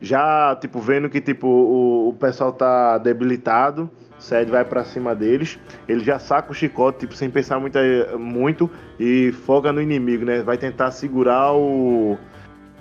Já, 0.00 0.57
tipo, 0.57 0.80
vendo 0.80 1.11
que 1.11 1.20
tipo, 1.20 1.46
o, 1.46 2.09
o 2.09 2.14
pessoal 2.14 2.53
tá 2.53 2.98
debilitado, 2.98 3.90
Sed 4.23 4.51
vai 4.51 4.64
pra 4.64 4.85
cima 4.85 5.14
deles. 5.14 5.59
Ele 5.89 6.03
já 6.05 6.18
saca 6.18 6.53
o 6.53 6.55
chicote, 6.55 7.01
tipo, 7.01 7.14
sem 7.14 7.29
pensar 7.29 7.59
muito, 7.59 7.79
muito 8.18 8.70
e 8.99 9.33
foca 9.45 9.73
no 9.73 9.83
inimigo, 9.83 10.25
né? 10.25 10.43
Vai 10.43 10.57
tentar 10.57 10.93
segurar 10.93 11.53
o, 11.53 12.16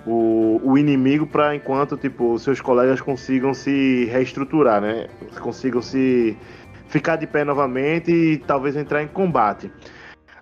o, 0.06 0.60
o 0.62 0.78
inimigo 0.78 1.26
para 1.26 1.54
enquanto, 1.54 1.96
tipo, 1.96 2.38
seus 2.38 2.60
colegas 2.60 3.00
consigam 3.00 3.52
se 3.52 4.04
reestruturar, 4.04 4.80
né? 4.80 5.08
Consigam 5.40 5.82
se 5.82 6.36
ficar 6.86 7.16
de 7.16 7.26
pé 7.26 7.44
novamente 7.44 8.12
e 8.12 8.38
talvez 8.38 8.76
entrar 8.76 9.02
em 9.02 9.08
combate. 9.08 9.70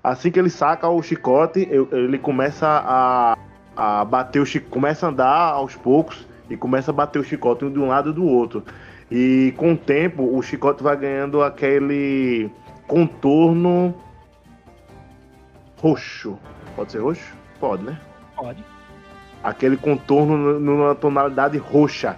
Assim 0.04 0.30
que 0.30 0.38
ele 0.38 0.50
saca 0.50 0.88
o 0.88 1.02
chicote, 1.02 1.66
ele 1.92 2.18
começa 2.18 2.66
a, 2.66 3.38
a 3.74 4.04
bater 4.04 4.40
o 4.40 4.46
chicote, 4.46 4.70
começa 4.70 5.06
a 5.06 5.08
andar 5.08 5.52
aos 5.52 5.76
poucos 5.76 6.28
e 6.50 6.56
começa 6.56 6.90
a 6.90 6.94
bater 6.94 7.18
o 7.18 7.24
chicote 7.24 7.64
um 7.64 7.72
de 7.72 7.78
um 7.78 7.86
lado 7.86 8.10
e 8.10 8.12
do 8.12 8.24
outro. 8.24 8.62
E 9.10 9.52
com 9.56 9.72
o 9.72 9.76
tempo, 9.76 10.36
o 10.36 10.40
chicote 10.40 10.82
vai 10.82 10.96
ganhando 10.96 11.42
aquele 11.42 12.48
contorno 12.86 13.94
roxo. 15.78 16.38
Pode 16.76 16.92
ser 16.92 16.98
roxo? 16.98 17.34
Pode, 17.58 17.82
né? 17.82 17.98
Pode. 18.36 18.64
Aquele 19.42 19.76
contorno 19.76 20.60
numa 20.60 20.94
tonalidade 20.94 21.58
roxa. 21.58 22.16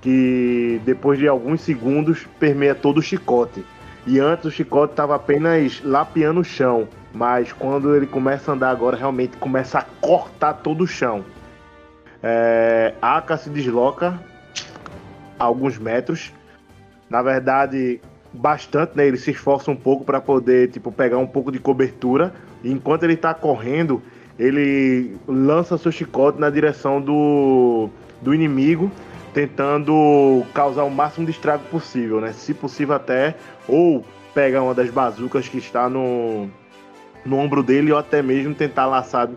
Que 0.00 0.80
depois 0.84 1.20
de 1.20 1.28
alguns 1.28 1.60
segundos 1.60 2.26
permeia 2.40 2.74
todo 2.74 2.98
o 2.98 3.02
chicote. 3.02 3.64
E 4.04 4.18
antes 4.18 4.46
o 4.46 4.50
chicote 4.50 4.94
estava 4.94 5.14
apenas 5.14 5.80
lapeando 5.84 6.40
o 6.40 6.44
chão. 6.44 6.88
Mas 7.14 7.52
quando 7.52 7.94
ele 7.94 8.06
começa 8.06 8.50
a 8.50 8.54
andar 8.54 8.70
agora, 8.70 8.96
realmente 8.96 9.36
começa 9.36 9.78
a 9.78 9.84
cortar 10.00 10.54
todo 10.54 10.82
o 10.82 10.86
chão. 10.86 11.24
É, 12.20 12.94
Aka 13.00 13.36
se 13.36 13.48
desloca 13.50 14.18
alguns 15.38 15.78
metros. 15.78 16.32
Na 17.08 17.22
verdade, 17.22 18.00
bastante, 18.32 18.96
né? 18.96 19.06
Ele 19.06 19.16
se 19.16 19.30
esforça 19.30 19.70
um 19.70 19.76
pouco 19.76 20.04
para 20.04 20.20
poder, 20.20 20.70
tipo, 20.70 20.90
pegar 20.90 21.18
um 21.18 21.26
pouco 21.26 21.52
de 21.52 21.58
cobertura. 21.58 22.32
E 22.64 22.70
enquanto 22.70 23.02
ele 23.02 23.16
tá 23.16 23.34
correndo, 23.34 24.02
ele 24.38 25.16
lança 25.26 25.76
seu 25.76 25.92
chicote 25.92 26.40
na 26.40 26.48
direção 26.48 27.00
do, 27.00 27.88
do 28.20 28.34
inimigo, 28.34 28.90
tentando 29.34 30.44
causar 30.54 30.84
o 30.84 30.90
máximo 30.90 31.26
de 31.26 31.32
estrago 31.32 31.64
possível, 31.64 32.20
né? 32.20 32.32
Se 32.32 32.54
possível 32.54 32.94
até, 32.94 33.34
ou 33.68 34.04
pegar 34.34 34.62
uma 34.62 34.74
das 34.74 34.90
bazucas 34.90 35.48
que 35.48 35.58
está 35.58 35.88
no, 35.88 36.48
no 37.24 37.36
ombro 37.36 37.62
dele, 37.62 37.92
ou 37.92 37.98
até 37.98 38.22
mesmo 38.22 38.54
tentar 38.54 38.86
laçar 38.86 39.28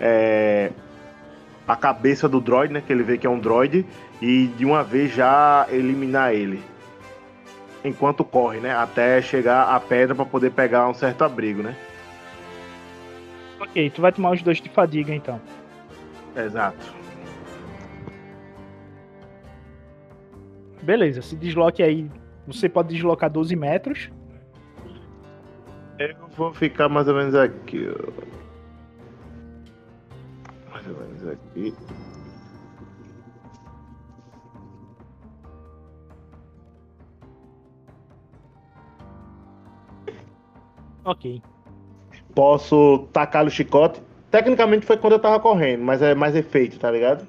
é, 0.00 0.70
a 1.68 1.76
cabeça 1.76 2.28
do 2.28 2.40
droid, 2.40 2.72
né? 2.72 2.82
Que 2.84 2.92
ele 2.92 3.02
vê 3.02 3.18
que 3.18 3.26
é 3.26 3.30
um 3.30 3.38
droid, 3.38 3.84
e 4.20 4.46
de 4.48 4.64
uma 4.64 4.82
vez 4.84 5.12
já 5.12 5.66
eliminar 5.70 6.34
ele. 6.34 6.62
Enquanto 7.84 8.24
corre, 8.24 8.60
né? 8.60 8.74
Até 8.74 9.22
chegar 9.22 9.74
à 9.74 9.80
pedra 9.80 10.14
para 10.14 10.26
poder 10.26 10.50
pegar 10.50 10.88
um 10.88 10.94
certo 10.94 11.22
abrigo, 11.22 11.62
né? 11.62 11.74
Ok, 13.58 13.90
tu 13.90 14.02
vai 14.02 14.12
tomar 14.12 14.32
os 14.32 14.42
dois 14.42 14.60
de 14.60 14.68
fadiga 14.68 15.14
então. 15.14 15.40
Exato. 16.36 16.94
Beleza, 20.82 21.22
se 21.22 21.36
desloque 21.36 21.82
aí. 21.82 22.10
Você 22.46 22.68
pode 22.68 22.88
deslocar 22.88 23.30
12 23.30 23.54
metros. 23.56 24.10
Eu 25.98 26.16
vou 26.36 26.52
ficar 26.54 26.88
mais 26.88 27.06
ou 27.08 27.14
menos 27.14 27.34
aqui. 27.34 27.88
ó. 27.88 27.94
Mais 30.72 30.86
ou 30.86 30.96
menos 30.96 31.28
aqui. 31.28 31.74
Ok. 41.04 41.42
Posso 42.34 43.08
tacar 43.12 43.44
o 43.46 43.50
chicote. 43.50 44.00
Tecnicamente 44.30 44.86
foi 44.86 44.96
quando 44.96 45.14
eu 45.14 45.18
tava 45.18 45.40
correndo, 45.40 45.82
mas 45.82 46.00
é 46.02 46.14
mais 46.14 46.36
efeito, 46.36 46.78
tá 46.78 46.90
ligado? 46.90 47.26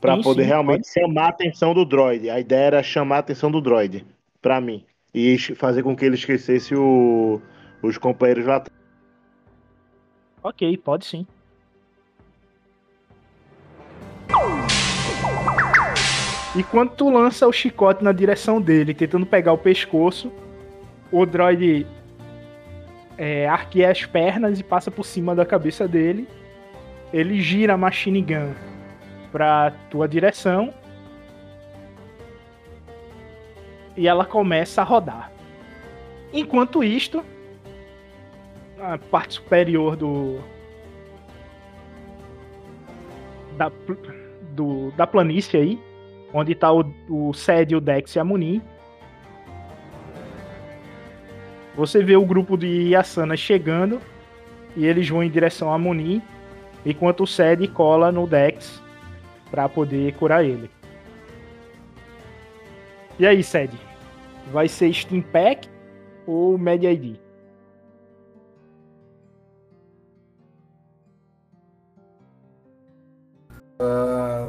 Pra 0.00 0.16
Sim, 0.16 0.22
poder 0.22 0.42
sim, 0.42 0.48
realmente 0.48 0.88
chamar 0.88 1.24
a 1.24 1.28
atenção 1.28 1.72
do 1.72 1.84
droid. 1.84 2.28
A 2.28 2.38
ideia 2.38 2.66
era 2.66 2.82
chamar 2.82 3.16
a 3.16 3.20
atenção 3.20 3.50
do 3.50 3.60
droid 3.60 4.04
pra 4.42 4.60
mim. 4.60 4.84
E 5.14 5.38
fazer 5.38 5.82
com 5.82 5.96
que 5.96 6.04
ele 6.04 6.14
esquecesse 6.16 6.74
o- 6.74 7.40
os 7.82 7.96
companheiros 7.96 8.44
lá 8.44 8.56
atrás. 8.56 8.76
Ok, 10.42 10.76
pode 10.78 11.06
sim. 11.06 11.26
E 16.54 16.62
quando 16.62 16.90
tu 16.90 17.10
lança 17.10 17.46
o 17.46 17.52
chicote 17.52 18.02
na 18.04 18.12
direção 18.12 18.60
dele, 18.60 18.94
tentando 18.94 19.26
pegar 19.26 19.52
o 19.52 19.58
pescoço, 19.58 20.32
o 21.10 21.26
droid 21.26 21.86
é, 23.18 23.48
arqueia 23.48 23.90
as 23.90 24.04
pernas 24.04 24.60
e 24.60 24.64
passa 24.64 24.90
por 24.90 25.04
cima 25.04 25.34
da 25.34 25.46
cabeça 25.46 25.88
dele. 25.88 26.28
Ele 27.12 27.40
gira 27.40 27.74
a 27.74 27.76
machine 27.76 28.20
gun 28.20 28.52
pra 29.32 29.72
tua 29.90 30.08
direção. 30.08 30.72
E 33.96 34.06
ela 34.06 34.24
começa 34.24 34.82
a 34.82 34.84
rodar. 34.84 35.32
Enquanto 36.32 36.84
isto, 36.84 37.24
na 38.76 38.98
parte 38.98 39.34
superior 39.34 39.96
do. 39.96 40.38
Da, 43.56 43.72
do, 44.52 44.90
da 44.92 45.06
planície 45.06 45.58
aí, 45.58 45.80
onde 46.34 46.54
tá 46.54 46.70
o, 46.70 46.84
o 47.08 47.32
Sed, 47.32 47.74
o 47.74 47.80
Dex 47.80 48.14
e 48.14 48.18
a 48.18 48.24
Munin. 48.24 48.60
Você 51.76 52.02
vê 52.02 52.16
o 52.16 52.24
grupo 52.24 52.56
de 52.56 52.88
Yasana 52.88 53.36
chegando 53.36 54.00
e 54.74 54.86
eles 54.86 55.08
vão 55.08 55.22
em 55.22 55.30
direção 55.30 55.72
a 55.72 55.78
Munin, 55.78 56.22
enquanto 56.84 57.22
o 57.22 57.26
Sed 57.26 57.68
cola 57.68 58.10
no 58.10 58.26
Dex 58.26 58.82
pra 59.50 59.68
poder 59.68 60.14
curar 60.14 60.44
ele. 60.44 60.70
E 63.18 63.26
aí, 63.26 63.42
Sed? 63.42 63.72
Vai 64.52 64.68
ser 64.68 64.92
Steam 64.92 65.22
Pack 65.22 65.68
ou 66.26 66.56
Media 66.56 66.92
ID? 66.92 67.16
Ah, 73.78 74.48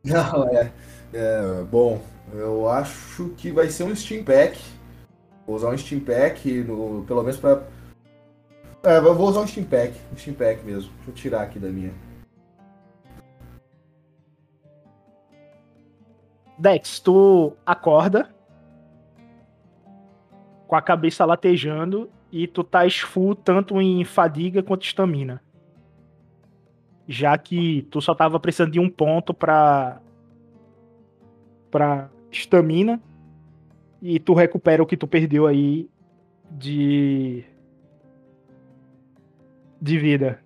Não, 0.04 0.48
é, 0.48 0.72
é. 1.12 1.62
Bom, 1.70 2.00
eu 2.32 2.68
acho 2.68 3.30
que 3.36 3.50
vai 3.50 3.68
ser 3.68 3.84
um 3.84 3.94
Steam 3.94 4.24
Pack. 4.24 4.58
Vou 5.46 5.56
usar 5.56 5.70
um 5.70 5.78
Steam 5.78 6.00
Pack, 6.00 6.48
no, 6.62 7.04
pelo 7.04 7.22
menos 7.22 7.38
pra. 7.38 7.62
É, 8.82 9.00
vou 9.00 9.28
usar 9.28 9.40
um 9.40 9.46
Steam 9.46 9.66
Pack. 9.66 9.94
Um 10.12 10.16
Steam 10.16 10.34
Pack 10.34 10.64
mesmo. 10.64 10.92
Deixa 10.96 11.10
eu 11.10 11.14
tirar 11.14 11.42
aqui 11.42 11.58
da 11.58 11.68
minha. 11.68 11.92
Dex, 16.58 17.00
tu 17.00 17.56
acorda 17.64 18.28
com 20.68 20.76
a 20.76 20.82
cabeça 20.82 21.24
latejando 21.24 22.10
e 22.30 22.46
tu 22.46 22.62
tá 22.62 22.88
full 22.90 23.34
tanto 23.34 23.80
em 23.80 24.04
fadiga 24.04 24.62
quanto 24.62 24.84
estamina. 24.84 25.42
Já 27.08 27.36
que 27.36 27.82
tu 27.90 28.00
só 28.00 28.14
tava 28.14 28.38
precisando 28.38 28.72
de 28.72 28.78
um 28.78 28.88
ponto 28.88 29.34
pra 29.34 30.00
pra 31.70 32.10
estamina 32.30 33.00
e 34.00 34.18
tu 34.18 34.34
recupera 34.34 34.82
o 34.82 34.86
que 34.86 34.96
tu 34.96 35.06
perdeu 35.06 35.46
aí 35.46 35.88
de 36.50 37.44
de 39.80 39.98
vida. 39.98 40.42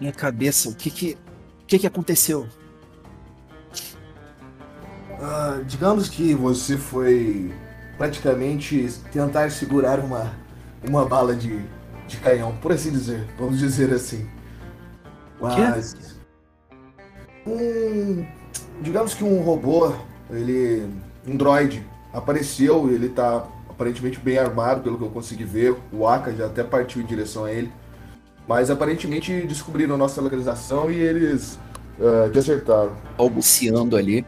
Minha 0.00 0.12
cabeça, 0.12 0.68
o 0.68 0.74
que 0.74 0.90
que, 0.90 1.18
o 1.62 1.66
que, 1.66 1.78
que 1.80 1.86
aconteceu? 1.86 2.46
Ah, 5.20 5.60
digamos 5.66 6.08
que 6.08 6.32
você 6.34 6.76
foi 6.76 7.52
praticamente 7.96 8.88
tentar 9.10 9.50
segurar 9.50 9.98
uma, 9.98 10.32
uma 10.88 11.04
bala 11.04 11.34
de, 11.34 11.60
de 12.06 12.16
canhão, 12.18 12.56
por 12.58 12.70
assim 12.70 12.92
dizer, 12.92 13.26
vamos 13.36 13.58
dizer 13.58 13.92
assim. 13.92 14.28
Mas. 15.40 16.18
Um. 17.46 18.26
Digamos 18.80 19.14
que 19.14 19.24
um 19.24 19.40
robô, 19.40 19.92
ele. 20.30 20.88
Um 21.26 21.36
droid 21.36 21.84
apareceu 22.12 22.90
e 22.90 22.94
ele 22.94 23.08
tá 23.10 23.46
aparentemente 23.68 24.18
bem 24.18 24.38
armado, 24.38 24.82
pelo 24.82 24.96
que 24.96 25.04
eu 25.04 25.10
consegui 25.10 25.44
ver. 25.44 25.76
O 25.92 26.06
Aka 26.06 26.32
já 26.32 26.46
até 26.46 26.64
partiu 26.64 27.02
em 27.02 27.06
direção 27.06 27.44
a 27.44 27.52
ele. 27.52 27.70
Mas 28.46 28.70
aparentemente 28.70 29.42
descobriram 29.42 29.94
a 29.94 29.98
nossa 29.98 30.22
localização 30.22 30.90
e 30.90 30.96
eles 30.96 31.58
ah, 32.00 32.28
te 32.30 32.38
acertaram. 32.38 32.92
balbuciando 33.16 33.96
ali. 33.96 34.24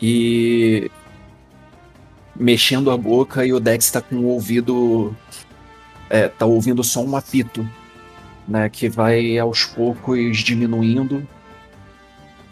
E 0.00 0.90
mexendo 2.36 2.90
a 2.90 2.96
boca 2.96 3.46
e 3.46 3.52
o 3.52 3.60
Dex 3.60 3.90
tá 3.90 4.00
com 4.00 4.16
o 4.16 4.26
ouvido 4.26 5.16
é, 6.08 6.28
tá 6.28 6.46
ouvindo 6.46 6.82
só 6.84 7.02
um 7.02 7.16
apito, 7.16 7.68
né, 8.46 8.68
que 8.68 8.88
vai 8.88 9.38
aos 9.38 9.64
poucos 9.64 10.38
diminuindo. 10.38 11.26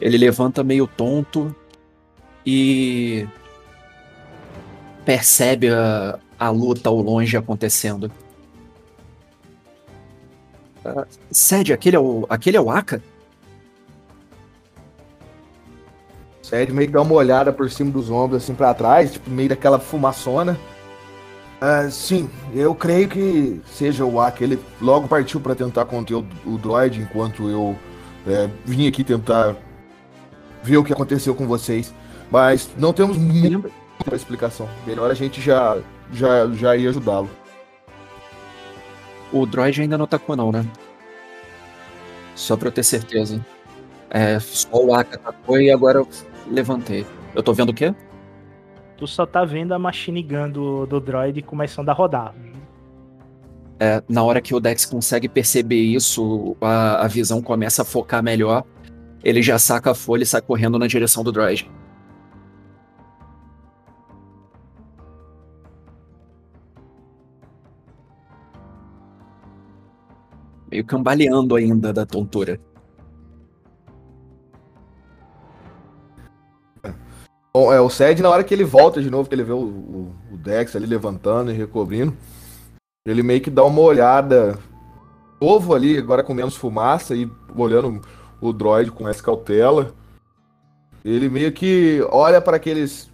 Ele 0.00 0.16
levanta 0.16 0.64
meio 0.64 0.86
tonto 0.86 1.54
e 2.44 3.26
percebe 5.04 5.68
a, 5.70 6.18
a 6.38 6.50
luta 6.50 6.88
ao 6.88 7.00
longe 7.00 7.36
acontecendo. 7.36 8.10
Ah, 10.84 11.06
Sede, 11.30 11.72
aquele 11.72 11.96
é 11.96 12.00
o, 12.00 12.26
aquele 12.28 12.56
é 12.56 12.60
o 12.60 12.70
Aka? 12.70 13.00
Sérgio 16.42 16.74
meio 16.74 16.88
que 16.88 16.92
dá 16.92 17.00
uma 17.00 17.14
olhada 17.14 17.50
por 17.50 17.70
cima 17.70 17.90
dos 17.90 18.10
ombros, 18.10 18.42
assim, 18.42 18.54
pra 18.54 18.74
trás, 18.74 19.12
tipo, 19.12 19.30
meio 19.30 19.48
daquela 19.48 19.78
fumaçona. 19.78 20.58
Uh, 21.62 21.88
sim, 21.92 22.28
eu 22.52 22.74
creio 22.74 23.08
que 23.08 23.60
seja 23.66 24.04
o 24.04 24.20
Aka. 24.20 24.42
Ele 24.42 24.58
logo 24.80 25.06
partiu 25.06 25.40
para 25.40 25.54
tentar 25.54 25.84
conter 25.84 26.14
o, 26.14 26.26
o 26.44 26.58
droid 26.58 27.00
enquanto 27.00 27.48
eu 27.48 27.78
é, 28.26 28.50
vim 28.64 28.88
aqui 28.88 29.04
tentar 29.04 29.54
ver 30.60 30.76
o 30.78 30.82
que 30.82 30.92
aconteceu 30.92 31.36
com 31.36 31.46
vocês. 31.46 31.94
Mas 32.32 32.68
não 32.76 32.92
temos 32.92 33.16
muita 33.16 33.70
explicação. 34.12 34.68
Melhor 34.84 35.08
a 35.08 35.14
gente 35.14 35.40
já, 35.40 35.78
já, 36.12 36.48
já 36.48 36.76
ir 36.76 36.88
ajudá-lo. 36.88 37.30
O 39.32 39.46
droid 39.46 39.80
ainda 39.80 39.96
não 39.96 40.04
atacou, 40.04 40.34
não, 40.34 40.50
né? 40.50 40.66
Só 42.34 42.56
pra 42.56 42.68
eu 42.68 42.72
ter 42.72 42.82
certeza. 42.82 43.40
É, 44.10 44.40
só 44.40 44.68
o 44.82 44.92
Aka 44.92 45.14
atacou 45.14 45.60
e 45.60 45.70
agora 45.70 46.00
eu 46.00 46.08
levantei. 46.50 47.06
Eu 47.36 47.42
tô 47.42 47.54
vendo 47.54 47.70
o 47.70 47.74
quê? 47.74 47.94
Tu 49.02 49.08
só 49.08 49.26
tá 49.26 49.44
vendo 49.44 49.72
a 49.72 49.80
machine 49.80 50.22
gun 50.22 50.48
do, 50.48 50.86
do 50.86 51.00
droid 51.00 51.42
começando 51.42 51.88
a 51.88 51.92
rodar. 51.92 52.32
É, 53.80 54.00
na 54.08 54.22
hora 54.22 54.40
que 54.40 54.54
o 54.54 54.60
Dex 54.60 54.86
consegue 54.86 55.28
perceber 55.28 55.82
isso, 55.82 56.56
a, 56.60 57.04
a 57.04 57.08
visão 57.08 57.42
começa 57.42 57.82
a 57.82 57.84
focar 57.84 58.22
melhor. 58.22 58.62
Ele 59.24 59.42
já 59.42 59.58
saca 59.58 59.90
a 59.90 59.94
folha 59.96 60.22
e 60.22 60.26
sai 60.26 60.40
correndo 60.40 60.78
na 60.78 60.86
direção 60.86 61.24
do 61.24 61.32
droid. 61.32 61.68
meio 70.70 70.84
cambaleando 70.84 71.56
ainda 71.56 71.92
da 71.92 72.06
tontura. 72.06 72.60
É, 77.54 77.80
o 77.80 77.90
Sed, 77.90 78.22
na 78.22 78.30
hora 78.30 78.42
que 78.42 78.54
ele 78.54 78.64
volta 78.64 79.02
de 79.02 79.10
novo, 79.10 79.28
que 79.28 79.34
ele 79.34 79.44
vê 79.44 79.52
o, 79.52 79.58
o, 79.58 80.14
o, 80.32 80.36
Dex 80.38 80.74
ali 80.74 80.86
levantando 80.86 81.50
e 81.50 81.54
recobrindo, 81.54 82.16
ele 83.06 83.22
meio 83.22 83.40
que 83.40 83.50
dá 83.50 83.62
uma 83.64 83.80
olhada 83.80 84.58
novo 85.40 85.74
ali, 85.74 85.98
agora 85.98 86.22
com 86.22 86.32
menos 86.32 86.56
fumaça 86.56 87.14
e 87.14 87.30
olhando 87.54 88.00
o 88.40 88.52
droid 88.52 88.90
com 88.90 89.08
essa 89.08 89.22
cautela. 89.22 89.92
Ele 91.04 91.28
meio 91.28 91.52
que 91.52 92.00
olha 92.10 92.40
para 92.40 92.56
aqueles 92.56 93.10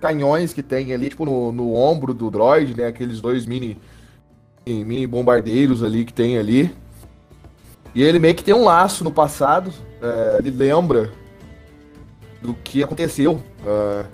canhões 0.00 0.52
que 0.52 0.62
tem 0.62 0.92
ali, 0.92 1.08
tipo, 1.10 1.24
no, 1.24 1.52
no 1.52 1.74
ombro 1.74 2.14
do 2.14 2.30
droid, 2.30 2.76
né? 2.76 2.86
Aqueles 2.86 3.20
dois 3.20 3.44
mini 3.44 3.76
mini 4.64 5.06
bombardeiros 5.06 5.82
ali 5.82 6.04
que 6.04 6.12
tem 6.12 6.38
ali. 6.38 6.74
E 7.94 8.02
ele 8.02 8.18
meio 8.18 8.34
que 8.34 8.44
tem 8.44 8.54
um 8.54 8.64
laço 8.64 9.02
no 9.02 9.10
passado. 9.10 9.72
É, 10.00 10.38
ele 10.38 10.50
lembra 10.50 11.10
do 12.40 12.54
que 12.54 12.82
aconteceu 12.82 13.42
é, 13.64 14.04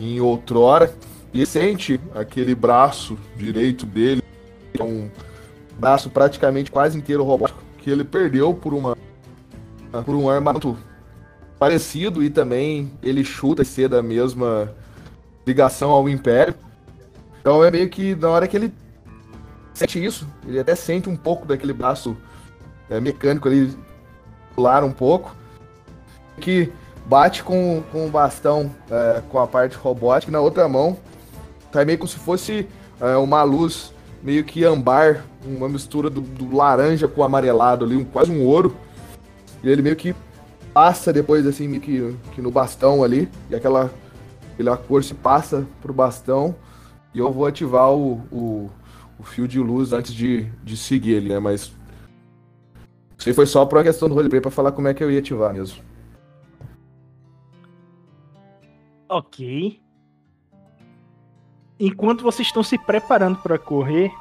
em 0.00 0.20
outrora. 0.20 0.94
E 1.32 1.46
sente 1.46 2.00
aquele 2.14 2.54
braço 2.54 3.16
direito 3.36 3.86
dele, 3.86 4.20
é 4.78 4.82
um 4.82 5.08
braço 5.78 6.10
praticamente 6.10 6.70
quase 6.72 6.98
inteiro 6.98 7.22
robótico, 7.22 7.62
que 7.78 7.88
ele 7.88 8.04
perdeu 8.04 8.52
por 8.52 8.74
uma 8.74 8.96
por 10.04 10.14
um 10.14 10.30
armamento 10.30 10.76
parecido 11.58 12.22
e 12.22 12.30
também 12.30 12.92
ele 13.02 13.24
chuta 13.24 13.64
ser 13.64 13.88
da 13.88 14.02
mesma 14.02 14.74
ligação 15.46 15.90
ao 15.90 16.08
Império. 16.08 16.54
Então 17.40 17.64
é 17.64 17.70
meio 17.70 17.88
que 17.88 18.14
na 18.14 18.28
hora 18.28 18.46
que 18.46 18.56
ele 18.56 18.72
sente 19.74 20.04
isso, 20.04 20.26
ele 20.46 20.58
até 20.58 20.74
sente 20.74 21.08
um 21.08 21.16
pouco 21.16 21.46
daquele 21.46 21.72
braço 21.72 22.16
é, 22.88 23.00
mecânico 23.00 23.48
ali 23.48 23.76
pular 24.54 24.84
um 24.84 24.92
pouco, 24.92 25.34
que 26.40 26.72
bate 27.10 27.42
com, 27.42 27.82
com 27.90 28.06
o 28.06 28.08
bastão 28.08 28.70
é, 28.88 29.20
com 29.28 29.40
a 29.40 29.46
parte 29.46 29.76
robótica 29.76 30.30
na 30.30 30.40
outra 30.40 30.68
mão, 30.68 30.96
tá 31.72 31.84
meio 31.84 31.98
como 31.98 32.08
se 32.08 32.16
fosse 32.16 32.68
é, 33.00 33.16
uma 33.16 33.42
luz 33.42 33.92
meio 34.22 34.44
que 34.44 34.64
ambar, 34.64 35.24
uma 35.44 35.68
mistura 35.68 36.08
do, 36.08 36.20
do 36.20 36.54
laranja 36.54 37.08
com 37.08 37.24
amarelado 37.24 37.84
ali, 37.84 37.96
um, 37.96 38.04
quase 38.04 38.30
um 38.30 38.46
ouro, 38.46 38.76
e 39.60 39.68
ele 39.68 39.82
meio 39.82 39.96
que 39.96 40.14
passa 40.72 41.12
depois 41.12 41.44
assim 41.44 41.66
meio 41.66 41.82
que, 41.82 42.16
que 42.32 42.40
no 42.40 42.52
bastão 42.52 43.02
ali, 43.02 43.28
e 43.50 43.56
aquela, 43.56 43.90
aquela 44.52 44.76
cor 44.76 45.02
se 45.02 45.14
passa 45.14 45.66
pro 45.82 45.92
bastão, 45.92 46.54
e 47.12 47.18
eu 47.18 47.32
vou 47.32 47.44
ativar 47.44 47.90
o, 47.90 48.20
o 48.30 48.70
o 49.20 49.22
fio 49.22 49.46
de 49.46 49.60
luz 49.60 49.92
antes 49.92 50.14
de, 50.14 50.46
de 50.64 50.76
seguir 50.76 51.12
ele, 51.12 51.28
né? 51.28 51.38
Mas. 51.38 51.72
Isso 53.18 53.28
aí 53.28 53.34
foi 53.34 53.44
só 53.44 53.66
por 53.66 53.76
uma 53.76 53.84
questão 53.84 54.08
do 54.08 54.14
roleplay 54.14 54.40
pra 54.40 54.50
falar 54.50 54.72
como 54.72 54.88
é 54.88 54.94
que 54.94 55.04
eu 55.04 55.10
ia 55.10 55.18
ativar 55.18 55.52
mesmo. 55.52 55.89
Ok. 59.10 59.82
Enquanto 61.80 62.22
vocês 62.22 62.46
estão 62.46 62.62
se 62.62 62.78
preparando 62.78 63.38
para 63.38 63.58
correr, 63.58 64.12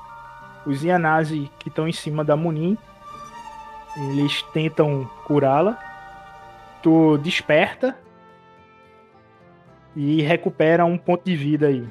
os 0.65 0.83
Yanase 0.83 1.47
que 1.59 1.69
estão 1.69 1.87
em 1.87 1.91
cima 1.93 2.25
da 2.25 2.35
Munin, 2.35 2.75
eles 3.95 4.41
tentam 4.51 5.07
curá-la. 5.25 5.77
Tu 6.81 7.19
desperta 7.19 7.95
e 9.95 10.23
recupera 10.23 10.83
um 10.85 10.97
ponto 10.97 11.23
de 11.23 11.35
vida 11.35 11.67
aí. 11.67 11.87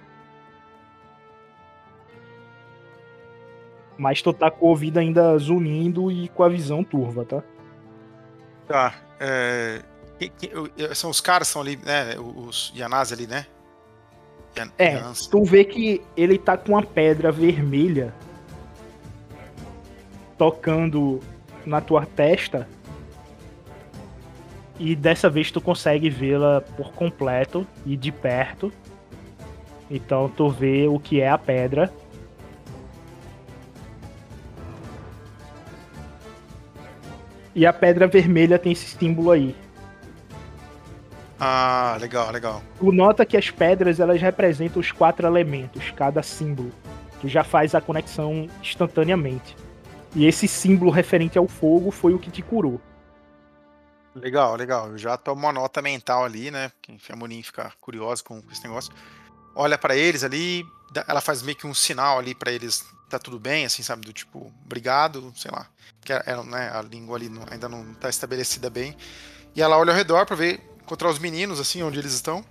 Mas 3.96 4.20
tu 4.20 4.32
tá 4.32 4.50
com 4.50 4.66
o 4.66 4.70
ouvido 4.70 4.98
ainda 4.98 5.38
zunindo 5.38 6.10
e 6.10 6.28
com 6.30 6.42
a 6.42 6.48
visão 6.48 6.82
turva, 6.82 7.24
tá? 7.24 7.44
Tá. 8.66 8.94
É... 9.20 9.84
Que, 10.18 10.28
que, 10.28 10.94
são 10.94 11.10
os 11.10 11.20
caras 11.20 11.48
são 11.48 11.62
ali, 11.62 11.76
né? 11.76 12.16
Os 12.18 12.72
Yanase 12.76 13.14
ali, 13.14 13.26
né? 13.26 13.46
Yan, 14.56 14.70
é, 14.78 14.94
Yanase. 14.94 15.30
tu 15.30 15.44
vê 15.44 15.64
que 15.64 16.02
ele 16.16 16.38
tá 16.38 16.56
com 16.56 16.72
uma 16.72 16.82
pedra 16.82 17.30
vermelha 17.30 18.12
tocando 20.36 21.20
na 21.64 21.80
tua 21.80 22.04
testa. 22.06 22.68
E 24.78 24.94
dessa 24.94 25.28
vez 25.28 25.50
tu 25.50 25.60
consegue 25.60 26.08
vê-la 26.08 26.60
por 26.60 26.92
completo 26.92 27.66
e 27.84 27.96
de 27.96 28.12
perto. 28.12 28.72
Então 29.90 30.28
tu 30.28 30.48
vê 30.48 30.86
o 30.86 30.98
que 30.98 31.20
é 31.20 31.28
a 31.28 31.38
pedra 31.38 31.92
E 37.58 37.66
a 37.66 37.72
pedra 37.72 38.06
vermelha 38.06 38.56
tem 38.56 38.70
esse 38.70 38.86
símbolo 38.86 39.32
aí. 39.32 39.52
Ah, 41.40 41.96
legal, 42.00 42.30
legal. 42.32 42.62
Tu 42.78 42.92
nota 42.92 43.24
que 43.24 43.36
as 43.36 43.50
pedras 43.50 44.00
elas 44.00 44.20
representam 44.20 44.80
os 44.80 44.90
quatro 44.90 45.26
elementos, 45.26 45.90
cada 45.92 46.22
símbolo. 46.22 46.72
Tu 47.20 47.28
já 47.28 47.44
faz 47.44 47.74
a 47.74 47.80
conexão 47.80 48.48
instantaneamente. 48.60 49.56
E 50.14 50.26
esse 50.26 50.48
símbolo 50.48 50.90
referente 50.90 51.38
ao 51.38 51.46
fogo 51.46 51.90
foi 51.90 52.14
o 52.14 52.18
que 52.18 52.30
te 52.30 52.42
curou. 52.42 52.80
Legal, 54.14 54.56
legal. 54.56 54.88
Eu 54.88 54.98
já 54.98 55.16
tomo 55.16 55.42
uma 55.42 55.52
nota 55.52 55.80
mental 55.80 56.24
ali, 56.24 56.50
né? 56.50 56.70
Porque 56.70 57.12
a 57.12 57.16
Monin 57.16 57.42
fica 57.42 57.72
curiosa 57.80 58.22
com 58.22 58.42
esse 58.50 58.62
negócio. 58.64 58.92
Olha 59.54 59.78
para 59.78 59.96
eles 59.96 60.24
ali, 60.24 60.64
ela 61.06 61.20
faz 61.20 61.42
meio 61.42 61.56
que 61.56 61.66
um 61.66 61.74
sinal 61.74 62.18
ali 62.18 62.34
para 62.34 62.50
eles 62.50 62.84
tá 63.08 63.18
tudo 63.18 63.38
bem, 63.38 63.64
assim, 63.64 63.82
sabe? 63.82 64.04
Do 64.04 64.12
tipo, 64.12 64.52
obrigado, 64.64 65.32
sei 65.36 65.50
lá. 65.50 65.66
Que 66.00 66.12
é, 66.12 66.22
é, 66.26 66.42
né, 66.44 66.70
a 66.72 66.82
língua 66.82 67.16
ali 67.16 67.30
ainda 67.50 67.68
não 67.68 67.94
tá 67.94 68.08
estabelecida 68.08 68.68
bem. 68.68 68.96
E 69.54 69.62
ela 69.62 69.78
olha 69.78 69.92
ao 69.92 69.96
redor 69.96 70.26
para 70.26 70.36
ver, 70.36 70.60
encontrar 70.88 71.10
os 71.10 71.18
meninos, 71.18 71.60
assim, 71.60 71.82
onde 71.82 71.98
eles 71.98 72.14
estão. 72.14 72.42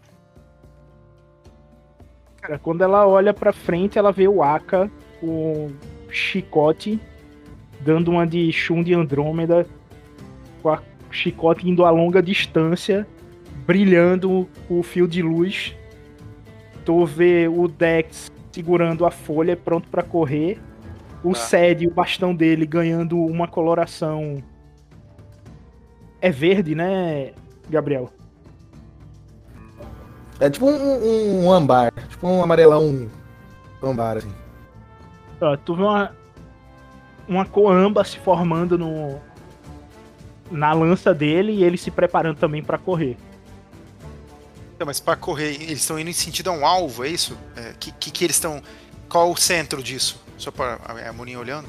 Cara, 2.40 2.60
quando 2.60 2.84
ela 2.84 3.08
olha 3.08 3.34
pra 3.34 3.52
frente, 3.52 3.98
ela 3.98 4.12
vê 4.12 4.28
o 4.28 4.44
Aka, 4.44 4.90
o 5.24 5.72
chicote, 6.10 7.00
dando 7.82 8.12
uma 8.12 8.28
de 8.28 8.52
Shun 8.52 8.84
de 8.84 8.94
Andrômeda, 8.94 9.66
com 10.62 10.70
a 10.70 10.82
chicote 11.10 11.68
indo 11.68 11.84
a 11.84 11.90
longa 11.90 12.22
distância, 12.22 13.08
brilhando 13.66 14.48
o 14.70 14.84
fio 14.84 15.08
de 15.08 15.24
luz. 15.24 15.76
Tu 16.86 17.06
vê 17.06 17.48
o 17.48 17.68
Dex 17.68 18.32
segurando 18.52 19.04
a 19.04 19.10
folha, 19.12 19.58
pronto 19.58 19.90
para 19.90 20.04
correr. 20.04 20.60
O 21.24 21.34
tá. 21.34 21.40
Sed, 21.40 21.88
o 21.88 21.92
bastão 21.92 22.36
dele, 22.36 22.68
ganhando 22.68 23.18
uma 23.18 23.48
coloração. 23.48 24.44
É 26.22 26.30
verde, 26.30 26.76
né, 26.76 27.34
Gabriel? 27.68 28.12
É 30.40 30.50
tipo 30.50 30.68
um, 30.68 30.76
um, 30.76 31.46
um 31.46 31.52
ambar, 31.52 31.92
tipo 32.10 32.28
um 32.28 32.44
amarelão 32.44 33.10
ambar, 33.82 34.18
assim. 34.18 34.34
Ó, 35.42 35.56
tu 35.58 35.76
vê 35.76 35.84
uma, 35.84 36.16
uma 37.28 37.46
coamba 37.46 38.04
se 38.04 38.20
formando 38.20 38.78
no, 38.78 39.20
na 40.52 40.74
lança 40.74 41.14
dele 41.14 41.54
e 41.54 41.64
ele 41.64 41.78
se 41.78 41.92
preparando 41.92 42.38
também 42.38 42.64
para 42.64 42.78
correr. 42.78 43.18
Então, 44.76 44.86
mas 44.86 45.00
para 45.00 45.16
correr, 45.16 45.56
eles 45.56 45.80
estão 45.80 45.98
indo 45.98 46.10
em 46.10 46.14
sentido 46.14 46.50
a 46.50 46.54
um 46.54 46.66
alvo, 46.66 47.04
é 47.04 47.10
isso? 47.10 47.38
É, 47.56 47.74
que, 47.80 47.92
que, 47.92 48.12
que, 48.12 48.24
eles 48.24 48.36
estão. 48.36 48.62
Qual 49.10 49.32
o 49.32 49.38
centro 49.38 49.82
disso? 49.82 50.22
Só 50.38 50.52
para 50.52 50.80
a, 50.86 51.10
a 51.10 51.14
Moninha 51.14 51.40
olhando? 51.40 51.68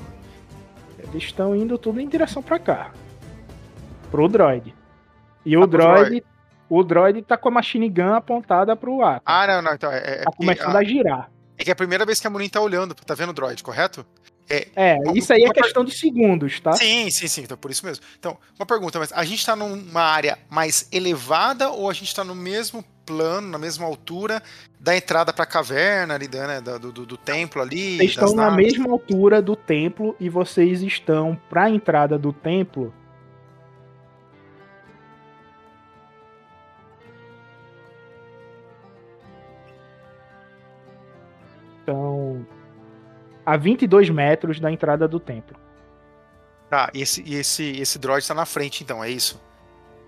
Eles 0.98 1.22
estão 1.22 1.56
indo 1.56 1.78
tudo 1.78 2.00
em 2.00 2.08
direção 2.08 2.42
para 2.42 2.58
cá. 2.58 2.90
Pro 4.10 4.28
droid. 4.28 4.74
E 5.44 5.54
ah, 5.54 5.60
o 5.60 5.66
droid, 5.66 6.04
droid, 6.10 6.24
O 6.68 6.82
droid 6.82 7.22
tá 7.22 7.36
com 7.36 7.48
a 7.48 7.52
machine 7.52 7.88
gun 7.88 8.14
apontada 8.14 8.76
pro 8.76 9.02
ar. 9.02 9.22
Ah, 9.24 9.46
não, 9.46 9.62
não. 9.62 9.74
Então, 9.74 9.90
é, 9.90 9.98
é 9.98 10.22
tá 10.24 10.32
começando 10.32 10.76
a, 10.76 10.80
a 10.80 10.84
girar. 10.84 11.30
É 11.56 11.64
que 11.64 11.70
é 11.70 11.72
a 11.72 11.76
primeira 11.76 12.06
vez 12.06 12.20
que 12.20 12.26
a 12.26 12.30
Munin 12.30 12.48
tá 12.48 12.60
olhando, 12.60 12.94
tá 12.94 13.14
vendo 13.14 13.30
o 13.30 13.32
droid, 13.32 13.62
correto? 13.62 14.06
É, 14.50 14.96
isso 15.14 15.30
aí 15.32 15.44
é 15.44 15.50
questão 15.50 15.84
de 15.84 15.94
segundos, 15.94 16.58
tá? 16.58 16.72
Sim, 16.72 17.10
sim, 17.10 17.28
sim, 17.28 17.42
então 17.42 17.56
por 17.56 17.70
isso 17.70 17.84
mesmo. 17.84 18.02
Então, 18.18 18.38
uma 18.58 18.64
pergunta, 18.64 18.98
mas 18.98 19.12
a 19.12 19.22
gente 19.22 19.44
tá 19.44 19.54
numa 19.54 20.00
área 20.00 20.38
mais 20.48 20.88
elevada 20.90 21.68
ou 21.70 21.90
a 21.90 21.92
gente 21.92 22.14
tá 22.14 22.24
no 22.24 22.34
mesmo 22.34 22.82
plano, 23.04 23.46
na 23.48 23.58
mesma 23.58 23.86
altura 23.86 24.42
da 24.80 24.96
entrada 24.96 25.34
pra 25.34 25.44
caverna 25.44 26.14
ali, 26.14 26.28
né, 26.28 26.60
do, 26.62 26.92
do, 26.92 27.06
do 27.06 27.16
templo 27.18 27.60
ali? 27.60 27.98
Vocês 27.98 28.10
estão 28.10 28.34
na 28.34 28.50
naves? 28.50 28.78
mesma 28.78 28.90
altura 28.90 29.42
do 29.42 29.54
templo 29.54 30.16
e 30.18 30.30
vocês 30.30 30.82
estão 30.82 31.38
pra 31.50 31.68
entrada 31.68 32.18
do 32.18 32.32
templo. 32.32 32.92
Estão 41.88 42.46
a 43.46 43.56
22 43.56 44.10
metros 44.10 44.60
da 44.60 44.70
entrada 44.70 45.08
do 45.08 45.18
templo. 45.18 45.56
Tá, 46.68 46.90
e 46.92 47.00
esse, 47.00 47.22
esse, 47.34 47.80
esse 47.80 47.98
droid 47.98 48.28
tá 48.28 48.34
na 48.34 48.44
frente, 48.44 48.84
então, 48.84 49.02
é 49.02 49.08
isso? 49.08 49.40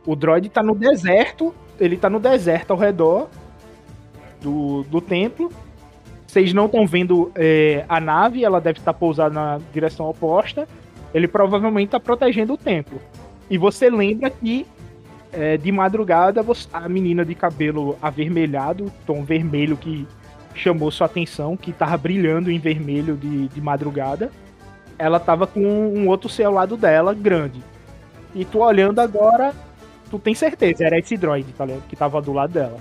O 0.05 0.15
droid 0.15 0.51
tá 0.51 0.63
no 0.63 0.75
deserto, 0.75 1.55
ele 1.79 1.97
tá 1.97 2.11
no 2.11 2.21
deserto 2.21 2.73
ao 2.73 2.77
redor 2.77 3.31
do, 4.43 4.83
do 4.85 5.01
templo. 5.01 5.51
Vocês 6.27 6.53
não 6.53 6.67
estão 6.67 6.87
vendo 6.87 7.33
é, 7.35 7.83
a 7.89 7.99
nave, 7.99 8.45
ela 8.45 8.61
deve 8.61 8.79
estar 8.79 8.93
pousada 8.93 9.33
na 9.33 9.59
direção 9.73 10.07
oposta. 10.07 10.69
Ele 11.15 11.27
provavelmente 11.27 11.93
tá 11.93 11.99
protegendo 11.99 12.53
o 12.53 12.59
templo. 12.59 13.01
E 13.49 13.57
você 13.57 13.89
lembra 13.89 14.29
que 14.29 14.67
é, 15.33 15.57
de 15.57 15.73
madrugada 15.73 16.45
a 16.75 16.89
menina 16.91 17.25
de 17.25 17.35
cabelo 17.35 17.97
avermelhado, 18.03 18.93
tom 19.07 19.25
vermelho 19.25 19.79
que 19.79 20.07
chamou 20.55 20.91
sua 20.91 21.07
atenção, 21.07 21.57
que 21.57 21.73
tava 21.73 21.97
brilhando 21.97 22.51
em 22.51 22.59
vermelho 22.59 23.17
de, 23.17 23.49
de 23.49 23.61
madrugada, 23.61 24.31
ela 24.99 25.19
tava 25.19 25.47
com 25.47 25.61
um 25.61 26.09
outro 26.09 26.29
ser 26.29 26.45
ao 26.45 26.53
lado 26.53 26.77
dela, 26.77 27.15
grande. 27.15 27.63
E 28.35 28.45
tu 28.45 28.59
olhando 28.59 29.01
agora, 29.01 29.55
tu 30.11 30.19
tem 30.19 30.35
certeza, 30.35 30.85
era 30.85 30.99
esse 30.99 31.17
droid, 31.17 31.51
tá 31.53 31.65
ligado? 31.65 31.89
Que 31.89 31.97
tava 31.97 32.21
do 32.21 32.33
lado 32.33 32.53
dela. 32.53 32.79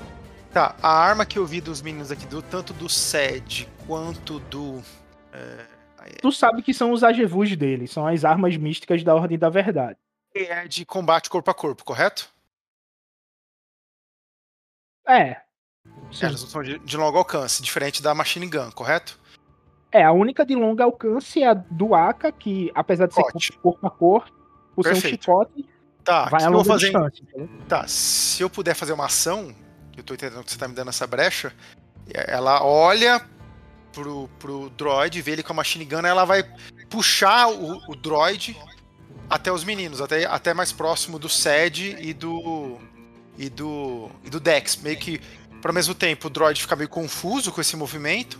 Tá, 0.51 0.75
a 0.81 0.91
arma 0.91 1.25
que 1.25 1.37
eu 1.37 1.45
vi 1.45 1.61
dos 1.61 1.81
meninos 1.81 2.11
aqui, 2.11 2.25
do, 2.25 2.41
tanto 2.41 2.73
do 2.73 2.89
SED 2.89 3.67
quanto 3.87 4.39
do. 4.39 4.81
é, 5.31 5.65
Tu 6.21 6.31
sabe 6.31 6.61
que 6.61 6.73
são 6.73 6.91
os 6.91 7.03
agevus 7.03 7.55
dele, 7.55 7.87
são 7.87 8.07
as 8.07 8.25
armas 8.25 8.57
místicas 8.57 9.03
da 9.03 9.13
Ordem 9.15 9.37
da 9.37 9.49
Verdade. 9.49 9.97
é 10.33 10.67
de 10.67 10.85
combate 10.85 11.29
corpo 11.29 11.51
a 11.51 11.53
corpo, 11.53 11.83
correto? 11.83 12.29
É. 15.07 15.41
Sim. 16.11 16.25
Elas 16.25 16.39
são 16.41 16.63
de, 16.63 16.79
de 16.79 16.97
longo 16.97 17.17
alcance, 17.17 17.61
diferente 17.61 18.01
da 18.01 18.13
Machine 18.15 18.47
Gun, 18.47 18.71
correto? 18.71 19.19
É, 19.91 20.03
a 20.03 20.11
única 20.11 20.45
de 20.45 20.55
longo 20.55 20.81
alcance 20.81 21.41
é 21.41 21.47
a 21.47 21.53
do 21.53 21.95
AK, 21.95 22.31
que 22.37 22.71
apesar 22.75 23.07
de 23.07 23.13
ser 23.15 23.23
corpo 23.61 23.87
a 23.87 23.89
corpo, 23.89 24.31
por 24.75 24.85
ser 24.85 24.93
um 24.93 25.01
chicote, 25.01 25.65
Tá, 26.03 26.25
vai 26.25 26.43
a 26.43 26.49
longa 26.49 26.65
fazer. 26.65 26.85
distância. 26.85 27.21
entendeu? 27.23 27.49
Tá, 27.67 27.85
se 27.87 28.41
eu 28.41 28.49
puder 28.49 28.73
fazer 28.73 28.93
uma 28.93 29.05
ação, 29.05 29.53
eu 29.95 30.03
tô 30.03 30.13
entendendo 30.13 30.43
que 30.43 30.51
você 30.51 30.57
tá 30.57 30.67
me 30.67 30.73
dando 30.73 30.89
essa 30.89 31.05
brecha, 31.05 31.53
é, 32.11 32.33
ela 32.33 32.63
olha 32.63 33.21
pro, 33.93 34.27
pro 34.39 34.69
droid, 34.71 35.21
vê 35.21 35.31
ele 35.31 35.43
com 35.43 35.53
a 35.53 35.55
machine 35.55 35.85
gun, 35.85 35.99
ela 36.05 36.25
vai 36.25 36.43
puxar 36.89 37.49
o, 37.49 37.77
o 37.91 37.95
droid 37.95 38.57
até 39.29 39.51
os 39.51 39.63
meninos, 39.63 40.01
até, 40.01 40.25
até 40.25 40.53
mais 40.53 40.71
próximo 40.71 41.19
do 41.19 41.29
SED 41.29 41.97
e 41.99 42.13
do. 42.13 42.79
e 43.37 43.49
do. 43.49 44.09
e 44.23 44.29
do 44.29 44.39
Dex. 44.39 44.77
Meio 44.77 44.97
que, 44.97 45.21
para 45.61 45.73
mesmo 45.73 45.93
tempo, 45.93 46.27
o 46.27 46.29
droid 46.29 46.61
fica 46.61 46.75
meio 46.75 46.89
confuso 46.89 47.51
com 47.51 47.61
esse 47.61 47.75
movimento. 47.75 48.39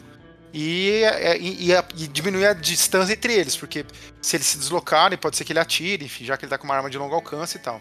E, 0.51 1.03
e, 1.39 1.72
e, 1.72 2.03
e 2.03 2.07
diminuir 2.07 2.47
a 2.47 2.53
distância 2.53 3.13
entre 3.13 3.34
eles, 3.34 3.55
porque 3.55 3.86
se 4.20 4.36
eles 4.36 4.47
se 4.47 4.57
deslocarem, 4.57 5.15
pode 5.15 5.38
ser 5.38 5.45
que 5.45 5.51
ele 5.51 5.59
atire, 5.59 6.05
enfim, 6.05 6.26
já 6.26 6.36
que 6.36 6.43
ele 6.43 6.49
tá 6.49 6.57
com 6.57 6.65
uma 6.65 6.76
arma 6.76 6.89
de 6.89 6.97
longo 6.97 7.13
alcance 7.13 7.57
e 7.57 7.59
tal. 7.59 7.80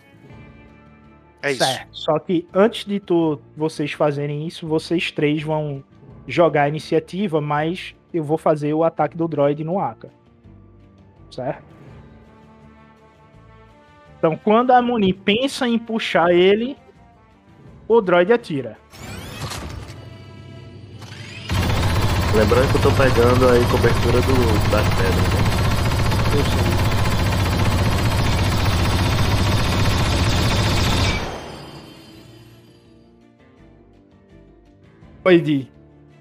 É 1.42 1.52
isso. 1.52 1.64
Certo. 1.64 1.88
Só 1.92 2.18
que 2.18 2.46
antes 2.52 2.84
de 2.84 3.00
tu, 3.00 3.40
vocês 3.56 3.92
fazerem 3.92 4.46
isso, 4.46 4.66
vocês 4.66 5.10
três 5.10 5.42
vão 5.42 5.82
jogar 6.26 6.64
a 6.64 6.68
iniciativa, 6.68 7.40
mas 7.40 7.94
eu 8.12 8.22
vou 8.22 8.36
fazer 8.36 8.74
o 8.74 8.84
ataque 8.84 9.16
do 9.16 9.26
droid 9.26 9.62
no 9.64 9.80
AK. 9.80 10.06
Certo? 11.30 11.62
Então, 14.18 14.36
quando 14.36 14.72
a 14.72 14.82
Moni 14.82 15.12
pensa 15.12 15.66
em 15.68 15.78
puxar 15.78 16.34
ele, 16.34 16.76
o 17.86 18.00
droid 18.00 18.32
atira. 18.32 18.76
Lembrando 22.34 22.70
que 22.70 22.76
eu 22.76 22.82
tô 22.82 22.90
pegando 22.92 23.48
aí 23.48 23.64
cobertura 23.70 24.20
do, 24.20 24.70
das 24.70 24.86
pedras, 24.96 25.14
né? 25.14 25.40
Eu 26.36 26.44
sei. 26.44 26.78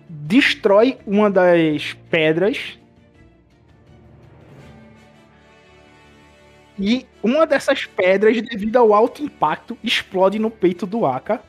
Destrói 0.09 0.97
uma 1.05 1.29
das 1.29 1.93
pedras. 2.09 2.77
E 6.79 7.05
uma 7.23 7.47
dessas 7.47 7.85
pedras, 7.85 8.41
devido 8.41 8.75
ao 8.75 8.93
alto 8.93 9.23
impacto, 9.23 9.77
explode 9.83 10.37
no 10.39 10.51
peito 10.51 10.85
do 10.85 11.05
Aka. 11.05 11.41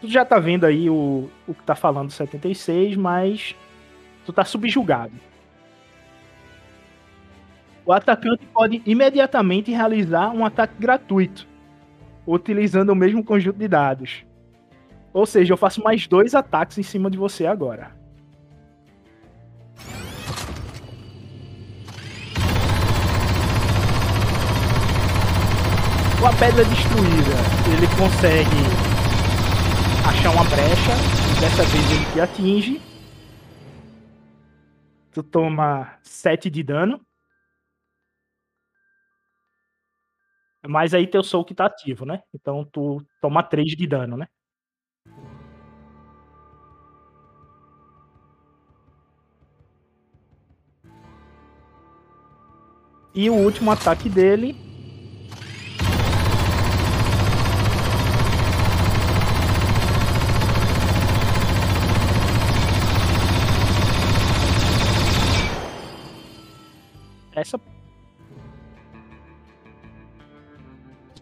Tu 0.00 0.08
já 0.08 0.24
tá 0.24 0.38
vendo 0.38 0.64
aí 0.64 0.88
o, 0.88 1.28
o 1.46 1.54
que 1.54 1.62
tá 1.62 1.74
falando 1.74 2.10
76, 2.10 2.96
mas 2.96 3.54
tu 4.24 4.32
tá 4.32 4.44
subjugado. 4.44 5.12
O 7.84 7.92
atacante 7.92 8.46
pode 8.46 8.82
imediatamente 8.86 9.70
realizar 9.70 10.30
um 10.30 10.44
ataque 10.44 10.74
gratuito, 10.78 11.46
utilizando 12.26 12.90
o 12.90 12.94
mesmo 12.94 13.22
conjunto 13.22 13.58
de 13.58 13.68
dados. 13.68 14.24
Ou 15.12 15.26
seja, 15.26 15.52
eu 15.52 15.56
faço 15.56 15.82
mais 15.82 16.06
dois 16.06 16.34
ataques 16.34 16.78
em 16.78 16.82
cima 16.82 17.10
de 17.10 17.18
você 17.18 17.46
agora. 17.46 17.90
Com 26.20 26.26
a 26.26 26.32
pedra 26.34 26.64
destruída, 26.64 27.36
ele 27.72 27.86
consegue 27.98 28.79
achar 30.08 30.30
uma 30.30 30.44
brecha, 30.44 30.92
dessa 31.40 31.64
vez 31.64 31.90
ele 31.90 32.12
te 32.12 32.20
atinge. 32.20 32.80
Tu 35.12 35.22
toma 35.22 35.98
7 36.02 36.48
de 36.48 36.62
dano. 36.62 37.00
Mas 40.66 40.94
aí 40.94 41.06
teu 41.06 41.22
soul 41.22 41.44
que 41.44 41.54
tá 41.54 41.66
ativo, 41.66 42.04
né? 42.04 42.22
Então 42.34 42.64
tu 42.64 43.02
toma 43.20 43.42
3 43.42 43.72
de 43.72 43.86
dano, 43.86 44.16
né? 44.16 44.28
E 53.14 53.28
o 53.28 53.34
último 53.34 53.70
ataque 53.70 54.08
dele. 54.08 54.69
Essa 67.40 67.58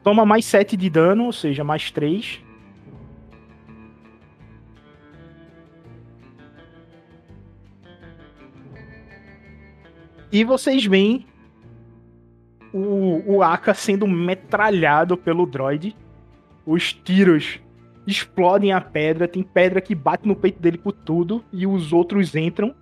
Toma 0.02 0.24
mais 0.24 0.44
7 0.46 0.76
de 0.76 0.88
dano, 0.88 1.26
ou 1.26 1.32
seja, 1.32 1.62
mais 1.62 1.90
3. 1.90 2.42
E 10.32 10.44
vocês 10.44 10.84
veem 10.86 11.26
o, 12.72 13.22
o 13.26 13.42
Aka 13.42 13.74
sendo 13.74 14.06
metralhado 14.06 15.16
pelo 15.16 15.46
droid. 15.46 15.94
Os 16.64 16.92
tiros 16.92 17.60
explodem 18.06 18.72
a 18.72 18.80
pedra, 18.80 19.28
tem 19.28 19.42
pedra 19.42 19.80
que 19.80 19.94
bate 19.94 20.26
no 20.26 20.34
peito 20.34 20.60
dele 20.60 20.78
por 20.78 20.92
tudo, 20.92 21.44
e 21.52 21.66
os 21.66 21.92
outros 21.92 22.34
entram. 22.34 22.74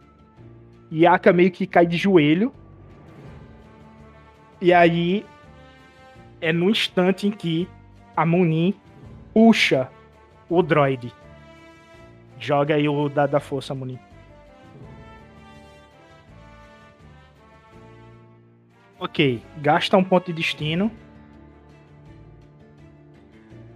E 0.91 1.07
Aka 1.07 1.33
meio 1.33 1.51
que 1.51 1.67
cai 1.67 1.87
de 1.87 1.97
joelho. 1.97 2.53
E 4.61 4.73
aí 4.73 5.25
é 6.41 6.53
no 6.53 6.71
instante 6.71 7.27
em 7.27 7.31
que 7.31 7.69
a 8.17 8.25
Munin 8.25 8.75
puxa 9.33 9.91
o 10.49 10.63
droid. 10.63 11.13
Joga 12.39 12.75
aí 12.75 12.89
o 12.89 13.09
dado 13.09 13.31
da 13.31 13.41
força, 13.41 13.75
Munin. 13.75 13.99
Ok, 18.99 19.43
gasta 19.59 19.97
um 19.97 20.05
ponto 20.05 20.27
de 20.27 20.33
destino. 20.33 20.91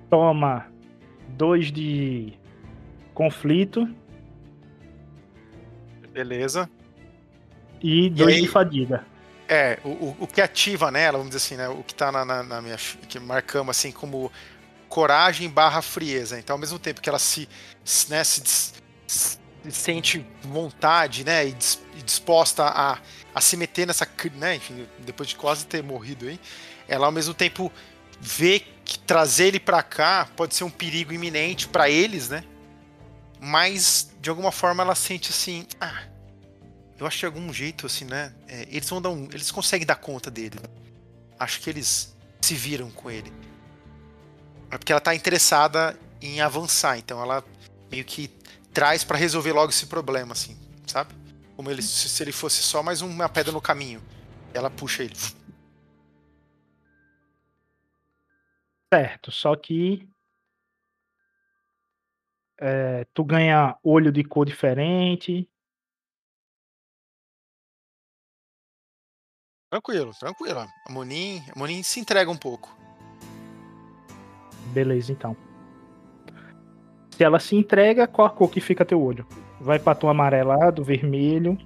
Toma 0.08 0.66
dois 1.28 1.70
de 1.70 2.32
conflito 3.14 3.88
Beleza. 6.12 6.68
e 7.82 8.10
dois 8.10 8.36
aí? 8.36 8.42
de 8.42 8.48
fadiga. 8.48 9.04
É, 9.52 9.80
o, 9.84 10.14
o, 10.20 10.26
que 10.28 10.40
ativa 10.40 10.92
nela, 10.92 11.18
vamos 11.18 11.34
dizer 11.34 11.44
assim, 11.44 11.56
né? 11.56 11.68
O 11.68 11.82
que 11.82 11.92
tá 11.92 12.12
na, 12.12 12.24
na, 12.24 12.40
na 12.44 12.62
minha. 12.62 12.76
que 13.08 13.18
marcamos 13.18 13.76
assim 13.76 13.90
como 13.90 14.30
coragem 14.88 15.48
barra 15.50 15.82
frieza. 15.82 16.38
Então, 16.38 16.54
ao 16.54 16.60
mesmo 16.60 16.78
tempo 16.78 17.00
que 17.00 17.08
ela 17.08 17.18
se, 17.18 17.48
né, 18.08 18.22
se, 18.22 18.40
dis- 18.42 18.74
se 19.08 19.38
sente 19.72 20.24
vontade, 20.42 21.24
né? 21.24 21.48
E, 21.48 21.52
dis- 21.52 21.80
e 21.96 22.02
disposta 22.02 22.62
a, 22.64 22.98
a 23.34 23.40
se 23.40 23.56
meter 23.56 23.88
nessa. 23.88 24.06
Né, 24.36 24.54
enfim, 24.54 24.86
depois 25.00 25.28
de 25.28 25.34
quase 25.34 25.66
ter 25.66 25.82
morrido 25.82 26.28
aí, 26.28 26.38
ela 26.86 27.06
ao 27.06 27.12
mesmo 27.12 27.34
tempo 27.34 27.72
vê 28.20 28.60
que 28.84 29.00
trazer 29.00 29.46
ele 29.48 29.58
pra 29.60 29.82
cá 29.82 30.28
pode 30.36 30.54
ser 30.54 30.62
um 30.62 30.70
perigo 30.70 31.12
iminente 31.12 31.66
pra 31.66 31.90
eles, 31.90 32.28
né? 32.28 32.44
Mas, 33.40 34.10
de 34.20 34.30
alguma 34.30 34.52
forma, 34.52 34.82
ela 34.84 34.94
sente 34.94 35.30
assim. 35.30 35.66
Ah, 35.80 36.04
eu 37.00 37.06
acho 37.06 37.16
que 37.16 37.20
de 37.20 37.26
algum 37.26 37.52
jeito, 37.52 37.86
assim, 37.86 38.04
né? 38.04 38.34
é, 38.46 38.68
eles 38.70 38.88
vão 38.88 39.00
dar 39.00 39.08
um. 39.08 39.24
Eles 39.32 39.50
conseguem 39.50 39.86
dar 39.86 39.96
conta 39.96 40.30
dele. 40.30 40.60
né? 40.60 40.68
Acho 41.38 41.60
que 41.60 41.70
eles 41.70 42.14
se 42.42 42.54
viram 42.54 42.90
com 42.90 43.10
ele. 43.10 43.32
É 44.70 44.76
porque 44.76 44.92
ela 44.92 45.00
tá 45.00 45.14
interessada 45.14 45.98
em 46.20 46.42
avançar, 46.42 46.98
então 46.98 47.20
ela 47.22 47.42
meio 47.90 48.04
que 48.04 48.28
traz 48.72 49.02
pra 49.02 49.16
resolver 49.16 49.52
logo 49.52 49.70
esse 49.70 49.86
problema, 49.86 50.32
assim, 50.32 50.56
sabe? 50.86 51.14
Como 51.56 51.70
ele, 51.70 51.82
se, 51.82 52.08
se 52.08 52.22
ele 52.22 52.32
fosse 52.32 52.62
só 52.62 52.82
mais 52.82 53.00
uma 53.00 53.28
pedra 53.28 53.50
no 53.50 53.60
caminho. 53.60 54.02
Ela 54.52 54.70
puxa 54.70 55.02
ele. 55.02 55.16
Certo, 58.92 59.32
só 59.32 59.56
que 59.56 60.06
é, 62.60 63.06
tu 63.14 63.24
ganha 63.24 63.76
olho 63.82 64.12
de 64.12 64.22
cor 64.22 64.44
diferente. 64.44 65.49
Tranquilo, 69.70 70.12
tranquilo. 70.18 70.60
A 70.60 70.92
Monin, 70.92 71.42
a 71.54 71.58
Monin 71.58 71.82
se 71.82 72.00
entrega 72.00 72.30
um 72.30 72.36
pouco. 72.36 72.76
Beleza, 74.72 75.12
então. 75.12 75.36
Se 77.16 77.22
ela 77.22 77.38
se 77.38 77.54
entrega, 77.54 78.06
qual 78.06 78.26
a 78.26 78.30
cor 78.30 78.50
que 78.50 78.60
fica 78.60 78.84
teu 78.84 79.00
olho? 79.00 79.26
Vai 79.60 79.78
pra 79.78 79.94
tom 79.94 80.08
amarelado, 80.08 80.82
vermelho. 80.82 81.56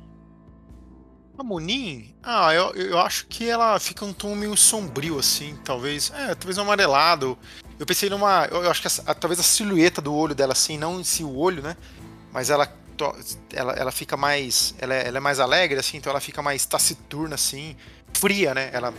A 1.38 1.42
Monin, 1.42 2.14
ah, 2.22 2.52
eu, 2.54 2.70
eu 2.74 2.98
acho 2.98 3.26
que 3.26 3.48
ela 3.48 3.78
fica 3.80 4.04
um 4.04 4.12
tom 4.12 4.34
meio 4.36 4.56
sombrio, 4.56 5.18
assim, 5.18 5.56
talvez. 5.64 6.12
É, 6.14 6.34
talvez 6.34 6.58
um 6.58 6.62
amarelado. 6.62 7.38
Eu 7.78 7.86
pensei 7.86 8.08
numa. 8.10 8.46
Eu, 8.50 8.62
eu 8.64 8.70
acho 8.70 8.80
que 8.80 8.86
essa- 8.86 9.02
a- 9.10 9.14
talvez 9.14 9.40
a 9.40 9.42
silhueta 9.42 10.00
do 10.00 10.14
olho 10.14 10.34
dela, 10.34 10.52
assim, 10.52 10.76
não 10.78 11.00
em 11.00 11.04
si 11.04 11.24
o 11.24 11.36
olho, 11.36 11.62
né? 11.62 11.76
Mas 12.32 12.50
ela, 12.50 12.68
ela, 13.52 13.72
ela 13.72 13.92
fica 13.92 14.16
mais. 14.16 14.74
Ela 14.78 14.94
é, 14.94 15.08
ela 15.08 15.16
é 15.18 15.20
mais 15.20 15.40
alegre, 15.40 15.78
assim, 15.78 15.96
então 15.96 16.10
ela 16.10 16.20
fica 16.20 16.42
mais 16.42 16.64
taciturna, 16.66 17.34
assim. 17.34 17.76
Fria, 18.12 18.54
né? 18.54 18.70
Ela 18.72 18.92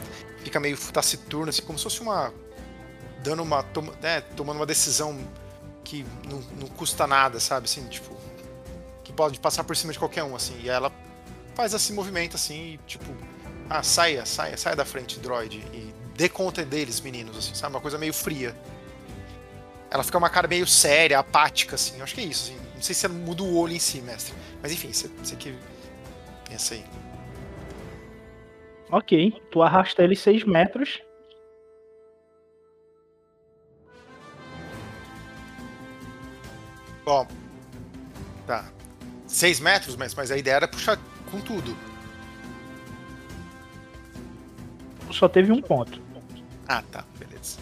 fica 0.43 0.59
meio 0.59 0.77
taciturna, 0.77 1.49
assim, 1.49 1.61
como 1.61 1.77
se 1.77 1.83
fosse 1.83 2.01
uma. 2.01 2.33
Dando 3.23 3.43
uma. 3.43 3.63
Toma, 3.63 3.93
né, 4.01 4.21
tomando 4.21 4.57
uma 4.57 4.65
decisão 4.65 5.17
que 5.83 6.05
não, 6.27 6.39
não 6.59 6.67
custa 6.67 7.07
nada, 7.07 7.39
sabe? 7.39 7.65
Assim, 7.65 7.87
tipo. 7.87 8.15
Que 9.03 9.13
pode 9.13 9.39
passar 9.39 9.63
por 9.63 9.75
cima 9.75 9.93
de 9.93 9.99
qualquer 9.99 10.23
um, 10.23 10.35
assim. 10.35 10.59
E 10.63 10.69
ela 10.69 10.91
faz 11.55 11.73
esse 11.73 11.93
movimento 11.93 12.35
assim, 12.35 12.73
e, 12.73 12.79
tipo, 12.85 13.05
ah, 13.69 13.81
saia, 13.81 14.25
saia, 14.25 14.57
saia 14.57 14.75
da 14.75 14.85
frente, 14.85 15.19
droid, 15.19 15.57
e 15.73 15.93
dê 16.15 16.29
conta 16.29 16.63
deles, 16.63 16.99
meninos, 16.99 17.37
assim, 17.37 17.55
sabe? 17.55 17.73
Uma 17.73 17.81
coisa 17.81 17.97
meio 17.97 18.13
fria. 18.13 18.55
Ela 19.89 20.03
fica 20.03 20.17
uma 20.17 20.29
cara 20.29 20.47
meio 20.47 20.67
séria, 20.67 21.17
apática, 21.17 21.75
assim, 21.75 21.97
eu 21.97 22.03
acho 22.03 22.13
que 22.13 22.21
é 22.21 22.25
isso, 22.25 22.51
assim. 22.51 22.64
Não 22.75 22.81
sei 22.81 22.93
se 22.93 23.07
muda 23.07 23.41
o 23.43 23.57
olho 23.57 23.73
em 23.73 23.79
si, 23.79 24.01
mestre. 24.01 24.33
Mas 24.61 24.71
enfim, 24.71 24.91
você, 24.91 25.07
você 25.07 25.35
que 25.35 25.55
pensa 26.47 26.75
aí. 26.75 26.85
Ok, 28.91 29.41
tu 29.49 29.61
arrasta 29.63 30.03
ele 30.03 30.15
6 30.15 30.43
metros. 30.43 31.01
Ó, 37.05 37.25
tá. 38.47 38.65
Seis 39.27 39.59
metros, 39.59 39.95
mas, 39.95 40.13
mas 40.15 40.31
a 40.31 40.37
ideia 40.37 40.55
era 40.55 40.67
puxar 40.67 40.97
com 41.29 41.39
tudo. 41.41 41.75
Tu 45.07 45.13
só 45.13 45.27
teve 45.27 45.51
um 45.51 45.61
ponto. 45.61 46.01
Ah, 46.67 46.81
tá, 46.91 47.05
beleza. 47.17 47.59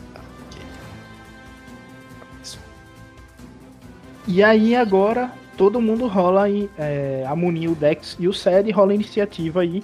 E 4.26 4.42
aí 4.42 4.74
agora 4.74 5.32
todo 5.58 5.82
mundo 5.82 6.08
rola 6.08 6.44
aí, 6.44 6.70
é, 6.78 7.26
a 7.28 7.36
Muni, 7.36 7.68
o 7.68 7.76
Dex 7.76 8.16
e 8.20 8.28
o 8.28 8.34
Sed 8.34 8.72
rola 8.72 8.92
a 8.92 8.96
iniciativa 8.96 9.62
aí. 9.62 9.84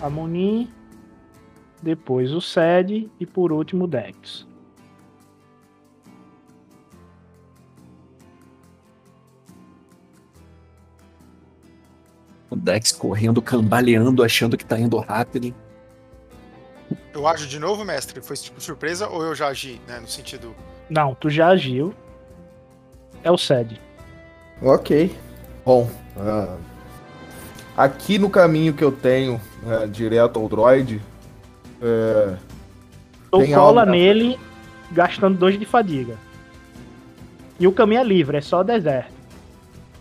A 0.00 0.08
Muni, 0.08 0.70
depois 1.82 2.32
o 2.32 2.40
Sed 2.40 3.10
e 3.20 3.26
por 3.26 3.52
último 3.52 3.84
o 3.84 3.86
Dex. 3.86 4.46
O 12.48 12.56
Dex 12.56 12.92
correndo, 12.92 13.42
cambaleando, 13.42 14.22
achando 14.22 14.56
que 14.56 14.64
tá 14.64 14.78
indo 14.78 14.96
rápido. 14.98 15.54
Eu 17.16 17.26
ajo 17.26 17.46
de 17.46 17.58
novo, 17.58 17.82
mestre? 17.82 18.20
Foi 18.20 18.36
tipo 18.36 18.60
surpresa 18.60 19.08
ou 19.08 19.22
eu 19.24 19.34
já 19.34 19.48
agi, 19.48 19.80
né? 19.88 19.98
No 19.98 20.06
sentido. 20.06 20.54
Não, 20.90 21.14
tu 21.14 21.30
já 21.30 21.48
agiu. 21.48 21.94
É 23.24 23.30
o 23.30 23.38
Sed. 23.38 23.80
Ok. 24.60 25.16
Bom, 25.64 25.88
ah, 26.14 26.56
aqui 27.74 28.18
no 28.18 28.28
caminho 28.28 28.74
que 28.74 28.84
eu 28.84 28.92
tenho 28.92 29.40
ah, 29.66 29.86
direto 29.86 30.38
ao 30.38 30.46
droid, 30.46 31.00
é, 31.80 32.36
Tu 33.30 33.38
Tem 33.38 33.54
cola 33.54 33.80
algo 33.80 33.92
nele 33.92 34.38
gastando 34.92 35.38
dois 35.38 35.58
de 35.58 35.64
fadiga. 35.64 36.18
E 37.58 37.66
o 37.66 37.72
caminho 37.72 38.02
é 38.02 38.04
livre, 38.04 38.36
é 38.36 38.42
só 38.42 38.62
deserto. 38.62 39.10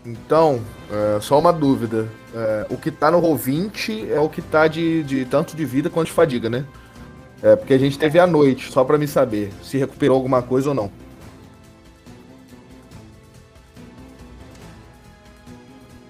então, 0.05 0.61
é, 0.91 1.21
só 1.21 1.39
uma 1.39 1.53
dúvida. 1.53 2.09
É, 2.33 2.67
o 2.69 2.75
que 2.75 2.91
tá 2.91 3.09
no 3.09 3.21
Roll20 3.21 4.11
é 4.11 4.19
o 4.19 4.27
que 4.27 4.41
tá 4.41 4.67
de, 4.67 5.01
de 5.03 5.23
tanto 5.23 5.55
de 5.55 5.63
vida 5.63 5.89
quanto 5.89 6.07
de 6.07 6.13
fadiga, 6.13 6.49
né? 6.49 6.65
É, 7.45 7.55
porque 7.55 7.75
a 7.75 7.77
gente 7.77 7.99
teve 7.99 8.17
a 8.17 8.25
noite, 8.25 8.71
só 8.71 8.83
pra 8.83 8.97
me 8.97 9.07
saber 9.07 9.53
se 9.61 9.77
recuperou 9.77 10.15
alguma 10.15 10.41
coisa 10.41 10.69
ou 10.69 10.73
não. 10.73 10.91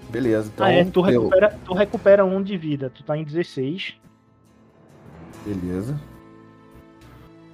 Beleza, 0.08 0.50
então. 0.54 0.64
ah, 0.64 0.72
é, 0.72 0.82
tu 0.82 1.02
recupera, 1.02 1.58
tu 1.62 1.74
recupera 1.74 2.24
um 2.24 2.42
de 2.42 2.56
vida, 2.56 2.88
tu 2.88 3.02
tá 3.02 3.18
em 3.18 3.22
16. 3.22 3.96
Beleza, 5.44 6.00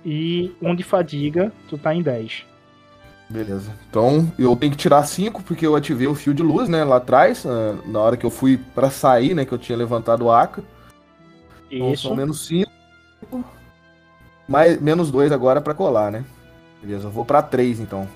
E 0.05 0.55
um 0.63 0.77
de 0.77 0.85
fadiga, 0.85 1.53
tu 1.69 1.77
tá 1.77 1.93
em 1.93 2.03
10. 2.03 2.47
beleza. 3.29 3.73
Então 3.91 4.33
eu 4.39 4.55
tenho 4.55 4.71
que 4.71 4.79
tirar 4.79 5.03
5 5.05 5.43
porque 5.43 5.67
eu 5.67 5.75
ativei 5.75 6.07
o 6.07 6.15
fio 6.15 6.33
de 6.33 6.43
luz, 6.45 6.69
né, 6.69 6.85
lá 6.85 6.99
atrás, 6.99 7.45
ah, 7.45 7.77
na 7.85 7.99
hora 7.99 8.17
que 8.17 8.25
eu 8.25 8.31
fui 8.31 8.59
pra 8.77 8.91
sair, 8.91 9.35
né, 9.35 9.45
que 9.45 9.53
eu 9.53 9.59
tinha 9.59 9.77
levantado 9.77 10.27
o 10.27 10.31
AK. 10.31 10.63
Então 11.69 11.93
Isso. 11.93 12.07
são 12.07 12.15
menos 12.17 12.47
5. 12.47 12.72
Mais, 14.48 14.81
menos 14.81 15.10
2 15.10 15.32
agora 15.32 15.60
pra 15.60 15.74
colar, 15.74 16.10
né? 16.10 16.24
Beleza, 16.81 17.06
eu 17.06 17.10
vou 17.10 17.24
pra 17.24 17.43
3 17.43 17.81
então. 17.81 18.09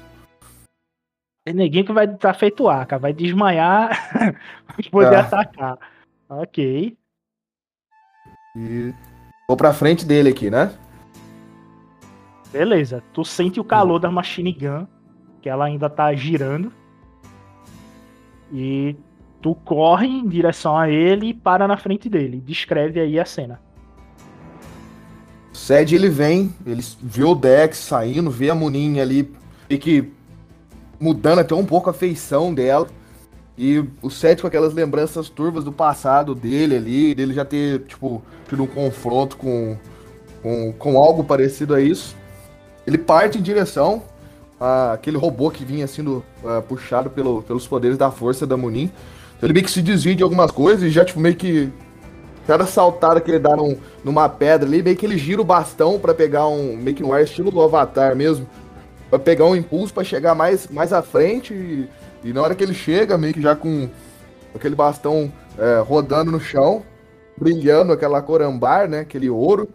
Tem 1.45 1.55
neguinho 1.55 1.85
que 1.85 1.93
vai 1.93 2.07
estar 2.07 2.35
feito 2.35 2.69
arca, 2.69 2.99
vai 2.99 3.13
desmaiar 3.13 3.91
pra 4.67 4.91
poder 4.91 5.11
Tá. 5.11 5.21
atacar. 5.41 5.79
Ok. 6.29 6.97
E 8.57 8.93
vou 9.47 9.57
pra 9.57 9.73
frente 9.73 10.05
dele 10.05 10.31
aqui, 10.31 10.51
né? 10.51 10.75
Beleza. 12.53 13.03
Tu 13.13 13.25
sente 13.25 13.61
o 13.61 13.65
calor 13.65 14.01
da 14.01 14.11
machine 14.11 14.53
gun, 14.53 14.87
que 15.41 15.49
ela 15.49 15.67
ainda 15.67 15.89
tá 15.89 16.13
girando. 16.15 16.73
E 18.53 18.97
tu 19.43 19.55
corre 19.55 20.07
em 20.07 20.27
direção 20.27 20.77
a 20.77 20.89
ele 20.89 21.29
e 21.29 21.35
para 21.35 21.69
na 21.69 21.77
frente 21.77 22.09
dele. 22.09 22.41
Descreve 22.41 22.99
aí 22.99 23.21
a 23.21 23.25
cena. 23.25 23.61
O 25.57 25.59
Sed 25.59 25.95
ele 25.95 26.11
vem, 26.11 26.55
ele 26.67 26.85
vê 27.03 27.25
o 27.25 27.35
Dex 27.35 27.79
saindo, 27.79 28.31
vê 28.31 28.51
a 28.51 28.55
Muninha 28.55 29.03
ali, 29.03 29.33
e 29.71 29.79
que 29.79 30.13
mudando 31.01 31.39
até 31.39 31.55
um 31.55 31.65
pouco 31.65 31.89
a 31.89 31.95
feição 31.95 32.53
dela. 32.53 32.87
E 33.57 33.83
o 34.03 34.11
Sed 34.11 34.43
com 34.43 34.47
aquelas 34.47 34.75
lembranças 34.75 35.31
turvas 35.31 35.65
do 35.65 35.73
passado 35.73 36.35
dele 36.35 36.77
ali, 36.77 37.15
dele 37.15 37.33
já 37.33 37.43
ter, 37.43 37.85
tipo, 37.85 38.23
tido 38.47 38.65
um 38.65 38.67
confronto 38.67 39.39
com, 39.39 39.79
com, 40.43 40.75
com 40.75 40.99
algo 40.99 41.25
parecido 41.25 41.75
a 41.75 41.81
isso. 41.81 42.15
Ele 42.87 42.99
parte 42.99 43.39
em 43.39 43.43
direção 43.43 44.03
àquele 44.61 45.17
robô 45.17 45.51
que 45.51 45.65
vinha 45.65 45.87
sendo 45.87 46.23
ah, 46.45 46.61
puxado 46.61 47.09
pelo, 47.09 47.41
pelos 47.41 47.67
poderes 47.67 47.97
da 47.97 48.11
força 48.11 48.47
da 48.47 48.59
Munin. 48.59 48.91
Então 49.39 49.47
ele 49.47 49.55
meio 49.55 49.65
que 49.65 49.73
se 49.73 49.81
desvia 49.81 50.15
de 50.15 50.23
algumas 50.23 50.51
coisas 50.51 50.83
e 50.83 50.91
já, 50.91 51.03
tipo, 51.03 51.19
meio 51.19 51.35
que 51.35 51.73
cada 52.47 52.65
saltada 52.65 53.21
que 53.21 53.31
ele 53.31 53.39
dá 53.41 53.57
num, 53.57 53.77
numa 54.05 54.29
pedra 54.29 54.69
ali, 54.69 54.83
meio 54.83 54.97
que 54.97 55.05
ele 55.05 55.19
gira 55.19 55.41
o 55.41 55.45
bastão 55.45 55.99
para 55.99 56.15
pegar 56.15 56.47
um. 56.47 56.77
meio 56.77 56.97
que 56.97 57.03
um 57.03 57.13
ar 57.13 57.23
estilo 57.23 57.51
do 57.51 57.61
Avatar 57.61 58.15
mesmo. 58.15 58.49
Pra 59.11 59.19
pegar 59.19 59.45
um 59.45 59.57
impulso 59.57 59.93
para 59.93 60.05
chegar 60.05 60.35
mais, 60.35 60.69
mais 60.69 60.93
à 60.93 61.03
frente. 61.03 61.53
E, 61.53 61.89
e, 62.25 62.33
na 62.33 62.43
hora 62.43 62.55
que 62.55 62.63
ele 62.63 62.75
chega, 62.75 63.19
meio 63.19 63.35
que 63.35 63.43
já 63.43 63.57
com 63.57 63.89
aquele 64.55 64.75
bastão 64.75 65.33
é, 65.59 65.81
rodando 65.81 66.31
no 66.31 66.41
chão, 66.41 66.83
brilhando 67.37 67.93
aquela 67.93 68.23
cor 68.23 68.43
ambar, 68.43 68.89
né? 68.89 69.01
Aquele 69.01 69.29
ouro. 69.29 69.69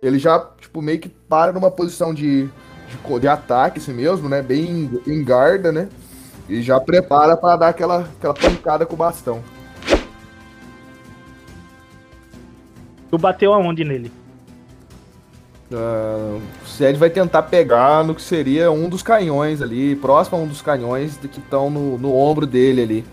Ele 0.00 0.18
já, 0.18 0.38
tipo, 0.60 0.80
meio 0.80 1.00
que 1.00 1.08
para 1.08 1.52
numa 1.52 1.70
posição 1.70 2.14
de, 2.14 2.44
de, 2.46 3.20
de 3.20 3.28
ataque 3.28 3.78
assim 3.78 3.92
mesmo, 3.92 4.28
né? 4.28 4.42
Bem 4.42 4.90
em 5.06 5.24
guarda, 5.24 5.72
né? 5.72 5.88
E 6.48 6.62
já 6.62 6.78
prepara 6.78 7.36
para 7.36 7.56
dar 7.56 7.68
aquela, 7.68 8.00
aquela 8.00 8.34
pancada 8.34 8.86
com 8.86 8.94
o 8.94 8.96
bastão. 8.96 9.42
Tu 13.10 13.18
bateu 13.18 13.52
aonde 13.52 13.84
nele? 13.84 14.10
Uh, 15.70 16.40
o 16.62 16.66
Ced 16.66 16.96
vai 16.96 17.10
tentar 17.10 17.42
pegar 17.42 18.04
no 18.04 18.14
que 18.14 18.22
seria 18.22 18.70
um 18.70 18.88
dos 18.88 19.02
canhões 19.02 19.60
ali, 19.60 19.96
próximo 19.96 20.38
a 20.38 20.40
um 20.40 20.46
dos 20.46 20.62
canhões 20.62 21.16
que 21.16 21.40
estão 21.40 21.68
no, 21.68 21.98
no 21.98 22.14
ombro 22.14 22.46
dele 22.46 22.82
ali. 22.82 23.04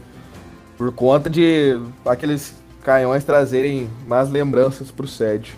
Por 0.77 0.91
conta 0.91 1.29
de 1.29 1.79
aqueles 2.05 2.55
canhões 2.83 3.23
trazerem 3.23 3.89
mais 4.07 4.29
lembranças 4.29 4.91
pro 4.91 5.07
Ced. 5.07 5.55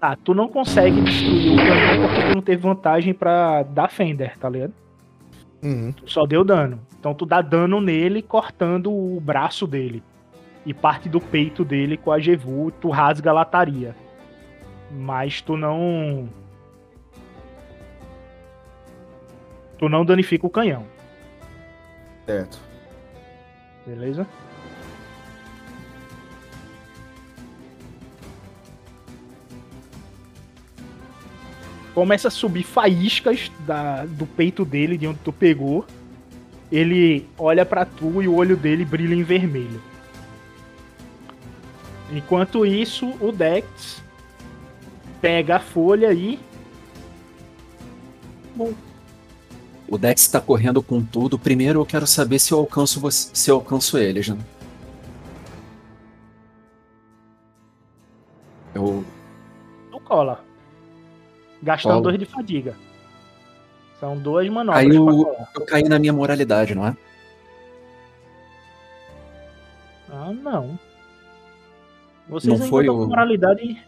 Tá, 0.00 0.16
tu 0.16 0.34
não 0.34 0.48
consegue 0.48 1.00
destruir 1.00 1.52
o 1.52 1.56
canhão 1.56 2.08
porque 2.08 2.22
tu 2.22 2.34
não 2.34 2.42
teve 2.42 2.62
vantagem 2.62 3.14
pra 3.14 3.62
dar 3.62 3.88
Fender, 3.88 4.36
tá 4.36 4.48
ligado? 4.48 4.72
Uhum. 5.62 5.92
Tu 5.92 6.10
só 6.10 6.26
deu 6.26 6.42
dano. 6.42 6.80
Então 6.98 7.14
tu 7.14 7.24
dá 7.24 7.40
dano 7.40 7.80
nele 7.80 8.20
cortando 8.20 8.90
o 8.92 9.20
braço 9.20 9.64
dele. 9.64 10.02
E 10.64 10.72
parte 10.72 11.08
do 11.08 11.20
peito 11.20 11.64
dele 11.64 11.96
com 11.96 12.12
a 12.12 12.20
Jevu, 12.20 12.70
tu 12.70 12.88
rasga 12.90 13.30
a 13.30 13.34
lataria. 13.34 13.96
Mas 14.90 15.40
tu 15.40 15.56
não. 15.56 16.28
Tu 19.78 19.88
não 19.88 20.04
danifica 20.04 20.46
o 20.46 20.50
canhão. 20.50 20.86
Certo. 22.26 22.60
Beleza? 23.84 24.26
começa 31.94 32.28
a 32.28 32.30
subir 32.30 32.62
faíscas 32.62 33.50
da, 33.60 34.04
do 34.04 34.26
peito 34.26 34.64
dele, 34.64 34.96
de 34.96 35.06
onde 35.06 35.18
tu 35.20 35.32
pegou. 35.32 35.86
Ele 36.70 37.26
olha 37.36 37.66
para 37.66 37.84
tu 37.84 38.22
e 38.22 38.28
o 38.28 38.34
olho 38.34 38.56
dele 38.56 38.84
brilha 38.84 39.14
em 39.14 39.22
vermelho. 39.22 39.80
Enquanto 42.12 42.66
isso, 42.66 43.08
o 43.20 43.32
Dex 43.32 44.02
pega 45.20 45.56
a 45.56 45.60
folha 45.60 46.12
e. 46.12 46.38
Bom. 48.54 48.72
O 49.88 49.98
Dex 49.98 50.28
tá 50.28 50.40
correndo 50.40 50.82
com 50.82 51.02
tudo. 51.02 51.38
Primeiro 51.38 51.80
eu 51.80 51.86
quero 51.86 52.06
saber 52.06 52.38
se 52.38 52.52
eu 52.52 52.58
alcanço 52.58 53.00
você, 53.00 53.30
se 53.32 53.50
eu 53.50 53.56
alcanço 53.56 53.96
eles, 53.96 54.28
né? 54.28 54.38
Eu. 58.74 59.04
Não 59.90 60.00
cola 60.00 60.52
gastando 61.62 61.94
Qual? 61.94 62.02
dois 62.02 62.18
de 62.18 62.26
fadiga. 62.26 62.74
São 64.00 64.18
duas 64.18 64.48
manobras. 64.48 64.84
Aí 64.84 64.94
eu, 64.94 65.46
eu 65.54 65.64
caí 65.64 65.84
na 65.84 65.98
minha 65.98 66.12
moralidade, 66.12 66.74
não 66.74 66.86
é? 66.86 66.96
Ah, 70.10 70.32
não. 70.32 70.78
Vocês 72.28 72.58
não 72.58 72.66
foi 72.66 72.88
o... 72.88 73.06
moralidade. 73.06 73.82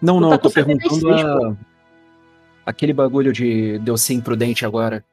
Não, 0.00 0.20
não, 0.20 0.30
tá 0.30 0.34
eu 0.36 0.38
tô 0.38 0.50
perguntando 0.50 1.10
a... 1.10 1.56
aquele 2.64 2.92
bagulho 2.92 3.32
de, 3.32 3.78
de 3.78 3.90
eu 3.90 3.96
ser 3.96 4.14
imprudente 4.14 4.64
agora. 4.64 5.04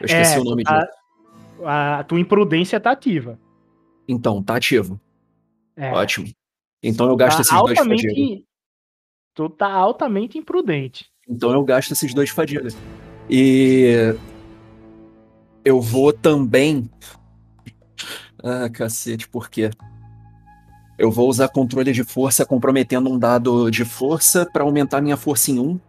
Eu 0.00 0.06
esqueci 0.06 0.34
é, 0.34 0.40
o 0.40 0.44
nome 0.44 0.62
a, 0.66 0.80
disso. 0.80 0.92
A 1.64 2.04
tua 2.04 2.20
imprudência 2.20 2.80
tá 2.80 2.90
ativa. 2.90 3.38
Então, 4.08 4.42
tá 4.42 4.56
ativo. 4.56 5.00
É. 5.76 5.92
Ótimo. 5.92 6.28
Então 6.82 7.08
eu 7.08 7.16
gasto 7.16 7.36
tá 7.36 7.42
esses 7.42 7.54
dois 7.54 7.78
fadiga. 7.78 8.42
Tu 9.34 9.50
tá 9.50 9.70
altamente 9.70 10.38
imprudente. 10.38 11.06
Então 11.28 11.52
eu 11.52 11.62
gasto 11.64 11.92
esses 11.92 12.14
dois 12.14 12.30
fadigas. 12.30 12.76
E 13.28 14.14
eu 15.64 15.80
vou 15.80 16.12
também. 16.12 16.88
Ah, 18.42 18.70
cacete, 18.70 19.28
por 19.28 19.50
quê? 19.50 19.70
Eu 20.98 21.10
vou 21.10 21.28
usar 21.28 21.48
controle 21.48 21.92
de 21.92 22.04
força 22.04 22.46
comprometendo 22.46 23.10
um 23.10 23.18
dado 23.18 23.70
de 23.70 23.84
força 23.84 24.46
para 24.50 24.62
aumentar 24.62 25.00
minha 25.00 25.16
força 25.16 25.50
em 25.50 25.58
1. 25.58 25.62
Um. 25.62 25.80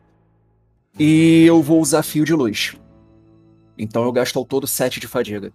E 1.00 1.46
eu 1.46 1.62
vou 1.62 1.80
usar 1.80 2.04
fio 2.04 2.26
de 2.26 2.34
luz. 2.34 2.76
Então 3.78 4.04
eu 4.04 4.12
gasto 4.12 4.38
ao 4.38 4.46
todo 4.46 4.68
7 4.68 5.00
de 5.00 5.08
fadiga. 5.08 5.52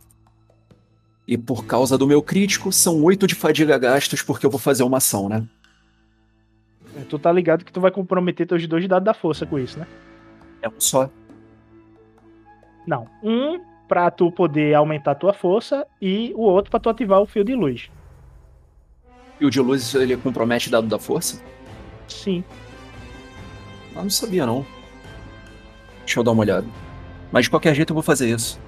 E 1.27 1.37
por 1.37 1.66
causa 1.66 1.99
do 1.99 2.07
meu 2.07 2.23
crítico, 2.23 2.73
são 2.73 3.03
8 3.03 3.27
de 3.27 3.35
fadiga 3.35 3.79
gastos 3.79 4.23
porque 4.23 4.47
eu 4.47 4.51
vou 4.51 4.61
fazer 4.61 4.85
uma 4.85 4.99
ação, 4.99 5.29
né? 5.29 5.47
É, 6.97 7.01
tu 7.09 7.19
tá 7.19 7.31
ligado 7.33 7.65
que 7.65 7.73
tu 7.73 7.81
vai 7.81 7.91
comprometer 7.91 8.47
teus 8.47 8.66
dois 8.66 8.87
dados 8.87 9.05
da 9.05 9.15
força 9.15 9.45
com 9.47 9.59
isso, 9.59 9.79
né? 9.79 9.87
É 10.62 10.69
um 10.69 10.79
só. 10.79 11.11
Não. 12.87 13.07
Um 13.23 13.61
pra 13.89 14.11
tu 14.11 14.31
poder 14.31 14.74
aumentar 14.74 15.15
tua 15.15 15.33
força 15.33 15.87
e 16.01 16.33
o 16.35 16.43
outro 16.43 16.70
pra 16.70 16.81
tu 16.81 16.89
ativar 16.89 17.20
o 17.20 17.27
fio 17.27 17.45
de 17.45 17.55
luz. 17.55 17.91
Fio 19.43 19.51
de 19.51 19.59
luz 19.59 19.93
ele 19.97 20.16
compromete 20.16 20.70
dado 20.70 20.86
da 20.86 21.01
força? 21.01 21.43
Sim. 22.06 22.44
Eu 23.93 24.05
não 24.05 24.09
sabia 24.09 24.47
não. 24.47 24.64
Deixa 26.05 26.20
eu 26.20 26.23
dar 26.23 26.31
uma 26.31 26.43
olhada. 26.43 26.66
Mas 27.32 27.47
de 27.47 27.51
qualquer 27.51 27.74
jeito 27.74 27.90
eu 27.90 27.94
vou 27.94 28.05
fazer 28.05 28.32
isso. 28.32 28.60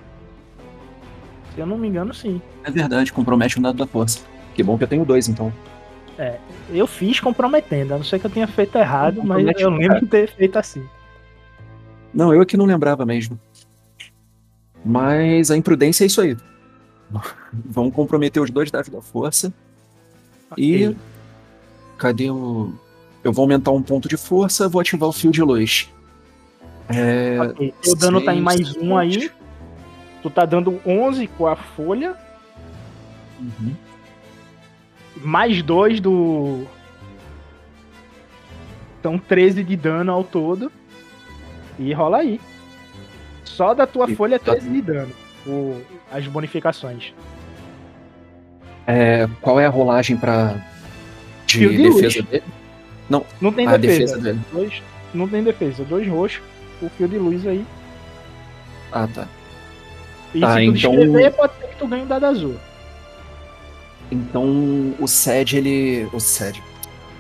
Se 1.55 1.61
eu 1.61 1.67
não 1.67 1.79
me 1.79 1.87
engano, 1.87 2.13
sim. 2.13 2.43
É 2.65 2.73
verdade, 2.73 3.13
compromete 3.13 3.57
um 3.57 3.63
dado 3.63 3.79
da 3.79 3.87
força. 3.87 4.25
Que 4.53 4.65
bom 4.65 4.77
que 4.77 4.83
eu 4.83 4.89
tenho 4.89 5.05
dois, 5.05 5.29
então. 5.29 5.53
É, 6.19 6.41
eu 6.69 6.89
fiz 6.89 7.21
comprometendo, 7.21 7.95
a 7.95 7.97
não 7.99 8.05
ser 8.05 8.19
que 8.19 8.27
eu 8.27 8.31
tenha 8.31 8.49
feito 8.49 8.77
errado, 8.77 9.23
mas 9.23 9.47
eu 9.61 9.71
lembro 9.71 10.01
de 10.01 10.07
ter 10.09 10.29
feito 10.29 10.59
assim. 10.59 10.85
Não, 12.13 12.35
eu 12.35 12.43
é 12.43 12.45
que 12.45 12.57
não 12.57 12.65
lembrava 12.65 13.07
mesmo. 13.07 13.39
Mas 14.85 15.53
a 15.53 15.57
imprudência 15.57 16.03
é 16.03 16.09
isso 16.09 16.21
aí. 16.21 16.37
Vamos 17.65 17.95
comprometer 17.95 18.43
os 18.43 18.51
dois 18.51 18.73
dados 18.73 18.91
da 18.91 19.01
força. 19.01 19.55
Okay. 20.55 20.89
E. 20.89 20.97
Cadê 21.99 22.31
o. 22.31 22.73
Eu 23.23 23.33
vou 23.33 23.45
aumentar 23.45 23.71
um 23.71 23.83
ponto 23.83 24.09
de 24.09 24.17
força, 24.17 24.69
vou 24.69 24.81
ativar 24.81 25.09
o 25.09 25.13
fio 25.13 25.31
de 25.31 25.43
luz. 25.43 25.91
É... 26.89 27.39
Okay. 27.41 27.75
O 27.87 27.95
dano 27.95 28.21
tá 28.21 28.35
em 28.35 28.41
mais 28.41 28.77
um 28.77 28.97
aí. 28.97 29.31
Tu 30.23 30.31
tá 30.31 30.45
dando 30.45 30.81
11 30.85 31.27
com 31.29 31.47
a 31.47 31.57
folha. 31.57 32.17
Uhum 33.41 33.75
mais 35.25 35.63
dois 35.63 36.01
do. 36.01 36.67
Então 39.01 39.19
13 39.19 39.63
de 39.63 39.77
dano 39.77 40.13
ao 40.13 40.25
todo. 40.25 40.73
E 41.79 41.93
rola 41.93 42.19
aí. 42.19 42.41
Só 43.45 43.75
da 43.75 43.87
tua 43.87 44.11
e 44.11 44.17
folha 44.17 44.39
13 44.39 44.61
tá... 44.61 44.73
de 44.73 44.83
dano. 44.83 45.13
O, 45.47 45.81
as 46.11 46.27
bonificações. 46.27 47.13
É, 48.87 49.29
qual 49.41 49.59
é 49.59 49.67
a 49.67 49.71
rolagem 49.71 50.17
pra. 50.17 50.57
De, 51.47 51.69
de 51.69 51.77
defesa 51.77 52.19
luz. 52.19 52.31
dele? 52.31 52.45
Não, 53.09 53.25
não 53.41 53.53
tem 53.53 53.67
a 53.67 53.77
defesa. 53.77 54.17
defesa 54.17 54.21
dele. 54.21 54.41
Dois, 54.53 54.83
não 55.13 55.29
tem 55.29 55.43
defesa. 55.43 55.85
Dois 55.85 56.09
roxos. 56.09 56.43
O 56.83 56.89
fio 56.89 57.09
de 57.09 57.19
luz 57.19 57.47
aí. 57.47 57.65
Ah, 58.93 59.09
tá. 59.13 59.27
E 60.35 60.41
tá, 60.41 60.55
se 60.55 60.55
tu 60.55 60.63
então... 60.63 60.97
descrever, 60.97 61.31
pode 61.33 61.53
ser 61.59 61.67
que 61.69 61.77
tu 61.77 61.87
ganhe 61.87 62.03
um 62.03 62.07
dado 62.07 62.27
azul. 62.27 62.57
Então 64.11 64.95
o 64.99 65.07
Sed, 65.07 65.57
ele. 65.57 66.09
O 66.13 66.21
Sed. 66.21 66.63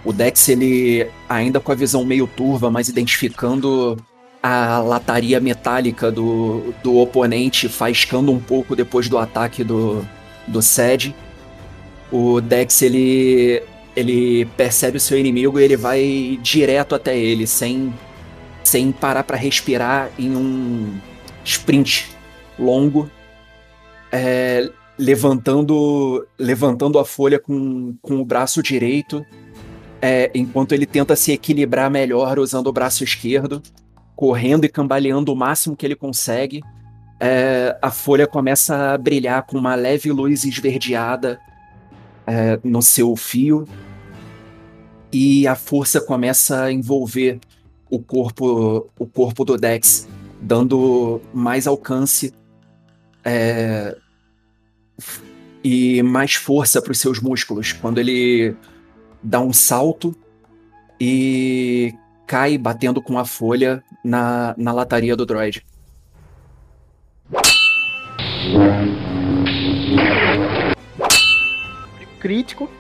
O 0.05 0.13
Dex, 0.13 0.49
ele 0.49 1.09
ainda 1.29 1.59
com 1.61 1.73
a 1.73 1.75
visão 1.75 2.05
meio 2.05 2.27
turva, 2.27 2.71
mas 2.71 2.89
identificando 2.89 3.97
a 4.43 4.79
lataria 4.81 5.41
metálica 5.41 6.13
do, 6.13 6.75
do 6.83 6.99
oponente 6.99 7.67
faiscando 7.67 8.31
um 8.31 8.39
pouco 8.39 8.77
depois 8.77 9.09
do 9.09 9.17
ataque 9.17 9.65
do, 9.65 10.07
do 10.47 10.61
Sed. 10.61 11.15
O 12.17 12.41
Dex, 12.41 12.81
ele, 12.81 13.61
ele 13.97 14.45
percebe 14.57 14.99
o 14.99 15.01
seu 15.01 15.19
inimigo 15.19 15.59
e 15.59 15.65
ele 15.65 15.77
vai 15.77 16.39
direto 16.41 16.95
até 16.95 17.19
ele, 17.19 17.45
sem, 17.45 17.93
sem 18.63 18.93
parar 18.93 19.25
para 19.25 19.37
respirar 19.37 20.13
em 20.17 20.37
um 20.37 20.97
sprint 21.45 22.09
longo. 22.57 23.11
É, 24.13 24.71
levantando 24.97 26.25
levantando 26.39 27.01
a 27.01 27.05
folha 27.05 27.41
com, 27.41 27.97
com 28.01 28.21
o 28.21 28.25
braço 28.25 28.63
direito, 28.63 29.27
é, 30.01 30.31
enquanto 30.37 30.71
ele 30.71 30.87
tenta 30.87 31.17
se 31.17 31.33
equilibrar 31.33 31.91
melhor 31.91 32.39
usando 32.39 32.69
o 32.69 32.73
braço 32.73 33.03
esquerdo, 33.03 33.61
correndo 34.15 34.65
e 34.65 34.69
cambaleando 34.69 35.33
o 35.33 35.37
máximo 35.37 35.75
que 35.75 35.85
ele 35.85 35.97
consegue. 35.97 36.63
é, 37.19 37.77
a 37.83 37.91
folha 37.91 38.29
começa 38.29 38.93
a 38.93 38.99
brilhar 38.99 39.43
com 39.43 39.59
uma 39.59 39.75
leve 39.75 40.13
luz 40.13 40.45
esverdeada 40.45 41.41
é, 42.27 42.59
no 42.63 42.83
seu 42.83 43.15
fio 43.17 43.67
e 45.13 45.47
a 45.47 45.55
força 45.55 46.01
começa 46.01 46.65
a 46.65 46.73
envolver 46.73 47.39
o 47.89 48.01
corpo, 48.01 48.91
o 48.99 49.07
corpo 49.07 49.45
do 49.45 49.57
Dex, 49.57 50.09
dando 50.41 51.21
mais 51.33 51.67
alcance 51.67 52.35
é, 53.25 53.97
e 55.63 56.03
mais 56.03 56.35
força 56.35 56.83
para 56.83 56.93
os 56.93 56.99
seus 56.99 57.21
músculos. 57.21 57.73
Quando 57.73 57.99
ele 57.99 58.57
dá 59.23 59.41
um 59.41 59.53
salto 59.53 60.15
e 61.01 61.95
cai 62.27 62.59
batendo 62.59 63.01
com 63.01 63.19
a 63.19 63.25
folha 63.25 63.83
na, 64.05 64.55
na 64.59 64.73
lataria 64.73 65.17
do 65.17 65.25
droid. 65.25 65.65
Crítico. 72.25 72.71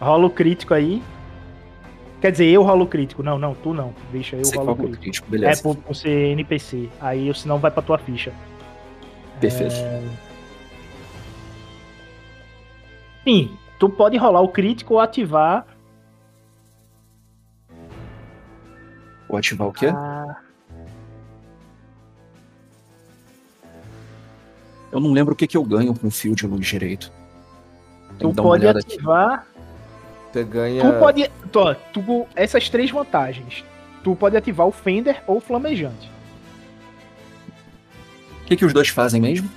Rola 0.00 0.24
o 0.26 0.30
crítico 0.30 0.72
aí. 0.72 1.02
Quer 2.22 2.32
dizer, 2.32 2.46
eu 2.46 2.62
rolo 2.62 2.84
o 2.84 2.88
crítico. 2.88 3.22
Não, 3.22 3.38
não, 3.38 3.54
tu 3.54 3.74
não. 3.74 3.92
Deixa, 4.10 4.34
eu 4.36 4.42
Você 4.46 4.56
rolo 4.56 4.72
o 4.72 4.76
crítico. 4.76 5.02
crítico, 5.02 5.30
beleza. 5.30 5.60
É 5.60 5.62
por, 5.62 5.76
por 5.76 5.94
ser 5.94 6.30
NPC. 6.32 6.88
Aí 7.02 7.32
senão 7.34 7.58
vai 7.58 7.70
pra 7.70 7.82
tua 7.82 7.98
ficha. 7.98 8.32
Perfeito. 9.38 9.74
Sim, 13.24 13.54
tu 13.78 13.90
pode 13.90 14.16
rolar 14.16 14.40
o 14.40 14.48
crítico 14.48 14.94
ou 14.94 15.00
ativar. 15.00 15.66
Vou 19.28 19.36
ativar 19.36 19.68
o 19.68 19.72
quê? 19.72 19.88
a- 19.88 20.40
Eu 24.90 24.98
não 24.98 25.12
lembro 25.12 25.34
o 25.34 25.36
que, 25.36 25.46
que 25.46 25.58
eu 25.58 25.64
ganho 25.64 25.94
com 25.94 26.06
o 26.06 26.10
fio 26.10 26.34
de 26.34 26.46
luz 26.46 26.66
direito. 26.66 27.12
Tu 28.18 28.32
pode 28.32 28.66
aqui. 28.66 28.78
ativar. 28.78 29.46
Você 30.32 30.44
ganha. 30.44 30.82
Tu 30.82 30.98
pode. 30.98 31.30
Tu, 31.52 31.74
tu- 31.92 32.26
essas 32.34 32.68
três 32.68 32.90
vantagens. 32.90 33.64
Tu 34.02 34.14
pode 34.16 34.36
ativar 34.36 34.66
o 34.66 34.72
Fender 34.72 35.22
ou 35.26 35.38
o 35.38 35.40
Flamejante. 35.40 36.10
O 38.42 38.46
que, 38.46 38.56
que 38.56 38.64
os 38.64 38.72
dois 38.72 38.88
fazem 38.88 39.20
mesmo? 39.20 39.48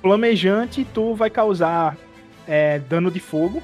Flamejante, 0.00 0.86
tu 0.94 1.14
vai 1.14 1.28
causar 1.28 1.96
é, 2.46 2.78
dano 2.78 3.10
de 3.10 3.18
fogo. 3.18 3.60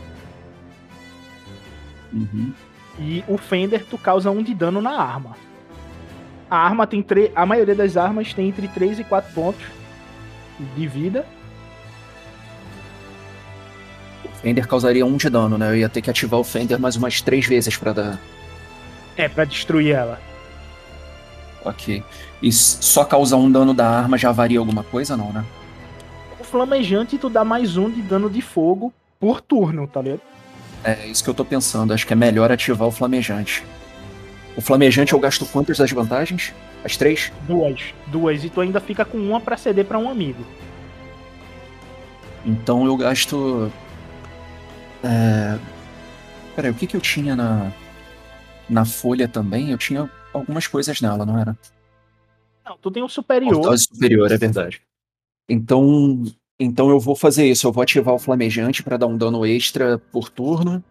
Uhum. 2.13 2.53
E 2.99 3.25
o 3.29 3.39
Fender, 3.39 3.85
tu 3.89 3.97
causa 3.97 4.31
um 4.31 4.43
de 4.43 4.53
dano 4.55 4.83
na 4.83 5.01
arma. 5.01 5.37
A 6.51 6.57
arma 6.57 6.87
tem 6.87 7.03
tre... 7.03 7.31
A 7.35 7.47
maioria 7.47 7.75
das 7.75 7.97
armas 7.97 8.35
tem 8.35 8.49
entre 8.49 8.69
3 8.69 8.99
e 8.99 9.05
4 9.05 9.33
pontos 9.33 9.65
de 10.77 10.87
vida. 10.87 11.25
Fender 14.43 14.67
causaria 14.67 15.07
um 15.07 15.17
de 15.17 15.31
dano, 15.31 15.57
né? 15.57 15.71
Eu 15.71 15.77
ia 15.77 15.89
ter 15.89 16.03
que 16.03 16.11
ativar 16.11 16.41
o 16.41 16.45
Fender 16.45 16.79
mais 16.79 16.97
umas 16.97 17.21
três 17.21 17.47
vezes 17.47 17.77
pra 17.77 17.93
dar. 17.93 18.19
É, 19.17 19.29
pra 19.29 19.45
destruir 19.45 19.95
ela. 19.95 20.21
Ok. 21.65 22.03
E 22.43 22.53
só 22.53 23.05
causar 23.05 23.37
um 23.37 23.51
dano 23.51 23.73
da 23.73 23.89
arma 23.89 24.19
já 24.19 24.33
varia 24.33 24.59
alguma 24.59 24.83
coisa, 24.83 25.17
não, 25.17 25.33
né? 25.33 25.45
O 26.41 26.45
Flamejante, 26.45 27.17
tu 27.17 27.31
dá 27.31 27.45
mais 27.45 27.77
um 27.77 27.89
de 27.89 28.03
dano 28.03 28.29
de 28.29 28.43
fogo 28.43 28.93
por 29.21 29.41
turno, 29.41 29.87
tá 29.87 30.03
ligado? 30.03 30.21
É 30.83 31.07
isso 31.07 31.23
que 31.23 31.31
eu 31.31 31.35
tô 31.35 31.45
pensando. 31.45 31.95
Acho 31.95 32.05
que 32.05 32.13
é 32.13 32.17
melhor 32.17 32.51
ativar 32.51 32.89
o 32.89 32.91
Flamejante. 32.91 33.63
O 34.57 34.61
Flamejante 34.61 35.13
eu 35.13 35.21
gasto 35.21 35.47
quantas 35.47 35.79
das 35.79 35.93
vantagens? 35.93 36.53
As 36.85 36.97
três? 36.97 37.31
Duas. 37.47 37.95
Duas. 38.09 38.43
E 38.43 38.51
tu 38.51 38.61
ainda 38.61 38.81
fica 38.81 39.05
com 39.05 39.19
uma 39.19 39.41
pra 39.41 39.57
ceder 39.57 39.85
pra 39.85 39.99
um 39.99 40.11
amigo. 40.11 40.45
Então 42.45 42.85
eu 42.85 42.97
gasto. 42.97 43.71
É... 45.03 45.59
Peraí, 46.55 46.71
o 46.71 46.75
que, 46.75 46.87
que 46.87 46.97
eu 46.97 47.01
tinha 47.01 47.35
na. 47.35 47.73
Na 48.69 48.85
folha 48.85 49.29
também? 49.29 49.71
Eu 49.71 49.79
tinha 49.79 50.09
algumas 50.33 50.67
coisas 50.67 51.01
nela, 51.01 51.27
não 51.27 51.39
era? 51.39 51.57
Não, 52.65 52.79
tu 52.79 52.91
tem 52.91 53.03
um 53.03 53.09
superior. 53.09 53.55
Cortose 53.55 53.85
superior, 53.85 54.31
é 54.31 54.39
verdade. 54.39 54.81
Então, 55.49 56.23
então 56.59 56.89
eu 56.89 57.01
vou 57.01 57.17
fazer 57.17 57.45
isso. 57.47 57.67
Eu 57.67 57.73
vou 57.73 57.83
ativar 57.83 58.15
o 58.15 58.19
flamejante 58.19 58.83
para 58.83 58.97
dar 58.97 59.07
um 59.07 59.17
dano 59.17 59.45
extra 59.45 59.99
por 60.11 60.29
turno. 60.29 60.83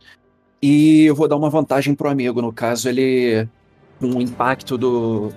E 0.62 1.06
eu 1.06 1.16
vou 1.16 1.28
dar 1.28 1.38
uma 1.38 1.50
vantagem 1.50 1.96
pro 1.96 2.10
amigo. 2.10 2.42
No 2.42 2.52
caso, 2.52 2.90
ele. 2.90 3.48
Com 4.00 4.18
o 4.18 4.22
impacto 4.22 4.80
do, 4.80 5.32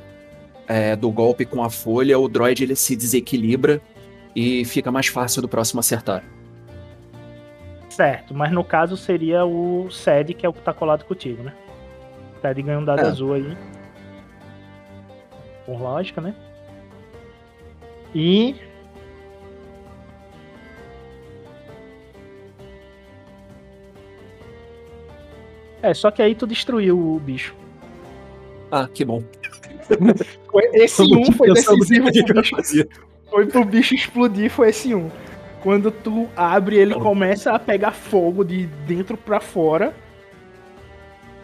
é, 0.66 0.96
do 0.96 1.10
golpe 1.10 1.44
com 1.44 1.62
a 1.62 1.68
folha, 1.68 2.18
o 2.18 2.28
droid 2.28 2.62
ele 2.62 2.74
se 2.74 2.96
desequilibra 2.96 3.80
e 4.34 4.64
fica 4.64 4.90
mais 4.90 5.06
fácil 5.06 5.42
do 5.42 5.48
próximo 5.48 5.80
acertar. 5.80 6.24
Certo, 7.95 8.35
mas 8.35 8.51
no 8.51 8.65
caso 8.65 8.97
seria 8.97 9.45
o 9.45 9.89
Sed, 9.89 10.35
que 10.35 10.45
é 10.45 10.49
o 10.49 10.53
que 10.53 10.61
tá 10.61 10.75
colado 10.75 11.05
contigo, 11.05 11.45
né? 11.45 11.55
Sed 12.43 12.61
ganha 12.61 12.81
um 12.81 12.85
dado 12.85 13.01
É. 13.03 13.07
azul 13.07 13.35
aí. 13.35 13.57
Por 15.65 15.81
lógica, 15.81 16.21
né? 16.21 16.35
E. 18.12 18.57
É, 25.83 25.93
só 25.93 26.11
que 26.11 26.23
aí 26.23 26.35
tu 26.35 26.47
destruiu 26.47 26.99
o 26.99 27.21
bicho. 27.21 27.55
Ah, 28.71 28.89
que 28.93 29.05
bom. 29.05 29.23
Esse 30.73 31.03
um 31.03 31.31
foi 31.33 31.53
decisivo 31.53 32.11
pro 32.11 32.21
eu 32.39 32.43
bicho. 32.43 32.57
fazia. 32.57 32.89
Foi 33.31 33.47
pro 33.47 33.65
bicho 33.65 33.95
explodir, 33.95 34.51
foi 34.51 34.71
esse 34.71 34.95
um. 34.95 35.11
Quando 35.65 35.91
tu 35.91 36.28
abre, 36.36 36.77
ele 36.77 36.95
começa 36.95 37.51
a 37.53 37.59
pegar 37.59 37.93
fogo 37.93 38.45
de 38.45 38.66
dentro 38.86 39.16
pra 39.16 39.41
fora. 39.41 39.97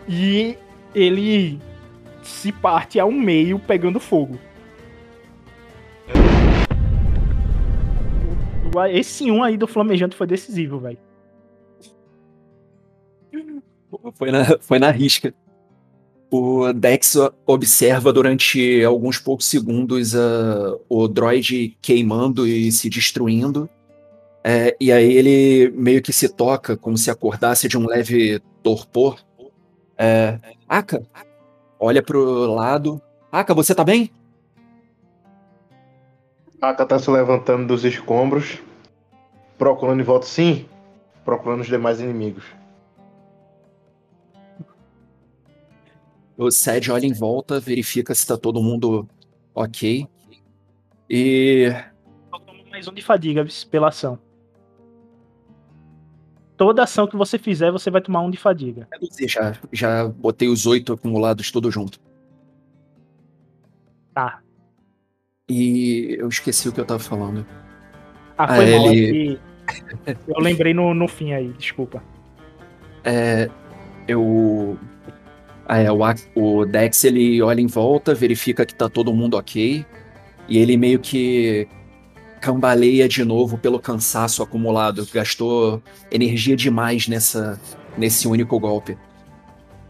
E 0.06 0.58
ele 0.94 1.58
se 2.22 2.52
parte 2.52 3.00
ao 3.00 3.10
meio 3.10 3.58
pegando 3.58 3.98
fogo. 3.98 4.38
Esse 8.92 9.30
um 9.30 9.42
aí 9.42 9.56
do 9.56 9.66
Flamejante 9.66 10.14
foi 10.14 10.26
decisivo, 10.26 10.78
velho. 10.78 10.98
Foi 14.12 14.30
na, 14.30 14.44
foi 14.60 14.78
na 14.78 14.90
risca. 14.90 15.32
O 16.30 16.70
Dex 16.74 17.16
observa 17.46 18.12
durante 18.12 18.84
alguns 18.84 19.18
poucos 19.18 19.46
segundos 19.46 20.14
ah, 20.14 20.76
o 20.90 21.08
droid 21.08 21.78
queimando 21.80 22.46
e 22.46 22.70
se 22.70 22.90
destruindo. 22.90 23.68
É, 24.42 24.74
e 24.80 24.90
aí 24.90 25.12
ele 25.12 25.70
meio 25.70 26.02
que 26.02 26.12
se 26.12 26.28
toca, 26.28 26.76
como 26.76 26.96
se 26.96 27.10
acordasse 27.10 27.68
de 27.68 27.76
um 27.76 27.86
leve 27.86 28.40
torpor. 28.62 29.20
É, 29.96 30.38
Aka, 30.68 31.02
olha 31.78 32.02
pro 32.02 32.46
lado. 32.54 33.00
Aka, 33.30 33.52
você 33.52 33.74
tá 33.74 33.84
bem? 33.84 34.10
Aka 36.60 36.86
tá 36.86 36.98
se 36.98 37.10
levantando 37.10 37.66
dos 37.66 37.84
escombros, 37.84 38.58
procurando 39.58 40.00
em 40.00 40.04
volta, 40.04 40.26
sim, 40.26 40.66
procurando 41.24 41.60
os 41.60 41.66
demais 41.66 42.00
inimigos. 42.00 42.44
O 46.36 46.50
Sed 46.50 46.90
olha 46.90 47.06
em 47.06 47.12
volta, 47.12 47.60
verifica 47.60 48.14
se 48.14 48.26
tá 48.26 48.36
todo 48.36 48.62
mundo 48.62 49.06
ok. 49.54 50.06
E 51.08 51.70
Mais 52.70 52.88
um 52.88 52.94
de 52.94 53.02
fadiga 53.02 53.46
pela 53.70 53.88
ação. 53.88 54.18
Toda 56.60 56.82
ação 56.82 57.06
que 57.06 57.16
você 57.16 57.38
fizer, 57.38 57.72
você 57.72 57.90
vai 57.90 58.02
tomar 58.02 58.20
um 58.20 58.30
de 58.30 58.36
fadiga. 58.36 58.86
já, 59.26 59.56
já 59.72 60.06
botei 60.06 60.46
os 60.46 60.66
oito 60.66 60.92
acumulados 60.92 61.50
tudo 61.50 61.70
junto. 61.70 61.98
Tá. 64.12 64.40
E 65.48 66.16
eu 66.18 66.28
esqueci 66.28 66.68
o 66.68 66.72
que 66.72 66.78
eu 66.78 66.84
tava 66.84 67.00
falando. 67.00 67.46
Ah, 68.36 68.44
Ah, 68.44 68.56
foi 68.56 68.76
mal. 68.76 68.86
é 68.88 68.94
ele- 68.94 69.36
que 69.36 69.40
Eu 70.28 70.38
lembrei 70.38 70.74
no, 70.74 70.92
no 70.92 71.08
fim 71.08 71.32
aí, 71.32 71.48
desculpa. 71.54 72.02
É, 73.04 73.48
eu. 74.06 74.76
Ah, 75.66 75.78
é, 75.78 75.90
o, 75.90 75.98
o 76.34 76.66
Dex 76.66 77.04
ele 77.04 77.40
olha 77.40 77.62
em 77.62 77.68
volta, 77.68 78.14
verifica 78.14 78.66
que 78.66 78.74
tá 78.74 78.86
todo 78.86 79.14
mundo 79.14 79.38
ok. 79.38 79.82
E 80.46 80.58
ele 80.58 80.76
meio 80.76 80.98
que 80.98 81.66
cambaleia 82.40 83.08
de 83.08 83.24
novo 83.24 83.58
pelo 83.58 83.78
cansaço 83.78 84.42
acumulado. 84.42 85.06
Gastou 85.12 85.82
energia 86.10 86.56
demais 86.56 87.06
nessa, 87.06 87.60
nesse 87.96 88.26
único 88.26 88.58
golpe. 88.58 88.96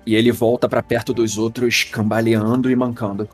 E 0.05 0.15
ele 0.15 0.33
volta 0.33 0.69
pra 0.69 0.83
perto 0.83 1.15
dos 1.15 1.39
outros, 1.39 1.85
cambaleando 1.85 2.71
e 2.71 2.77
mancando. 2.77 3.29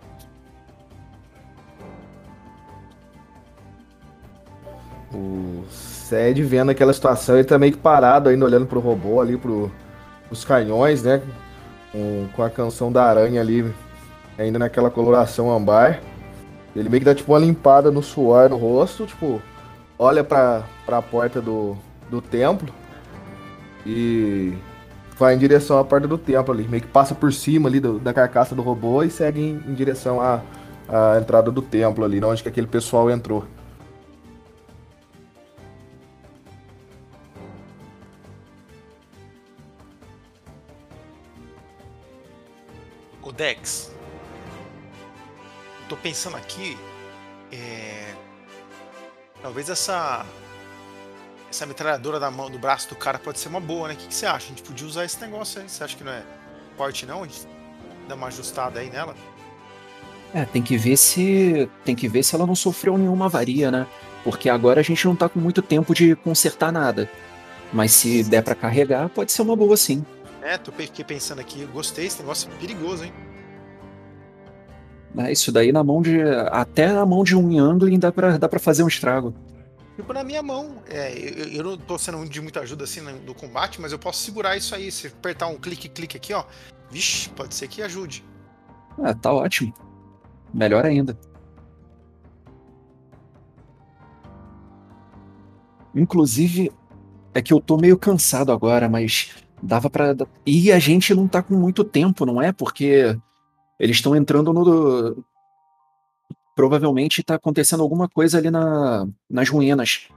O 5.15 5.65
Sed 5.71 6.43
vendo 6.43 6.71
aquela 6.71 6.93
situação, 6.93 7.37
ele 7.37 7.45
tá 7.45 7.59
meio 7.59 7.73
que 7.73 7.79
parado 7.79 8.29
ainda, 8.29 8.45
olhando 8.45 8.67
pro 8.67 8.81
robô 8.81 9.21
ali, 9.21 9.37
pro, 9.37 9.73
pros 10.29 10.45
canhões, 10.45 11.03
né? 11.03 11.23
Com, 11.91 12.29
com 12.35 12.43
a 12.43 12.51
canção 12.51 12.93
da 12.93 13.05
aranha 13.05 13.41
ali, 13.41 13.73
ainda 14.37 14.59
naquela 14.59 14.91
coloração 14.91 15.51
ambar. 15.51 16.01
Ele 16.77 16.91
meio 16.91 17.01
que 17.01 17.07
dá 17.07 17.15
tipo 17.15 17.33
uma 17.33 17.39
limpada 17.39 17.91
no 17.91 18.03
suor 18.03 18.51
no 18.51 18.57
rosto, 18.57 19.07
tipo, 19.07 19.41
olha 19.99 20.23
pra, 20.23 20.65
pra 20.85 21.01
porta 21.01 21.41
do, 21.41 21.77
do 22.11 22.21
templo 22.21 22.69
e 23.87 24.53
vai 25.17 25.35
em 25.35 25.39
direção 25.39 25.79
à 25.79 25.85
porta 25.85 26.07
do 26.07 26.19
templo 26.19 26.53
ali. 26.53 26.69
Meio 26.69 26.83
que 26.83 26.89
passa 26.89 27.15
por 27.15 27.33
cima 27.33 27.69
ali 27.69 27.81
do, 27.81 27.99
da 27.99 28.13
carcaça 28.13 28.55
do 28.55 28.61
robô 28.61 29.03
e 29.03 29.11
segue 29.11 29.41
em, 29.41 29.63
em 29.67 29.75
direção 29.75 30.21
à, 30.21 30.43
à 30.87 31.19
entrada 31.19 31.51
do 31.51 31.63
templo 31.63 32.05
ali, 32.05 32.23
onde 32.23 32.43
que 32.43 32.49
aquele 32.49 32.67
pessoal 32.67 33.11
entrou. 33.11 33.45
O 43.23 43.33
Dex. 43.33 43.96
Tô 45.89 45.97
pensando 45.97 46.37
aqui. 46.37 46.77
É... 47.53 48.15
Talvez 49.43 49.69
essa. 49.69 50.25
Essa 51.49 51.65
metralhadora 51.65 52.19
da 52.19 52.31
mão, 52.31 52.51
do 52.51 52.59
braço 52.59 52.89
do 52.89 52.97
cara 52.97 53.19
pode 53.19 53.39
ser 53.39 53.49
uma 53.49 53.61
boa, 53.61 53.89
né? 53.89 53.95
O 53.95 53.97
que, 53.97 54.09
que 54.09 54.15
você 54.15 54.27
acha? 54.27 54.47
A 54.47 54.49
gente 54.49 54.63
podia 54.63 54.87
usar 54.87 55.05
esse 55.05 55.21
negócio 55.21 55.61
aí. 55.61 55.69
Você 55.69 55.85
acha 55.85 55.97
que 55.97 56.03
não 56.03 56.13
é 56.13 56.23
forte, 56.77 57.07
não? 57.07 57.23
A 57.23 57.27
gente 57.27 57.47
dá 58.09 58.15
uma 58.15 58.27
ajustada 58.27 58.81
aí 58.81 58.91
nela? 58.91 59.15
É, 60.35 60.45
tem 60.45 60.63
que 60.63 60.77
ver 60.77 60.97
se. 60.97 61.69
Tem 61.85 61.95
que 61.95 62.09
ver 62.09 62.23
se 62.23 62.35
ela 62.35 62.47
não 62.47 62.57
sofreu 62.57 62.99
nenhuma 62.99 63.27
avaria, 63.27 63.71
né? 63.71 63.87
Porque 64.25 64.51
agora 64.51 64.81
a 64.81 64.83
gente 64.83 65.07
não 65.07 65.15
tá 65.15 65.29
com 65.29 65.39
muito 65.39 65.63
tempo 65.63 65.95
de 65.95 66.17
consertar 66.17 66.73
nada. 66.73 67.09
Mas 67.73 67.93
se 67.93 68.25
der 68.25 68.43
pra 68.43 68.55
carregar, 68.55 69.09
pode 69.09 69.31
ser 69.31 69.43
uma 69.43 69.55
boa 69.55 69.77
sim. 69.77 70.05
É, 70.43 70.57
tô 70.57 70.73
pensando 70.73 71.41
aqui, 71.41 71.65
gostei, 71.67 72.07
esse 72.07 72.21
negócio 72.21 72.49
é 72.53 72.57
perigoso, 72.61 73.05
hein? 73.05 73.13
É, 75.17 75.33
isso 75.33 75.51
daí 75.51 75.73
na 75.73 75.83
mão 75.83 76.03
de. 76.03 76.21
Até 76.51 76.93
na 76.93 77.07
mão 77.07 77.25
de 77.25 77.35
um 77.35 77.51
Youngling 77.51 77.99
dá 77.99 78.13
pra, 78.13 78.37
dá 78.37 78.49
pra 78.49 78.61
fazer 78.61 78.83
um 78.83 78.89
estrago. 78.89 79.35
Tipo 79.97 80.13
na 80.13 80.23
minha 80.23 80.43
mão. 80.43 80.77
É, 80.89 81.13
eu, 81.17 81.49
eu 81.49 81.65
não 81.65 81.77
tô 81.79 81.97
sendo 81.99 82.23
de 82.29 82.41
muita 82.41 82.61
ajuda 82.61 82.85
assim 82.85 83.01
no, 83.01 83.13
no 83.21 83.35
combate, 83.35 83.81
mas 83.81 83.93
eu 83.93 83.99
posso 83.99 84.23
segurar 84.23 84.57
isso 84.57 84.75
aí. 84.75 84.93
Se 84.93 85.07
apertar 85.07 85.47
um 85.47 85.57
clique-clique 85.57 86.17
aqui, 86.17 86.35
ó. 86.35 86.45
Vixe, 86.91 87.31
pode 87.31 87.55
ser 87.55 87.67
que 87.69 87.81
ajude. 87.83 88.23
Ah, 89.03 89.15
tá 89.15 89.33
ótimo. 89.33 89.73
Melhor 90.53 90.85
ainda. 90.85 91.19
Inclusive, 95.95 96.71
é 97.33 97.41
que 97.41 97.55
eu 97.55 97.61
tô 97.61 97.79
meio 97.79 97.99
cansado 97.99 98.53
agora, 98.53 98.87
mas 98.87 99.31
dava 99.63 99.89
pra. 99.89 100.15
E 100.45 100.71
a 100.71 100.79
gente 100.79 101.15
não 101.15 101.27
tá 101.27 101.43
com 101.43 101.55
muito 101.55 101.83
tempo, 101.83 102.27
não 102.27 102.41
é? 102.41 102.53
Porque 102.53 103.19
eles 103.79 103.97
estão 103.97 104.17
entrando 104.17 104.53
no. 104.53 105.25
Provavelmente 106.55 107.23
tá 107.23 107.35
acontecendo 107.35 107.83
alguma 107.83 108.09
coisa 108.09 108.39
ali 108.39 108.51
na, 108.51 109.07
nas 109.29 109.49
ruínas. 109.49 110.09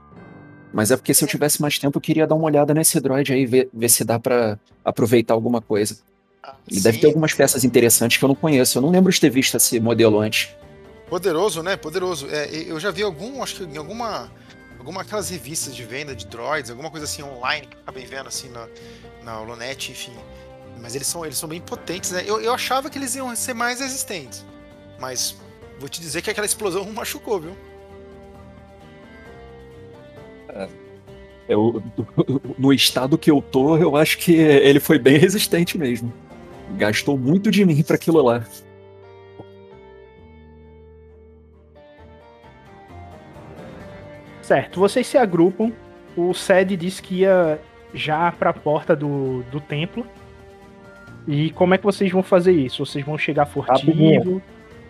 Mas 0.72 0.90
é 0.90 0.96
porque 0.96 1.12
se 1.12 1.24
eu 1.24 1.28
tivesse 1.28 1.60
mais 1.60 1.78
tempo, 1.78 1.98
eu 1.98 2.02
queria 2.02 2.26
dar 2.26 2.34
uma 2.34 2.44
olhada 2.44 2.72
nesse 2.72 3.00
droid 3.00 3.32
aí, 3.32 3.44
ver, 3.44 3.68
ver 3.72 3.88
se 3.88 4.04
dá 4.04 4.18
pra 4.18 4.58
aproveitar 4.84 5.34
alguma 5.34 5.60
coisa. 5.60 5.98
Ele 6.70 6.80
deve 6.80 6.98
ter 6.98 7.08
algumas 7.08 7.34
peças 7.34 7.64
interessantes 7.64 8.16
que 8.16 8.24
eu 8.24 8.28
não 8.28 8.34
conheço. 8.34 8.78
Eu 8.78 8.82
não 8.82 8.90
lembro 8.90 9.12
de 9.12 9.20
ter 9.20 9.30
visto 9.30 9.56
esse 9.56 9.78
modelo 9.80 10.20
antes. 10.20 10.48
Poderoso, 11.08 11.62
né? 11.62 11.76
Poderoso. 11.76 12.28
É, 12.30 12.48
eu 12.66 12.78
já 12.78 12.90
vi 12.90 13.02
algum, 13.02 13.42
acho 13.42 13.56
que 13.56 13.64
em 13.64 13.76
alguma. 13.76 14.30
Alguma 14.78 15.02
aquelas 15.02 15.28
revistas 15.28 15.76
de 15.76 15.84
venda 15.84 16.16
de 16.16 16.26
droids, 16.26 16.70
alguma 16.70 16.90
coisa 16.90 17.04
assim 17.04 17.22
online 17.22 17.66
que 17.66 17.76
eu 17.76 17.80
acabei 17.82 18.06
vendo 18.06 18.28
assim 18.28 18.48
na, 18.48 18.66
na 19.22 19.38
Holonet, 19.38 19.90
enfim. 19.90 20.14
Mas 20.80 20.94
eles 20.94 21.06
são, 21.06 21.24
eles 21.24 21.36
são 21.36 21.48
bem 21.48 21.60
potentes, 21.60 22.10
né? 22.10 22.22
Eu, 22.26 22.40
eu 22.40 22.52
achava 22.52 22.88
que 22.88 22.98
eles 22.98 23.14
iam 23.14 23.34
ser 23.36 23.54
mais 23.54 23.80
resistentes. 23.80 24.44
Mas 24.98 25.36
vou 25.78 25.88
te 25.88 26.00
dizer 26.00 26.22
que 26.22 26.30
aquela 26.30 26.46
explosão 26.46 26.84
machucou, 26.92 27.40
viu? 27.40 27.56
Eu, 31.48 31.82
no 32.58 32.72
estado 32.72 33.18
que 33.18 33.30
eu 33.30 33.42
tô, 33.42 33.76
eu 33.76 33.96
acho 33.96 34.18
que 34.18 34.32
ele 34.34 34.80
foi 34.80 34.98
bem 34.98 35.16
resistente 35.16 35.76
mesmo. 35.76 36.12
Gastou 36.76 37.18
muito 37.18 37.50
de 37.50 37.64
mim 37.64 37.82
para 37.82 37.96
aquilo 37.96 38.22
lá. 38.22 38.44
Certo, 44.42 44.80
vocês 44.80 45.06
se 45.06 45.16
agrupam. 45.16 45.72
O 46.16 46.34
Sed 46.34 46.76
disse 46.76 47.00
que 47.00 47.20
ia 47.20 47.60
já 47.94 48.32
para 48.32 48.50
a 48.50 48.52
porta 48.52 48.96
do, 48.96 49.42
do 49.44 49.60
templo. 49.60 50.04
E 51.30 51.52
como 51.52 51.74
é 51.74 51.78
que 51.78 51.84
vocês 51.84 52.10
vão 52.10 52.24
fazer 52.24 52.50
isso? 52.50 52.84
Vocês 52.84 53.06
vão 53.06 53.16
chegar 53.16 53.46
furtivo? 53.46 53.92
Rapidinho. 53.92 54.42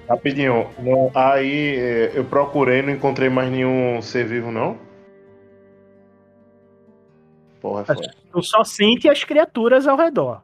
Rapidinho. 0.09 0.71
Não, 0.79 1.11
aí 1.15 1.77
eh, 1.77 2.13
eu 2.15 2.25
procurei, 2.25 2.81
não 2.81 2.95
encontrei 2.95 3.29
mais 3.29 3.53
nenhum 3.53 4.01
ser 4.01 4.25
vivo, 4.25 4.51
não. 4.51 4.79
Porra, 7.61 7.85
foi. 7.85 7.97
Tu 8.33 8.43
só 8.43 8.65
sente 8.65 9.07
as 9.07 9.23
criaturas 9.23 9.87
ao 9.87 9.99
redor. 9.99 10.43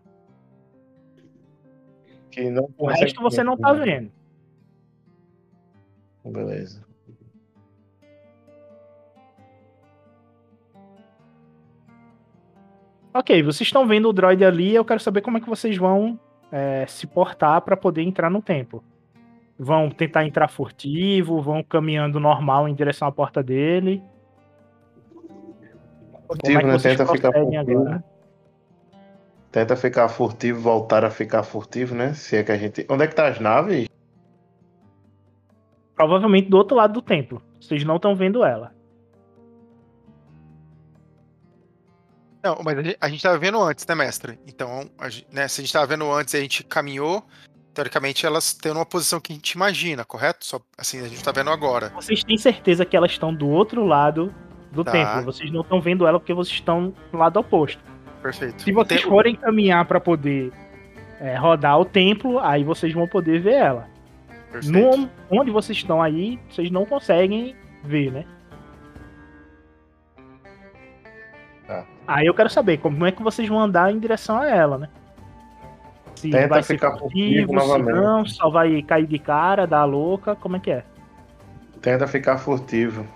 Que 2.30 2.50
não 2.50 2.68
O 2.76 2.88
resto 2.88 3.22
você 3.22 3.42
não 3.42 3.56
tá 3.56 3.72
vendo. 3.72 4.12
Beleza. 6.22 6.85
Ok, 13.18 13.42
vocês 13.42 13.66
estão 13.66 13.86
vendo 13.86 14.10
o 14.10 14.12
droid 14.12 14.44
ali. 14.44 14.74
Eu 14.74 14.84
quero 14.84 15.00
saber 15.00 15.22
como 15.22 15.38
é 15.38 15.40
que 15.40 15.48
vocês 15.48 15.74
vão 15.78 16.20
é, 16.52 16.84
se 16.86 17.06
portar 17.06 17.62
para 17.62 17.74
poder 17.74 18.02
entrar 18.02 18.30
no 18.30 18.42
templo. 18.42 18.84
Vão 19.58 19.88
tentar 19.88 20.26
entrar 20.26 20.48
furtivo, 20.48 21.40
vão 21.40 21.62
caminhando 21.62 22.20
normal 22.20 22.68
em 22.68 22.74
direção 22.74 23.08
à 23.08 23.12
porta 23.12 23.42
dele. 23.42 24.02
Furtivo, 26.26 26.60
é 26.60 26.64
né? 26.64 26.78
Tenta 26.78 27.06
ficar 27.06 27.32
furtivo. 27.32 27.58
agora? 27.58 28.04
Tenta 29.50 29.76
ficar 29.76 30.08
furtivo, 30.08 30.60
voltar 30.60 31.02
a 31.02 31.10
ficar 31.10 31.42
furtivo, 31.42 31.94
né? 31.94 32.12
Se 32.12 32.36
é 32.36 32.44
que 32.44 32.52
a 32.52 32.58
gente. 32.58 32.86
Onde 32.90 33.04
é 33.04 33.06
que 33.06 33.14
tá 33.14 33.28
as 33.28 33.40
naves? 33.40 33.88
Provavelmente 35.94 36.50
do 36.50 36.58
outro 36.58 36.76
lado 36.76 36.92
do 36.92 37.00
templo. 37.00 37.40
Vocês 37.58 37.82
não 37.82 37.96
estão 37.96 38.14
vendo 38.14 38.44
ela. 38.44 38.75
Não, 42.46 42.60
mas 42.64 42.78
a 42.78 42.82
gente, 42.82 42.96
a 43.00 43.08
gente 43.08 43.22
tava 43.22 43.38
vendo 43.38 43.60
antes, 43.62 43.86
né, 43.86 43.94
mestre? 43.94 44.38
Então, 44.46 44.88
a 44.98 45.08
gente- 45.08 45.26
né, 45.32 45.48
se 45.48 45.60
a 45.60 45.64
gente 45.64 45.72
tava 45.72 45.86
vendo 45.86 46.10
antes 46.12 46.34
e 46.34 46.36
a 46.36 46.40
gente 46.40 46.62
caminhou, 46.64 47.24
teoricamente 47.74 48.24
elas 48.24 48.46
estão 48.46 48.74
numa 48.74 48.86
posição 48.86 49.20
que 49.20 49.32
a 49.32 49.36
gente 49.36 49.52
imagina, 49.52 50.04
correto? 50.04 50.44
Só 50.46 50.60
assim, 50.78 51.00
a 51.00 51.08
gente 51.08 51.22
tá 51.22 51.32
vendo 51.32 51.50
agora. 51.50 51.90
Vocês 51.94 52.22
têm 52.24 52.36
certeza 52.38 52.84
que 52.84 52.96
elas 52.96 53.10
estão 53.10 53.34
do 53.34 53.48
outro 53.48 53.84
lado 53.84 54.34
do 54.72 54.84
Tá. 54.84 54.92
templo. 54.92 55.24
Vocês 55.24 55.50
não 55.50 55.60
estão 55.62 55.80
vendo 55.80 56.06
ela 56.06 56.18
porque 56.20 56.32
vocês 56.34 56.54
estão 56.54 56.94
do 57.12 57.18
lado 57.18 57.38
oposto. 57.38 57.82
Perfeito. 58.22 58.62
Se 58.62 58.72
vocês 58.72 59.02
forem 59.02 59.34
caminhar 59.36 59.84
para 59.86 60.00
poder 60.00 60.52
é, 61.20 61.34
rodar 61.36 61.78
o 61.80 61.84
templo, 61.84 62.38
aí 62.40 62.62
vocês 62.62 62.92
vão 62.92 63.08
poder 63.08 63.40
ver 63.40 63.54
ela. 63.54 63.88
Perfeito. 64.52 64.78
No, 64.98 65.08
onde 65.30 65.50
vocês 65.50 65.78
estão 65.78 66.02
aí, 66.02 66.38
vocês 66.50 66.70
não 66.70 66.84
conseguem 66.84 67.56
ver, 67.82 68.12
né? 68.12 68.24
Aí 72.06 72.26
eu 72.26 72.34
quero 72.34 72.48
saber 72.50 72.78
como 72.78 73.04
é 73.04 73.12
que 73.12 73.22
vocês 73.22 73.48
vão 73.48 73.60
andar 73.60 73.92
em 73.92 73.98
direção 73.98 74.38
a 74.40 74.46
ela, 74.48 74.78
né? 74.78 74.88
Se 76.14 76.30
Tenta 76.30 76.48
vai 76.48 76.62
ser 76.62 76.74
ficar 76.74 76.96
furtivo 76.96 77.46
furtivo, 77.46 77.48
se 77.48 77.54
novamente. 77.56 77.96
não, 77.96 78.24
só 78.26 78.48
vai 78.48 78.80
cair 78.82 79.06
de 79.06 79.18
cara, 79.18 79.66
dar 79.66 79.80
a 79.80 79.84
louca, 79.84 80.34
como 80.36 80.56
é 80.56 80.60
que 80.60 80.70
é? 80.70 80.84
Tenta 81.82 82.06
ficar 82.06 82.38
furtivo. 82.38 83.06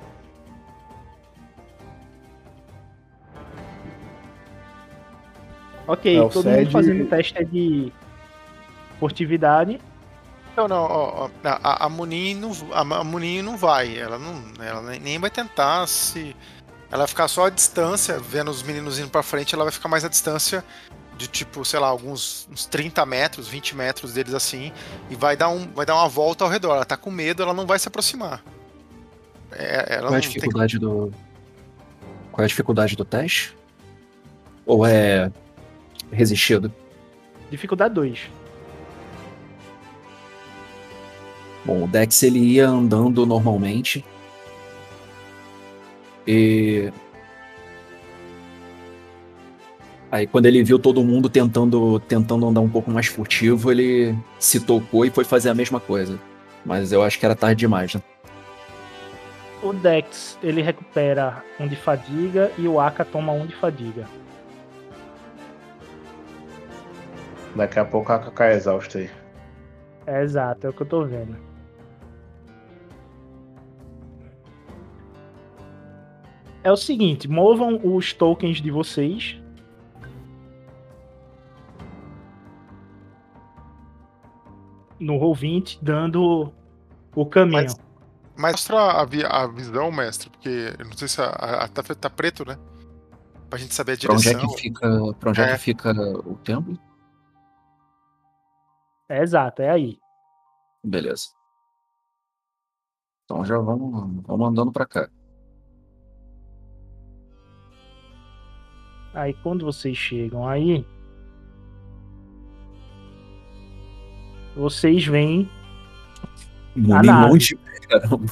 Ok, 5.87 6.17
É, 6.17 6.21
todo 6.29 6.43
Sed- 6.43 6.59
mundo 6.59 6.71
fazendo 6.71 7.09
teste 7.09 7.45
de 7.45 7.93
furtividade. 8.99 9.81
Não, 10.57 10.69
não, 10.69 10.83
ó, 10.83 11.25
ó, 11.27 11.31
a, 11.45 11.87
a 11.87 11.89
Munin 11.89 12.35
não, 12.35 12.51
a, 12.73 12.81
a 12.81 13.05
Munin 13.05 13.41
não 13.41 13.57
vai, 13.57 13.97
ela 13.97 14.19
não, 14.19 14.35
ela 14.63 14.83
nem 14.83 15.19
vai 15.19 15.31
tentar 15.31 15.87
se 15.87 16.37
ela 16.91 16.99
vai 16.99 17.07
ficar 17.07 17.29
só 17.29 17.47
à 17.47 17.51
distância, 17.51 18.19
vendo 18.19 18.51
os 18.51 18.63
meninos 18.63 18.99
indo 18.99 19.11
pra 19.11 19.23
frente, 19.23 19.55
ela 19.55 19.65
vai 19.65 19.73
ficar 19.73 19.89
mais 19.89 20.05
à 20.05 20.09
distância 20.09 20.65
de 21.17 21.29
tipo, 21.29 21.65
sei 21.65 21.79
lá, 21.79 21.87
alguns 21.87 22.49
uns 22.51 22.65
30 22.65 23.05
metros, 23.05 23.47
20 23.47 23.77
metros 23.77 24.15
deles 24.15 24.33
assim, 24.33 24.73
e 25.11 25.15
vai 25.15 25.37
dar 25.37 25.51
um, 25.51 25.69
vai 25.69 25.85
dar 25.85 25.95
uma 25.95 26.09
volta 26.09 26.45
ao 26.45 26.51
redor. 26.51 26.75
Ela 26.75 26.85
tá 26.85 26.97
com 26.97 27.11
medo, 27.11 27.43
ela 27.43 27.53
não 27.53 27.67
vai 27.67 27.79
se 27.79 27.87
aproximar. 27.87 28.43
É, 29.53 29.97
ela 29.97 30.09
Qual 30.09 30.15
é 30.15 30.17
a 30.17 30.17
não 30.17 30.21
tem 30.21 30.21
dificuldade 30.21 30.79
do. 30.79 31.13
Qual 32.33 32.43
é 32.43 32.45
a 32.45 32.49
dificuldade 32.49 32.97
do 32.97 33.05
teste? 33.05 33.55
Ou 34.65 34.87
é 34.87 35.31
resistido? 36.11 36.73
Dificuldade 37.51 37.95
2. 37.95 38.21
Bom, 41.65 41.85
o 41.85 41.87
Dex 41.87 42.23
ele 42.23 42.39
ia 42.39 42.67
andando 42.67 43.27
normalmente. 43.27 44.05
E. 46.27 46.93
Aí 50.11 50.27
quando 50.27 50.47
ele 50.47 50.63
viu 50.65 50.79
todo 50.79 51.05
mundo 51.05 51.29
tentando, 51.29 52.01
tentando 52.01 52.47
andar 52.49 52.61
um 52.61 52.69
pouco 52.69 52.91
mais 52.91 53.07
furtivo, 53.07 53.71
ele 53.71 54.17
se 54.39 54.59
tocou 54.61 55.05
e 55.05 55.11
foi 55.11 55.25
fazer 55.25 55.51
a 55.51 55.55
mesma 55.55 55.79
coisa. 55.79 56.19
Mas 56.65 56.93
eu 56.93 57.03
acho 57.03 57.19
que 57.19 57.25
era 57.25 57.35
tarde 57.35 57.61
demais, 57.61 57.95
né? 57.95 58.03
O 59.63 59.73
Dex, 59.73 60.39
ele 60.43 60.63
recupera 60.63 61.45
um 61.59 61.69
de 61.69 61.77
fadiga 61.77 62.51
e 62.59 62.67
o 62.67 62.81
Aka 62.81 63.05
toma 63.05 63.33
um 63.33 63.47
de 63.47 63.55
fadiga. 63.55 64.07
Daqui 67.55 67.79
a 67.79 67.85
pouco 67.85 68.11
a 68.11 68.17
Aka 68.17 68.31
cai 68.31 68.55
exausto 68.55 68.99
aí. 68.99 69.11
É 70.07 70.23
exato, 70.23 70.67
é 70.67 70.71
o 70.71 70.73
que 70.73 70.81
eu 70.81 70.87
tô 70.87 71.05
vendo. 71.05 71.50
É 76.63 76.71
o 76.71 76.77
seguinte, 76.77 77.27
movam 77.29 77.81
os 77.83 78.13
tokens 78.13 78.61
de 78.61 78.71
vocês. 78.71 79.37
No 84.99 85.15
Roll20, 85.19 85.79
dando 85.81 86.53
o 87.15 87.27
caminho. 87.27 87.63
Mas- 87.65 87.91
Mas 88.37 88.53
mostra 88.53 88.93
a, 89.01 89.05
vi- 89.05 89.25
a 89.25 89.47
visão, 89.47 89.91
mestre, 89.93 90.31
porque 90.31 90.75
eu 90.79 90.85
não 90.87 90.93
sei 90.97 91.09
se 91.09 91.21
a, 91.21 91.27
a- 91.29 91.69
tá, 91.69 91.83
tá 91.83 92.09
preto, 92.09 92.47
né? 92.47 92.57
Pra 93.51 93.59
gente 93.59 93.75
saber 93.75 93.93
a 93.93 93.97
Pra 93.99 94.15
onde 94.15 94.29
é 94.29 94.33
direção. 94.33 94.55
que 94.55 94.61
fica, 94.63 95.15
pra 95.19 95.31
onde 95.31 95.41
é. 95.43 95.45
É. 95.45 95.53
que 95.53 95.59
fica 95.59 95.91
o 95.93 96.37
templo? 96.37 96.79
É 99.11 99.23
exato, 99.23 99.61
é 99.61 99.71
aí. 99.71 99.99
Beleza. 100.83 101.27
Então 103.25 103.45
já 103.45 103.59
vamos, 103.59 104.23
vamos 104.27 104.49
andando 104.49 104.73
pra 104.73 104.87
cá. 104.87 105.11
Aí 109.15 109.35
quando 109.43 109.65
vocês 109.65 109.97
chegam 109.97 110.47
aí, 110.47 110.85
vocês 114.57 115.05
veem, 115.07 115.49
Muni 116.77 117.07
nave. 117.07 117.59
caramba. 117.89 118.27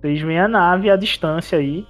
vocês 0.00 0.20
veem 0.20 0.38
a 0.40 0.48
nave 0.48 0.90
à 0.90 0.96
distância 0.96 1.58
aí. 1.58 1.86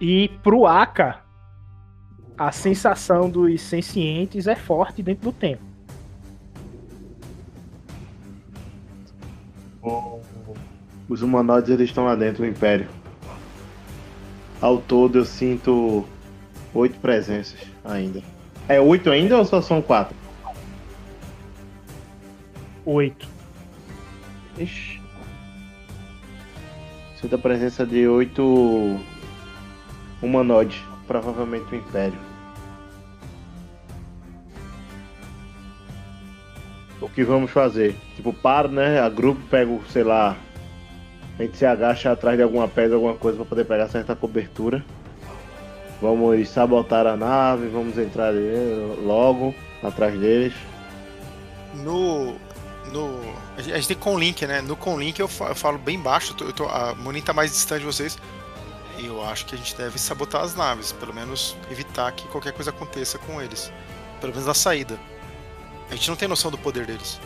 E 0.00 0.28
pro 0.42 0.66
Aka, 0.66 1.20
a 2.36 2.52
sensação 2.52 3.28
dos 3.28 3.60
sencientes 3.60 4.46
é 4.46 4.54
forte 4.54 5.02
dentro 5.02 5.24
do 5.24 5.32
tempo. 5.32 5.62
Os 11.08 11.22
humanoides 11.22 11.70
eles 11.70 11.88
estão 11.88 12.04
lá 12.04 12.14
dentro 12.14 12.42
do 12.42 12.48
Império. 12.48 12.88
Ao 14.60 14.78
todo 14.78 15.18
eu 15.18 15.24
sinto 15.24 16.04
oito 16.74 16.98
presenças 17.00 17.58
ainda. 17.84 18.22
É 18.68 18.80
oito 18.80 19.10
ainda 19.10 19.38
ou 19.38 19.44
só 19.44 19.62
são 19.62 19.80
quatro? 19.80 20.14
Oito. 22.84 23.26
Ixi. 24.58 25.00
Sinto 27.20 27.34
a 27.34 27.38
presença 27.38 27.86
de 27.86 28.06
oito 28.06 28.98
humanoides, 30.22 30.80
provavelmente 31.06 31.66
do 31.66 31.76
Império. 31.76 32.27
O 37.00 37.08
que 37.08 37.22
vamos 37.24 37.50
fazer? 37.50 37.96
Tipo, 38.16 38.32
paro, 38.32 38.68
né? 38.68 39.00
A 39.00 39.08
grupo 39.08 39.40
pego, 39.50 39.82
sei 39.90 40.02
lá. 40.02 40.36
A 41.38 41.42
gente 41.42 41.56
se 41.56 41.64
agacha 41.64 42.10
atrás 42.10 42.36
de 42.36 42.42
alguma 42.42 42.66
pedra, 42.66 42.96
alguma 42.96 43.14
coisa 43.14 43.36
para 43.36 43.46
poder 43.46 43.64
pegar 43.64 43.88
certa 43.88 44.16
cobertura. 44.16 44.84
Vamos 46.02 46.48
sabotar 46.48 47.06
a 47.06 47.16
nave, 47.16 47.68
vamos 47.68 47.96
entrar 47.98 48.32
logo 49.04 49.54
atrás 49.82 50.18
deles. 50.18 50.52
No. 51.74 52.36
No. 52.92 53.20
A 53.56 53.60
gente 53.62 53.88
tem 53.88 53.96
Conlink, 53.96 54.46
né? 54.46 54.60
No 54.60 54.74
Conlink 54.76 55.20
eu 55.20 55.28
fa- 55.28 55.48
eu 55.48 55.54
falo 55.54 55.78
bem 55.78 55.98
baixo, 55.98 56.34
eu 56.40 56.52
tô- 56.52 56.64
a 56.66 56.94
Monin 56.94 57.20
tá 57.20 57.32
mais 57.32 57.50
distante 57.52 57.80
de 57.80 57.86
vocês. 57.86 58.18
Eu 58.98 59.24
acho 59.24 59.46
que 59.46 59.54
a 59.54 59.58
gente 59.58 59.76
deve 59.76 59.98
sabotar 59.98 60.42
as 60.42 60.56
naves, 60.56 60.90
pelo 60.92 61.14
menos 61.14 61.56
evitar 61.70 62.10
que 62.12 62.26
qualquer 62.28 62.52
coisa 62.52 62.70
aconteça 62.70 63.18
com 63.18 63.40
eles. 63.40 63.72
Pelo 64.20 64.32
menos 64.32 64.46
na 64.48 64.54
saída. 64.54 64.98
A 65.90 65.94
gente 65.94 66.08
não 66.08 66.16
tem 66.16 66.28
noção 66.28 66.50
do 66.50 66.58
poder 66.58 66.86
deles. 66.86 67.20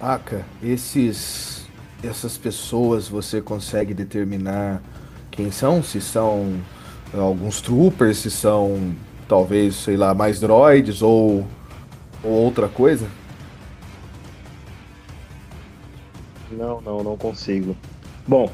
Aka, 0.00 0.44
esses 0.62 1.68
essas 2.02 2.38
pessoas 2.38 3.08
você 3.08 3.42
consegue 3.42 3.92
determinar 3.92 4.82
quem 5.30 5.50
são? 5.50 5.82
Se 5.82 6.00
são 6.00 6.60
alguns 7.14 7.60
troopers, 7.60 8.18
se 8.18 8.30
são 8.30 8.94
talvez, 9.28 9.76
sei 9.76 9.96
lá, 9.96 10.14
mais 10.14 10.40
droids 10.40 11.02
ou, 11.02 11.46
ou 12.24 12.30
outra 12.30 12.68
coisa? 12.68 13.08
Não, 16.50 16.80
não, 16.80 17.02
não 17.02 17.16
consigo. 17.16 17.76
Bom, 18.30 18.48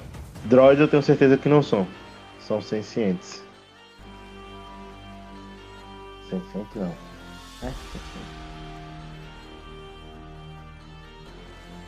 droids 0.47 0.81
eu 0.81 0.89
tenho 0.89 1.03
certeza 1.03 1.36
que 1.36 1.51
não 1.51 1.62
são. 1.62 1.86
São 2.40 2.62
sencientes. 2.62 3.44
Senciente 6.31 6.78
não. 6.78 6.94
É. 7.62 7.73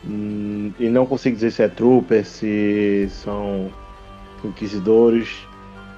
Hum, 0.05 0.71
e 0.79 0.87
não 0.87 1.07
consigo 1.07 1.35
dizer 1.35 1.49
se 1.49 1.63
é 1.63 1.67
trooper, 1.67 2.23
se 2.23 3.09
são 3.09 3.71
inquisidores. 4.43 5.47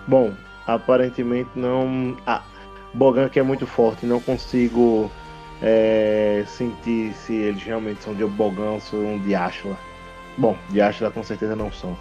Bom, 0.08 0.32
aparentemente 0.66 1.50
não. 1.58 2.16
Ah, 2.26 2.42
Bogan 2.94 3.28
que 3.28 3.38
é 3.38 3.44
muito 3.44 3.68
forte, 3.68 4.06
não 4.06 4.22
consigo 4.22 5.12
é, 5.62 6.46
sentir 6.48 7.14
se 7.16 7.34
eles 7.34 7.62
realmente 7.62 8.02
são 8.02 8.16
de 8.16 8.24
Bogan 8.24 8.72
ou 8.72 8.80
são 8.80 9.20
de 9.20 9.36
Ashla. 9.36 9.91
Bom, 10.38 10.58
de 10.70 10.82
Ashla 10.82 11.12
com 11.12 11.24
certeza 11.24 11.56
não 11.56 11.72
são. 11.72 11.96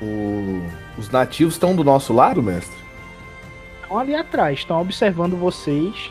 O- 0.00 0.66
os 0.98 1.08
nativos 1.10 1.54
estão 1.54 1.74
do 1.76 1.84
nosso 1.84 2.12
lado, 2.12 2.42
mestre? 2.42 2.76
Estão 3.82 3.98
ali 3.98 4.14
atrás, 4.14 4.58
estão 4.58 4.80
observando 4.80 5.36
vocês. 5.36 6.10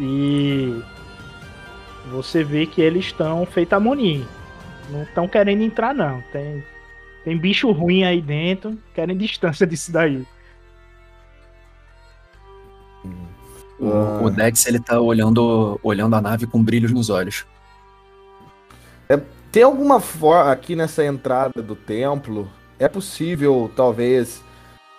E 0.00 0.80
você 2.10 2.42
vê 2.44 2.66
que 2.66 2.80
eles 2.80 3.06
estão 3.06 3.44
feito 3.46 3.72
a 3.74 3.80
Monin. 3.80 4.26
Não 4.90 5.02
estão 5.02 5.26
querendo 5.28 5.62
entrar, 5.62 5.94
não. 5.94 6.22
Tem, 6.32 6.62
tem 7.24 7.36
bicho 7.36 7.70
ruim 7.72 8.04
aí 8.04 8.20
dentro, 8.22 8.78
querem 8.94 9.16
distância 9.16 9.66
disso 9.66 9.92
daí. 9.92 10.24
O, 13.78 13.90
Ah. 13.90 14.20
o 14.22 14.30
Dex 14.30 14.66
ele 14.66 14.80
tá 14.80 14.98
olhando, 15.00 15.78
olhando 15.82 16.14
a 16.16 16.20
nave 16.20 16.46
com 16.46 16.62
brilhos 16.62 16.92
nos 16.92 17.10
olhos. 17.10 17.44
Tem 19.52 19.62
alguma 19.62 20.00
forma 20.00 20.52
aqui 20.52 20.76
nessa 20.76 21.02
entrada 21.04 21.62
do 21.62 21.74
templo? 21.74 22.46
É 22.78 22.88
possível, 22.88 23.70
talvez, 23.74 24.42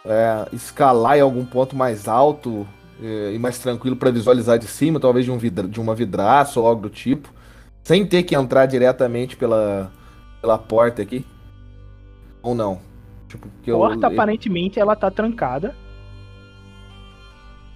é, 0.04 0.48
escalar 0.52 1.16
em 1.18 1.22
algum 1.22 1.46
ponto 1.46 1.76
mais 1.76 2.08
alto 2.08 2.66
é, 3.00 3.34
e 3.34 3.38
mais 3.38 3.60
tranquilo 3.60 3.96
para 3.96 4.10
visualizar 4.10 4.58
de 4.58 4.66
cima, 4.66 5.00
talvez 5.00 5.26
de, 5.26 5.32
um 5.32 5.38
vidra, 5.38 5.68
de 5.68 5.80
uma 5.80 5.94
vidraça 5.94 6.60
ou 6.60 6.66
algo 6.66 6.82
do 6.84 6.90
tipo, 6.90 7.30
sem 7.84 8.04
ter 8.04 8.24
que 8.24 8.34
entrar 8.36 8.66
diretamente 8.66 9.36
pela, 9.38 9.92
pela 10.42 10.58
porta 10.58 11.04
aqui? 11.04 11.24
Ou 12.42 12.56
não? 12.56 12.80
Tipo, 13.28 13.48
que 13.62 13.70
A 13.70 13.74
eu- 13.74 13.78
porta, 13.78 14.08
aparentemente, 14.08 14.80
ela 14.80 14.96
tá 14.96 15.12
trancada. 15.12 15.76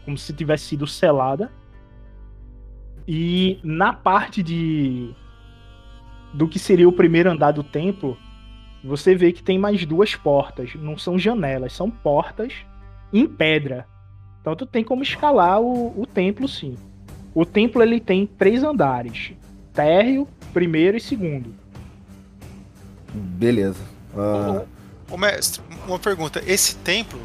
Como 0.06 0.18
se 0.18 0.34
tivesse 0.34 0.66
sido 0.66 0.88
selada. 0.88 1.52
E 3.08 3.60
na 3.64 3.94
parte 3.94 4.42
de. 4.42 5.14
Do 6.34 6.48
que 6.48 6.58
seria 6.58 6.88
o 6.88 6.94
primeiro 6.94 7.30
andar 7.30 7.52
do 7.52 7.64
templo, 7.64 8.18
você 8.84 9.14
vê 9.14 9.34
que 9.34 9.44
tem 9.44 9.60
mais 9.60 9.86
duas 9.86 10.16
portas. 10.16 10.76
Não 10.76 10.98
são 10.98 11.20
janelas, 11.20 11.74
são 11.74 11.90
portas 11.90 12.54
em 13.12 13.28
pedra. 13.28 13.86
Então 14.40 14.56
tu 14.56 14.66
tem 14.66 14.84
como 14.84 15.04
escalar 15.04 15.62
o, 15.62 16.00
o 16.00 16.06
templo, 16.06 16.48
sim. 16.48 16.76
O 17.34 17.46
templo 17.46 17.84
ele 17.84 18.00
tem 18.00 18.26
três 18.26 18.64
andares: 18.64 19.34
térreo, 19.74 20.28
primeiro 20.54 20.98
e 20.98 21.02
segundo. 21.02 21.54
Beleza. 23.14 23.84
Ah, 24.16 24.64
Ô 25.12 25.18
mestre, 25.18 25.62
uma 25.86 26.00
pergunta. 26.00 26.42
Esse 26.48 26.76
templo, 26.78 27.20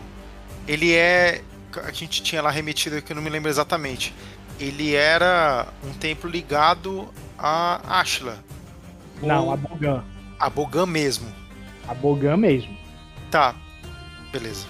ele 0.67 0.93
é 0.93 1.43
a 1.85 1.93
gente 1.93 2.23
tinha 2.23 2.43
lá 2.43 2.51
remetido, 2.51 3.01
que 3.03 3.13
eu 3.13 3.17
não 3.17 3.23
me 3.23 3.31
lembro 3.31 3.51
exatamente. 3.51 4.15
Ele 4.59 4.95
era 4.95 5.67
um 5.85 5.93
templo 5.93 6.31
ligado 6.31 7.09
a 7.39 8.01
Ashla. 8.01 8.39
Não, 9.23 9.51
a 9.51 9.57
Bogan. 9.57 10.03
A 10.39 10.51
Bogan 10.51 10.87
mesmo. 10.87 11.27
A 11.89 11.95
Bogan 11.95 12.37
mesmo. 12.37 12.77
Tá, 13.31 13.55
beleza. 14.33 14.67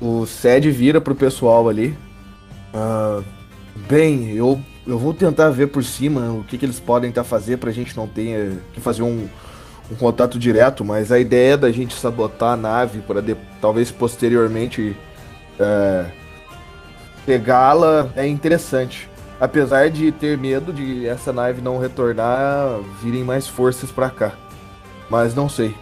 O 0.00 0.26
Ced 0.26 0.70
vira 0.70 1.00
pro 1.00 1.14
pessoal 1.14 1.68
ali. 1.68 1.96
Uh, 2.72 3.24
bem, 3.88 4.30
eu, 4.30 4.60
eu 4.86 4.98
vou 4.98 5.12
tentar 5.12 5.50
ver 5.50 5.66
por 5.66 5.84
cima 5.84 6.32
o 6.32 6.44
que, 6.44 6.56
que 6.56 6.64
eles 6.64 6.80
podem 6.80 7.10
estar 7.10 7.22
tá 7.22 7.28
fazer 7.28 7.58
pra 7.58 7.70
gente 7.70 7.96
não 7.96 8.06
ter 8.06 8.58
que 8.72 8.80
fazer 8.80 9.02
um, 9.02 9.28
um 9.90 9.96
contato 9.96 10.38
direto, 10.38 10.84
mas 10.84 11.10
a 11.10 11.18
ideia 11.18 11.56
da 11.56 11.70
gente 11.70 11.94
sabotar 11.94 12.52
a 12.52 12.56
nave 12.56 13.00
para 13.00 13.22
talvez 13.60 13.90
posteriormente 13.90 14.96
é, 15.58 16.06
pegá-la 17.26 18.08
é 18.14 18.26
interessante. 18.26 19.08
Apesar 19.40 19.88
de 19.88 20.12
ter 20.12 20.36
medo 20.36 20.72
de 20.72 21.06
essa 21.06 21.32
nave 21.32 21.62
não 21.62 21.78
retornar, 21.78 22.78
virem 23.02 23.24
mais 23.24 23.48
forças 23.48 23.90
para 23.90 24.10
cá. 24.10 24.32
Mas 25.08 25.34
não 25.34 25.48
sei. 25.48 25.74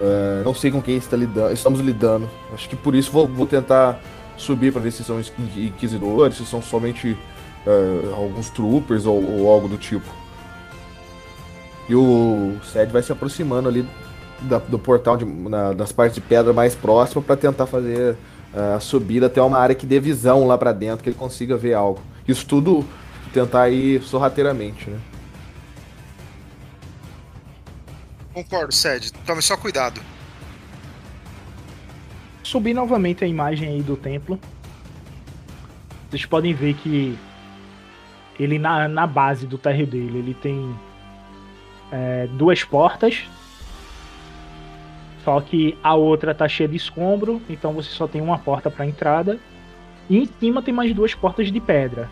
É, 0.00 0.42
não 0.44 0.54
sei 0.54 0.70
com 0.70 0.80
quem 0.80 0.96
está 0.96 1.16
lidando, 1.16 1.52
estamos 1.52 1.80
lidando. 1.80 2.30
Acho 2.52 2.68
que 2.68 2.76
por 2.76 2.94
isso 2.94 3.10
vou, 3.10 3.26
vou 3.26 3.46
tentar 3.46 4.00
subir 4.36 4.72
para 4.72 4.80
ver 4.80 4.92
se 4.92 5.04
são 5.04 5.20
inquisidores, 5.56 6.36
se 6.36 6.46
são 6.46 6.62
somente 6.62 7.16
é, 7.66 8.14
alguns 8.14 8.50
troopers 8.50 9.06
ou, 9.06 9.22
ou 9.22 9.50
algo 9.50 9.68
do 9.68 9.76
tipo. 9.76 10.23
E 11.88 11.94
o 11.94 12.56
Sed 12.64 12.90
vai 12.90 13.02
se 13.02 13.12
aproximando 13.12 13.68
ali 13.68 13.86
da, 14.40 14.58
do 14.58 14.78
portal 14.78 15.16
de, 15.16 15.24
na, 15.24 15.72
das 15.72 15.92
partes 15.92 16.14
de 16.14 16.20
pedra 16.20 16.52
mais 16.52 16.74
próxima 16.74 17.22
para 17.22 17.36
tentar 17.36 17.66
fazer 17.66 18.16
uh, 18.54 18.76
a 18.76 18.80
subida 18.80 19.26
até 19.26 19.40
uma 19.42 19.58
área 19.58 19.74
que 19.74 19.86
dê 19.86 20.00
visão 20.00 20.46
lá 20.46 20.56
para 20.56 20.72
dentro, 20.72 21.02
que 21.02 21.10
ele 21.10 21.16
consiga 21.16 21.56
ver 21.56 21.74
algo. 21.74 22.00
Isso 22.26 22.46
tudo 22.46 22.84
tentar 23.32 23.68
ir 23.68 24.00
sorrateiramente, 24.02 24.88
né? 24.88 24.98
Concordo, 28.32 28.72
Sed. 28.72 29.12
Tome 29.26 29.42
só 29.42 29.56
cuidado. 29.56 30.00
Subir 32.42 32.74
novamente 32.74 33.24
a 33.24 33.26
imagem 33.26 33.68
aí 33.68 33.82
do 33.82 33.96
templo. 33.96 34.38
Vocês 36.08 36.26
podem 36.26 36.54
ver 36.54 36.74
que 36.74 37.18
ele 38.38 38.58
na, 38.58 38.88
na 38.88 39.06
base 39.06 39.46
do 39.46 39.56
térreo 39.56 39.86
dele, 39.86 40.18
ele 40.18 40.34
tem 40.34 40.74
é, 41.94 42.26
duas 42.32 42.64
portas. 42.64 43.22
Só 45.24 45.40
que 45.40 45.78
a 45.82 45.94
outra 45.94 46.34
tá 46.34 46.48
cheia 46.48 46.68
de 46.68 46.76
escombro, 46.76 47.40
então 47.48 47.72
você 47.72 47.88
só 47.90 48.08
tem 48.08 48.20
uma 48.20 48.38
porta 48.38 48.68
para 48.70 48.84
entrada. 48.84 49.38
E 50.10 50.18
em 50.18 50.26
cima 50.26 50.60
tem 50.60 50.74
mais 50.74 50.92
duas 50.92 51.14
portas 51.14 51.50
de 51.50 51.60
pedra. 51.60 52.10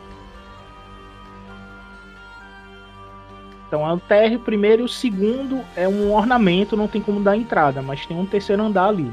Então 3.66 3.88
é 3.88 3.92
o 3.92 3.98
térreo 3.98 4.38
primeiro 4.38 4.82
e 4.82 4.84
o 4.84 4.88
segundo 4.88 5.60
é 5.74 5.88
um 5.88 6.12
ornamento, 6.14 6.76
não 6.76 6.86
tem 6.86 7.00
como 7.02 7.20
dar 7.20 7.36
entrada, 7.36 7.82
mas 7.82 8.06
tem 8.06 8.16
um 8.16 8.26
terceiro 8.26 8.62
andar 8.62 8.88
ali, 8.88 9.10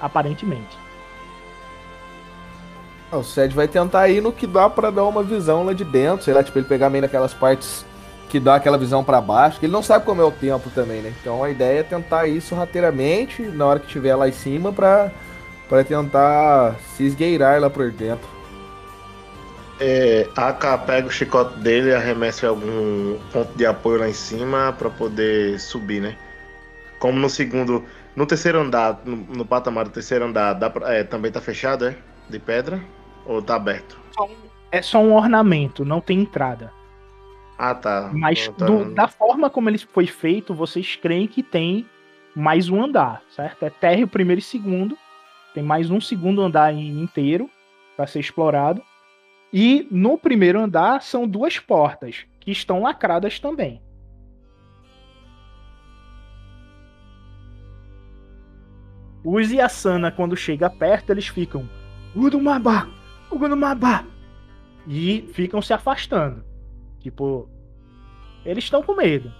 aparentemente. 0.00 0.76
O 3.12 3.22
Sed 3.22 3.54
vai 3.54 3.68
tentar 3.68 4.08
ir 4.08 4.20
no 4.20 4.32
que 4.32 4.46
dá 4.46 4.68
para 4.68 4.90
dar 4.90 5.04
uma 5.04 5.22
visão 5.22 5.64
lá 5.64 5.72
de 5.72 5.84
dentro, 5.84 6.24
sei 6.24 6.34
lá, 6.34 6.42
tipo 6.42 6.58
ele 6.58 6.66
pegar 6.66 6.90
meio 6.90 7.02
naquelas 7.02 7.32
partes 7.32 7.86
que 8.36 8.40
dá 8.40 8.56
aquela 8.56 8.76
visão 8.76 9.02
para 9.02 9.18
baixo, 9.18 9.58
que 9.58 9.64
ele 9.64 9.72
não 9.72 9.82
sabe 9.82 10.04
como 10.04 10.20
é 10.20 10.24
o 10.24 10.30
tempo 10.30 10.68
também, 10.68 11.00
né? 11.00 11.10
Então 11.20 11.42
a 11.42 11.48
ideia 11.48 11.80
é 11.80 11.82
tentar 11.82 12.26
isso 12.26 12.54
rateiramente 12.54 13.40
na 13.40 13.64
hora 13.64 13.80
que 13.80 13.86
estiver 13.86 14.14
lá 14.14 14.28
em 14.28 14.32
cima 14.32 14.72
para 14.72 15.10
para 15.70 15.82
tentar 15.82 16.76
se 16.94 17.04
esgueirar 17.04 17.60
lá 17.60 17.70
por 17.70 17.90
dentro. 17.90 18.28
É, 19.80 20.28
Aka 20.36 20.78
pega 20.78 21.08
o 21.08 21.10
chicote 21.10 21.58
dele 21.58 21.88
e 21.88 21.94
arremessa 21.94 22.46
algum 22.46 23.18
ponto 23.32 23.56
de 23.56 23.66
apoio 23.66 24.00
lá 24.00 24.08
em 24.08 24.12
cima 24.12 24.74
para 24.78 24.90
poder 24.90 25.58
subir, 25.58 26.00
né? 26.00 26.16
Como 26.98 27.18
no 27.18 27.28
segundo, 27.28 27.84
no 28.14 28.26
terceiro 28.26 28.60
andar, 28.60 29.00
no, 29.04 29.16
no 29.16 29.46
patamar 29.46 29.84
do 29.84 29.90
terceiro 29.90 30.26
andar, 30.26 30.52
dá 30.52 30.68
pra, 30.68 30.94
é, 30.94 31.02
também 31.02 31.32
tá 31.32 31.40
fechado, 31.40 31.86
é? 31.86 31.96
De 32.28 32.38
pedra? 32.38 32.80
Ou 33.24 33.40
tá 33.40 33.56
aberto? 33.56 33.98
É 34.70 34.82
só 34.82 34.98
um 34.98 35.14
ornamento, 35.14 35.84
não 35.86 36.00
tem 36.02 36.20
entrada. 36.20 36.70
Ah, 37.58 37.74
tá. 37.74 38.10
Mas 38.12 38.48
do, 38.48 38.94
da 38.94 39.08
forma 39.08 39.48
como 39.48 39.70
ele 39.70 39.78
foi 39.78 40.06
feito, 40.06 40.54
vocês 40.54 40.96
creem 40.96 41.26
que 41.26 41.42
tem 41.42 41.86
mais 42.34 42.68
um 42.68 42.82
andar, 42.82 43.22
certo? 43.30 43.64
É 43.64 43.70
térreo 43.70 44.06
primeiro 44.06 44.40
e 44.40 44.44
segundo. 44.44 44.96
Tem 45.54 45.62
mais 45.62 45.90
um 45.90 46.00
segundo 46.00 46.42
andar 46.42 46.74
inteiro 46.74 47.48
para 47.96 48.06
ser 48.06 48.20
explorado. 48.20 48.82
E 49.50 49.88
no 49.90 50.18
primeiro 50.18 50.60
andar 50.60 51.00
são 51.00 51.26
duas 51.26 51.58
portas 51.58 52.26
que 52.40 52.50
estão 52.50 52.82
lacradas 52.82 53.40
também. 53.40 53.80
Os 59.24 59.50
Yasana, 59.50 60.12
quando 60.12 60.36
chega 60.36 60.68
perto, 60.68 61.10
eles 61.10 61.26
ficam 61.26 61.68
Udumabá, 62.14 62.88
Udumabá 63.30 64.04
e 64.86 65.28
ficam 65.32 65.60
se 65.60 65.72
afastando. 65.72 66.44
Tipo, 67.06 67.48
eles 68.44 68.64
estão 68.64 68.82
com 68.82 68.96
medo. 68.96 69.32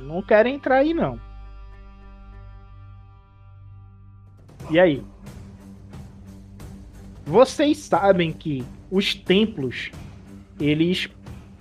Não 0.00 0.22
querem 0.22 0.54
entrar 0.54 0.76
aí, 0.76 0.94
não. 0.94 1.20
E 4.70 4.80
aí? 4.80 5.04
Vocês 7.26 7.76
sabem 7.76 8.32
que 8.32 8.64
os 8.90 9.14
templos 9.14 9.90
eles 10.58 11.10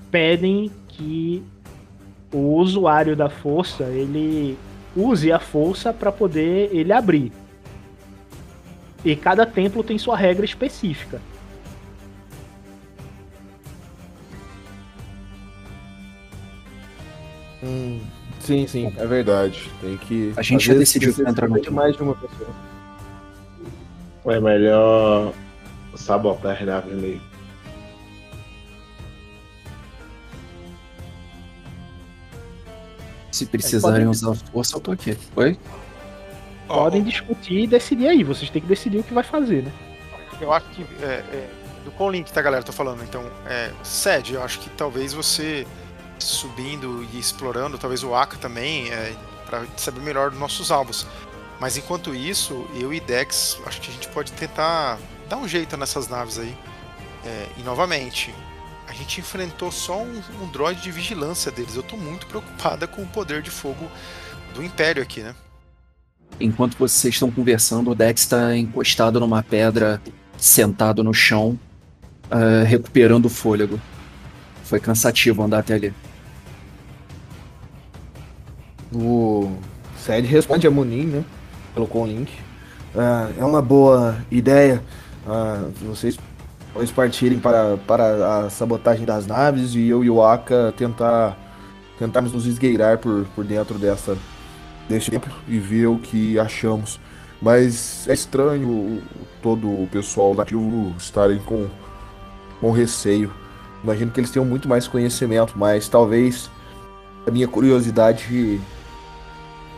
pedem 0.09 0.71
que 0.87 1.43
o 2.31 2.55
usuário 2.55 3.13
da 3.13 3.29
força 3.29 3.83
ele 3.83 4.57
use 4.95 5.33
a 5.33 5.39
força 5.39 5.91
para 5.91 6.13
poder 6.13 6.73
ele 6.73 6.93
abrir. 6.93 7.33
E 9.05 9.15
cada 9.15 9.45
templo 9.45 9.83
tem 9.83 9.99
sua 9.99 10.17
regra 10.17 10.43
específica. 10.43 11.21
Hum, 17.63 18.01
sim, 18.39 18.65
sim, 18.65 18.91
é 18.97 19.05
verdade. 19.05 19.71
Tem 19.79 19.95
que. 19.97 20.33
A 20.35 20.41
gente 20.41 20.65
já 20.65 20.73
decidiu 20.73 21.13
que 21.13 21.21
entra 21.21 21.47
no 21.47 21.71
mais 21.71 21.95
de 21.95 22.01
uma 22.01 22.15
pessoa. 22.15 22.49
É 24.25 24.39
melhor 24.39 25.33
sabotar 25.95 26.57
a 26.67 26.75
árvore 26.75 26.95
meio. 26.95 27.21
Se 33.31 33.45
precisarem 33.45 34.07
usar 34.07 34.33
força, 34.33 34.77
eu 34.77 34.79
tô 34.79 34.91
aqui. 34.91 35.15
Oi? 35.35 35.59
Podem 36.67 37.03
discutir 37.03 37.63
e 37.63 37.67
decidir 37.67 38.07
aí. 38.07 38.23
Vocês 38.23 38.49
têm 38.49 38.61
que 38.61 38.67
decidir 38.67 38.99
o 38.99 39.03
que 39.03 39.13
vai 39.13 39.23
fazer, 39.23 39.63
né? 39.63 39.71
Eu 40.39 40.51
acho 40.51 40.67
que. 40.69 40.83
É, 41.01 41.23
é, 41.31 41.49
do 41.83 41.91
qual 41.91 42.09
link, 42.09 42.31
tá, 42.31 42.41
galera? 42.41 42.63
Tô 42.63 42.71
falando. 42.71 43.03
Então, 43.03 43.23
é, 43.45 43.71
Sed, 43.83 44.33
eu 44.33 44.43
acho 44.43 44.59
que 44.59 44.69
talvez 44.71 45.13
você 45.13 45.65
subindo 46.17 47.05
e 47.13 47.19
explorando, 47.19 47.77
talvez 47.77 48.03
o 48.03 48.15
Aka 48.15 48.37
também, 48.37 48.89
é, 48.89 49.13
para 49.45 49.65
saber 49.77 50.01
melhor 50.01 50.31
dos 50.31 50.39
nossos 50.39 50.71
alvos. 50.71 51.05
Mas 51.59 51.77
enquanto 51.77 52.13
isso, 52.13 52.67
eu 52.73 52.93
e 52.93 52.99
Dex, 52.99 53.59
acho 53.65 53.79
que 53.81 53.89
a 53.89 53.93
gente 53.93 54.07
pode 54.09 54.31
tentar 54.33 54.97
dar 55.29 55.37
um 55.37 55.47
jeito 55.47 55.77
nessas 55.77 56.07
naves 56.07 56.39
aí. 56.39 56.55
É, 57.25 57.47
e 57.57 57.63
novamente, 57.63 58.33
a 58.87 58.93
gente 58.93 59.19
enfrentou 59.19 59.71
só 59.71 59.99
um, 59.99 60.21
um 60.41 60.47
droid 60.47 60.81
de 60.81 60.91
vigilância 60.91 61.51
deles. 61.51 61.75
Eu 61.75 61.83
tô 61.83 61.97
muito 61.97 62.27
preocupada 62.27 62.87
com 62.87 63.01
o 63.01 63.07
poder 63.07 63.41
de 63.41 63.49
fogo 63.49 63.89
do 64.53 64.63
Império 64.63 65.01
aqui, 65.01 65.21
né? 65.21 65.35
Enquanto 66.39 66.77
vocês 66.77 67.13
estão 67.13 67.31
conversando, 67.31 67.91
o 67.91 67.95
Dex 67.95 68.21
está 68.21 68.55
encostado 68.55 69.19
numa 69.19 69.41
pedra, 69.41 70.01
sentado 70.37 71.03
no 71.03 71.13
chão, 71.13 71.57
uh, 72.25 72.65
recuperando 72.65 73.25
o 73.25 73.29
fôlego. 73.29 73.79
Foi 74.63 74.79
cansativo 74.79 75.43
andar 75.43 75.59
até 75.59 75.75
ali. 75.75 75.93
O 78.93 79.51
Sed 79.97 80.27
responde 80.27 80.67
a 80.67 80.71
Munin, 80.71 81.05
né? 81.05 81.25
Colocou 81.73 82.03
um 82.03 82.07
link. 82.07 82.31
Uh, 82.93 83.33
é 83.39 83.43
uma 83.43 83.61
boa 83.61 84.17
ideia 84.31 84.81
uh, 85.25 85.71
vocês 85.81 86.17
vocês 86.73 86.91
partirem 86.91 87.39
para, 87.39 87.77
para 87.87 88.39
a 88.39 88.49
sabotagem 88.49 89.05
das 89.05 89.25
naves 89.25 89.75
e 89.75 89.87
eu 89.87 90.03
e 90.03 90.09
o 90.09 90.21
Aka 90.21 90.73
tentar 90.75 91.37
tentarmos 91.97 92.33
nos 92.33 92.45
esgueirar 92.45 92.97
por, 92.97 93.25
por 93.33 93.45
dentro 93.45 93.79
dessa 93.79 94.17
deste 94.87 95.11
tempo 95.11 95.29
e 95.47 95.59
ver 95.59 95.87
o 95.87 95.97
que 95.97 96.37
achamos. 96.39 96.99
Mas 97.41 98.07
é 98.07 98.13
estranho 98.13 99.01
todo 99.41 99.67
o 99.67 99.87
pessoal 99.91 100.33
nativo 100.33 100.93
estarem 100.97 101.39
com, 101.39 101.67
com 102.59 102.71
receio. 102.71 103.31
Imagino 103.83 104.11
que 104.11 104.19
eles 104.19 104.31
tenham 104.31 104.45
muito 104.45 104.67
mais 104.67 104.87
conhecimento, 104.87 105.53
mas 105.55 105.87
talvez 105.87 106.49
a 107.27 107.31
minha 107.31 107.47
curiosidade 107.47 108.59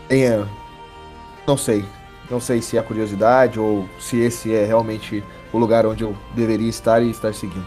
tenha. 0.08 0.48
Não 1.46 1.58
sei. 1.58 1.84
Não 2.30 2.42
sei 2.42 2.62
se 2.62 2.76
é 2.78 2.80
a 2.80 2.84
curiosidade 2.84 3.60
ou 3.60 3.88
se 4.00 4.18
esse 4.18 4.54
é 4.54 4.66
realmente 4.66 5.24
o 5.52 5.58
lugar 5.58 5.86
onde 5.86 6.04
eu 6.04 6.16
deveria 6.36 6.70
estar 6.70 7.02
e 7.02 7.10
estar 7.10 7.34
seguindo. 7.34 7.66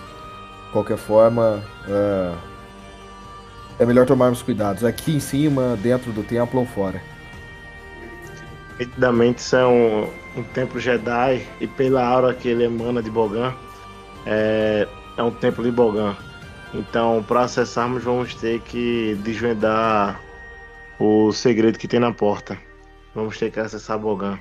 De 0.67 0.73
qualquer 0.73 0.99
forma, 0.99 1.63
uh, 1.89 2.37
é 3.79 3.87
melhor 3.87 4.07
tomarmos 4.07 4.43
cuidados 4.43 4.85
aqui 4.85 5.17
em 5.17 5.21
cima, 5.21 5.79
dentro 5.83 6.13
do 6.13 6.23
templo 6.23 6.61
ou 6.61 6.67
fora. 6.67 7.10
Nitidamente 8.81 9.55
é 9.55 9.65
um, 9.67 10.09
um 10.35 10.43
templo 10.43 10.81
Jedi 10.81 11.47
e 11.61 11.67
pela 11.67 12.05
aura 12.05 12.33
que 12.33 12.49
ele 12.49 12.65
emana 12.65 13.03
de 13.03 13.11
Bogan, 13.11 13.55
é, 14.27 14.89
é 15.19 15.23
um 15.23 15.31
templo 15.31 15.63
de 15.63 15.71
Bogan. 15.71 16.17
Então, 16.73 17.23
para 17.27 17.43
acessarmos, 17.43 18.03
vamos 18.03 18.35
ter 18.35 18.61
que 18.61 19.15
desvendar 19.23 20.19
o 20.99 21.31
segredo 21.31 21.79
que 21.79 21.87
tem 21.87 22.01
na 22.01 22.13
porta. 22.13 22.59
Vamos 23.15 23.39
ter 23.39 23.51
que 23.51 23.61
acessar 23.61 23.99
Bogan. 23.99 24.39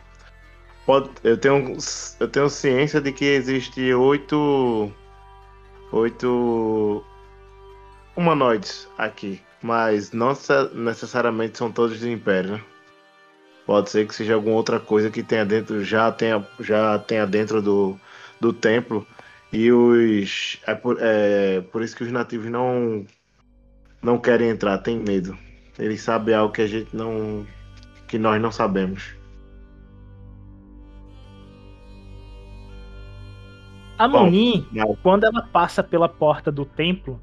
Pode, 0.86 1.10
eu, 1.24 1.38
tenho, 1.38 1.76
eu 2.20 2.28
tenho 2.28 2.50
ciência 2.50 3.02
de 3.02 3.12
que 3.12 3.26
existe 3.26 3.94
oito. 3.94 4.92
Oito. 5.92 7.04
humanoides 8.16 8.88
aqui. 8.98 9.42
Mas 9.62 10.12
não 10.14 10.34
necessariamente 10.74 11.58
são 11.58 11.72
todos 11.72 12.00
do 12.00 12.08
Império, 12.08 12.54
né? 12.54 12.62
Pode 13.70 13.92
ser 13.92 14.08
que 14.08 14.16
seja 14.16 14.34
alguma 14.34 14.56
outra 14.56 14.80
coisa 14.80 15.12
que 15.12 15.22
tenha 15.22 15.46
dentro, 15.46 15.84
já 15.84 16.12
tenha, 16.12 16.44
já 16.60 16.98
tenha 16.98 17.28
dentro 17.28 17.62
do, 17.62 18.00
do 18.42 18.52
templo. 18.52 19.06
E 19.54 19.72
os. 19.72 20.60
É 20.66 20.74
por, 20.74 20.98
é 21.00 21.62
por 21.72 21.84
isso 21.84 21.96
que 21.96 22.04
os 22.04 22.12
nativos 22.12 22.50
não. 22.50 23.06
Não 24.02 24.18
querem 24.18 24.50
entrar, 24.50 24.80
tem 24.80 24.98
medo. 24.98 25.38
Eles 25.78 26.02
sabem 26.02 26.34
algo 26.34 26.52
que 26.52 26.64
a 26.64 26.68
gente 26.68 26.96
não. 26.96 27.46
que 28.08 28.18
nós 28.18 28.42
não 28.42 28.52
sabemos. 28.52 29.14
A 34.00 34.08
Moni, 34.08 34.68
quando 35.04 35.26
ela 35.26 35.44
passa 35.44 35.84
pela 35.84 36.10
porta 36.10 36.52
do 36.52 36.66
templo, 36.66 37.22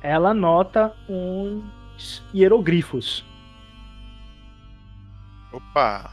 ela 0.00 0.32
nota 0.32 0.94
uns 1.08 2.22
hieroglifos. 2.32 3.27
Opa! 5.52 6.10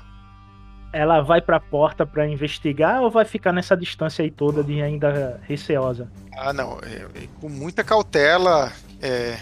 Ela 0.93 1.21
vai 1.21 1.41
pra 1.41 1.59
porta 1.59 2.05
para 2.05 2.27
investigar 2.27 3.01
ou 3.01 3.11
vai 3.11 3.25
ficar 3.25 3.51
nessa 3.51 3.75
distância 3.75 4.23
aí 4.23 4.31
toda 4.31 4.63
de 4.63 4.81
ainda 4.81 5.41
receosa? 5.43 6.09
Ah, 6.37 6.53
não. 6.53 6.79
É, 6.83 7.23
é, 7.23 7.27
com 7.41 7.49
muita 7.49 7.83
cautela. 7.83 8.71
É, 9.01 9.37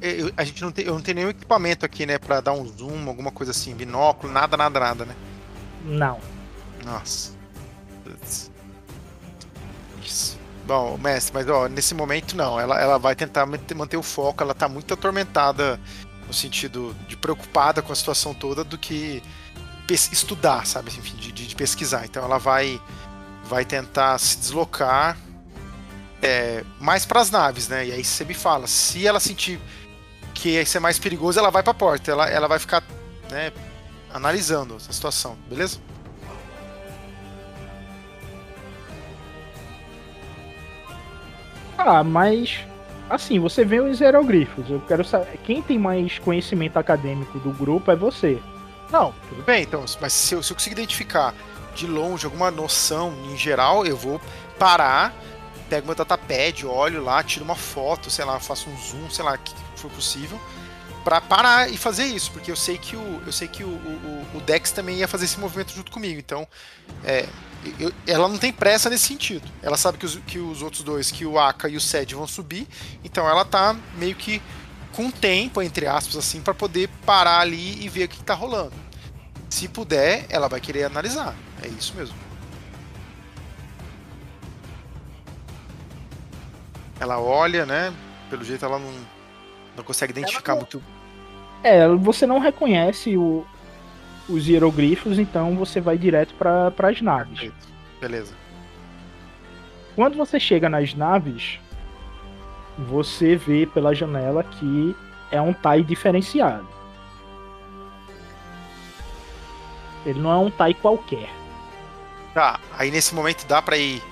é 0.00 0.32
a 0.36 0.44
gente 0.44 0.60
não 0.62 0.72
tem, 0.72 0.86
eu 0.86 0.94
não 0.94 1.00
tenho 1.00 1.16
nenhum 1.16 1.28
equipamento 1.28 1.86
aqui, 1.86 2.04
né, 2.04 2.18
para 2.18 2.40
dar 2.40 2.52
um 2.52 2.66
zoom, 2.66 3.06
alguma 3.06 3.30
coisa 3.30 3.52
assim, 3.52 3.74
binóculo, 3.74 4.32
nada, 4.32 4.56
nada, 4.56 4.80
nada, 4.80 5.04
né? 5.04 5.14
Não. 5.84 6.18
Nossa. 6.84 7.36
Isso. 10.02 10.36
Bom, 10.66 10.96
mestre, 10.98 11.34
mas 11.34 11.48
ó, 11.48 11.68
nesse 11.68 11.94
momento 11.94 12.36
não. 12.36 12.58
Ela, 12.58 12.80
ela 12.80 12.98
vai 12.98 13.14
tentar 13.14 13.46
manter 13.46 13.96
o 13.96 14.02
foco, 14.02 14.42
ela 14.42 14.54
tá 14.54 14.68
muito 14.68 14.94
atormentada 14.94 15.78
no 16.32 16.34
sentido 16.34 16.96
de 17.06 17.14
preocupada 17.14 17.82
com 17.82 17.92
a 17.92 17.94
situação 17.94 18.32
toda 18.32 18.64
do 18.64 18.78
que 18.78 19.22
estudar, 19.86 20.66
sabe? 20.66 20.88
Enfim, 20.88 21.14
de, 21.16 21.30
de 21.30 21.54
pesquisar. 21.54 22.06
Então 22.06 22.24
ela 22.24 22.38
vai, 22.38 22.80
vai 23.44 23.66
tentar 23.66 24.16
se 24.18 24.38
deslocar 24.38 25.18
é, 26.22 26.64
mais 26.80 27.04
para 27.04 27.20
as 27.20 27.30
naves, 27.30 27.68
né? 27.68 27.86
E 27.86 27.92
aí 27.92 28.02
você 28.02 28.24
me 28.24 28.32
fala, 28.32 28.66
se 28.66 29.06
ela 29.06 29.20
sentir 29.20 29.60
que 30.32 30.58
isso 30.58 30.78
é 30.78 30.80
mais 30.80 30.98
perigoso, 30.98 31.38
ela 31.38 31.50
vai 31.50 31.62
para 31.62 31.72
a 31.72 31.74
porta. 31.74 32.10
Ela, 32.10 32.26
ela 32.30 32.48
vai 32.48 32.58
ficar, 32.58 32.82
né, 33.30 33.52
analisando 34.10 34.76
a 34.76 34.80
situação, 34.80 35.36
beleza? 35.50 35.78
Ah, 41.76 42.02
mas 42.02 42.64
assim, 43.08 43.38
você 43.38 43.64
vê 43.64 43.80
os 43.80 44.00
hieroglifos. 44.00 44.68
Eu 44.70 44.80
quero 44.86 45.04
saber. 45.04 45.38
Quem 45.44 45.62
tem 45.62 45.78
mais 45.78 46.18
conhecimento 46.18 46.78
acadêmico 46.78 47.38
do 47.38 47.50
grupo 47.50 47.90
é 47.90 47.96
você. 47.96 48.40
Não, 48.90 49.14
tudo 49.28 49.42
bem, 49.42 49.62
então. 49.62 49.84
Mas 50.00 50.12
se 50.12 50.34
eu, 50.34 50.42
se 50.42 50.52
eu 50.52 50.56
conseguir 50.56 50.74
identificar 50.74 51.34
de 51.74 51.86
longe 51.86 52.26
alguma 52.26 52.50
noção 52.50 53.14
em 53.30 53.36
geral, 53.36 53.86
eu 53.86 53.96
vou 53.96 54.20
parar, 54.58 55.14
pego 55.68 55.86
meu 55.86 55.94
datapad, 55.94 56.66
olho 56.66 57.02
lá, 57.02 57.22
tiro 57.22 57.44
uma 57.44 57.54
foto, 57.54 58.10
sei 58.10 58.24
lá, 58.24 58.38
faço 58.38 58.68
um 58.68 58.76
zoom, 58.76 59.08
sei 59.10 59.24
lá, 59.24 59.38
que 59.38 59.54
for 59.76 59.90
possível, 59.90 60.38
para 61.02 61.20
parar 61.20 61.70
e 61.70 61.76
fazer 61.76 62.04
isso, 62.04 62.30
porque 62.30 62.50
eu 62.50 62.56
sei 62.56 62.78
que 62.78 62.94
o, 62.94 63.22
eu 63.26 63.32
sei 63.32 63.48
que 63.48 63.64
o, 63.64 63.68
o, 63.68 64.26
o 64.34 64.40
Dex 64.40 64.70
também 64.70 64.98
ia 64.98 65.08
fazer 65.08 65.24
esse 65.24 65.40
movimento 65.40 65.72
junto 65.72 65.90
comigo. 65.90 66.18
Então, 66.18 66.46
é, 67.02 67.26
eu, 67.78 67.92
ela 68.06 68.28
não 68.28 68.38
tem 68.38 68.52
pressa 68.52 68.90
nesse 68.90 69.06
sentido. 69.06 69.48
Ela 69.62 69.76
sabe 69.76 69.98
que 69.98 70.06
os, 70.06 70.16
que 70.26 70.38
os 70.38 70.62
outros 70.62 70.82
dois, 70.82 71.10
que 71.10 71.24
o 71.24 71.38
Aka 71.38 71.68
e 71.68 71.76
o 71.76 71.80
Sed 71.80 72.14
vão 72.14 72.26
subir, 72.26 72.66
então 73.04 73.28
ela 73.28 73.44
tá 73.44 73.76
meio 73.96 74.14
que 74.14 74.42
com 74.92 75.10
tempo, 75.10 75.62
entre 75.62 75.86
aspas, 75.86 76.16
assim, 76.16 76.40
para 76.40 76.52
poder 76.52 76.88
parar 77.06 77.40
ali 77.40 77.82
e 77.84 77.88
ver 77.88 78.04
o 78.04 78.08
que 78.08 78.22
tá 78.22 78.34
rolando. 78.34 78.74
Se 79.48 79.68
puder, 79.68 80.26
ela 80.28 80.48
vai 80.48 80.60
querer 80.60 80.84
analisar. 80.84 81.34
É 81.62 81.68
isso 81.68 81.94
mesmo. 81.94 82.16
Ela 86.98 87.18
olha, 87.18 87.66
né? 87.66 87.92
Pelo 88.30 88.44
jeito 88.44 88.64
ela 88.64 88.78
não, 88.78 88.92
não 89.76 89.84
consegue 89.84 90.12
identificar 90.12 90.52
não... 90.52 90.60
muito. 90.60 90.82
É, 91.62 91.88
você 91.88 92.26
não 92.26 92.38
reconhece 92.38 93.16
o, 93.16 93.46
os 94.28 94.46
hieroglifos, 94.48 95.18
então 95.18 95.56
você 95.56 95.80
vai 95.80 95.98
direto 95.98 96.34
para 96.34 96.88
as 96.88 97.00
naves. 97.00 97.50
Beleza. 98.00 98.34
Quando 99.94 100.16
você 100.16 100.40
chega 100.40 100.68
nas 100.68 100.94
naves, 100.94 101.60
você 102.78 103.36
vê 103.36 103.66
pela 103.66 103.94
janela 103.94 104.42
que 104.42 104.96
é 105.30 105.40
um 105.40 105.52
TIE 105.52 105.84
diferenciado. 105.84 106.66
Ele 110.04 110.18
não 110.18 110.32
é 110.32 110.36
um 110.36 110.50
TIE 110.50 110.74
qualquer. 110.74 111.30
Tá, 112.34 112.58
aí 112.78 112.90
nesse 112.90 113.14
momento 113.14 113.46
dá 113.46 113.60
para 113.60 113.76
ir 113.76 114.02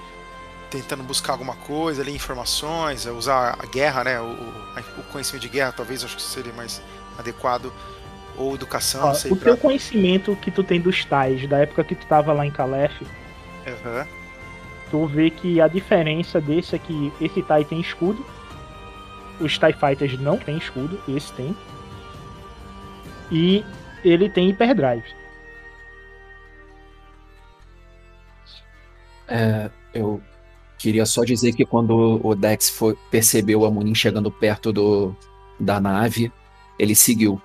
tentando 0.71 1.03
buscar 1.03 1.33
alguma 1.33 1.57
coisa 1.57 2.03
ali, 2.03 2.15
informações, 2.15 3.07
usar 3.07 3.59
a 3.59 3.67
guerra, 3.67 4.05
né? 4.05 4.21
O, 4.21 4.33
o 4.99 5.03
conhecimento 5.11 5.43
de 5.43 5.49
guerra, 5.49 5.73
talvez 5.73 6.05
acho 6.05 6.17
que 6.17 6.23
seria 6.23 6.53
mais 6.53 6.81
adequado 7.19 7.73
ou 8.41 8.55
educação, 8.55 9.05
Ó, 9.05 9.15
sei, 9.15 9.31
O 9.31 9.37
pra... 9.37 9.51
teu 9.51 9.57
conhecimento 9.57 10.35
que 10.37 10.51
tu 10.51 10.65
tem 10.65 10.81
dos 10.81 11.05
tais, 11.05 11.47
da 11.47 11.59
época 11.59 11.85
que 11.85 11.95
tu 11.95 12.07
tava 12.07 12.33
lá 12.33 12.47
em 12.47 12.51
Calef, 12.51 13.03
uhum. 13.03 14.07
tu 14.91 15.07
vê 15.07 15.29
que 15.29 15.61
a 15.61 15.69
diferença 15.69 16.41
desse 16.41 16.75
é 16.75 16.79
que 16.79 17.13
esse 17.21 17.43
Tai 17.43 17.65
tem 17.65 17.81
escudo, 17.81 18.25
os 19.39 19.59
TIE 19.59 19.73
Fighters 19.73 20.19
não 20.19 20.39
tem 20.39 20.57
escudo, 20.57 20.99
esse 21.07 21.33
tem. 21.35 21.55
E 23.31 23.65
ele 24.03 24.29
tem 24.29 24.49
hyperdrive. 24.51 25.05
É, 29.29 29.71
eu 29.95 30.21
queria 30.77 31.07
só 31.07 31.25
dizer 31.25 31.53
que 31.53 31.65
quando 31.65 32.21
o 32.27 32.35
Dex 32.35 32.69
foi, 32.71 32.97
percebeu 33.11 33.65
a 33.65 33.71
Munin 33.71 33.95
chegando 33.95 34.31
perto 34.31 34.73
do, 34.73 35.15
da 35.59 35.81
nave, 35.81 36.33
ele 36.79 36.95
seguiu 36.95 37.41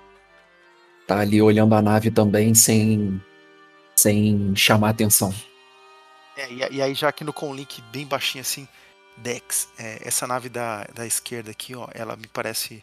tá 1.06 1.20
ali 1.20 1.40
olhando 1.40 1.74
a 1.74 1.82
nave 1.82 2.10
também 2.10 2.54
sem, 2.54 3.20
sem 3.94 4.54
chamar 4.56 4.90
atenção. 4.90 5.32
É, 6.36 6.52
e, 6.52 6.82
aí 6.82 6.94
já 6.94 7.08
aqui 7.08 7.24
no 7.24 7.32
Conlink 7.32 7.80
bem 7.92 8.06
baixinho 8.06 8.42
assim, 8.42 8.68
Dex, 9.16 9.68
é, 9.78 10.06
essa 10.06 10.26
nave 10.26 10.48
da, 10.48 10.84
da 10.94 11.06
esquerda 11.06 11.50
aqui, 11.50 11.74
ó, 11.74 11.88
ela 11.94 12.16
me 12.16 12.26
parece 12.26 12.82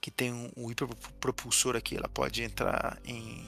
que 0.00 0.10
tem 0.10 0.32
um, 0.32 0.50
um 0.56 0.70
hiperpropulsor 0.70 1.76
aqui, 1.76 1.96
ela 1.96 2.08
pode 2.08 2.42
entrar 2.42 2.98
em, 3.04 3.46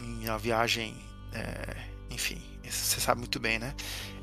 em 0.00 0.28
uma 0.28 0.38
viagem, 0.38 0.96
é, 1.32 1.76
enfim, 2.10 2.42
você 2.64 3.00
sabe 3.00 3.20
muito 3.20 3.38
bem, 3.38 3.58
né? 3.58 3.74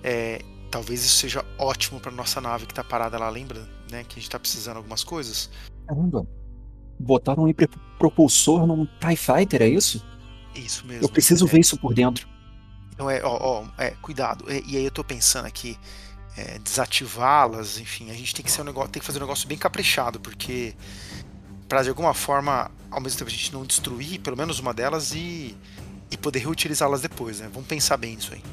É, 0.04 0.42
talvez 0.70 1.06
isso 1.06 1.16
seja 1.18 1.46
ótimo 1.58 2.00
para 2.00 2.12
nossa 2.12 2.42
nave 2.42 2.66
que 2.66 2.72
está 2.74 2.84
parada 2.84 3.18
lá, 3.18 3.30
lembra, 3.30 3.62
né? 3.90 4.04
Que 4.04 4.14
a 4.14 4.16
gente 4.16 4.24
está 4.24 4.40
precisando 4.40 4.74
de 4.74 4.78
algumas 4.80 5.04
coisas. 5.04 5.50
Caramba 5.88 6.28
botaram 7.02 7.44
um 7.44 7.48
hiperpropulsor 7.48 8.66
num 8.66 8.86
TIE 9.00 9.16
Fighter, 9.16 9.62
é 9.62 9.68
isso? 9.68 10.06
Isso 10.56 10.86
mesmo. 10.86 11.06
Eu 11.06 11.10
preciso 11.10 11.46
é. 11.46 11.50
ver 11.50 11.60
isso 11.60 11.78
por 11.78 11.94
dentro. 11.94 12.28
Então 12.94 13.10
é, 13.10 13.22
ó, 13.24 13.38
ó 13.42 13.66
é, 13.78 13.92
cuidado. 14.02 14.46
E, 14.48 14.74
e, 14.74 14.78
aí 14.78 14.86
eu 14.86 14.92
tô 14.92 15.04
pensando 15.04 15.46
aqui, 15.46 15.78
é, 16.38 16.60
desativá-las, 16.60 17.80
enfim, 17.80 18.10
a 18.12 18.14
gente 18.14 18.36
tem 18.36 18.44
que 18.44 18.52
ser 18.52 18.62
um 18.62 18.66
negócio, 18.66 18.90
tem 18.90 19.00
que 19.00 19.06
fazer 19.06 19.20
um 19.20 19.22
negócio 19.22 19.48
bem 19.48 19.58
caprichado, 19.58 20.20
porque 20.20 20.76
para 21.68 21.84
de 21.84 21.90
alguma 21.90 22.14
forma, 22.14 22.70
ao 22.90 23.00
mesmo 23.00 23.18
tempo 23.18 23.30
a 23.30 23.34
gente 23.34 23.54
não 23.54 23.66
destruir 23.66 24.20
pelo 24.20 24.38
menos 24.38 24.60
uma 24.60 24.74
delas 24.74 25.14
e, 25.14 25.56
e 26.12 26.18
poder 26.18 26.40
reutilizá-las 26.40 27.02
depois, 27.02 27.40
né? 27.40 27.50
Vamos 27.52 27.68
pensar 27.68 27.98
bem 27.98 28.16
nisso 28.16 28.34
aí. 28.34 28.44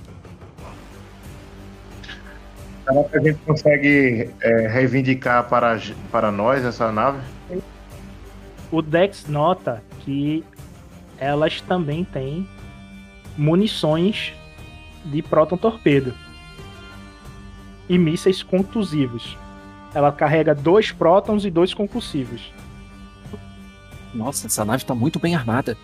Será 2.85 3.05
que 3.05 3.19
a 3.19 3.21
gente 3.21 3.39
consegue 3.45 4.31
é, 4.41 4.69
reivindicar 4.69 5.47
para, 5.49 5.79
para 6.11 6.33
nós 6.33 6.65
essa 6.65 6.91
nave? 6.91 7.19
O 8.71 8.83
Dex 8.83 9.27
nota 9.27 9.83
que 10.01 10.45
elas 11.19 11.61
também 11.61 12.05
têm 12.05 12.47
munições 13.37 14.33
de 15.05 15.23
próton 15.23 15.57
torpedo 15.57 16.15
e 17.89 17.97
mísseis 17.97 18.43
contusivos. 18.43 19.37
Ela 19.95 20.13
carrega 20.13 20.55
dois 20.55 20.93
prótons 20.93 21.45
e 21.45 21.51
dois 21.51 21.73
concussivos. 21.73 22.53
Nossa, 24.15 24.47
essa 24.47 24.65
nave 24.65 24.85
tá 24.85 24.95
muito 24.95 25.19
bem 25.19 25.35
armada. 25.35 25.77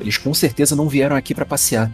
Eles 0.00 0.16
com 0.16 0.32
certeza 0.32 0.74
não 0.74 0.88
vieram 0.88 1.14
aqui 1.14 1.34
para 1.34 1.44
passear. 1.44 1.90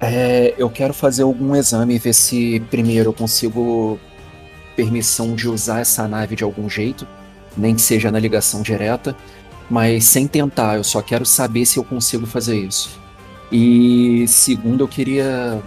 É, 0.00 0.54
eu 0.56 0.70
quero 0.70 0.94
fazer 0.94 1.22
algum 1.22 1.56
exame 1.56 1.96
e 1.96 1.98
ver 1.98 2.12
se 2.12 2.60
primeiro 2.70 3.08
eu 3.08 3.12
consigo 3.12 3.98
permissão 4.78 5.34
de 5.34 5.48
usar 5.48 5.80
essa 5.80 6.06
nave 6.06 6.36
de 6.36 6.44
algum 6.44 6.70
jeito, 6.70 7.04
nem 7.56 7.74
que 7.74 7.80
seja 7.80 8.12
na 8.12 8.18
ligação 8.20 8.62
direta, 8.62 9.16
mas 9.68 10.04
sem 10.04 10.28
tentar, 10.28 10.76
eu 10.76 10.84
só 10.84 11.02
quero 11.02 11.26
saber 11.26 11.66
se 11.66 11.80
eu 11.80 11.84
consigo 11.84 12.24
fazer 12.28 12.56
isso. 12.56 12.96
E 13.50 14.24
segundo, 14.28 14.84
eu 14.84 14.88
queria 14.88 15.60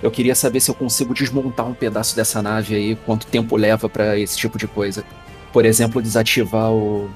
eu 0.00 0.08
queria 0.08 0.36
saber 0.36 0.60
se 0.60 0.70
eu 0.70 0.74
consigo 0.74 1.12
desmontar 1.12 1.66
um 1.66 1.74
pedaço 1.74 2.14
dessa 2.14 2.40
nave 2.40 2.76
aí, 2.76 2.94
quanto 2.94 3.26
tempo 3.26 3.56
leva 3.56 3.88
para 3.88 4.16
esse 4.16 4.36
tipo 4.36 4.56
de 4.56 4.68
coisa. 4.68 5.02
Por 5.52 5.64
exemplo, 5.64 6.00
desativar 6.00 6.70
o, 6.70 7.10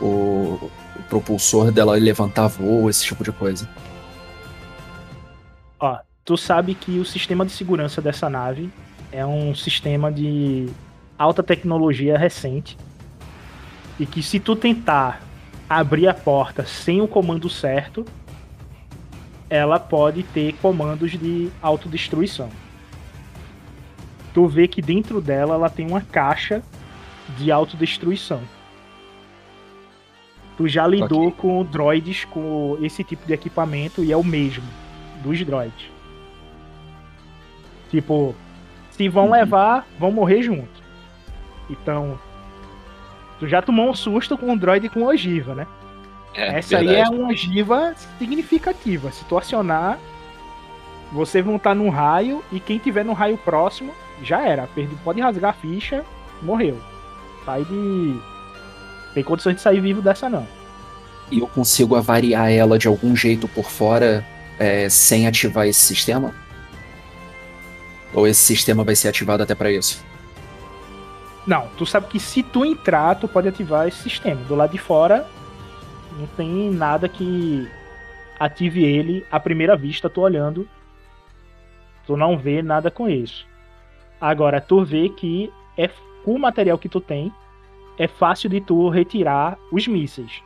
o, 0.00 0.04
o 0.04 1.02
propulsor 1.08 1.72
dela 1.72 1.96
levantar 1.96 2.46
voo, 2.46 2.88
esse 2.88 3.04
tipo 3.04 3.24
de 3.24 3.32
coisa. 3.32 3.68
Ó, 5.80 5.98
tu 6.24 6.36
sabe 6.36 6.74
que 6.76 7.00
o 7.00 7.04
sistema 7.04 7.44
de 7.44 7.50
segurança 7.50 8.00
dessa 8.00 8.30
nave 8.30 8.70
é 9.12 9.24
um 9.24 9.54
sistema 9.54 10.12
de 10.12 10.68
alta 11.18 11.42
tecnologia 11.42 12.16
recente 12.16 12.76
e 13.98 14.06
que 14.06 14.22
se 14.22 14.38
tu 14.38 14.54
tentar 14.54 15.22
abrir 15.68 16.08
a 16.08 16.14
porta 16.14 16.64
sem 16.64 17.00
o 17.00 17.08
comando 17.08 17.48
certo, 17.50 18.04
ela 19.50 19.78
pode 19.78 20.22
ter 20.22 20.54
comandos 20.54 21.12
de 21.12 21.50
autodestruição. 21.60 22.48
Tu 24.32 24.46
vê 24.46 24.68
que 24.68 24.80
dentro 24.80 25.20
dela 25.20 25.54
ela 25.54 25.70
tem 25.70 25.86
uma 25.86 26.00
caixa 26.00 26.62
de 27.36 27.50
autodestruição. 27.50 28.40
Tu 30.56 30.68
já 30.68 30.86
lidou 30.86 31.30
com 31.32 31.64
droids 31.64 32.24
com 32.24 32.76
esse 32.80 33.04
tipo 33.04 33.26
de 33.26 33.32
equipamento 33.32 34.02
e 34.02 34.12
é 34.12 34.16
o 34.16 34.24
mesmo 34.24 34.64
dos 35.22 35.44
droids. 35.44 35.86
Tipo, 37.90 38.34
se 38.98 39.08
vão 39.08 39.26
uhum. 39.26 39.32
levar, 39.32 39.86
vão 39.98 40.10
morrer 40.10 40.42
junto. 40.42 40.82
Então, 41.70 42.18
tu 43.38 43.46
já 43.46 43.62
tomou 43.62 43.88
um 43.88 43.94
susto 43.94 44.36
com 44.36 44.50
um 44.50 44.56
droid 44.56 44.88
com 44.88 45.04
ogiva, 45.04 45.54
né? 45.54 45.66
É, 46.34 46.58
Essa 46.58 46.78
verdade. 46.78 46.96
aí 46.96 47.02
é 47.02 47.08
uma 47.08 47.28
ogiva 47.28 47.94
significativa. 48.18 49.12
Se 49.12 49.24
tu 49.24 49.38
acionar, 49.38 49.98
vocês 51.12 51.44
vão 51.44 51.56
estar 51.56 51.74
no 51.74 51.88
raio 51.88 52.44
e 52.50 52.58
quem 52.58 52.78
tiver 52.78 53.04
no 53.04 53.12
raio 53.12 53.38
próximo 53.38 53.94
já 54.22 54.44
era. 54.44 54.68
Pode 55.04 55.20
rasgar 55.20 55.50
a 55.50 55.54
ficha, 55.54 56.04
morreu. 56.42 56.78
Sai 57.44 57.64
de. 57.64 58.20
Tem 59.14 59.22
condições 59.22 59.56
de 59.56 59.62
sair 59.62 59.80
vivo 59.80 60.02
dessa 60.02 60.28
não. 60.28 60.46
E 61.30 61.38
eu 61.38 61.46
consigo 61.46 61.94
avariar 61.94 62.50
ela 62.50 62.78
de 62.78 62.88
algum 62.88 63.14
jeito 63.14 63.46
por 63.48 63.70
fora 63.70 64.26
é, 64.58 64.88
sem 64.88 65.26
ativar 65.26 65.66
esse 65.66 65.80
sistema? 65.80 66.34
Ou 68.12 68.26
esse 68.26 68.40
sistema 68.40 68.84
vai 68.84 68.96
ser 68.96 69.08
ativado 69.08 69.42
até 69.42 69.54
para 69.54 69.70
isso? 69.70 70.04
Não, 71.46 71.68
tu 71.76 71.86
sabe 71.86 72.08
que 72.08 72.20
se 72.20 72.42
tu 72.42 72.64
entrar, 72.64 73.14
tu 73.14 73.26
pode 73.26 73.48
ativar 73.48 73.88
esse 73.88 74.02
sistema. 74.02 74.42
Do 74.44 74.54
lado 74.54 74.72
de 74.72 74.78
fora, 74.78 75.26
não 76.18 76.26
tem 76.28 76.70
nada 76.70 77.08
que 77.08 77.68
ative 78.38 78.84
ele 78.84 79.24
à 79.30 79.40
primeira 79.40 79.76
vista, 79.76 80.10
tu 80.10 80.20
olhando. 80.20 80.68
Tu 82.06 82.16
não 82.16 82.38
vê 82.38 82.62
nada 82.62 82.90
com 82.90 83.08
isso. 83.08 83.46
Agora, 84.20 84.60
tu 84.60 84.84
vê 84.84 85.08
que 85.10 85.52
é 85.76 85.88
com 86.24 86.34
o 86.34 86.38
material 86.38 86.78
que 86.78 86.88
tu 86.88 87.00
tem, 87.00 87.32
é 87.98 88.06
fácil 88.06 88.50
de 88.50 88.60
tu 88.60 88.88
retirar 88.88 89.58
os 89.70 89.86
mísseis. 89.86 90.42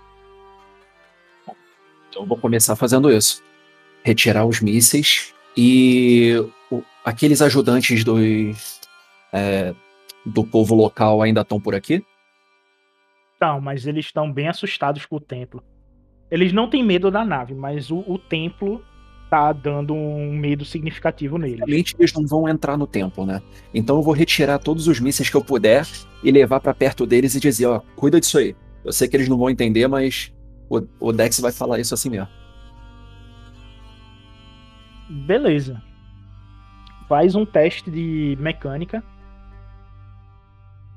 Então 2.09 2.23
eu 2.23 2.27
vou 2.27 2.37
começar 2.37 2.77
fazendo 2.77 3.11
isso 3.11 3.43
retirar 4.03 4.45
os 4.45 4.61
mísseis 4.61 5.33
e 5.57 6.35
o, 6.71 6.83
aqueles 7.05 7.43
ajudantes 7.43 8.05
do, 8.05 8.17
é, 9.33 9.75
do 10.25 10.45
povo 10.45 10.75
local 10.75 11.23
ainda 11.23 11.41
estão 11.41 11.61
por 11.61 11.75
aqui? 11.75 12.05
Estão, 13.35 13.61
mas 13.61 13.87
eles 13.87 14.07
estão 14.07 14.33
bem 14.33 14.49
assustados 14.49 15.05
com 15.07 15.17
o 15.17 15.21
templo. 15.21 15.63
Eles 16.31 16.53
não 16.53 16.69
têm 16.69 16.83
medo 16.83 17.11
da 17.11 17.25
nave, 17.25 17.55
mas 17.55 17.91
o, 17.91 17.99
o 18.07 18.19
templo 18.19 18.83
tá 19.29 19.53
dando 19.53 19.95
um 19.95 20.33
medo 20.37 20.65
significativo 20.65 21.39
neles. 21.39 21.59
Realmente 21.59 21.97
eles 21.99 22.13
não 22.13 22.27
vão 22.27 22.49
entrar 22.49 22.77
no 22.77 22.87
templo, 22.87 23.25
né? 23.25 23.41
Então 23.73 23.97
eu 23.97 24.03
vou 24.03 24.15
retirar 24.15 24.59
todos 24.59 24.87
os 24.89 25.01
mísseis 25.01 25.31
que 25.31 25.37
eu 25.37 25.43
puder 25.43 25.87
e 26.23 26.31
levar 26.31 26.61
para 26.61 26.75
perto 26.75 27.07
deles 27.07 27.35
e 27.35 27.41
dizer, 27.41 27.67
ó, 27.67 27.81
cuida 27.97 28.21
disso 28.21 28.39
aí. 28.39 28.55
Eu 28.85 28.93
sei 28.93 29.09
que 29.09 29.17
eles 29.17 29.29
não 29.29 29.39
vão 29.39 29.49
entender, 29.49 29.87
mas 29.89 30.33
o, 30.69 30.83
o 31.01 31.13
Dex 31.13 31.41
vai 31.41 31.53
falar 31.53 31.81
isso 31.81 31.95
assim 31.95 32.11
mesmo. 32.11 32.29
Beleza. 35.09 35.83
Faz 37.13 37.35
um 37.35 37.45
teste 37.45 37.91
de 37.91 38.39
mecânica. 38.41 39.05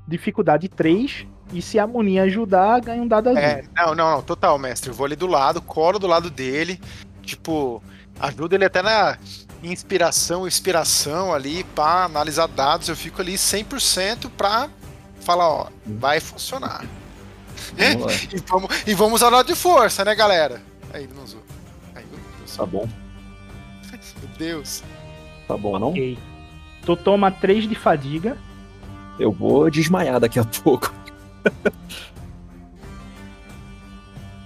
Dificuldade 0.08 0.66
3. 0.66 1.26
E 1.52 1.60
se 1.60 1.78
a 1.78 1.86
Moninha 1.86 2.22
ajudar, 2.22 2.80
ganha 2.80 3.02
um 3.02 3.06
dado 3.06 3.28
azul. 3.28 3.38
É, 3.38 3.62
não, 3.76 3.94
não, 3.94 4.12
não, 4.12 4.22
total, 4.22 4.58
mestre. 4.58 4.88
Eu 4.88 4.94
vou 4.94 5.04
ali 5.04 5.14
do 5.14 5.26
lado, 5.26 5.60
colo 5.60 5.98
do 5.98 6.06
lado 6.06 6.30
dele. 6.30 6.80
Tipo, 7.20 7.82
ajuda 8.18 8.54
ele 8.54 8.64
até 8.64 8.80
na 8.80 9.18
inspiração, 9.62 10.48
inspiração 10.48 11.34
ali 11.34 11.64
para 11.64 12.06
analisar 12.06 12.48
dados. 12.48 12.88
Eu 12.88 12.96
fico 12.96 13.20
ali 13.20 13.34
100% 13.34 14.30
pra 14.38 14.70
falar, 15.20 15.50
ó, 15.50 15.66
vai 15.84 16.18
funcionar. 16.18 16.86
Vamos 17.76 18.22
e, 18.32 18.38
vamos, 18.38 18.82
e 18.86 18.94
vamos 18.94 19.14
usar 19.16 19.28
o 19.28 19.32
lado 19.32 19.48
de 19.48 19.54
força, 19.54 20.02
né, 20.02 20.14
galera? 20.14 20.62
Aí, 20.94 21.04
ele 21.04 21.12
não 21.14 21.24
usou. 21.24 21.42
Aí, 21.94 22.06
Tá 22.56 22.64
bom. 22.64 22.88
Deus. 24.38 24.82
Tá 25.46 25.56
bom, 25.56 25.78
não? 25.78 25.90
Ok. 25.90 26.18
Tu 26.84 26.96
toma 26.96 27.30
3 27.30 27.68
de 27.68 27.74
fadiga. 27.74 28.36
Eu 29.18 29.32
vou 29.32 29.70
desmaiar 29.70 30.20
daqui 30.20 30.38
a 30.38 30.44
pouco. 30.44 30.92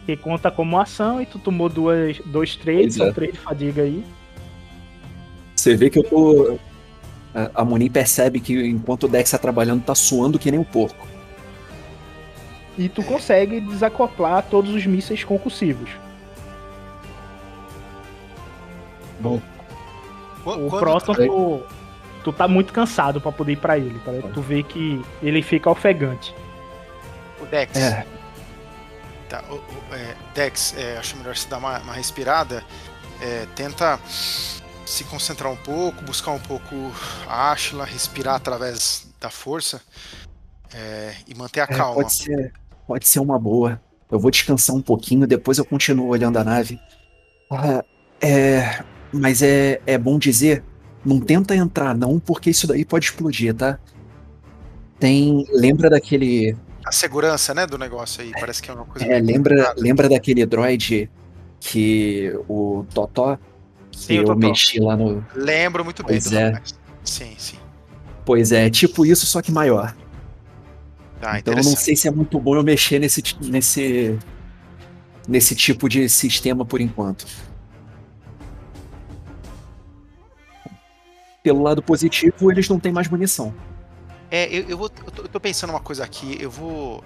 que 0.07 0.17
conta 0.17 0.51
como 0.51 0.79
ação 0.79 1.21
e 1.21 1.27
tu 1.27 1.39
tomou 1.39 1.69
duas, 1.69 2.19
dois 2.27 2.57
trades, 2.57 2.97
são 2.97 3.07
é. 3.07 3.13
três 3.13 3.33
de 3.33 3.39
fadiga 3.39 3.83
aí. 3.83 4.05
Você 5.55 5.77
vê 5.77 5.91
que 5.91 5.99
eu 5.99 6.05
tô. 6.05 6.59
A 7.55 7.65
Moni 7.65 7.89
percebe 7.89 8.41
que 8.41 8.55
enquanto 8.67 9.05
o 9.05 9.09
Dex 9.09 9.31
tá 9.31 9.39
trabalhando, 9.39 9.85
tá 9.85 9.95
suando 9.95 10.39
que 10.39 10.51
nem 10.51 10.59
um 10.59 10.65
porco. 10.65 11.07
E 12.77 12.89
tu 12.89 13.05
consegue 13.05 13.61
desacoplar 13.61 14.45
todos 14.51 14.75
os 14.75 14.85
mísseis 14.85 15.23
concussivos. 15.23 15.91
Bom, 19.21 19.41
o 20.45 20.71
Proton, 20.71 21.15
tu, 21.15 21.62
tu 22.25 22.33
tá 22.33 22.49
muito 22.49 22.73
cansado 22.73 23.21
para 23.21 23.33
poder 23.33 23.53
ir 23.53 23.57
pra 23.57 23.79
ele. 23.79 23.99
Tá? 24.01 24.12
Tu 24.33 24.41
vê 24.41 24.62
que 24.62 25.05
ele 25.23 25.43
fica 25.43 25.71
ofegante. 25.71 26.35
O 27.41 27.47
Dex. 27.47 27.77
É. 27.77 28.07
Tá, 29.29 29.45
o, 29.49 29.55
o 29.55 29.95
é, 29.95 30.17
Dex, 30.35 30.75
é, 30.77 30.99
acho 30.99 31.17
melhor 31.17 31.37
você 31.37 31.49
dar 31.49 31.59
uma, 31.59 31.79
uma 31.79 31.93
respirada. 31.93 32.65
É, 33.21 33.47
tenta 33.55 33.99
se 34.87 35.05
concentrar 35.05 35.53
um 35.53 35.57
pouco, 35.57 36.03
buscar 36.05 36.33
um 36.33 36.41
pouco 36.41 36.75
a 37.29 37.53
Ashla, 37.53 37.85
respirar 37.85 38.35
através 38.35 39.07
da 39.21 39.31
força 39.31 39.81
é, 40.75 41.15
e 41.29 41.35
manter 41.35 41.61
a 41.61 41.65
é, 41.65 41.67
calma. 41.67 41.95
Pode 41.95 42.15
ser, 42.15 42.53
pode 42.87 43.07
ser 43.07 43.21
uma 43.21 43.39
boa. 43.39 43.81
Eu 44.11 44.19
vou 44.19 44.31
descansar 44.31 44.75
um 44.75 44.83
pouquinho, 44.83 45.27
depois 45.27 45.59
eu 45.59 45.65
continuo 45.65 46.09
olhando 46.09 46.39
a 46.39 46.45
nave. 46.45 46.81
Ah, 47.51 47.85
é, 48.21 48.83
mas 49.12 49.43
é, 49.43 49.81
é 49.87 49.99
bom 49.99 50.19
dizer, 50.19 50.62
não 51.05 51.20
tenta 51.20 51.55
entrar 51.55 51.97
não, 51.97 52.19
porque 52.19 52.51
isso 52.51 52.66
daí 52.66 52.85
pode 52.85 53.07
explodir, 53.07 53.55
tá? 53.55 53.78
Tem, 54.99 55.47
lembra 55.53 55.89
daquele 55.89 56.57
a 56.85 56.93
segurança, 56.93 57.53
né, 57.55 57.66
do 57.66 57.77
negócio 57.78 58.23
aí, 58.23 58.32
parece 58.32 58.62
que 58.62 58.70
é 58.70 58.74
uma 58.74 58.85
coisa 58.85 59.07
É, 59.07 59.20
lembra, 59.20 59.74
lembra 59.77 60.09
daquele 60.09 60.45
droid 60.47 61.11
que 61.61 62.32
o 62.49 62.85
Totó 62.93 63.39
que 63.91 63.99
sim, 63.99 64.15
eu 64.15 64.24
Totó. 64.24 64.39
mexi 64.39 64.81
lá 64.81 64.97
no 64.97 65.24
Lembro 65.35 65.85
muito 65.85 66.03
bem 66.03 66.19
pois 66.20 66.32
é. 66.32 66.61
Sim, 67.05 67.35
sim. 67.39 67.59
Pois 68.24 68.51
é, 68.51 68.70
tipo 68.70 69.05
isso, 69.05 69.27
só 69.27 69.43
que 69.43 69.53
maior. 69.53 69.95
Ah, 71.20 71.39
então 71.39 71.53
eu 71.53 71.62
não 71.62 71.77
sei 71.77 71.95
se 71.95 72.09
é 72.09 72.11
muito 72.11 72.39
bom 72.41 72.57
eu 72.57 72.62
mexer 72.62 72.99
nesse 72.99 73.23
nesse 73.43 74.19
nesse 75.28 75.55
tipo 75.55 75.89
de 75.89 76.09
sistema 76.09 76.65
por 76.65 76.81
enquanto. 76.81 77.27
Pelo 81.43 81.62
lado 81.62 81.83
positivo, 81.83 82.51
eles 82.51 82.69
não 82.69 82.79
têm 82.79 82.93
mais 82.93 83.09
munição. 83.09 83.55
É, 84.31 84.47
eu, 84.47 84.69
eu, 84.69 84.79
vou, 84.79 84.91
eu, 85.05 85.11
tô, 85.11 85.23
eu 85.23 85.29
tô 85.29 85.41
pensando 85.41 85.71
uma 85.71 85.81
coisa 85.81 86.05
aqui, 86.05 86.39
eu 86.41 86.51
vou. 86.51 87.03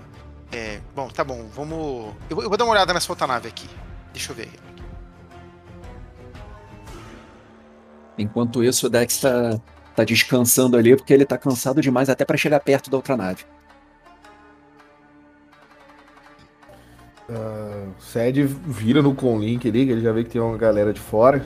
É, 0.52 0.81
bom, 0.94 1.09
tá 1.09 1.24
bom, 1.24 1.48
vamos. 1.55 2.15
Eu, 2.28 2.43
eu, 2.43 2.48
vou 2.48 2.56
dar 2.56 2.65
uma 2.65 2.73
olhada 2.73 2.93
nessa 2.93 3.11
outra 3.11 3.27
nave 3.27 3.48
aqui. 3.48 3.69
Deixa 4.12 4.32
eu 4.32 4.36
ver. 4.36 4.51
Enquanto 8.16 8.62
isso, 8.62 8.86
o 8.86 8.90
Dex 8.90 9.19
tá, 9.19 9.61
tá 9.97 10.05
descansando 10.05 10.77
ali, 10.77 10.94
porque 10.97 11.12
ele 11.12 11.24
tá 11.24 11.36
cansado 11.36 11.81
demais 11.81 12.09
até 12.09 12.24
para 12.24 12.36
chegar 12.36 12.61
perto 12.61 12.90
da 12.90 12.97
outra 12.97 13.16
nave. 13.16 13.44
Uh, 17.28 17.90
o 17.98 18.02
Sed 18.02 18.44
vira 18.44 19.01
no 19.01 19.15
Conlink 19.15 19.66
ali, 19.66 19.86
que 19.86 19.93
ele 19.93 20.02
já 20.02 20.12
vê 20.12 20.23
que 20.23 20.31
tem 20.31 20.40
uma 20.40 20.59
galera 20.59 20.93
de 20.93 21.01
fora. 21.01 21.44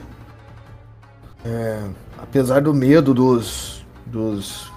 É, 1.43 1.89
apesar 2.21 2.61
do 2.61 2.73
medo 2.73 3.13
dos, 3.13 3.85
dos 4.05 4.71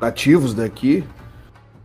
nativos 0.00 0.54
daqui, 0.54 1.04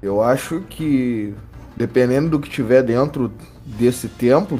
eu 0.02 0.22
acho 0.22 0.62
que 0.70 1.34
dependendo 1.76 2.30
do 2.30 2.40
que 2.40 2.50
tiver 2.50 2.84
dentro 2.84 3.32
desse 3.66 4.08
templo 4.08 4.60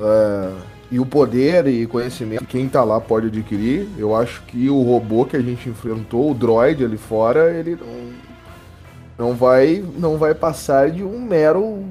uh, 0.00 0.56
e 0.90 1.00
o 1.00 1.06
poder 1.06 1.66
e 1.66 1.86
conhecimento 1.86 2.40
que 2.40 2.58
quem 2.58 2.68
tá 2.68 2.84
lá 2.84 3.00
pode 3.00 3.26
adquirir, 3.26 3.88
eu 3.96 4.14
acho 4.14 4.42
que 4.42 4.68
o 4.68 4.82
robô 4.82 5.24
que 5.24 5.36
a 5.36 5.40
gente 5.40 5.68
enfrentou, 5.68 6.30
o 6.30 6.34
droid 6.34 6.84
ali 6.84 6.96
fora, 6.96 7.52
ele 7.52 7.76
não, 9.18 9.26
não 9.26 9.36
vai 9.36 9.84
não 9.98 10.18
vai 10.18 10.34
passar 10.34 10.90
de 10.90 11.02
um 11.02 11.20
mero 11.20 11.84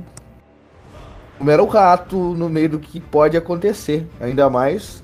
um 1.40 1.44
mero 1.44 1.66
rato 1.66 2.16
no 2.16 2.48
meio 2.48 2.70
do 2.70 2.80
que 2.80 3.00
pode 3.00 3.36
acontecer, 3.36 4.08
ainda 4.20 4.50
mais 4.50 5.04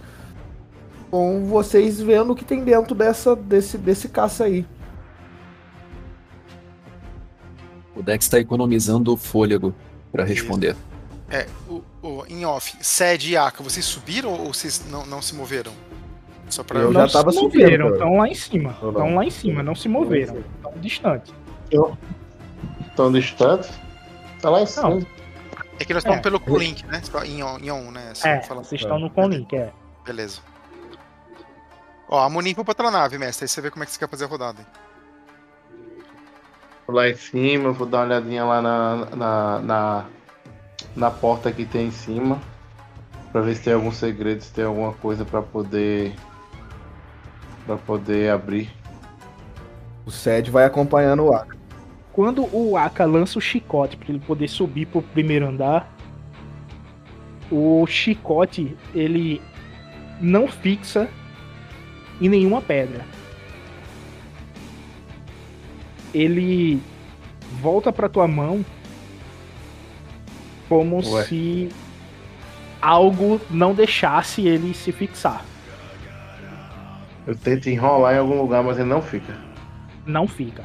com 1.10 1.46
vocês 1.46 2.00
vendo 2.00 2.34
o 2.34 2.36
que 2.36 2.46
tem 2.46 2.64
dentro 2.64 2.94
dessa 2.94 3.36
desse 3.36 3.78
desse 3.78 4.10
caça 4.10 4.46
aí. 4.46 4.66
O 7.96 8.04
Dex 8.04 8.26
está 8.26 8.40
economizando 8.40 9.18
fôlego 9.18 9.74
para 10.12 10.24
responder. 10.24 10.76
É, 11.30 11.48
o, 11.68 11.84
o, 12.02 12.26
em 12.30 12.46
off, 12.46 12.78
Sed 12.80 13.32
e 13.32 13.36
Aka, 13.36 13.64
vocês 13.64 13.86
subiram 13.86 14.32
ou 14.32 14.54
vocês 14.54 14.86
não, 14.90 15.06
não 15.06 15.22
se 15.22 15.36
moveram? 15.36 15.74
Só 16.50 16.64
pra... 16.64 16.80
Eu 16.80 16.94
já 16.94 17.08
tava 17.10 17.32
se 17.32 17.42
moveram, 17.42 17.92
estão 17.92 18.18
lá 18.18 18.28
em 18.30 18.36
cima. 18.36 18.70
Estão 18.72 19.16
lá 19.16 19.26
em 19.26 19.30
cima, 19.30 19.64
não 19.64 19.76
se 19.76 19.90
moveram. 19.90 20.38
Estão 20.56 20.74
distantes. 20.78 21.34
Estão 22.88 23.12
distantes? 23.12 23.70
Tá 24.42 24.50
lá 24.50 24.62
em 24.62 24.66
cima. 24.66 24.90
Não. 24.90 25.06
É 25.80 25.86
que 25.86 25.94
nós 25.94 26.02
estamos 26.02 26.20
é. 26.20 26.22
pelo 26.22 26.40
Conlink, 26.40 26.86
né? 26.86 27.02
Em 27.26 27.44
on, 27.44 27.58
em 27.60 27.72
on 27.72 27.92
né? 27.92 28.10
Assim, 28.12 28.28
é, 28.30 28.42
vocês 28.42 28.82
estão 28.82 28.98
no 28.98 29.10
Conlink, 29.10 29.56
é. 29.56 29.72
Beleza. 30.06 30.40
Ó, 32.10 32.20
a 32.24 32.30
Munin 32.30 32.54
foi 32.54 32.64
pra 32.64 32.72
outra 32.72 32.92
nave, 32.92 33.18
mestre. 33.18 33.44
Aí 33.44 33.50
você 33.50 33.62
vê 33.62 33.70
como 33.70 33.84
é 33.84 33.86
que 33.86 33.92
você 33.92 34.00
quer 34.00 34.10
fazer 34.10 34.26
a 34.26 34.28
rodada. 34.28 34.66
Vou 36.86 36.96
lá 36.96 37.10
em 37.10 37.16
cima, 37.16 37.72
vou 37.72 37.86
dar 37.86 38.00
uma 38.00 38.06
olhadinha 38.06 38.46
lá 38.46 38.62
na, 38.62 38.96
na, 39.16 39.60
na, 39.60 40.06
na 40.96 41.12
porta 41.12 41.52
que 41.52 41.66
tem 41.66 41.88
em 41.88 41.92
cima. 41.92 42.40
Pra 43.32 43.42
ver 43.42 43.56
se 43.56 43.64
tem 43.64 43.74
algum 43.74 43.92
segredo, 43.92 44.42
se 44.42 44.54
tem 44.54 44.64
alguma 44.64 44.94
coisa 44.94 45.26
pra 45.26 45.42
poder. 45.42 46.16
pra 47.66 47.76
poder 47.76 48.32
abrir. 48.32 48.72
O 50.06 50.12
Sed 50.12 50.50
vai 50.50 50.64
acompanhando 50.64 51.26
o 51.26 51.34
Aka. 51.34 51.58
Quando 52.14 52.48
o 52.56 52.78
Aka 52.78 53.04
lança 53.04 53.38
o 53.38 53.42
chicote 53.42 53.98
para 53.98 54.10
ele 54.10 54.20
poder 54.20 54.48
subir 54.48 54.86
pro 54.86 55.02
primeiro 55.02 55.46
andar, 55.46 55.94
o 57.52 57.86
chicote 57.86 58.78
ele 58.96 59.42
não 60.22 60.48
fixa 60.48 61.10
em 62.19 62.30
nenhuma 62.30 62.61
pedra. 62.61 63.06
Ele 66.14 66.81
volta 67.61 67.91
para 67.91 68.10
tua 68.10 68.27
mão 68.27 68.65
como 70.68 70.98
Ué. 70.98 71.23
se 71.23 71.69
algo 72.81 73.39
não 73.49 73.73
deixasse 73.73 74.48
ele 74.48 74.73
se 74.73 74.91
fixar. 74.91 75.44
Eu 77.26 77.35
tento 77.35 77.69
enrolar 77.69 78.15
em 78.15 78.19
algum 78.19 78.41
lugar, 78.41 78.64
mas 78.64 78.77
ele 78.77 78.89
não 78.89 79.02
fica. 79.02 79.35
Não 80.06 80.27
fica. 80.27 80.64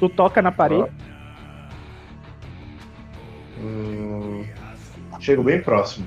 Tu 0.00 0.08
toca 0.08 0.42
na 0.42 0.50
parede? 0.50 0.90
Hum, 3.58 4.44
chego 5.20 5.42
bem 5.42 5.62
próximo. 5.62 6.06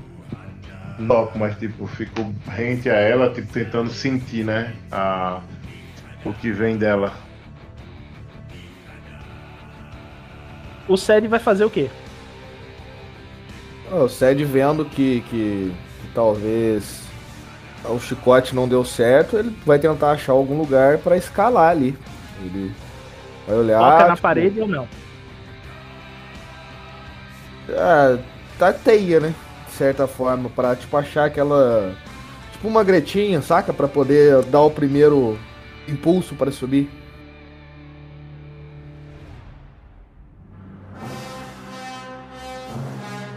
Toco, 1.08 1.40
mas 1.40 1.58
tipo, 1.58 1.88
fico 1.88 2.34
rente 2.48 2.90
a 2.90 2.96
ela, 2.96 3.30
tipo, 3.34 3.52
tentando 3.52 3.90
sentir, 3.90 4.46
né? 4.46 4.74
A, 4.92 5.42
o 6.24 6.34
que 6.34 6.52
vem 6.52 6.78
dela. 6.78 7.14
O 10.88 10.98
Sed 10.98 11.28
vai 11.28 11.40
fazer 11.40 11.66
o 11.66 11.70
quê? 11.70 11.90
O 13.92 14.08
Sed 14.08 14.44
vendo 14.44 14.86
que, 14.86 15.22
que, 15.30 15.74
que 16.02 16.08
talvez 16.14 17.04
o 17.86 18.00
chicote 18.00 18.56
não 18.56 18.68
deu 18.68 18.86
certo, 18.86 19.38
ele 19.38 19.56
vai 19.66 19.80
tentar 19.80 20.12
achar 20.12 20.34
algum 20.34 20.58
lugar 20.58 20.98
para 21.00 21.18
escalar 21.18 21.72
ali. 21.72 21.98
Ele 22.42 22.74
vai 23.48 23.58
olhar. 23.58 23.80
Toca 23.80 24.08
na 24.08 24.16
tipo, 24.16 24.22
parede 24.22 24.62
ou 24.62 24.68
não? 24.68 24.88
É, 27.70 28.20
tá 28.58 28.74
teia, 28.74 29.20
né? 29.20 29.34
Certa 29.78 30.08
forma, 30.08 30.50
para 30.50 30.76
tipo 30.76 30.96
achar 30.96 31.26
aquela. 31.26 31.96
Tipo 32.52 32.68
uma 32.68 32.84
gretinha, 32.84 33.42
saca? 33.42 33.74
para 33.74 33.88
poder 33.88 34.44
dar 34.44 34.62
o 34.62 34.70
primeiro 34.70 35.38
impulso 35.88 36.36
para 36.36 36.52
subir. 36.52 36.90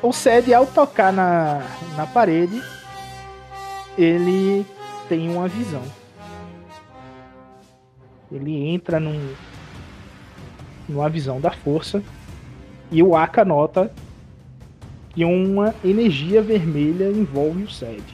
O 0.03 0.13
Sed, 0.13 0.53
ao 0.53 0.67
tocar 0.67 1.13
na, 1.13 1.63
na 1.97 2.07
parede, 2.07 2.63
ele 3.97 4.65
tem 5.09 5.29
uma 5.29 5.49
visão. 5.49 5.83
Ele 8.31 8.69
entra 8.69 9.01
num, 9.01 9.35
numa 10.87 11.09
visão 11.09 11.41
da 11.41 11.51
força 11.51 12.03
e 12.91 13.03
o 13.03 13.17
Aka 13.17 13.45
nota 13.45 13.91
que 15.17 15.25
uma 15.25 15.75
energia 15.83 16.43
vermelha 16.43 17.11
envolve 17.11 17.63
o 17.63 17.71
Sed. 17.71 18.05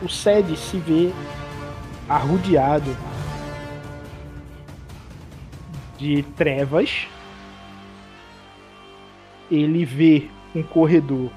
O 0.00 0.08
Sed 0.08 0.56
se 0.56 0.78
vê 0.78 1.12
arrodeado 2.08 2.96
de 5.98 6.22
trevas. 6.34 7.06
Ele 9.50 9.84
vê 9.84 10.30
um 10.54 10.62
corredor 10.62 11.30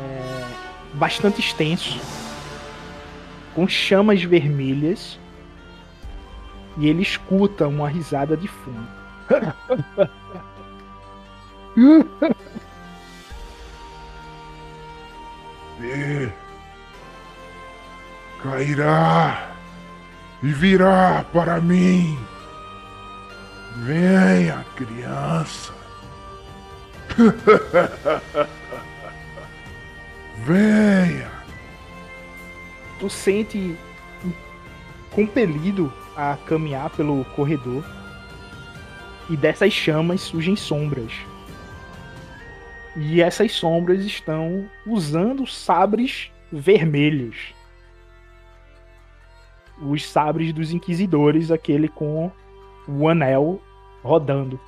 é, 0.00 0.94
bastante 0.94 1.40
extenso, 1.40 1.96
com 3.54 3.68
chamas 3.68 4.22
vermelhas, 4.24 5.16
e 6.76 6.88
ele 6.88 7.02
escuta 7.02 7.66
uma 7.66 7.88
risada 7.88 8.36
de 8.36 8.48
fundo. 8.48 8.88
e 15.80 16.28
cairá 18.42 19.50
e 20.42 20.48
virá 20.52 21.24
para 21.32 21.60
mim. 21.60 22.18
Venha, 23.76 24.64
criança. 24.74 25.74
Venha. 30.44 31.30
Tu 32.98 33.10
sente 33.10 33.76
compelido 35.10 35.92
a 36.16 36.36
caminhar 36.46 36.90
pelo 36.90 37.24
corredor 37.36 37.84
e 39.28 39.36
dessas 39.36 39.72
chamas 39.72 40.20
surgem 40.20 40.56
sombras. 40.56 41.12
E 42.96 43.20
essas 43.20 43.52
sombras 43.52 44.04
estão 44.04 44.68
usando 44.86 45.46
sabres 45.46 46.30
vermelhos. 46.50 47.54
Os 49.82 50.06
sabres 50.06 50.52
dos 50.52 50.72
inquisidores, 50.72 51.50
aquele 51.50 51.88
com 51.88 52.30
o 52.88 53.08
anel 53.08 53.60
rodando. 54.02 54.58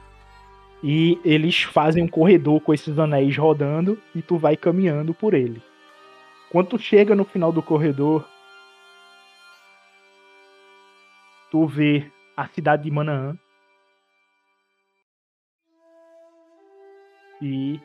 E 0.83 1.19
eles 1.25 1.63
fazem 1.63 2.03
um 2.03 2.09
corredor 2.09 2.61
com 2.61 2.75
esses 2.75 2.99
anéis 2.99 3.37
rodando 3.37 3.99
e 4.15 4.21
tu 4.21 4.37
vai 4.37 4.57
caminhando 4.57 5.15
por 5.15 5.33
ele. 5.33 5.63
Quando 6.51 6.69
tu 6.69 6.79
chega 6.79 7.15
no 7.15 7.25
final 7.25 7.51
do 7.51 7.63
corredor, 7.63 8.29
tu 11.51 11.67
vê 11.67 12.11
a 12.37 12.47
cidade 12.49 12.85
de 12.85 12.91
Manaã. 12.91 13.37
E 17.41 17.81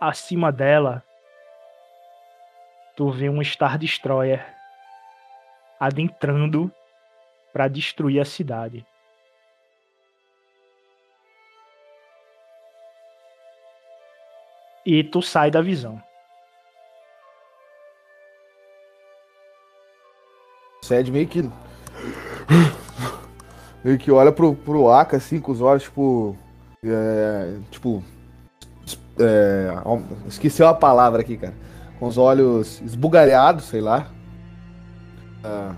acima 0.00 0.50
dela, 0.50 1.04
tu 2.96 3.10
vê 3.10 3.28
um 3.28 3.42
Star 3.42 3.78
Destroyer 3.78 4.44
adentrando 5.78 6.72
para 7.52 7.68
destruir 7.68 8.20
a 8.20 8.24
cidade. 8.24 8.86
e 14.90 15.04
tu 15.04 15.20
sai 15.20 15.50
da 15.50 15.60
visão. 15.60 16.02
Sed 20.82 21.12
meio 21.12 21.28
que 21.28 21.42
Meio 23.84 23.98
que 23.98 24.10
olha 24.10 24.32
pro, 24.32 24.54
pro 24.54 24.90
Aka, 24.90 25.16
assim, 25.16 25.40
com 25.40 25.52
os 25.52 25.60
olhos, 25.60 25.84
tipo. 25.84 26.36
É, 26.84 27.56
tipo. 27.70 28.02
É, 29.18 29.68
esqueci 30.26 30.62
a 30.62 30.72
palavra 30.74 31.20
aqui, 31.20 31.36
cara. 31.36 31.54
Com 31.98 32.06
os 32.06 32.16
olhos 32.18 32.80
esbugalhados, 32.82 33.64
sei 33.64 33.80
lá. 33.80 34.08
Ah, 35.44 35.74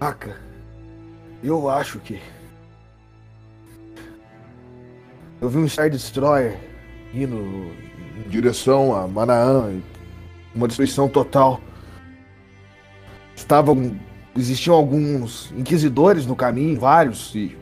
Aka, 0.00 0.36
eu 1.42 1.68
acho 1.68 1.98
que. 2.00 2.20
Eu 5.40 5.48
vi 5.48 5.58
um 5.58 5.68
Star 5.68 5.90
Destroyer 5.90 6.56
indo 7.12 7.36
em 7.36 8.28
direção 8.28 8.94
a 8.94 9.06
Manaã. 9.08 9.80
Uma 10.54 10.68
destruição 10.68 11.08
total. 11.08 11.60
Estavam. 13.34 13.96
Existiam 14.36 14.74
alguns 14.74 15.52
inquisidores 15.56 16.26
no 16.26 16.34
caminho, 16.34 16.78
vários, 16.78 17.34
e, 17.34 17.56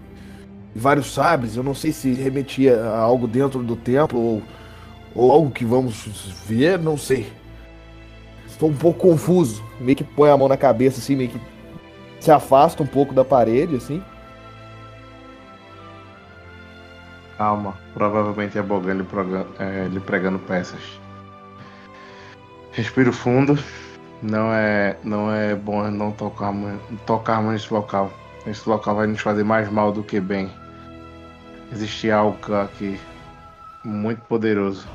e 0.74 0.78
vários 0.78 1.12
sabres. 1.12 1.56
Eu 1.56 1.62
não 1.62 1.74
sei 1.74 1.92
se 1.92 2.12
remetia 2.12 2.80
a 2.80 2.98
algo 2.98 3.26
dentro 3.26 3.62
do 3.62 3.74
templo 3.74 4.18
ou, 4.18 4.42
ou 5.14 5.32
algo 5.32 5.50
que 5.50 5.64
vamos 5.64 6.06
ver, 6.46 6.78
não 6.78 6.96
sei. 6.96 7.32
Estou 8.46 8.68
um 8.68 8.76
pouco 8.76 9.00
confuso. 9.00 9.64
Meio 9.80 9.96
que 9.96 10.04
põe 10.04 10.30
a 10.30 10.36
mão 10.36 10.48
na 10.48 10.56
cabeça, 10.56 11.00
assim, 11.00 11.16
meio 11.16 11.30
que 11.30 11.40
se 12.20 12.30
afasta 12.30 12.82
um 12.82 12.86
pouco 12.86 13.14
da 13.14 13.24
parede, 13.24 13.76
assim. 13.76 14.02
Calma, 17.36 17.74
provavelmente 17.94 18.58
é 18.58 18.62
Bogan 18.62 18.98
é, 19.58 19.88
lhe 19.88 19.98
pregando 19.98 20.38
peças. 20.40 21.00
Respiro 22.72 23.12
fundo. 23.12 23.58
Não 24.22 24.52
é, 24.52 24.96
não 25.02 25.32
é 25.32 25.54
bom 25.54 25.90
não 25.90 26.12
tocarmos, 26.12 26.78
tocarmos 27.06 27.52
nesse 27.52 27.72
local. 27.72 28.12
Esse 28.46 28.68
local 28.68 28.96
vai 28.96 29.06
nos 29.06 29.20
fazer 29.20 29.44
mais 29.44 29.70
mal 29.70 29.92
do 29.92 30.02
que 30.02 30.20
bem. 30.20 30.50
Existe 31.72 32.10
algo 32.10 32.54
aqui 32.54 32.98
muito 33.84 34.20
poderoso. 34.22 34.86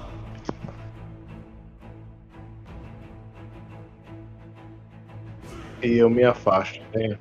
E 5.81 5.97
eu 5.97 6.10
me 6.10 6.23
afasto. 6.23 6.81
né? 6.93 7.18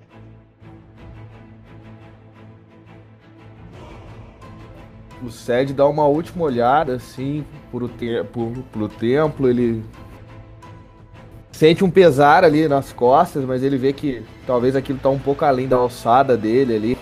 O 5.22 5.31
Sed 5.31 5.72
dá 5.72 5.86
uma 5.86 6.06
última 6.06 6.44
olhada, 6.44 6.97
assim, 6.97 7.47
pro, 7.70 7.89
te 7.89 8.22
pro, 8.24 8.51
pro 8.72 8.89
templo. 8.89 9.48
Ele 9.48 9.82
sente 11.55 11.85
um 11.85 11.90
pesar 11.90 12.43
ali 12.43 12.66
nas 12.66 12.93
costas, 12.93 13.44
mas 13.44 13.62
ele 13.62 13.78
vê 13.78 13.93
que 13.93 14.24
talvez 14.44 14.74
aquilo 14.74 14.98
tá 14.98 15.09
um 15.09 15.20
pouco 15.20 15.44
além 15.44 15.68
da 15.68 15.76
alçada 15.76 16.36
dele 16.36 16.74
ali. 16.74 16.98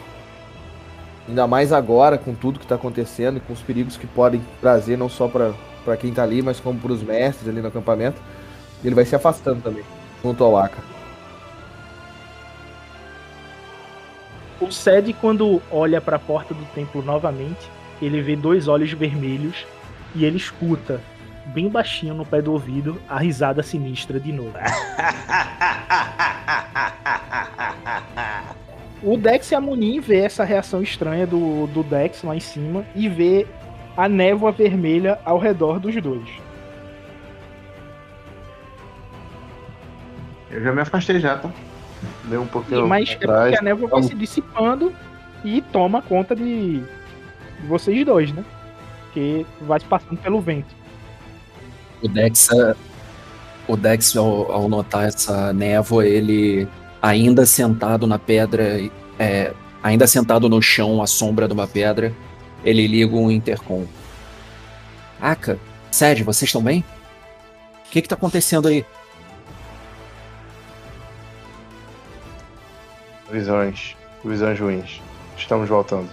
Ainda 1.26 1.46
mais 1.46 1.72
agora, 1.72 2.18
com 2.18 2.34
tudo 2.34 2.60
que 2.60 2.66
tá 2.66 2.74
acontecendo 2.74 3.38
e 3.38 3.40
com 3.40 3.54
os 3.54 3.62
perigos 3.62 3.96
que 3.96 4.06
podem 4.06 4.42
trazer, 4.60 4.98
não 4.98 5.08
só 5.08 5.26
pra 5.26 5.96
quem 5.96 6.12
tá 6.12 6.22
ali, 6.22 6.42
mas 6.42 6.60
como 6.60 6.78
pros 6.78 7.02
mestres 7.02 7.48
ali 7.48 7.62
no 7.62 7.68
acampamento. 7.68 8.20
Ele 8.84 8.94
vai 8.94 9.06
se 9.06 9.16
afastando 9.16 9.62
também, 9.62 9.84
junto 10.22 10.44
ao 10.44 10.58
Aka. 10.58 10.82
O 14.60 14.70
Sed, 14.70 15.14
quando 15.14 15.62
olha 15.70 15.98
para 15.98 16.16
a 16.16 16.20
porta 16.20 16.52
do 16.52 16.64
templo 16.74 17.02
novamente, 17.02 17.70
ele 18.02 18.20
vê 18.20 18.36
dois 18.36 18.68
olhos 18.68 18.92
vermelhos 18.92 19.64
e 20.14 20.26
ele 20.26 20.36
escuta, 20.36 21.00
bem 21.46 21.68
baixinho 21.68 22.14
no 22.14 22.24
pé 22.24 22.40
do 22.40 22.52
ouvido, 22.52 23.00
a 23.08 23.18
risada 23.18 23.62
sinistra 23.62 24.18
de 24.20 24.32
novo. 24.32 24.54
O 29.02 29.16
Dex 29.16 29.50
e 29.50 29.54
a 29.56 29.60
Munin 29.60 29.98
vê 29.98 30.20
essa 30.20 30.44
reação 30.44 30.80
estranha 30.80 31.26
do, 31.26 31.66
do 31.66 31.82
Dex 31.82 32.22
lá 32.22 32.36
em 32.36 32.40
cima 32.40 32.86
e 32.94 33.08
vê 33.08 33.48
a 33.96 34.08
névoa 34.08 34.52
vermelha 34.52 35.18
ao 35.24 35.38
redor 35.38 35.80
dos 35.80 36.00
dois. 36.00 36.28
Eu 40.48 40.62
já 40.62 40.72
me 40.72 40.82
afastei 40.82 41.18
já, 41.18 41.36
tá? 41.36 41.50
Dei 42.24 42.38
um 42.38 42.46
pouquinho 42.46 42.86
Mas 42.86 43.10
é 43.10 43.14
atrás. 43.14 43.42
porque 43.50 43.58
a 43.58 43.62
névoa 43.62 43.88
vai 43.88 44.02
se 44.04 44.14
dissipando 44.14 44.92
e 45.44 45.60
toma 45.60 46.00
conta 46.00 46.36
de, 46.36 46.78
de 46.80 47.66
vocês 47.66 48.04
dois, 48.06 48.30
né? 48.32 48.44
Porque 49.04 49.44
vai 49.62 49.80
se 49.80 49.86
passando 49.86 50.18
pelo 50.18 50.40
vento. 50.40 50.81
O 52.02 52.08
Dex, 52.08 52.48
o 53.68 53.76
Dex 53.76 54.16
ao, 54.16 54.50
ao 54.50 54.68
notar 54.68 55.04
essa 55.04 55.52
névoa, 55.52 56.06
ele 56.06 56.66
ainda 57.00 57.46
sentado 57.46 58.06
na 58.06 58.18
pedra, 58.18 58.80
é, 59.18 59.52
ainda 59.82 60.06
sentado 60.06 60.48
no 60.48 60.60
chão 60.60 61.02
à 61.02 61.06
sombra 61.06 61.46
de 61.46 61.54
uma 61.54 61.66
pedra, 61.66 62.12
ele 62.64 62.86
liga 62.86 63.14
um 63.14 63.30
intercom. 63.30 63.86
Aka, 65.20 65.58
Sede, 65.90 66.24
vocês 66.24 66.48
estão 66.48 66.62
bem? 66.62 66.84
O 67.86 67.90
que 67.90 68.02
que 68.02 68.08
tá 68.08 68.14
acontecendo 68.14 68.66
aí? 68.66 68.84
Visões. 73.30 73.96
Visões 74.24 74.58
ruins. 74.58 75.00
Estamos 75.36 75.68
voltando. 75.68 76.08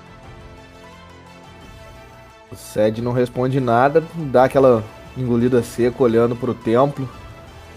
O 2.52 2.56
Sed 2.56 3.02
não 3.02 3.12
responde 3.12 3.60
nada, 3.60 4.04
dá 4.32 4.46
aquela 4.46 4.84
engolida 5.22 5.62
seca 5.64 6.04
olhando 6.04 6.36
pro 6.36 6.54
templo. 6.54 7.10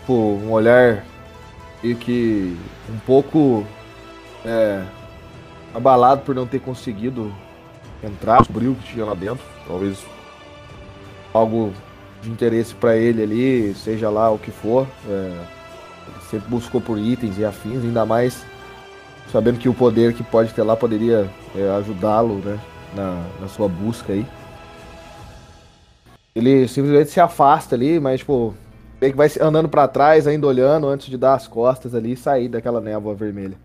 Tipo, 0.00 0.12
um 0.12 0.50
olhar 0.50 1.04
meio 1.82 1.96
que 1.96 2.56
um 2.88 2.98
pouco 3.00 3.66
é, 4.44 4.82
abalado 5.74 6.22
por 6.22 6.34
não 6.34 6.46
ter 6.46 6.60
conseguido 6.60 7.32
entrar, 8.02 8.38
descobrir 8.38 8.68
o 8.68 8.74
que 8.74 8.92
tinha 8.92 9.04
lá 9.04 9.14
dentro. 9.14 9.44
Talvez 9.66 10.04
algo 11.32 11.72
de 12.20 12.30
interesse 12.30 12.74
pra 12.74 12.96
ele 12.96 13.22
ali, 13.22 13.74
seja 13.74 14.08
lá 14.10 14.30
o 14.30 14.38
que 14.38 14.50
for. 14.50 14.86
É, 15.08 15.44
sempre 16.30 16.48
buscou 16.48 16.80
por 16.80 16.98
itens 16.98 17.38
e 17.38 17.44
afins, 17.44 17.82
ainda 17.82 18.04
mais 18.04 18.44
sabendo 19.30 19.58
que 19.58 19.68
o 19.68 19.74
poder 19.74 20.12
que 20.12 20.22
pode 20.22 20.52
ter 20.52 20.62
lá 20.62 20.76
poderia 20.76 21.30
é, 21.54 21.70
ajudá-lo 21.78 22.36
né, 22.36 22.58
na, 22.94 23.24
na 23.40 23.48
sua 23.48 23.68
busca 23.68 24.12
aí. 24.12 24.26
Ele 26.34 26.66
simplesmente 26.66 27.10
se 27.10 27.20
afasta 27.20 27.74
ali, 27.74 28.00
mas, 28.00 28.20
tipo, 28.20 28.54
meio 29.00 29.12
que 29.12 29.18
vai 29.18 29.28
andando 29.40 29.68
pra 29.68 29.86
trás, 29.88 30.26
ainda 30.26 30.46
olhando 30.46 30.86
antes 30.86 31.08
de 31.08 31.18
dar 31.18 31.34
as 31.34 31.46
costas 31.46 31.94
ali 31.94 32.12
e 32.12 32.16
sair 32.16 32.48
daquela 32.48 32.80
névoa 32.80 33.14
vermelha. 33.14 33.58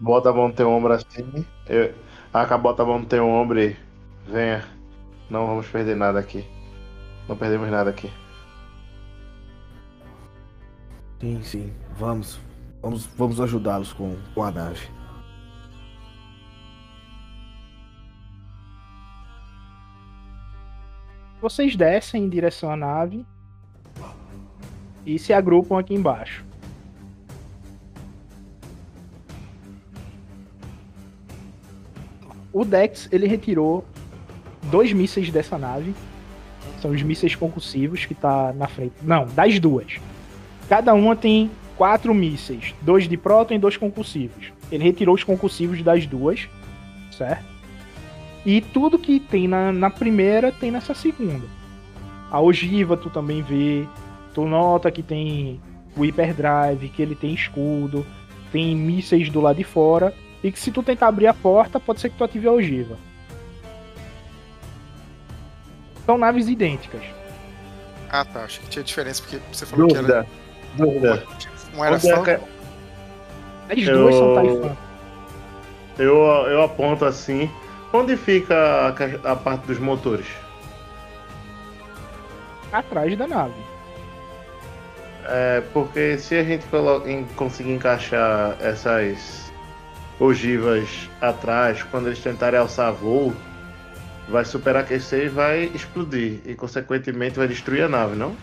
Bota 0.00 0.30
a 0.30 0.32
mão 0.32 0.48
no 0.48 0.54
teu 0.54 0.70
ombro 0.70 0.92
assim. 0.92 1.44
Eu... 1.68 1.94
Aka, 2.32 2.58
bota 2.58 2.82
a 2.82 2.86
mão 2.86 2.98
no 2.98 3.06
teu 3.06 3.26
ombro 3.26 3.58
e 3.58 3.76
venha. 4.26 4.62
Não 5.30 5.46
vamos 5.46 5.66
perder 5.68 5.96
nada 5.96 6.18
aqui. 6.18 6.44
Não 7.28 7.36
perdemos 7.36 7.70
nada 7.70 7.90
aqui. 7.90 8.10
Sim, 11.20 11.42
sim, 11.42 11.72
vamos. 11.96 12.45
Vamos, 12.86 13.04
vamos 13.18 13.40
ajudá-los 13.40 13.92
com, 13.92 14.14
com 14.32 14.44
a 14.44 14.50
nave. 14.52 14.86
Vocês 21.42 21.74
descem 21.74 22.22
em 22.22 22.28
direção 22.28 22.70
à 22.70 22.76
nave 22.76 23.26
e 25.04 25.18
se 25.18 25.32
agrupam 25.32 25.80
aqui 25.80 25.94
embaixo. 25.94 26.44
O 32.52 32.64
Dex 32.64 33.08
ele 33.10 33.26
retirou 33.26 33.84
dois 34.70 34.92
mísseis 34.92 35.28
dessa 35.32 35.58
nave. 35.58 35.92
São 36.80 36.92
os 36.92 37.02
mísseis 37.02 37.34
concussivos 37.34 38.06
que 38.06 38.14
tá 38.14 38.52
na 38.52 38.68
frente. 38.68 38.94
Não, 39.02 39.26
das 39.26 39.58
duas. 39.58 39.98
Cada 40.68 40.94
uma 40.94 41.16
tem 41.16 41.50
quatro 41.76 42.14
mísseis, 42.14 42.74
dois 42.82 43.08
de 43.08 43.16
próton 43.16 43.54
e 43.54 43.58
dois 43.58 43.76
concussivos. 43.76 44.52
Ele 44.70 44.84
retirou 44.84 45.14
os 45.14 45.24
concussivos 45.24 45.82
das 45.82 46.06
duas, 46.06 46.48
certo? 47.12 47.44
E 48.44 48.60
tudo 48.60 48.98
que 48.98 49.18
tem 49.18 49.48
na, 49.48 49.72
na 49.72 49.90
primeira 49.90 50.52
tem 50.52 50.70
nessa 50.70 50.94
segunda. 50.94 51.46
A 52.30 52.40
ogiva 52.40 52.96
tu 52.96 53.10
também 53.10 53.42
vê. 53.42 53.84
Tu 54.34 54.44
nota 54.44 54.90
que 54.90 55.02
tem 55.02 55.60
o 55.96 56.04
hyperdrive, 56.04 56.90
que 56.90 57.02
ele 57.02 57.14
tem 57.14 57.32
escudo, 57.34 58.06
tem 58.52 58.76
mísseis 58.76 59.30
do 59.30 59.40
lado 59.40 59.56
de 59.56 59.64
fora. 59.64 60.14
E 60.44 60.52
que 60.52 60.58
se 60.58 60.70
tu 60.70 60.82
tentar 60.82 61.08
abrir 61.08 61.26
a 61.26 61.34
porta, 61.34 61.80
pode 61.80 62.00
ser 62.00 62.10
que 62.10 62.16
tu 62.16 62.22
ative 62.22 62.46
a 62.46 62.52
ogiva. 62.52 62.96
São 66.04 66.16
naves 66.16 66.46
idênticas. 66.48 67.02
Ah, 68.08 68.24
tá. 68.24 68.44
Achei 68.44 68.62
que 68.62 68.70
tinha 68.70 68.84
diferença, 68.84 69.22
porque 69.22 69.40
você 69.52 69.66
falou 69.66 69.88
Dúvida. 69.88 70.26
Dúvida. 70.76 71.18
que 71.38 71.46
era. 71.46 71.55
Um 71.76 71.84
era 71.84 71.94
Onde 71.96 72.08
é 72.10 72.14
só. 72.16 72.22
que- 72.22 72.30
As 72.30 73.84
duas 73.84 74.14
são 74.14 74.28
Eu- 74.28 74.34
Taifan. 74.60 74.76
Eu, 75.98 76.16
eu 76.48 76.62
aponto 76.62 77.04
assim. 77.04 77.50
Onde 77.92 78.16
fica 78.16 78.54
a, 79.24 79.32
a 79.32 79.36
parte 79.36 79.66
dos 79.66 79.78
motores? 79.78 80.26
atrás 82.72 83.16
da 83.16 83.26
nave. 83.26 83.54
É, 85.24 85.62
porque 85.72 86.18
se 86.18 86.34
a 86.36 86.44
gente 86.44 86.66
coloca, 86.66 87.10
em, 87.10 87.24
conseguir 87.36 87.72
encaixar 87.72 88.56
essas 88.60 89.50
ogivas 90.20 91.08
atrás, 91.20 91.82
quando 91.84 92.08
eles 92.08 92.18
tentarem 92.20 92.60
alçar 92.60 92.92
voo, 92.92 93.32
vai 94.28 94.44
superaquecer 94.44 95.24
e 95.26 95.28
vai 95.28 95.64
explodir. 95.74 96.40
E 96.44 96.54
consequentemente 96.54 97.38
vai 97.38 97.48
destruir 97.48 97.82
a 97.84 97.88
nave, 97.88 98.14
não? 98.14 98.36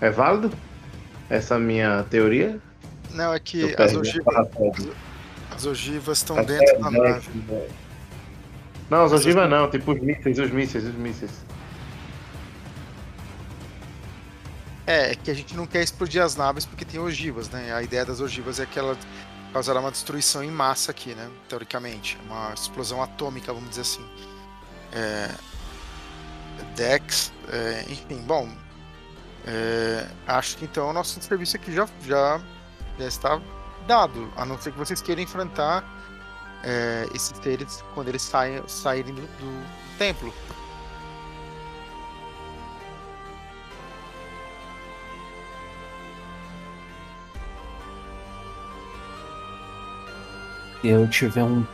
É 0.00 0.08
válido? 0.10 0.50
Essa 1.28 1.58
minha 1.58 2.04
teoria? 2.04 2.60
Não, 3.10 3.32
é 3.32 3.38
que 3.38 3.74
as 3.80 3.94
ogivas, 3.94 4.48
as 5.50 5.66
ogivas 5.66 6.18
estão 6.18 6.42
dentro 6.44 6.80
da 6.80 6.90
nave. 6.90 7.30
né? 7.48 7.68
Não, 8.90 9.04
as 9.04 9.12
ogivas 9.12 9.48
não, 9.48 9.70
tipo 9.70 9.92
os 9.92 10.00
mísseis, 10.00 10.38
os 10.38 10.50
mísseis, 10.50 10.84
os 10.84 10.94
mísseis. 10.94 11.30
É, 14.86 15.12
é 15.12 15.14
que 15.14 15.30
a 15.30 15.34
gente 15.34 15.56
não 15.56 15.66
quer 15.66 15.82
explodir 15.82 16.22
as 16.22 16.36
naves 16.36 16.66
porque 16.66 16.84
tem 16.84 17.00
ogivas, 17.00 17.48
né? 17.48 17.72
A 17.72 17.82
ideia 17.82 18.04
das 18.04 18.20
ogivas 18.20 18.60
é 18.60 18.66
que 18.66 18.78
ela 18.78 18.96
causará 19.52 19.80
uma 19.80 19.90
destruição 19.90 20.44
em 20.44 20.50
massa 20.50 20.90
aqui, 20.90 21.14
né? 21.14 21.30
Teoricamente. 21.48 22.18
Uma 22.26 22.52
explosão 22.52 23.02
atômica, 23.02 23.52
vamos 23.52 23.70
dizer 23.70 23.82
assim. 23.82 24.04
É... 24.92 25.30
Dex, 26.76 27.32
é, 27.50 27.84
enfim, 27.88 28.16
bom. 28.26 28.48
É, 29.46 30.08
acho 30.26 30.56
que 30.56 30.64
então 30.64 30.88
o 30.88 30.92
nosso 30.92 31.20
serviço 31.20 31.56
aqui 31.56 31.72
já, 31.72 31.86
já, 32.06 32.40
já 32.98 33.06
está 33.06 33.40
dado. 33.86 34.30
A 34.36 34.44
não 34.44 34.58
ser 34.58 34.72
que 34.72 34.78
vocês 34.78 35.02
queiram 35.02 35.22
enfrentar 35.22 35.84
é, 36.62 37.06
esses 37.14 37.36
seres 37.38 37.84
quando 37.94 38.08
eles 38.08 38.22
saem, 38.22 38.62
saírem 38.66 39.14
do, 39.14 39.22
do 39.22 39.66
templo. 39.98 40.32
Se 50.80 50.88
eu 50.88 51.08
tiver 51.08 51.44
um. 51.44 51.66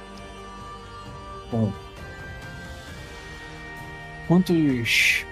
Bom. 1.51 1.73
Quantos. 4.29 5.27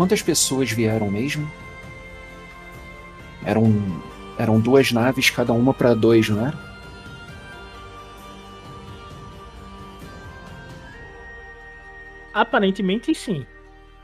Quantas 0.00 0.22
pessoas 0.22 0.70
vieram 0.72 1.10
mesmo? 1.10 1.46
Eram. 3.44 3.70
Eram 4.38 4.58
duas 4.58 4.90
naves, 4.92 5.28
cada 5.28 5.52
uma 5.52 5.74
para 5.74 5.92
dois, 5.92 6.26
não 6.26 6.46
era? 6.46 6.58
Aparentemente 12.32 13.14
sim. 13.14 13.44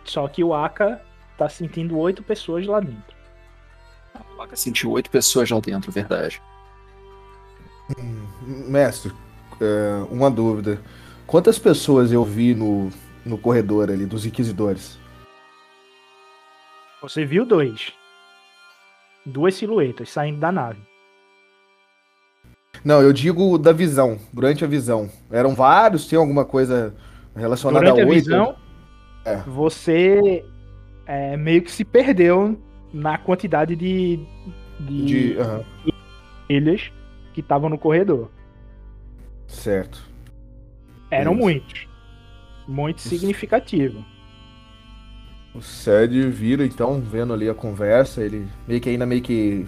Só 0.04 0.28
que 0.28 0.44
o 0.44 0.52
Aka 0.52 1.00
tá 1.38 1.48
sentindo 1.48 1.96
oito 1.96 2.22
pessoas 2.22 2.66
lá 2.66 2.78
dentro. 2.78 3.16
O 4.36 4.42
Aka 4.42 4.54
sentiu 4.54 4.90
oito 4.90 5.08
pessoas 5.08 5.48
lá 5.48 5.60
dentro, 5.60 5.90
verdade. 5.90 6.42
Mestre, 8.42 9.14
é, 9.58 10.06
uma 10.10 10.30
dúvida. 10.30 10.78
Quantas 11.26 11.58
pessoas 11.58 12.12
eu 12.12 12.22
vi 12.22 12.54
no, 12.54 12.90
no 13.24 13.38
corredor 13.38 13.90
ali 13.90 14.04
dos 14.04 14.26
inquisidores? 14.26 15.05
Você 17.06 17.24
viu 17.24 17.46
dois. 17.46 17.92
Duas 19.24 19.54
silhuetas 19.54 20.10
saindo 20.10 20.40
da 20.40 20.50
nave. 20.50 20.80
Não, 22.84 23.00
eu 23.00 23.12
digo 23.12 23.56
da 23.58 23.72
visão, 23.72 24.18
durante 24.32 24.64
a 24.64 24.68
visão. 24.68 25.08
Eram 25.30 25.54
vários, 25.54 26.08
tem 26.08 26.18
alguma 26.18 26.44
coisa 26.44 26.94
relacionada 27.34 27.84
Durante 27.84 28.00
a 28.00 28.04
a 28.04 28.08
oito? 28.08 28.24
visão, 28.24 28.56
É. 29.24 29.36
você 29.46 30.44
é, 31.06 31.36
meio 31.36 31.62
que 31.62 31.70
se 31.70 31.84
perdeu 31.84 32.60
na 32.92 33.18
quantidade 33.18 33.76
de, 33.76 34.18
de, 34.80 35.04
De, 35.04 35.38
aham, 35.38 35.64
ilhas 36.48 36.92
que 37.32 37.40
estavam 37.40 37.68
no 37.70 37.78
corredor. 37.78 38.30
certo. 39.46 40.02
Eram 41.08 41.32
Isso. 41.34 41.40
muitos. 41.40 41.88
Muito 42.66 42.98
Isso. 42.98 43.08
significativo. 43.10 44.04
O 45.56 45.62
Sed 45.62 46.28
vira, 46.28 46.66
então, 46.66 47.00
vendo 47.00 47.32
ali 47.32 47.48
a 47.48 47.54
conversa, 47.54 48.22
ele 48.22 48.46
meio 48.68 48.78
que 48.78 48.90
ainda 48.90 49.06
meio 49.06 49.22
que 49.22 49.66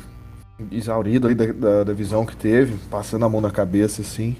exaurido 0.70 1.26
ali 1.26 1.34
da, 1.34 1.46
da, 1.46 1.84
da 1.84 1.92
visão 1.94 2.26
que 2.26 2.36
teve, 2.36 2.76
passando 2.90 3.24
a 3.24 3.28
mão 3.28 3.40
na 3.40 3.50
cabeça, 3.50 4.02
assim. 4.02 4.36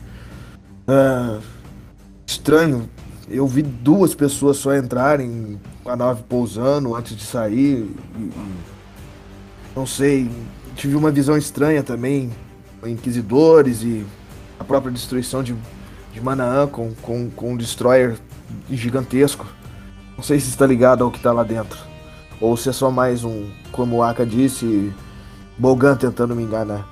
Ah, 0.87 1.39
estranho, 2.27 2.87
eu 3.31 3.47
vi 3.47 3.63
duas 3.63 4.15
pessoas 4.15 4.59
só 4.59 4.77
entrarem 4.77 5.59
com 5.83 5.89
a 5.91 5.97
nave 5.97 6.23
pousando 6.29 6.95
antes 6.95 7.17
de 7.17 7.25
sair. 7.25 7.91
e- 8.19 8.31
não 9.75 9.87
sei, 9.87 10.29
tive 10.75 10.97
uma 10.97 11.11
visão 11.11 11.37
estranha 11.37 11.83
também, 11.83 12.31
Inquisidores 12.85 13.83
e 13.83 14.05
a 14.59 14.65
própria 14.65 14.93
destruição 14.93 15.43
de, 15.43 15.55
de 16.13 16.21
Manaã 16.21 16.67
com, 16.67 16.93
com, 16.95 17.31
com 17.31 17.53
um 17.53 17.57
destroyer 17.57 18.17
gigantesco. 18.71 19.47
Não 20.19 20.25
sei 20.25 20.41
se 20.41 20.49
está 20.49 20.67
ligado 20.67 21.05
ao 21.05 21.13
que 21.13 21.17
está 21.19 21.31
lá 21.31 21.45
dentro. 21.45 21.79
Ou 22.41 22.57
se 22.57 22.69
é 22.69 22.73
só 22.73 22.91
mais 22.91 23.23
um, 23.23 23.49
como 23.71 23.97
o 23.99 24.03
Aka 24.03 24.27
disse, 24.27 24.93
Bogan 25.57 25.95
tentando 25.95 26.35
me 26.35 26.43
enganar. 26.43 26.85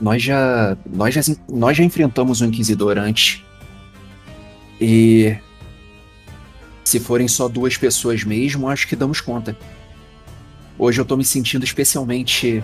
Nós 0.00 0.22
já, 0.22 0.76
nós 0.86 1.12
já, 1.12 1.20
nós 1.48 1.76
já 1.76 1.82
enfrentamos 1.82 2.40
o 2.40 2.44
Inquisidor 2.44 2.98
antes. 2.98 3.44
E 4.80 5.36
se 6.84 7.00
forem 7.00 7.26
só 7.26 7.48
duas 7.48 7.76
pessoas 7.76 8.22
mesmo, 8.22 8.68
acho 8.68 8.86
que 8.86 8.94
damos 8.94 9.20
conta. 9.20 9.56
Hoje 10.78 11.00
eu 11.00 11.04
tô 11.04 11.16
me 11.16 11.24
sentindo 11.24 11.64
especialmente 11.64 12.62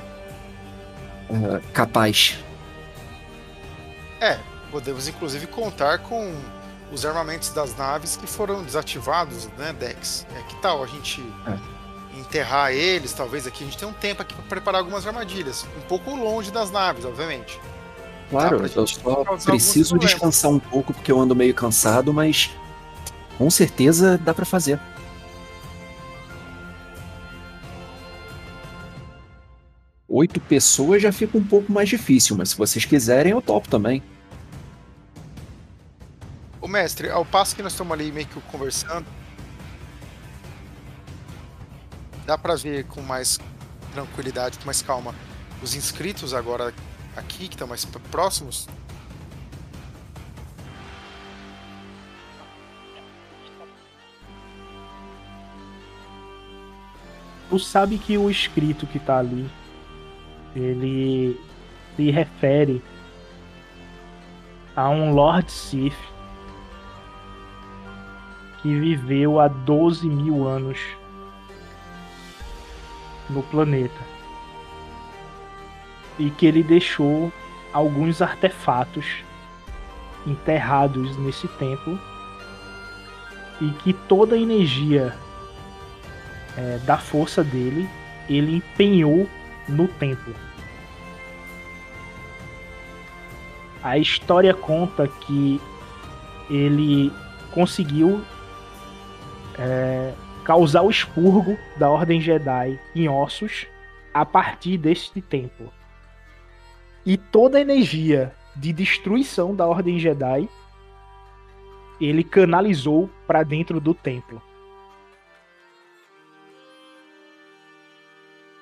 eh, 1.29 1.61
capaz. 1.73 2.39
É, 4.21 4.39
podemos 4.71 5.09
inclusive 5.09 5.49
contar 5.49 5.99
com 5.99 6.33
os 6.93 7.07
armamentos 7.07 7.51
das 7.51 7.77
naves 7.77 8.17
que 8.17 8.27
foram 8.27 8.63
desativados, 8.63 9.47
né, 9.57 9.73
Dex? 9.73 10.27
É, 10.37 10.43
que 10.43 10.57
tal 10.57 10.83
a 10.83 10.87
gente 10.87 11.23
enterrar 12.19 12.73
eles? 12.73 13.13
Talvez 13.13 13.47
aqui 13.47 13.63
a 13.65 13.67
gente 13.67 13.79
tenha 13.79 13.91
um 13.91 13.95
tempo 13.95 14.23
aqui 14.23 14.35
para 14.35 14.45
preparar 14.45 14.81
algumas 14.81 15.07
armadilhas, 15.07 15.67
um 15.77 15.87
pouco 15.89 16.15
longe 16.15 16.51
das 16.51 16.71
naves, 16.71 17.05
obviamente. 17.05 17.61
Claro, 18.31 18.65
eu 18.65 18.87
só 18.87 19.37
preciso 19.45 19.99
descansar 19.99 20.51
um 20.51 20.61
pouco 20.61 20.95
porque 20.95 21.11
eu 21.11 21.21
ando 21.21 21.35
meio 21.35 21.53
cansado, 21.53 22.13
mas 22.13 22.51
com 23.37 23.51
certeza 23.51 24.17
dá 24.19 24.33
pra 24.33 24.45
fazer. 24.45 24.79
Oito 30.09 30.41
pessoas 30.41 31.03
já 31.03 31.13
fica 31.13 31.39
um 31.39 31.43
pouco 31.43 31.73
mais 31.73 31.89
difícil, 31.89 32.37
mas 32.37 32.51
se 32.51 32.57
vocês 32.57 32.85
quiserem, 32.85 33.33
eu 33.33 33.41
topo 33.41 33.69
também. 33.69 34.03
Mestre, 36.71 37.11
ao 37.11 37.25
passo 37.25 37.55
que 37.55 37.63
nós 37.63 37.73
estamos 37.73 37.93
ali 37.93 38.13
meio 38.13 38.27
que 38.27 38.41
conversando, 38.43 39.07
dá 42.25 42.39
pra 42.39 42.55
ver 42.55 42.85
com 42.85 43.03
mais 43.03 43.39
tranquilidade, 43.93 44.59
com 44.59 44.65
mais 44.65 44.81
calma, 44.81 45.15
os 45.63 45.75
inscritos 45.75 46.33
agora 46.33 46.73
aqui, 47.17 47.49
que 47.49 47.55
estão 47.55 47.67
mais 47.67 47.85
próximos. 47.85 48.69
Tu 57.49 57.59
sabe 57.59 57.99
que 57.99 58.17
o 58.17 58.31
escrito 58.31 58.87
que 58.87 59.01
tá 59.01 59.19
ali, 59.19 59.51
ele 60.55 61.39
se 61.97 62.11
refere 62.13 62.81
a 64.77 64.89
um 64.89 65.13
Lord 65.13 65.51
Sith 65.51 65.99
que 68.63 68.79
viveu 68.79 69.41
há 69.41 69.49
12 69.49 70.09
mil 70.09 70.47
anos 70.47 70.79
no 73.29 73.43
planeta. 73.45 74.01
E 76.19 76.31
que 76.31 76.47
ele 76.47 76.63
deixou 76.63 77.33
alguns 77.73 78.21
artefatos 78.21 79.07
enterrados 80.27 81.17
nesse 81.19 81.49
templo. 81.49 81.99
E 83.61 83.71
que 83.83 83.93
toda 83.93 84.35
a 84.37 84.39
energia 84.39 85.15
é, 86.57 86.79
da 86.79 86.99
força 86.99 87.43
dele, 87.43 87.89
ele 88.29 88.57
empenhou 88.57 89.29
no 89.69 89.89
templo. 89.89 90.35
A 93.83 93.97
história 93.97 94.53
conta 94.53 95.09
que 95.09 95.61
ele 96.51 97.11
conseguiu 97.53 98.23
é, 99.61 100.15
causar 100.45 100.83
o 100.83 100.91
expurgo 100.91 101.57
da 101.77 101.89
Ordem 101.89 102.21
Jedi 102.21 102.81
em 102.95 103.09
ossos 103.09 103.67
a 104.13 104.25
partir 104.25 104.79
deste 104.79 105.21
templo. 105.21 105.73
E 107.05 107.17
toda 107.17 107.59
a 107.59 107.61
energia 107.61 108.35
de 108.57 108.73
destruição 108.73 109.55
da 109.55 109.67
Ordem 109.67 109.99
Jedi 109.99 110.49
ele 112.01 112.25
canalizou 112.25 113.11
para 113.27 113.43
dentro 113.43 113.79
do 113.79 113.95
templo. 113.95 114.43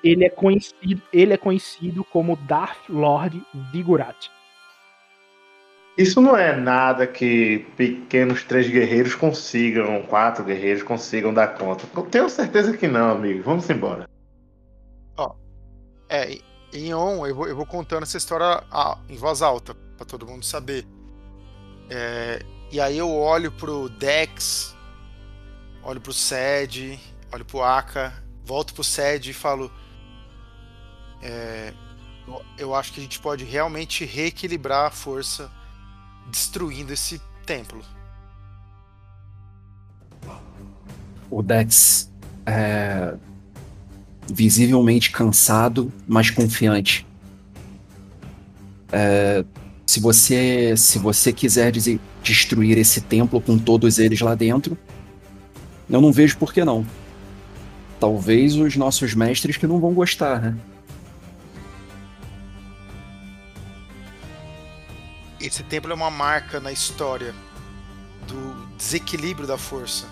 ele 0.03 0.25
é 0.25 0.29
conhecido, 0.29 1.01
ele 1.11 1.33
é 1.33 1.37
conhecido 1.37 2.03
como 2.03 2.35
Darth 2.35 2.89
Lord 2.89 3.41
Vigurati. 3.71 4.29
Isso 5.99 6.21
não 6.21 6.37
é 6.37 6.55
nada 6.55 7.05
que 7.05 7.67
pequenos 7.75 8.41
três 8.43 8.69
guerreiros 8.69 9.15
consigam, 9.15 10.01
quatro 10.03 10.45
guerreiros 10.45 10.81
consigam 10.81 11.33
dar 11.33 11.49
conta. 11.57 11.85
Eu 11.93 12.03
tenho 12.03 12.29
certeza 12.29 12.77
que 12.77 12.87
não, 12.87 13.11
amigo. 13.11 13.43
Vamos 13.43 13.69
embora. 13.69 14.07
Ó, 15.17 15.35
é, 16.07 16.39
em 16.71 16.93
on 16.93 17.27
eu 17.27 17.35
vou, 17.35 17.47
eu 17.49 17.55
vou 17.57 17.65
contando 17.65 18.03
essa 18.03 18.15
história 18.15 18.63
ah, 18.71 18.97
em 19.09 19.17
voz 19.17 19.41
alta, 19.41 19.75
para 19.97 20.05
todo 20.05 20.25
mundo 20.25 20.45
saber. 20.45 20.87
É, 21.89 22.45
e 22.71 22.79
aí 22.79 22.97
eu 22.97 23.13
olho 23.13 23.51
pro 23.51 23.89
Dex, 23.89 24.73
olho 25.83 25.99
pro 25.99 26.13
Sed, 26.13 26.97
olho 27.29 27.43
pro 27.43 27.61
Aka, 27.61 28.13
volto 28.45 28.73
pro 28.73 28.85
Sed 28.85 29.31
e 29.31 29.33
falo. 29.33 29.69
É, 31.21 31.73
eu 32.57 32.73
acho 32.73 32.93
que 32.93 33.01
a 33.01 33.03
gente 33.03 33.19
pode 33.19 33.43
realmente 33.43 34.05
reequilibrar 34.05 34.85
a 34.85 34.91
força 34.91 35.58
destruindo 36.31 36.93
esse 36.93 37.21
templo. 37.45 37.81
O 41.29 41.43
Dex 41.43 42.11
é 42.45 43.15
visivelmente 44.31 45.11
cansado, 45.11 45.91
mas 46.07 46.29
confiante. 46.29 47.05
É, 48.91 49.43
se 49.85 49.99
você 49.99 50.75
se 50.77 50.99
você 50.99 51.31
quiser 51.33 51.71
dizer, 51.71 51.99
destruir 52.23 52.77
esse 52.77 53.01
templo 53.01 53.39
com 53.41 53.57
todos 53.57 53.99
eles 53.99 54.21
lá 54.21 54.35
dentro, 54.35 54.77
eu 55.89 56.01
não 56.01 56.11
vejo 56.11 56.37
por 56.37 56.53
que 56.53 56.63
não. 56.63 56.85
Talvez 57.99 58.55
os 58.55 58.75
nossos 58.75 59.13
mestres 59.13 59.57
que 59.57 59.67
não 59.67 59.79
vão 59.79 59.93
gostar, 59.93 60.41
né? 60.41 60.55
Esse 65.39 65.63
templo 65.63 65.91
é 65.91 65.95
uma 65.95 66.11
marca 66.11 66.59
na 66.59 66.71
história 66.71 67.33
do 68.27 68.67
desequilíbrio 68.77 69.47
da 69.47 69.57
força. 69.57 70.05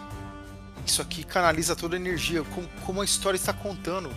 Isso 0.85 1.01
aqui 1.01 1.23
canaliza 1.23 1.75
toda 1.75 1.95
a 1.95 1.99
energia, 1.99 2.43
como, 2.43 2.67
como 2.85 3.01
a 3.01 3.05
história 3.05 3.35
está 3.35 3.51
contando, 3.51 4.09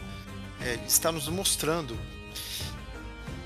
é, 0.60 0.78
está 0.86 1.10
nos 1.10 1.28
mostrando. 1.28 1.98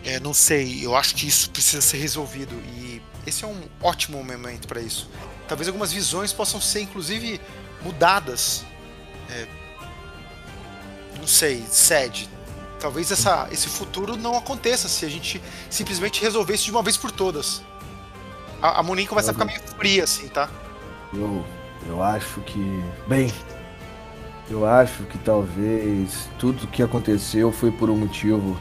É, 0.05 0.21
não 0.21 0.35
sei, 0.35 0.85
eu 0.85 0.95
acho 0.95 1.15
que 1.15 1.27
isso 1.27 1.51
precisa 1.51 1.81
ser 1.81 1.97
resolvido 1.97 2.55
e 2.77 3.01
esse 3.27 3.43
é 3.45 3.47
um 3.47 3.63
ótimo 3.81 4.23
momento 4.23 4.69
para 4.69 4.81
isso. 4.81 5.11
Talvez 5.49 5.67
algumas 5.67 5.93
visões 5.93 6.33
possam 6.33 6.61
ser, 6.61 6.83
inclusive, 6.83 7.41
mudadas. 7.83 8.65
É, 9.31 9.47
não 11.19 11.27
sei, 11.27 11.65
sede, 11.71 12.29
Talvez 12.79 13.11
essa, 13.11 13.49
esse 13.51 13.69
futuro 13.69 14.17
não 14.17 14.37
aconteça 14.37 14.89
se 14.89 15.05
a 15.05 15.09
gente 15.09 15.41
simplesmente 15.71 16.21
resolver 16.21 16.55
isso 16.55 16.65
de 16.65 16.71
uma 16.71 16.83
vez 16.83 16.97
por 16.97 17.11
todas. 17.11 17.63
A, 18.61 18.81
a 18.81 18.85
começa 19.07 19.31
a 19.31 19.35
ficar 19.35 19.45
meio 19.45 19.61
fria, 19.79 20.05
assim, 20.05 20.29
tá? 20.29 20.49
Eu, 21.13 21.45
eu 21.87 22.03
acho 22.03 22.41
que. 22.43 22.83
Bem, 23.07 23.33
eu 24.51 24.67
acho 24.67 25.05
que 25.05 25.19
talvez 25.19 26.29
tudo 26.39 26.67
que 26.67 26.83
aconteceu 26.83 27.51
foi 27.51 27.71
por 27.71 27.89
um 27.89 27.97
motivo. 27.97 28.59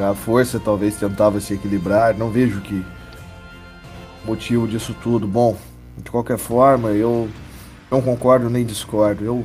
A 0.00 0.14
força 0.14 0.58
talvez 0.58 0.96
tentava 0.96 1.40
se 1.40 1.54
equilibrar. 1.54 2.16
Não 2.16 2.30
vejo 2.30 2.60
que 2.60 2.84
motivo 4.24 4.66
disso 4.66 4.94
tudo. 5.02 5.26
Bom, 5.26 5.56
de 5.98 6.10
qualquer 6.10 6.38
forma, 6.38 6.90
eu 6.90 7.28
não 7.90 8.02
concordo 8.02 8.50
nem 8.50 8.64
discordo. 8.64 9.24
Eu 9.24 9.44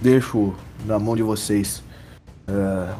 deixo 0.00 0.54
na 0.86 0.98
mão 0.98 1.14
de 1.14 1.22
vocês. 1.22 1.82
Uh, 2.48 2.94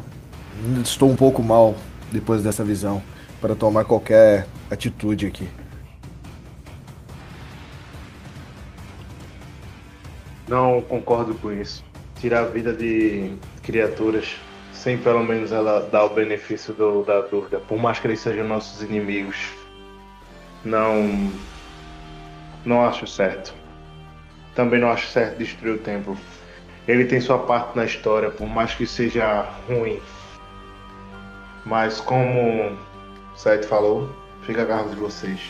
estou 0.83 1.11
um 1.11 1.17
pouco 1.17 1.43
mal 1.43 1.75
depois 2.13 2.43
dessa 2.43 2.65
visão 2.65 3.03
para 3.41 3.55
tomar 3.55 3.85
qualquer 3.85 4.47
atitude 4.71 5.27
aqui. 5.27 5.49
Não 10.49 10.83
concordo 10.83 11.35
com 11.35 11.53
isso. 11.53 11.85
Tirar 12.21 12.41
a 12.41 12.47
vida 12.47 12.73
de 12.73 13.33
criaturas 13.63 14.37
sem 14.73 14.97
pelo 14.97 15.23
menos 15.23 15.53
ela 15.53 15.89
dar 15.93 16.05
o 16.05 16.09
benefício 16.09 16.73
do, 16.73 17.03
da 17.05 17.21
dúvida, 17.21 17.61
por 17.61 17.79
mais 17.79 17.99
que 17.99 18.07
eles 18.07 18.21
sejam 18.21 18.49
nossos 18.49 18.83
inimigos, 18.83 19.37
não 20.65 21.31
não 22.65 22.85
acho 22.85 23.07
certo. 23.07 23.55
Também 24.55 24.81
não 24.81 24.91
acho 24.91 25.07
certo 25.09 25.39
destruir 25.39 25.75
o 25.75 25.79
templo. 25.79 26.17
Ele 26.89 27.05
tem 27.05 27.21
sua 27.21 27.39
parte 27.39 27.77
na 27.77 27.85
história, 27.85 28.31
por 28.31 28.49
mais 28.49 28.75
que 28.75 28.87
seja 28.87 29.47
ruim, 29.69 30.01
mas 31.65 32.01
como 32.01 32.71
o 32.71 32.77
Seth 33.37 33.65
falou, 33.65 34.09
fica 34.43 34.63
a 34.63 34.67
cargo 34.67 34.91
de 34.91 34.97
vocês. 34.97 35.41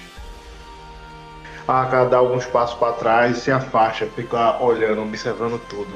A 1.68 1.84
cada 1.86 2.10
dá 2.10 2.16
alguns 2.16 2.46
passos 2.46 2.76
para 2.78 2.92
trás 2.94 3.36
e 3.36 3.40
se 3.40 3.50
afasta, 3.52 4.06
fica 4.06 4.60
olhando, 4.60 5.02
observando 5.02 5.60
tudo. 5.68 5.90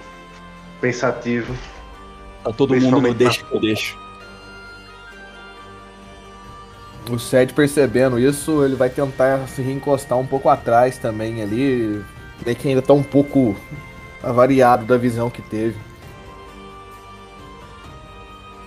Pensativo. 0.81 1.53
Tá 2.45 2.53
todo 2.53 2.77
mundo 2.77 3.01
no 3.01 3.15
deixa 3.15 3.43
que 3.43 3.55
eu 3.55 3.61
deixo. 3.61 3.99
O 7.11 7.19
Seth 7.19 7.53
percebendo 7.53 8.19
isso, 8.19 8.65
ele 8.65 8.77
vai 8.77 8.89
tentar 8.89 9.47
se 9.49 9.61
reencostar 9.61 10.19
um 10.19 10.27
pouco 10.27 10.49
atrás 10.49 10.97
também 10.97 11.43
ali. 11.43 12.03
Vê 12.41 12.55
que 12.55 12.69
ainda 12.69 12.81
tá 12.81 12.93
um 12.93 13.03
pouco 13.03 13.57
avariado 14.23 14.87
da 14.87 14.97
visão 14.97 15.29
que 15.29 15.43
teve. 15.43 15.77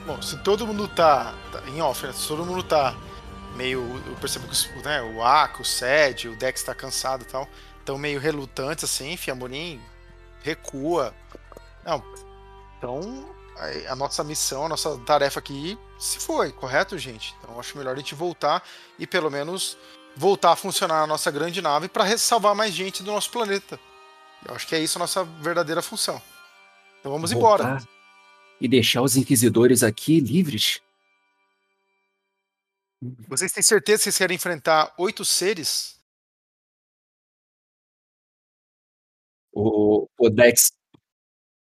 Bom, 0.08 0.22
se 0.22 0.38
todo 0.38 0.66
mundo 0.66 0.88
tá, 0.88 1.36
tá 1.52 1.62
em 1.68 1.82
off, 1.82 2.08
né? 2.08 2.14
se 2.14 2.26
todo 2.30 2.46
mundo 2.46 2.64
tá 2.64 2.96
meio. 3.58 4.02
Eu 4.08 4.16
percebo 4.16 4.48
que 4.48 4.82
né, 4.82 5.02
o 5.02 5.22
Aka, 5.22 5.62
o 5.62 5.66
Sed, 5.66 6.30
o 6.30 6.36
Dex 6.38 6.64
tá 6.64 6.74
cansado 6.74 7.24
e 7.24 7.26
tal, 7.26 7.46
estão 7.78 7.98
meio 7.98 8.18
relutantes 8.18 8.86
assim, 8.86 9.18
Morin 9.36 9.82
recua. 10.42 11.14
Não. 11.86 12.02
Então, 12.78 13.36
a, 13.58 13.92
a 13.92 13.96
nossa 13.98 14.24
missão, 14.24 14.68
a 14.68 14.70
nossa 14.70 14.98
tarefa 15.00 15.40
aqui 15.40 15.78
se 16.00 16.20
foi, 16.20 16.54
correto, 16.54 16.98
gente? 16.98 17.36
Então, 17.42 17.60
acho 17.60 17.78
melhor 17.78 17.94
a 17.94 17.98
gente 17.98 18.16
voltar 18.16 18.64
e 18.98 19.06
pelo 19.06 19.30
menos 19.30 19.78
voltar 20.16 20.54
a 20.54 20.56
funcionar 20.56 21.02
a 21.02 21.08
nossa 21.08 21.30
grande 21.30 21.62
nave 21.62 21.90
para 21.90 22.18
salvar 22.18 22.56
mais 22.56 22.74
gente 22.74 23.04
do 23.04 23.12
nosso 23.12 23.30
planeta. 23.30 23.78
Eu 24.48 24.56
acho 24.56 24.66
que 24.68 24.74
é 24.74 24.80
isso 24.80 24.98
a 24.98 25.00
nossa 25.00 25.26
verdadeira 25.26 25.82
função. 25.82 26.22
Então 27.02 27.12
vamos 27.12 27.30
voltar. 27.34 27.66
embora 27.66 27.97
e 28.60 28.68
deixar 28.68 29.02
os 29.02 29.16
inquisidores 29.16 29.84
aqui 29.84 30.20
livres? 30.20 30.82
Vocês 33.28 33.52
têm 33.52 33.64
certeza 33.64 34.00
que 34.00 34.04
vocês 34.06 34.18
querem 34.18 34.36
enfrentar 34.36 34.94
oito 34.98 35.24
seres? 35.24 36.00
O, 39.54 40.08
o 40.20 40.30
Dex. 40.30 40.72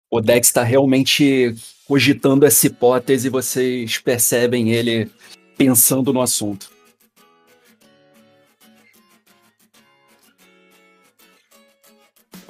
O 0.10 0.20
Dex 0.20 0.48
está 0.48 0.64
realmente 0.64 1.56
cogitando 1.86 2.46
essa 2.46 2.68
hipótese 2.68 3.28
e 3.28 3.32
vocês 3.32 3.98
percebem 4.00 4.72
ele 4.72 5.10
pensando 5.58 6.12
no 6.12 6.22
assunto. 6.22 6.72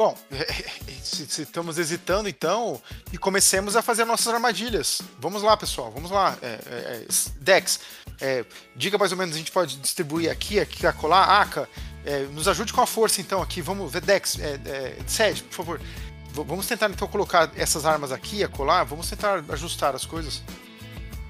Bom, 0.01 0.17
se, 1.03 1.43
estamos 1.43 1.77
hesitando, 1.77 2.27
então, 2.27 2.81
e 3.13 3.19
comecemos 3.19 3.75
a 3.75 3.83
fazer 3.83 4.03
nossas 4.03 4.33
armadilhas. 4.33 4.99
Vamos 5.19 5.43
lá, 5.43 5.55
pessoal, 5.55 5.91
vamos 5.91 6.09
lá. 6.09 6.35
É, 6.41 6.47
é, 6.47 6.55
é 6.71 7.05
Dex, 7.39 7.79
é, 8.19 8.43
diga 8.75 8.97
mais 8.97 9.11
ou 9.11 9.17
menos, 9.19 9.35
a 9.35 9.37
gente 9.37 9.51
pode 9.51 9.77
distribuir 9.77 10.31
aqui, 10.31 10.59
aqui, 10.59 10.87
acolá, 10.87 11.39
Aka, 11.39 11.69
é, 12.03 12.21
nos 12.33 12.47
ajude 12.47 12.73
com 12.73 12.81
a 12.81 12.87
força, 12.87 13.21
então, 13.21 13.43
aqui, 13.43 13.61
vamos 13.61 13.91
ver, 13.91 14.01
Dex, 14.01 14.39
é, 14.39 14.59
é, 14.65 15.33
por 15.33 15.53
favor, 15.53 15.79
v 15.79 16.43
vamos 16.47 16.65
tentar, 16.65 16.89
então, 16.89 17.07
colocar 17.07 17.51
essas 17.55 17.85
armas 17.85 18.11
aqui, 18.11 18.43
acolá, 18.43 18.83
vamos 18.83 19.07
tentar 19.07 19.43
ajustar 19.49 19.93
as 19.93 20.03
coisas. 20.03 20.41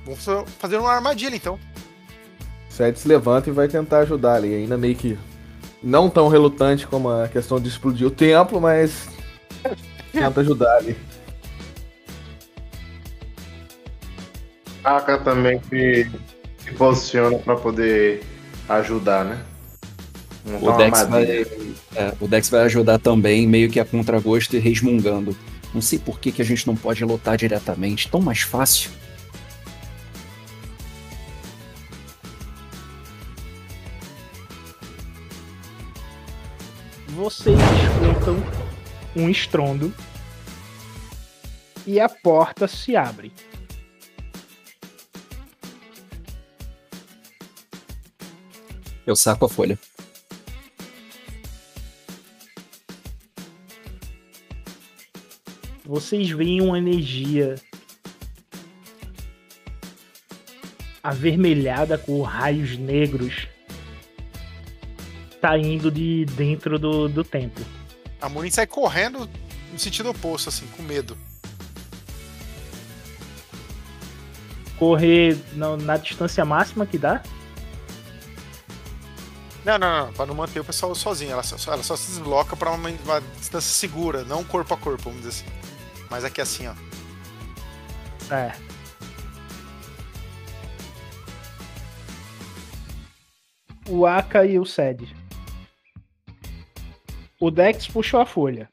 Vamos 0.05 0.47
fazer 0.59 0.77
uma 0.77 0.93
armadilha, 0.93 1.35
então. 1.35 1.59
Sed 2.69 2.97
se 2.97 3.05
levanta 3.05 3.49
e 3.49 3.51
vai 3.51 3.67
tentar 3.67 3.99
ajudar 3.99 4.35
ali, 4.35 4.55
ainda 4.55 4.77
meio 4.77 4.95
que 4.95 5.19
não 5.83 6.09
tão 6.09 6.27
relutante 6.27 6.85
como 6.85 7.09
a 7.09 7.27
questão 7.27 7.59
de 7.59 7.67
explodir 7.67 8.07
o 8.07 8.11
templo, 8.11 8.61
mas 8.61 9.09
tenta 10.11 10.41
ajudar 10.41 10.77
ali. 10.77 10.95
A 14.83 14.97
Aka 14.97 15.17
também 15.19 15.61
se, 15.69 16.09
se 16.59 16.71
posiciona 16.73 17.37
para 17.37 17.55
poder 17.55 18.23
ajudar, 18.67 19.25
né? 19.25 19.43
O 20.59 20.71
Dex, 20.71 21.03
vai, 21.03 21.23
é, 21.95 22.13
o 22.19 22.27
Dex 22.27 22.49
vai 22.49 22.61
ajudar 22.61 22.97
também, 22.97 23.47
meio 23.47 23.69
que 23.69 23.79
a 23.79 23.85
contragosto 23.85 24.55
e 24.55 24.59
resmungando. 24.59 25.37
Não 25.71 25.81
sei 25.81 25.99
por 25.99 26.19
que, 26.19 26.31
que 26.31 26.41
a 26.41 26.45
gente 26.45 26.65
não 26.65 26.75
pode 26.75 27.05
lutar 27.05 27.37
diretamente, 27.37 28.09
tão 28.09 28.19
mais 28.19 28.41
fácil. 28.41 28.89
vocês 37.21 37.55
escutam 37.55 38.37
um 39.15 39.29
estrondo 39.29 39.93
e 41.85 41.99
a 41.99 42.09
porta 42.09 42.67
se 42.67 42.95
abre. 42.95 43.31
Eu 49.05 49.15
saco 49.15 49.45
a 49.45 49.49
folha. 49.49 49.77
Vocês 55.85 56.27
veem 56.31 56.59
uma 56.59 56.79
energia 56.79 57.53
avermelhada 61.03 61.99
com 61.99 62.23
raios 62.23 62.75
negros 62.79 63.47
saindo 65.41 65.89
de 65.89 66.25
dentro 66.25 66.77
do, 66.77 67.09
do 67.09 67.23
templo. 67.23 67.65
A 68.21 68.29
Munin 68.29 68.51
sai 68.51 68.67
correndo 68.67 69.27
no 69.71 69.79
sentido 69.79 70.11
oposto, 70.11 70.49
assim, 70.49 70.67
com 70.77 70.83
medo. 70.83 71.17
Correr 74.77 75.37
na, 75.53 75.75
na 75.75 75.97
distância 75.97 76.45
máxima 76.45 76.85
que 76.85 76.97
dá? 76.97 77.21
Não, 79.65 79.77
não, 79.77 80.05
não, 80.05 80.13
pra 80.13 80.25
não 80.25 80.35
manter 80.35 80.59
o 80.59 80.63
pessoal 80.63 80.93
sozinho. 80.95 81.31
Ela 81.31 81.43
só, 81.43 81.71
ela 81.71 81.83
só 81.83 81.95
se 81.95 82.11
desloca 82.11 82.55
pra 82.55 82.71
uma, 82.71 82.89
uma 82.89 83.21
distância 83.37 83.73
segura, 83.73 84.23
não 84.23 84.43
corpo 84.43 84.73
a 84.73 84.77
corpo, 84.77 85.03
vamos 85.03 85.21
dizer 85.21 85.29
assim. 85.29 85.45
Mas 86.09 86.23
aqui 86.23 86.41
assim, 86.41 86.67
ó. 86.67 86.73
É. 88.33 88.53
O 93.87 94.05
Aka 94.05 94.45
e 94.45 94.57
o 94.57 94.65
Sed. 94.65 95.20
O 97.41 97.49
Dex 97.49 97.87
puxou 97.87 98.21
a 98.21 98.25
folha. 98.25 98.69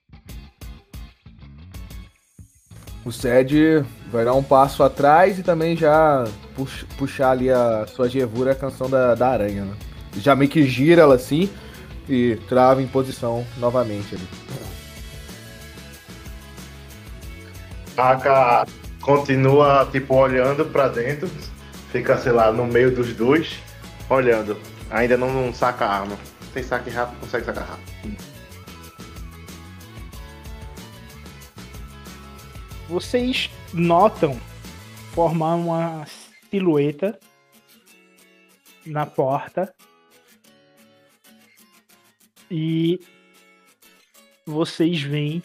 O 3.03 3.11
Sed 3.11 3.83
vai 4.13 4.27
dar 4.27 4.35
um 4.35 4.43
passo 4.43 4.83
atrás 4.83 5.39
e 5.39 5.43
também 5.43 5.75
já 5.75 6.25
pux- 6.55 6.85
puxar 6.99 7.31
ali 7.31 7.49
a 7.51 7.87
sua 7.87 8.11
gevura, 8.11 8.53
a 8.53 8.55
canção 8.55 8.91
da, 8.91 9.15
da 9.15 9.29
aranha, 9.29 9.65
né? 9.65 9.75
Já 10.19 10.37
meio 10.37 10.51
que 10.51 10.65
gira 10.65 11.01
ela 11.01 11.15
assim 11.15 11.49
e 12.07 12.37
trava 12.47 12.83
em 12.83 12.87
posição 12.87 13.47
novamente 13.57 14.15
ali. 14.15 14.29
Aka 17.97 18.67
continua, 19.01 19.89
tipo, 19.91 20.15
olhando 20.15 20.67
pra 20.67 20.89
dentro. 20.89 21.31
Fica, 21.91 22.19
sei 22.19 22.33
lá, 22.33 22.53
no 22.53 22.67
meio 22.67 22.95
dos 22.95 23.15
dois, 23.15 23.59
olhando. 24.11 24.59
Ainda 24.91 25.17
não, 25.17 25.33
não 25.33 25.55
saca 25.55 25.87
a 25.87 26.01
arma. 26.01 26.19
Sem 26.53 26.63
saque 26.63 26.91
rápido, 26.91 27.19
consegue 27.21 27.47
sacar 27.47 27.67
rápido. 27.67 27.98
Vocês 32.89 33.51
notam 33.75 34.33
formar 35.13 35.57
uma 35.57 36.07
silhueta 36.49 37.21
na 38.87 39.05
porta 39.05 39.75
e 42.51 42.99
vocês 44.47 45.03
veem 45.03 45.43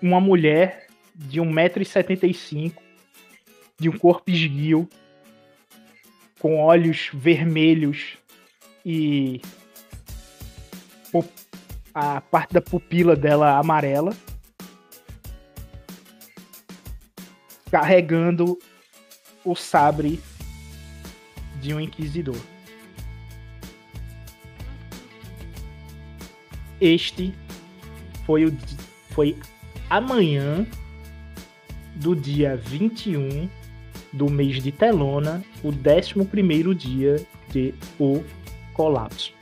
uma 0.00 0.20
mulher 0.20 0.86
de 1.12 1.40
1,75m, 1.40 2.72
de 3.80 3.88
um 3.88 3.98
corpo 3.98 4.30
esguio, 4.30 4.88
com 6.38 6.60
olhos 6.60 7.10
vermelhos 7.12 8.16
e 8.86 9.42
a 11.94 12.20
parte 12.20 12.54
da 12.54 12.60
pupila 12.60 13.16
dela 13.16 13.58
amarela, 13.58 14.12
carregando 17.70 18.58
o 19.44 19.54
sabre 19.54 20.20
de 21.60 21.74
um 21.74 21.80
inquisidor. 21.80 22.36
Este 26.80 27.34
foi 28.24 28.46
o 28.46 28.56
foi 29.10 29.36
amanhã 29.90 30.66
do 31.96 32.16
dia 32.16 32.56
21 32.56 33.48
do 34.12 34.30
mês 34.30 34.62
de 34.62 34.72
Telona, 34.72 35.42
o 35.62 35.70
11º 35.70 36.74
dia 36.74 37.16
de 37.50 37.74
O 37.98 38.24
Colapso. 38.72 39.39